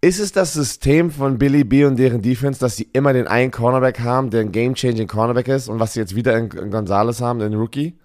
Ist 0.00 0.20
es 0.20 0.30
das 0.32 0.52
System 0.52 1.10
von 1.10 1.38
Billy 1.38 1.64
B 1.64 1.84
und 1.84 1.96
deren 1.96 2.22
Defense, 2.22 2.60
dass 2.60 2.76
sie 2.76 2.88
immer 2.92 3.12
den 3.12 3.26
einen 3.26 3.50
Cornerback 3.50 4.00
haben, 4.00 4.30
der 4.30 4.42
ein 4.42 4.52
Game-Changing 4.52 5.08
Cornerback 5.08 5.48
ist 5.48 5.68
und 5.68 5.80
was 5.80 5.94
sie 5.94 6.00
jetzt 6.00 6.14
wieder 6.14 6.36
in, 6.36 6.50
in 6.50 6.70
Gonzalez 6.70 7.20
haben, 7.20 7.38
den 7.38 7.54
Rookie? 7.54 7.96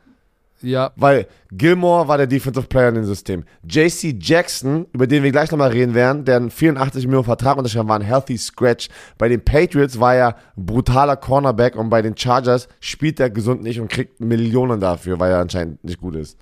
Ja, 0.64 0.92
Weil 0.96 1.26
Gilmore 1.52 2.08
war 2.08 2.18
der 2.20 2.28
Defensive 2.28 2.68
Player 2.68 2.90
in 2.90 2.96
dem 2.96 3.04
System. 3.06 3.44
JC 3.68 4.16
Jackson, 4.20 4.86
über 4.94 5.08
den 5.08 5.24
wir 5.24 5.32
gleich 5.32 5.50
nochmal 5.50 5.72
reden 5.72 5.96
werden, 5.96 6.24
der 6.24 6.36
einen 6.38 6.52
84 6.52 7.08
Millionen 7.08 7.26
Vertrag 7.26 7.58
unterschrieben 7.58 7.90
war 7.90 7.96
ein 7.98 8.04
Healthy 8.04 8.38
Scratch. 8.38 8.88
Bei 9.18 9.28
den 9.28 9.44
Patriots 9.44 10.00
war 10.00 10.14
er 10.14 10.36
ein 10.56 10.66
brutaler 10.66 11.16
Cornerback 11.18 11.76
und 11.76 11.90
bei 11.90 12.04
den 12.04 12.16
Chargers 12.16 12.68
spielt 12.80 13.20
er 13.20 13.32
gesund 13.32 13.64
nicht 13.64 13.80
und 13.80 13.90
kriegt 13.90 14.20
Millionen 14.20 14.80
dafür, 14.80 15.20
weil 15.20 15.32
er 15.32 15.40
anscheinend 15.40 15.84
nicht 15.84 16.00
gut 16.00 16.16
ist. 16.16 16.38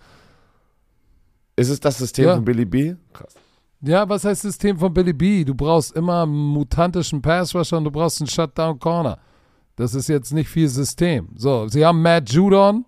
Ist 1.56 1.70
es 1.70 1.80
das 1.80 1.98
System 1.98 2.26
Ja. 2.26 2.36
von 2.36 2.44
Billy 2.46 2.66
B? 2.66 2.96
Krass. 3.14 3.34
Ja, 3.82 4.08
was 4.10 4.26
heißt 4.26 4.42
System 4.42 4.78
von 4.78 4.94
Billy 4.94 5.14
B? 5.14 5.46
Du 5.46 5.56
brauchst 5.56 5.96
immer 5.96 6.24
einen 6.24 6.34
mutantischen 6.34 7.22
Pass-Rusher 7.22 7.78
und 7.78 7.86
du 7.86 7.92
brauchst 7.92 8.20
einen 8.20 8.28
Shutdown-Corner. 8.28 9.18
Das 9.78 9.96
ist 9.96 10.10
jetzt 10.10 10.34
nicht 10.34 10.50
viel 10.50 10.68
System. 10.68 11.30
So, 11.36 11.68
sie 11.70 11.86
haben 11.86 12.02
Matt 12.02 12.30
Judon. 12.30 12.86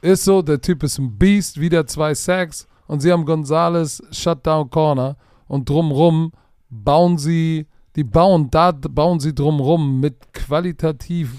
Ist 0.00 0.24
so, 0.24 0.40
der 0.40 0.60
Typ 0.60 0.82
ist 0.82 0.98
ein 0.98 1.18
Beast, 1.18 1.60
wieder 1.60 1.86
zwei 1.86 2.14
Sacks. 2.14 2.66
Und 2.86 3.00
sie 3.00 3.12
haben 3.12 3.26
Gonzalez, 3.26 4.02
Shutdown-Corner. 4.10 5.16
Und 5.48 5.68
drumrum 5.68 6.32
bauen 6.70 7.18
sie, 7.18 7.66
die 7.94 8.04
bauen, 8.04 8.50
da 8.50 8.72
bauen 8.72 9.20
sie 9.20 9.34
drumrum 9.34 10.00
mit 10.00 10.32
qualitativ 10.32 11.34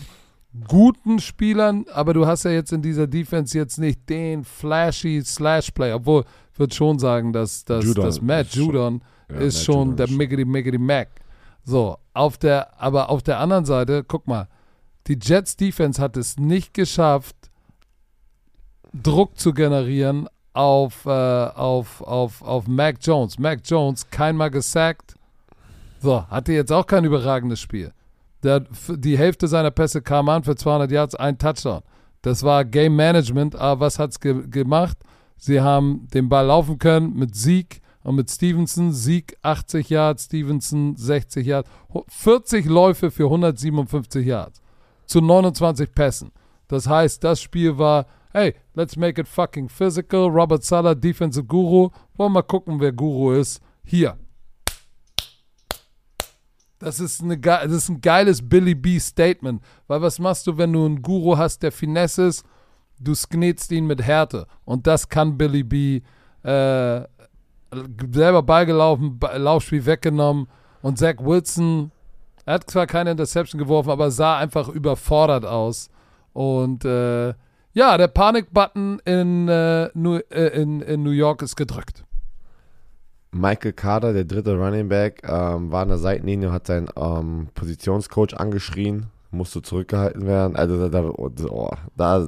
guten 0.68 1.20
Spielern, 1.20 1.86
aber 1.94 2.14
du 2.14 2.26
hast 2.26 2.44
ja 2.44 2.52
jetzt 2.52 2.72
in 2.72 2.82
dieser 2.82 3.08
Defense 3.08 3.58
jetzt 3.58 3.78
nicht 3.78 4.08
den 4.10 4.44
flashy 4.44 5.22
Slash-Play, 5.24 5.94
obwohl 5.94 6.24
ich 6.54 6.60
würde 6.60 6.74
schon 6.74 7.00
sagen, 7.00 7.34
dass, 7.34 7.66
dass, 7.66 7.84
Judon 7.86 8.06
dass 8.06 8.22
Matt 8.22 8.48
ist 8.48 8.56
schon- 8.56 8.66
Judon 8.66 9.02
Ja, 9.30 9.36
ist 9.38 9.64
schon 9.64 9.76
Judon 9.92 9.96
der 9.98 10.10
Miggity 10.10 10.46
Miggity 10.46 10.78
Mac. 10.78 11.10
So, 11.64 11.98
auf 12.14 12.38
der, 12.38 12.82
aber 12.82 13.10
auf 13.10 13.22
der 13.24 13.40
anderen 13.40 13.66
Seite, 13.66 14.04
guck 14.08 14.26
mal, 14.28 14.48
die 15.08 15.18
Jets 15.22 15.56
Defense 15.58 16.02
hat 16.02 16.16
es 16.18 16.38
nicht 16.38 16.74
geschafft, 16.74 17.36
Druck 18.94 19.38
zu 19.38 19.54
generieren 19.54 20.28
auf, 20.54 21.06
äh, 21.06 21.10
auf, 21.10 22.02
auf, 22.02 22.42
auf 22.42 22.68
Mac 22.68 22.98
Jones. 23.02 23.38
Mac 23.38 23.60
Jones, 23.66 24.10
keinmal 24.10 24.50
gesackt. 24.50 25.16
So, 26.00 26.26
hatte 26.30 26.54
jetzt 26.54 26.72
auch 26.72 26.86
kein 26.88 27.04
überragendes 27.06 27.60
Spiel. 27.60 27.92
Der, 28.48 28.56
hat 28.56 28.66
die 28.90 29.18
Hälfte 29.18 29.48
seiner 29.48 29.72
Pässe 29.72 30.02
kam 30.02 30.30
an 30.30 30.44
für 30.44 30.56
200 30.56 30.90
Yards, 30.92 31.16
ein 31.16 31.38
Touchdown. 31.38 31.82
Das 32.22 32.44
war 32.44 32.64
Game 32.66 32.96
Management, 32.96 33.56
aber 33.56 33.82
was 33.82 34.00
hat's 34.00 34.20
ge 34.20 34.48
gemacht? 34.48 34.98
Sie 35.38 35.60
haben 35.62 36.08
den 36.14 36.30
Ball 36.30 36.46
laufen 36.48 36.78
können 36.80 37.14
mit 37.14 37.36
Sieg 37.36 37.82
und 38.04 38.16
mit 38.16 38.32
Stevenson. 38.32 38.92
Sieg 38.94 39.38
80 39.42 39.90
Yards, 39.90 40.26
Stevenson 40.26 40.96
60 40.96 41.46
Yards. 41.46 41.70
Ho- 41.94 42.06
40 42.08 42.66
Läufe 42.66 43.12
für 43.12 43.26
157 43.26 44.26
Yards 44.26 44.62
zu 45.06 45.22
29 45.22 45.92
Pässen. 45.94 46.32
Das 46.68 46.88
heißt, 46.88 47.24
das 47.24 47.42
Spiel 47.42 47.78
war, 47.78 48.08
hey, 48.34 48.56
let's 48.74 48.96
make 48.98 49.22
it 49.22 49.28
fucking 49.28 49.70
physical. 49.70 50.28
Robert 50.28 50.64
Sala, 50.64 50.96
Defensive 50.96 51.46
Guru. 51.46 51.90
Wollen 52.16 52.32
wir 52.34 52.42
mal 52.42 52.42
gucken, 52.42 52.80
wer 52.80 52.92
Guru 52.92 53.32
ist. 53.34 53.62
Hier. 53.86 54.18
Das 56.80 57.00
ist, 57.00 57.24
eine, 57.24 57.40
das 57.40 57.72
ist 57.72 57.90
ein 57.90 58.02
geiles 58.02 58.48
Billy 58.48 58.76
B 58.76 59.00
Statement. 59.00 59.62
Weil 59.88 60.02
was 60.02 60.20
machst 60.20 60.46
du, 60.46 60.58
wenn 60.58 60.74
du 60.74 60.86
einen 60.86 61.02
Guru 61.02 61.38
hast, 61.38 61.64
der 61.64 61.72
Finesse 61.72 62.28
ist? 62.28 62.46
Du 63.00 63.16
sknetst 63.16 63.72
ihn 63.72 63.88
mit 63.88 64.02
Härte. 64.02 64.48
Und 64.66 64.86
das 64.88 65.10
kann 65.10 65.38
Billy 65.38 65.64
B. 65.64 66.02
Äh, 66.44 67.02
selber 68.14 68.44
beigelaufen, 68.44 69.20
Laufspiel 69.36 69.86
weggenommen. 69.86 70.48
Und 70.82 70.98
Zach 70.98 71.16
Wilson, 71.20 71.92
er 72.46 72.56
hat 72.56 72.70
zwar 72.70 72.88
keine 72.88 73.12
Interception 73.12 73.60
geworfen, 73.60 73.90
aber 73.90 74.12
sah 74.12 74.38
einfach 74.38 74.70
überfordert 74.70 75.46
aus. 75.46 75.90
Und 76.34 76.86
äh, 76.86 77.34
ja, 77.74 77.98
der 77.98 78.08
Panik-Button 78.08 79.00
in, 79.06 79.48
äh, 79.48 79.86
äh, 79.86 80.62
in, 80.62 80.82
in 80.82 81.04
New 81.04 81.12
York 81.12 81.42
ist 81.42 81.56
gedrückt. 81.56 82.07
Michael 83.32 83.74
Carter, 83.74 84.14
der 84.14 84.26
dritte 84.26 84.58
Running 84.58 84.90
Back, 84.90 85.22
ähm, 85.24 85.72
war 85.72 85.84
an 85.84 85.90
der 85.90 85.98
Seitenlinie 85.98 86.48
und 86.50 86.54
hat 86.54 86.68
seinen 86.68 86.88
ähm, 86.96 87.48
Positionscoach 87.54 88.34
angeschrien, 88.38 89.08
musste 89.32 89.62
zurückgehalten 89.62 90.26
werden. 90.26 90.56
Also 90.56 90.90
da, 90.90 91.02
da, 91.02 91.10
oh, 91.10 91.72
da 91.96 92.28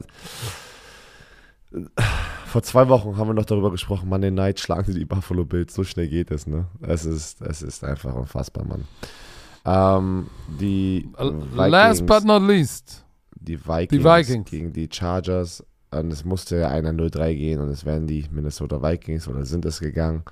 vor 2.48 2.64
zwei 2.64 2.88
Wochen 2.90 3.18
haben 3.18 3.28
wir 3.30 3.34
noch 3.34 3.46
darüber 3.46 3.72
gesprochen, 3.72 4.10
Monday 4.10 4.32
Night 4.32 4.60
schlagen 4.60 4.92
sie 4.92 4.98
die 4.98 5.06
Buffalo 5.06 5.46
Bills, 5.46 5.74
so 5.74 5.84
schnell 5.84 6.08
geht 6.08 6.32
es, 6.32 6.48
ne? 6.48 6.66
Es 6.82 7.06
ist, 7.06 7.42
es 7.42 7.62
ist 7.62 7.84
einfach 7.84 8.14
unfassbar, 8.16 8.66
Mann. 8.66 8.86
Ähm, 9.66 10.28
die 10.60 11.10
Last 11.54 12.06
but 12.06 12.24
not 12.24 12.42
least. 12.42 13.06
die 13.36 13.60
Vikings, 13.60 13.90
Die 13.90 14.04
Vikings. 14.04 14.50
gegen 14.50 14.74
die 14.74 14.90
Chargers. 14.92 15.64
Und 15.92 16.12
es 16.14 16.24
musste 16.24 16.58
ja 16.58 16.70
einer 16.70 16.92
0-3 16.92 17.34
gehen 17.36 17.60
und 17.62 17.70
es 17.70 17.84
werden 17.84 18.06
die 18.06 18.26
Minnesota 18.32 18.82
Vikings 18.82 19.28
oder 19.28 19.44
sind 19.46 19.66
es 19.66 19.80
gegangen. 19.80 20.24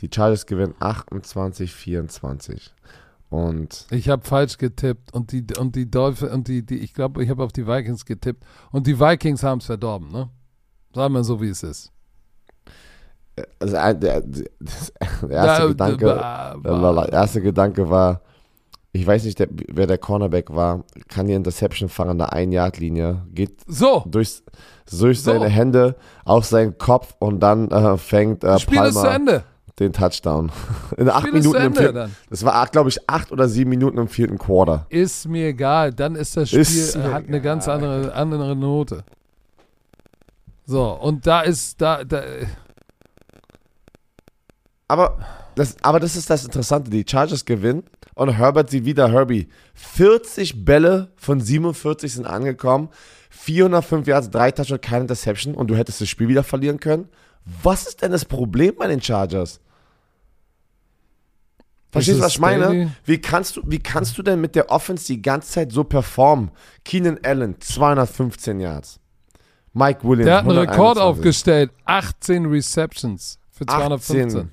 Die 0.00 0.10
Chargers 0.12 0.46
gewinnen 0.46 0.74
28-24. 0.80 2.70
Und 3.30 3.86
Ich 3.90 4.08
habe 4.08 4.24
falsch 4.24 4.58
getippt 4.58 5.12
und 5.12 5.32
die 5.32 5.44
und 5.58 5.74
die 5.74 5.90
Dolphins 5.90 6.32
und 6.32 6.46
die, 6.48 6.64
die 6.64 6.78
ich 6.78 6.94
glaube, 6.94 7.22
ich 7.24 7.30
habe 7.30 7.42
auf 7.42 7.52
die 7.52 7.66
Vikings 7.66 8.04
getippt 8.04 8.44
und 8.70 8.86
die 8.86 8.98
Vikings 9.00 9.42
haben 9.42 9.58
es 9.58 9.66
verdorben, 9.66 10.10
ne? 10.12 10.28
Sagen 10.94 11.14
wir 11.14 11.24
so, 11.24 11.40
wie 11.40 11.48
es 11.48 11.62
ist. 11.64 11.90
also 13.58 13.72
der, 13.74 13.94
der, 14.20 14.20
erste 15.30 15.74
Da- 15.74 15.90
Gedanke, 15.90 16.04
da- 16.06 16.54
der 17.06 17.12
erste 17.12 17.40
Gedanke 17.42 17.90
war, 17.90 18.20
ich 18.92 19.04
weiß 19.04 19.24
nicht, 19.24 19.40
der, 19.40 19.48
wer 19.50 19.88
der 19.88 19.98
Cornerback 19.98 20.54
war, 20.54 20.84
kann 21.08 21.26
die 21.26 21.32
Interception 21.32 21.88
fangen 21.88 22.10
an 22.10 22.18
der 22.18 22.32
1-Yard-Linie, 22.32 23.26
geht 23.32 23.58
So, 23.66 24.04
durch, 24.06 24.44
durch 24.88 25.20
So. 25.20 25.32
seine 25.32 25.48
Hände 25.48 25.96
auf 26.24 26.44
seinen 26.44 26.78
Kopf 26.78 27.16
und 27.18 27.40
dann 27.40 27.68
äh, 27.72 27.96
fängt 27.98 28.44
äh, 28.44 28.48
das 28.48 28.62
Spiel 28.62 28.80
ist 28.82 28.94
zu 28.94 29.00
Palmer 29.02 29.14
Ende. 29.16 29.44
Den 29.78 29.92
Touchdown. 29.92 30.52
In 30.96 31.08
acht 31.08 31.26
Spiel 31.26 31.32
Minuten 31.32 31.62
im 31.62 31.74
vierten, 31.74 31.94
dann. 31.94 32.16
Das 32.30 32.44
war, 32.44 32.66
glaube 32.68 32.88
ich, 32.88 33.08
acht 33.08 33.32
oder 33.32 33.48
sieben 33.48 33.70
Minuten 33.70 33.98
im 33.98 34.08
vierten 34.08 34.38
Quarter. 34.38 34.86
Ist 34.88 35.26
mir 35.28 35.48
egal. 35.48 35.92
Dann 35.92 36.14
ist 36.14 36.36
das 36.36 36.50
Spiel, 36.50 36.60
Ist 36.60 36.96
mir 36.96 37.12
hat 37.12 37.26
eine 37.26 37.40
ganz 37.40 37.66
andere, 37.68 38.14
andere 38.14 38.54
Note. 38.54 39.04
So, 40.66 40.92
und 40.92 41.26
da 41.26 41.42
ist, 41.42 41.80
da, 41.80 42.04
da, 42.04 42.22
Aber 44.88 45.18
das, 45.56 45.76
aber 45.82 46.00
das 46.00 46.16
ist 46.16 46.30
das 46.30 46.44
Interessante. 46.44 46.90
Die 46.90 47.04
Chargers 47.06 47.44
gewinnen 47.44 47.82
und 48.14 48.30
Herbert 48.30 48.70
sieht 48.70 48.84
wieder 48.84 49.10
Herbie. 49.10 49.48
40 49.74 50.64
Bälle 50.64 51.10
von 51.16 51.40
47 51.40 52.14
sind 52.14 52.26
angekommen. 52.26 52.88
405 53.30 54.06
Yards, 54.06 54.30
drei 54.30 54.52
Touchdowns, 54.52 54.80
keine 54.80 55.02
Interception 55.02 55.54
und 55.54 55.68
du 55.68 55.76
hättest 55.76 56.00
das 56.00 56.08
Spiel 56.08 56.28
wieder 56.28 56.44
verlieren 56.44 56.80
können. 56.80 57.08
Was 57.62 57.86
ist 57.86 58.00
denn 58.00 58.12
das 58.12 58.24
Problem 58.24 58.74
bei 58.78 58.86
den 58.86 59.02
Chargers? 59.02 59.60
Verstehst 61.94 62.18
du, 62.18 62.22
was 62.22 62.32
ich 62.32 62.40
meine? 62.40 62.92
Wie 63.04 63.18
kannst, 63.20 63.56
du, 63.56 63.62
wie 63.64 63.78
kannst 63.78 64.18
du 64.18 64.22
denn 64.22 64.40
mit 64.40 64.56
der 64.56 64.70
Offense 64.70 65.06
die 65.06 65.22
ganze 65.22 65.52
Zeit 65.52 65.72
so 65.72 65.84
performen? 65.84 66.50
Keenan 66.84 67.18
Allen, 67.22 67.60
215 67.60 68.58
Yards. 68.58 69.00
Mike 69.72 70.00
Williams, 70.02 70.26
der 70.26 70.36
hat 70.38 70.44
einen 70.44 70.58
Rekord 70.58 70.98
121. 70.98 71.02
aufgestellt. 71.02 71.70
18 71.84 72.46
Receptions 72.46 73.38
für 73.50 73.66
215. 73.66 74.26
18. 74.26 74.50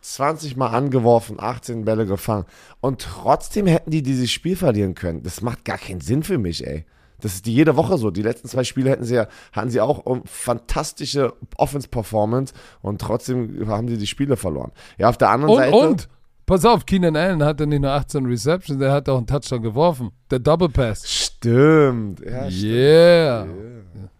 20 0.00 0.56
Mal 0.56 0.68
angeworfen, 0.68 1.36
18 1.38 1.84
Bälle 1.84 2.06
gefangen. 2.06 2.44
Und 2.80 3.00
trotzdem 3.02 3.68
hätten 3.68 3.90
die 3.92 4.02
dieses 4.02 4.30
Spiel 4.32 4.56
verlieren 4.56 4.94
können. 4.94 5.22
Das 5.22 5.40
macht 5.40 5.64
gar 5.64 5.78
keinen 5.78 6.00
Sinn 6.00 6.24
für 6.24 6.38
mich, 6.38 6.66
ey. 6.66 6.84
Das 7.20 7.34
ist 7.34 7.46
die 7.46 7.54
jede 7.54 7.76
Woche 7.76 7.96
so. 7.98 8.10
Die 8.10 8.22
letzten 8.22 8.48
zwei 8.48 8.64
Spiele 8.64 8.90
hätten 8.90 9.04
sie 9.04 9.14
ja, 9.14 9.28
hatten 9.52 9.70
sie 9.70 9.80
auch 9.80 10.04
um, 10.04 10.24
fantastische 10.26 11.34
Offense-Performance 11.56 12.52
und 12.82 13.00
trotzdem 13.00 13.68
haben 13.68 13.86
sie 13.86 13.96
die 13.96 14.08
Spiele 14.08 14.36
verloren. 14.36 14.72
Ja, 14.98 15.08
auf 15.08 15.18
der 15.18 15.30
anderen 15.30 15.54
Und, 15.54 15.60
Seite. 15.60 15.76
und, 15.76 16.08
pass 16.46 16.64
auf, 16.64 16.86
Keenan 16.86 17.16
Allen 17.16 17.42
hatte 17.42 17.66
nicht 17.66 17.80
nur 17.80 17.90
18 17.90 18.26
Receptions, 18.26 18.78
der 18.78 18.92
hat 18.92 19.08
auch 19.08 19.18
einen 19.18 19.26
Touchdown 19.26 19.62
geworfen. 19.62 20.10
Der 20.30 20.38
Double 20.38 20.68
Pass. 20.68 21.10
Stimmt. 21.10 22.20
Ja, 22.20 22.50
stimmt. 22.50 22.62
Yeah. 22.64 23.44
Yeah. 23.44 24.10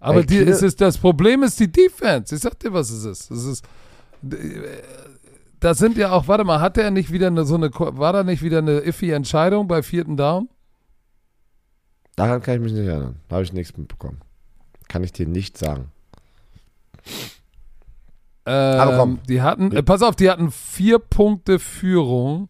Aber 0.00 0.20
Ey, 0.20 0.26
die, 0.26 0.38
es 0.38 0.62
ist, 0.62 0.80
das 0.80 0.98
Problem 0.98 1.42
ist 1.42 1.58
die 1.58 1.70
Defense. 1.70 2.34
Ich 2.34 2.42
sag 2.42 2.58
dir, 2.58 2.72
was 2.72 2.90
es 2.90 3.04
ist. 3.04 3.30
Es 3.30 3.44
ist 3.44 3.64
da 5.60 5.74
sind 5.74 5.96
ja 5.96 6.12
auch, 6.12 6.28
warte 6.28 6.44
mal, 6.44 6.60
hat 6.60 6.76
er 6.76 6.90
nicht 6.90 7.10
wieder 7.10 7.28
eine, 7.28 7.44
so 7.44 7.54
eine, 7.54 7.70
war 7.72 8.12
da 8.12 8.22
nicht 8.22 8.42
wieder 8.42 8.58
eine 8.58 8.80
iffy 8.80 9.10
Entscheidung 9.10 9.66
bei 9.66 9.82
vierten 9.82 10.16
Down? 10.16 10.48
Daran 12.16 12.42
kann 12.42 12.56
ich 12.56 12.60
mich 12.60 12.72
nicht 12.72 12.86
erinnern. 12.86 13.16
Da 13.28 13.36
habe 13.36 13.44
ich 13.44 13.52
nichts 13.52 13.76
mitbekommen. 13.76 14.20
Kann 14.88 15.02
ich 15.02 15.12
dir 15.12 15.26
nicht 15.26 15.56
sagen. 15.58 15.90
Ähm, 18.46 18.80
Aber 18.80 18.96
komm. 18.96 19.18
Die 19.28 19.42
hatten, 19.42 19.72
äh, 19.72 19.82
pass 19.82 20.02
auf, 20.02 20.16
die 20.16 20.30
hatten 20.30 20.50
vier 20.50 20.98
Punkte 20.98 21.58
Führung 21.58 22.48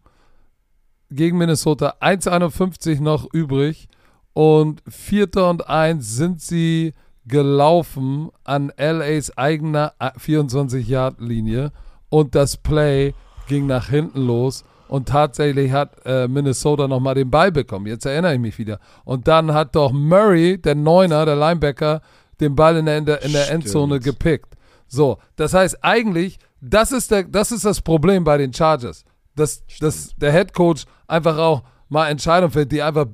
gegen 1.10 1.38
Minnesota, 1.38 1.94
1,51 2.00 3.00
noch 3.00 3.32
übrig 3.32 3.88
und 4.32 4.82
Vierter 4.88 5.48
und 5.50 5.68
Eins 5.68 6.16
sind 6.16 6.40
sie 6.40 6.94
gelaufen 7.26 8.30
an 8.42 8.72
LAs 8.76 9.36
eigener 9.38 9.94
24-Yard-Linie 10.00 11.72
und 12.08 12.34
das 12.34 12.56
Play 12.56 13.14
ging 13.48 13.66
nach 13.66 13.88
hinten 13.88 14.26
los 14.26 14.64
und 14.88 15.08
tatsächlich 15.08 15.72
hat 15.72 16.04
äh, 16.04 16.28
Minnesota 16.28 16.86
nochmal 16.86 17.14
den 17.14 17.30
Ball 17.30 17.50
bekommen. 17.50 17.86
Jetzt 17.86 18.06
erinnere 18.06 18.34
ich 18.34 18.40
mich 18.40 18.58
wieder. 18.58 18.78
Und 19.04 19.26
dann 19.26 19.52
hat 19.54 19.74
doch 19.74 19.92
Murray, 19.92 20.58
der 20.58 20.74
Neuner, 20.74 21.24
der 21.24 21.36
Linebacker, 21.36 22.02
den 22.40 22.54
Ball 22.54 22.76
in 22.76 22.86
der, 22.86 22.98
in 22.98 23.06
der, 23.06 23.18
Stimmt. 23.18 23.50
Endzone 23.50 24.00
gepickt. 24.00 24.54
So, 24.94 25.18
das 25.36 25.52
heißt 25.52 25.82
eigentlich, 25.82 26.38
das 26.60 26.92
ist, 26.92 27.10
der, 27.10 27.24
das 27.24 27.52
ist 27.52 27.64
das 27.64 27.80
Problem 27.80 28.24
bei 28.24 28.38
den 28.38 28.52
Chargers. 28.52 29.04
Dass, 29.34 29.64
dass 29.80 30.14
der 30.16 30.32
Head 30.32 30.54
Coach 30.54 30.84
einfach 31.08 31.36
auch 31.36 31.64
mal 31.88 32.08
Entscheidungen 32.08 32.52
fällt, 32.52 32.70
die 32.70 32.82
einfach 32.82 33.06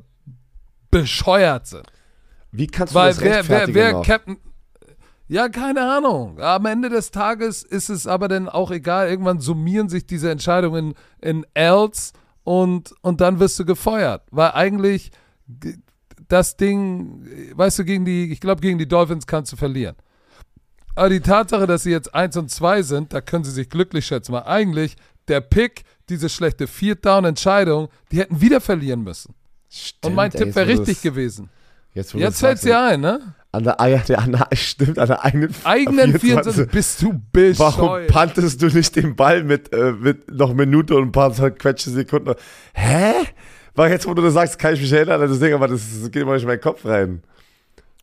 bescheuert 0.90 1.66
sind. 1.66 1.86
Wie 2.52 2.66
kannst 2.66 2.94
du 2.94 2.98
Weil 2.98 3.10
das 3.10 3.20
wer, 3.20 3.48
wer, 3.48 3.74
wer 3.74 3.92
noch? 3.92 4.06
Captain. 4.06 4.36
Ja, 5.28 5.48
keine 5.48 5.88
Ahnung. 5.90 6.40
Am 6.40 6.66
Ende 6.66 6.88
des 6.88 7.12
Tages 7.12 7.62
ist 7.62 7.88
es 7.88 8.06
aber 8.06 8.28
dann 8.28 8.48
auch 8.48 8.70
egal. 8.70 9.08
Irgendwann 9.08 9.38
summieren 9.38 9.88
sich 9.88 10.04
diese 10.04 10.30
Entscheidungen 10.30 10.94
in 11.20 11.46
Ls 11.54 12.12
und, 12.42 12.92
und 13.00 13.20
dann 13.20 13.38
wirst 13.38 13.58
du 13.58 13.64
gefeuert. 13.64 14.24
Weil 14.32 14.50
eigentlich 14.50 15.12
das 16.28 16.56
Ding, 16.56 17.26
weißt 17.54 17.78
du, 17.78 17.84
gegen 17.84 18.04
die, 18.04 18.32
ich 18.32 18.40
glaube, 18.40 18.60
gegen 18.60 18.78
die 18.78 18.88
Dolphins 18.88 19.26
kannst 19.26 19.52
du 19.52 19.56
verlieren. 19.56 19.96
Aber 20.94 21.08
die 21.08 21.20
Tatsache, 21.20 21.66
dass 21.66 21.82
sie 21.82 21.90
jetzt 21.90 22.14
1 22.14 22.36
und 22.36 22.50
2 22.50 22.82
sind, 22.82 23.12
da 23.12 23.20
können 23.20 23.44
sie 23.44 23.50
sich 23.52 23.68
glücklich 23.68 24.06
schätzen. 24.06 24.32
Weil 24.32 24.44
eigentlich 24.44 24.96
der 25.28 25.40
Pick, 25.40 25.84
diese 26.08 26.28
schlechte 26.28 26.66
Viert-Down-Entscheidung, 26.66 27.88
die 28.10 28.18
hätten 28.18 28.40
wieder 28.40 28.60
verlieren 28.60 29.02
müssen. 29.02 29.34
Stimmt, 29.68 30.04
Und 30.06 30.14
mein 30.14 30.32
ey, 30.32 30.38
Tipp 30.44 30.56
wäre 30.56 30.68
richtig 30.68 31.00
gewesen. 31.02 31.48
Jetzt, 31.94 32.14
Jetzt 32.14 32.40
fällt 32.40 32.62
dir 32.62 32.80
ein, 32.80 33.00
ne? 33.00 33.34
An 33.52 33.64
der, 33.64 33.76
der, 33.76 34.18
an 34.20 34.30
der, 34.32 34.48
stimmt, 34.52 34.96
an 34.98 35.08
der 35.08 35.24
eigenen, 35.24 35.52
eigenen 35.64 36.18
24 36.20 36.68
bist 36.68 37.02
du 37.02 37.08
Warum 37.08 37.20
bescheuert. 37.32 38.08
pantest 38.08 38.62
du 38.62 38.66
nicht 38.66 38.94
den 38.94 39.16
Ball 39.16 39.42
mit, 39.42 39.72
äh, 39.72 39.92
mit 39.92 40.30
noch 40.30 40.54
Minute 40.54 40.94
und 40.94 41.08
ein 41.08 41.12
paar 41.12 41.32
quetsche 41.50 41.90
Sekunden? 41.90 42.34
Hä? 42.74 43.12
Weil 43.74 43.90
jetzt, 43.90 44.06
wo 44.06 44.14
du 44.14 44.22
das 44.22 44.34
sagst, 44.34 44.58
kann 44.58 44.74
ich 44.74 44.80
mich 44.80 44.92
erinnern 44.92 45.20
an 45.20 45.28
das 45.28 45.40
Ding, 45.40 45.52
aber 45.52 45.66
das, 45.66 45.80
das 46.00 46.10
geht 46.12 46.22
immer 46.22 46.34
nicht 46.34 46.42
in 46.42 46.48
meinen 46.48 46.60
Kopf 46.60 46.84
rein. 46.84 47.22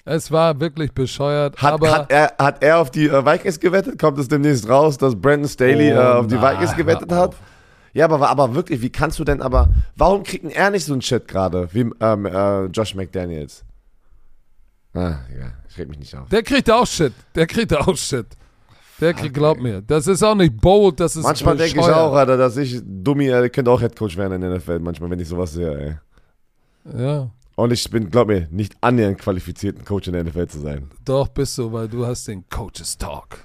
Es 0.10 0.32
war 0.32 0.58
wirklich 0.62 0.94
bescheuert, 0.94 1.62
Hat, 1.62 1.74
aber 1.74 1.92
hat, 1.92 2.12
er, 2.12 2.34
hat 2.40 2.64
er 2.64 2.80
auf 2.80 2.90
die 2.92 3.08
äh, 3.08 3.26
Vikings 3.26 3.60
gewettet? 3.60 4.00
Kommt 4.00 4.18
es 4.20 4.30
demnächst 4.30 4.70
raus, 4.70 4.98
dass 4.98 5.14
Brandon 5.14 5.50
Staley 5.50 5.92
Oh, 5.92 5.96
äh, 5.96 6.00
auf 6.00 6.28
die 6.28 6.36
na, 6.36 6.54
Vikings 6.54 6.78
gewettet 6.78 7.12
hat? 7.12 7.36
Ja, 7.92 8.06
aber, 8.06 8.30
aber 8.30 8.56
wirklich, 8.56 8.82
wie 8.82 8.90
kannst 8.90 9.20
du 9.20 9.26
denn 9.26 9.42
aber, 9.42 9.68
warum 9.98 10.24
kriegt 10.24 10.46
denn 10.46 10.52
er 10.52 10.70
nicht 10.70 10.86
so 10.86 10.94
einen 10.94 11.02
Shit 11.02 11.28
gerade, 11.28 11.68
wie 11.74 11.90
ähm, 12.00 12.26
äh, 12.26 12.66
Josh 12.68 12.96
McDaniels? 12.96 13.66
Ah, 14.94 15.16
ja, 15.38 15.52
ich 15.68 15.78
reg 15.78 15.90
mich 15.90 16.00
nicht 16.00 16.16
auf. 16.16 16.30
der 16.30 16.42
kriegt 16.42 16.72
auch 16.72 16.88
Shit. 16.88 17.12
Der 17.36 17.46
kriegt 17.46 17.76
auch 17.76 17.98
Shit. 17.98 18.28
Der 19.02 19.14
kriegt, 19.14 19.34
glaub 19.34 19.60
mir. 19.60 19.82
Das 19.82 20.08
ist 20.08 20.24
auch 20.24 20.36
nicht 20.36 20.56
bold, 20.62 21.02
das 21.02 21.18
ist 21.18 21.24
Manchmal 21.24 21.58
denke 21.58 21.82
ich 21.82 21.86
auch, 21.86 22.14
Alter, 22.14 22.38
dass 22.38 22.56
ich, 22.56 22.82
Dummi, 22.82 23.28
äh, 23.28 23.50
könnte 23.50 23.70
auch 23.72 23.82
Headcoach 23.82 24.16
werden 24.16 24.42
in 24.42 24.42
der 24.42 24.58
NFL, 24.58 24.80
manchmal, 24.80 25.10
wenn 25.10 25.20
ich 25.20 25.28
sowas 25.28 25.52
sehe, 25.52 26.00
ey. 26.86 26.98
Ja, 26.98 27.30
Und 27.60 27.74
ich 27.74 27.90
bin, 27.90 28.12
glaub 28.12 28.28
mir, 28.28 28.48
nicht 28.52 28.76
annähernd 28.82 29.18
qualifiziert, 29.18 29.80
ein 29.80 29.84
Coach 29.84 30.08
in 30.08 30.14
der 30.14 30.24
NFL 30.24 30.46
zu 30.48 30.60
sein. 30.60 30.90
doch 31.04 31.28
bist 31.28 31.58
du, 31.58 31.72
weil 31.74 31.88
du 31.88 32.06
hast 32.06 32.28
den 32.28 32.48
Coaches 32.50 32.98
Talk. 33.00 33.40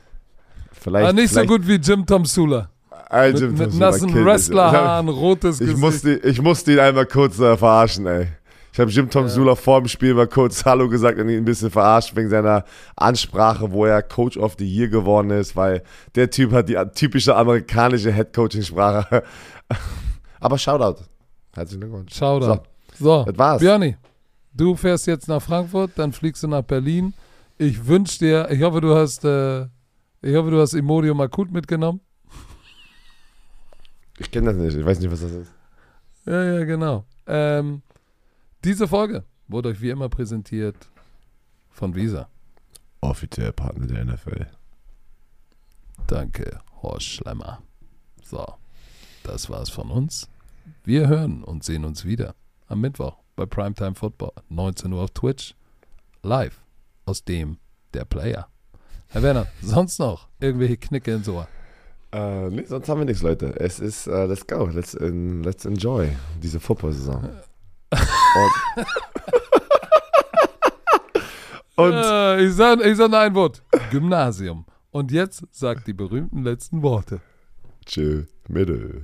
Vielleicht, 0.71 1.05
Aber 1.09 1.13
nicht 1.15 1.31
so 1.31 1.37
vielleicht- 1.41 1.49
gut 1.49 1.67
wie 1.67 1.77
Jim 1.77 2.05
Tom 2.05 2.27
Sula. 2.27 2.69
Ey, 3.09 3.33
Mit, 3.33 3.41
Jim 3.41 3.55
mit 3.55 3.75
nassen 3.75 4.15
Wrestlerhaaren, 4.25 5.09
rotes 5.09 5.61
Ich 5.61 5.67
Gesicht. 5.67 5.79
musste, 5.81 6.13
ich 6.17 6.43
musste 6.43 6.73
ihn 6.75 6.79
einmal 6.79 7.07
kurz 7.07 7.39
äh, 7.39 7.57
verarschen, 7.57 8.07
ey. 8.07 8.29
Ich 8.75 8.81
habe 8.81 8.91
Jim 8.91 9.09
Tom 9.09 9.29
Sula 9.29 9.55
vor 9.55 9.81
dem 9.81 9.89
Spiel 9.89 10.13
mal 10.15 10.27
kurz 10.27 10.65
Hallo 10.65 10.89
gesagt 10.89 11.19
und 11.19 11.29
ihn 11.31 11.39
ein 11.39 11.45
bisschen 11.45 11.71
verarscht 11.71 12.15
wegen 12.17 12.29
seiner 12.31 12.65
Ansprache, 12.97 13.71
wo 13.73 13.85
er 13.87 14.03
Coach 14.03 14.37
of 14.37 14.57
the 14.59 14.67
Year 14.67 14.89
geworden 14.89 15.31
ist, 15.31 15.57
weil 15.57 15.83
der 16.15 16.31
Typ 16.31 16.53
hat 16.53 16.69
die 16.71 16.79
typische 16.95 17.35
amerikanische 17.37 18.11
Head-Coaching-Sprache. 18.13 19.23
Aber 20.41 20.59
Shoutout. 20.59 21.03
Herzlichen 21.55 21.81
Glückwunsch. 21.83 22.15
Shoutout. 22.15 22.47
So, 22.47 22.63
das 22.99 23.39
war's. 23.39 23.61
Björni, 23.61 23.97
du 24.55 24.77
fährst 24.77 25.07
jetzt 25.07 25.29
nach 25.29 25.43
Frankfurt, 25.43 25.93
dann 25.97 26.13
fliegst 26.13 26.43
du 26.43 26.49
nach 26.49 26.63
Berlin. 26.63 27.15
Ich 27.59 27.87
wünsche 27.87 28.19
dir, 28.19 28.51
ich 28.51 28.63
hoffe, 28.63 28.81
du 28.81 28.95
hast, 28.95 29.25
äh, 29.25 29.63
ich 30.21 30.35
hoffe, 30.35 30.51
du 30.51 30.61
hast 30.61 30.75
Imodium 30.75 31.21
akut 31.21 31.51
mitgenommen. 31.51 32.01
Ich 34.19 34.31
kenne 34.31 34.53
das 34.53 34.57
nicht, 34.57 34.77
ich 34.77 34.85
weiß 34.85 35.01
nicht, 35.01 35.11
was 35.11 35.21
das 35.21 35.33
ist. 35.33 35.53
Ja, 36.27 36.45
ja, 36.45 36.65
genau. 36.65 37.05
Ähm, 37.27 37.83
diese 38.65 38.87
Folge 38.87 39.25
wurde 39.49 39.71
euch 39.71 39.81
wie 39.81 39.91
immer 39.91 40.09
präsentiert 40.09 40.77
von 41.71 41.95
Visa. 41.95 42.29
Offiziell 43.01 43.53
Partner 43.53 43.87
der 43.87 44.05
NFL. 44.05 44.47
Danke, 46.07 46.61
Horst 46.83 47.07
Schlemmer. 47.07 47.61
So, 48.23 48.47
das 49.25 49.51
war's 49.51 49.71
von 49.71 49.91
uns. 49.91 50.29
Wir 50.85 51.09
hören 51.09 51.43
und 51.43 51.65
sehen 51.65 51.85
uns 51.85 52.05
wieder 52.05 52.35
am 52.73 52.81
Mittwoch 52.81 53.19
bei 53.37 53.47
Primetime 53.47 53.95
Football, 53.95 54.33
19 54.49 54.93
Uhr 54.93 55.03
auf 55.03 55.11
Twitch, 55.11 55.55
live 56.23 56.61
aus 57.07 57.25
dem 57.25 57.59
der 57.95 58.05
Player. 58.05 58.49
Herr 59.09 59.23
Werner, 59.23 59.47
sonst 59.63 59.99
noch 59.99 60.29
irgendwelche 60.41 60.79
Knicke 60.79 61.13
ins 61.13 61.29
Ohr? 61.29 61.47
Äh, 62.13 62.51
nee, 62.51 62.65
sonst 62.65 62.89
haben 62.89 63.01
wir 63.01 63.05
nichts, 63.05 63.23
Leute. 63.23 63.55
Es 63.59 63.79
ist, 63.79 64.07
äh, 64.07 64.27
let's 64.27 64.47
go, 64.47 64.67
let's, 64.67 64.95
in, 64.95 65.43
let's 65.43 65.65
enjoy 65.65 66.09
diese 66.43 66.61
Football-Saison. 66.61 67.29
Und, 71.77 71.95
und 71.95 71.95
Äh, 71.95 72.45
ich 72.45 72.55
sage 72.55 72.89
ich 72.89 72.97
sag 72.97 73.13
ein 73.13 73.35
Wort. 73.35 73.63
Gymnasium. 73.91 74.67
Und 74.91 75.11
jetzt 75.11 75.43
sagt 75.51 75.87
die 75.87 75.95
berühmten 75.95 76.43
letzten 76.43 76.83
Worte. 76.83 77.21
Tschö, 77.87 78.25
Mitte. 78.49 79.03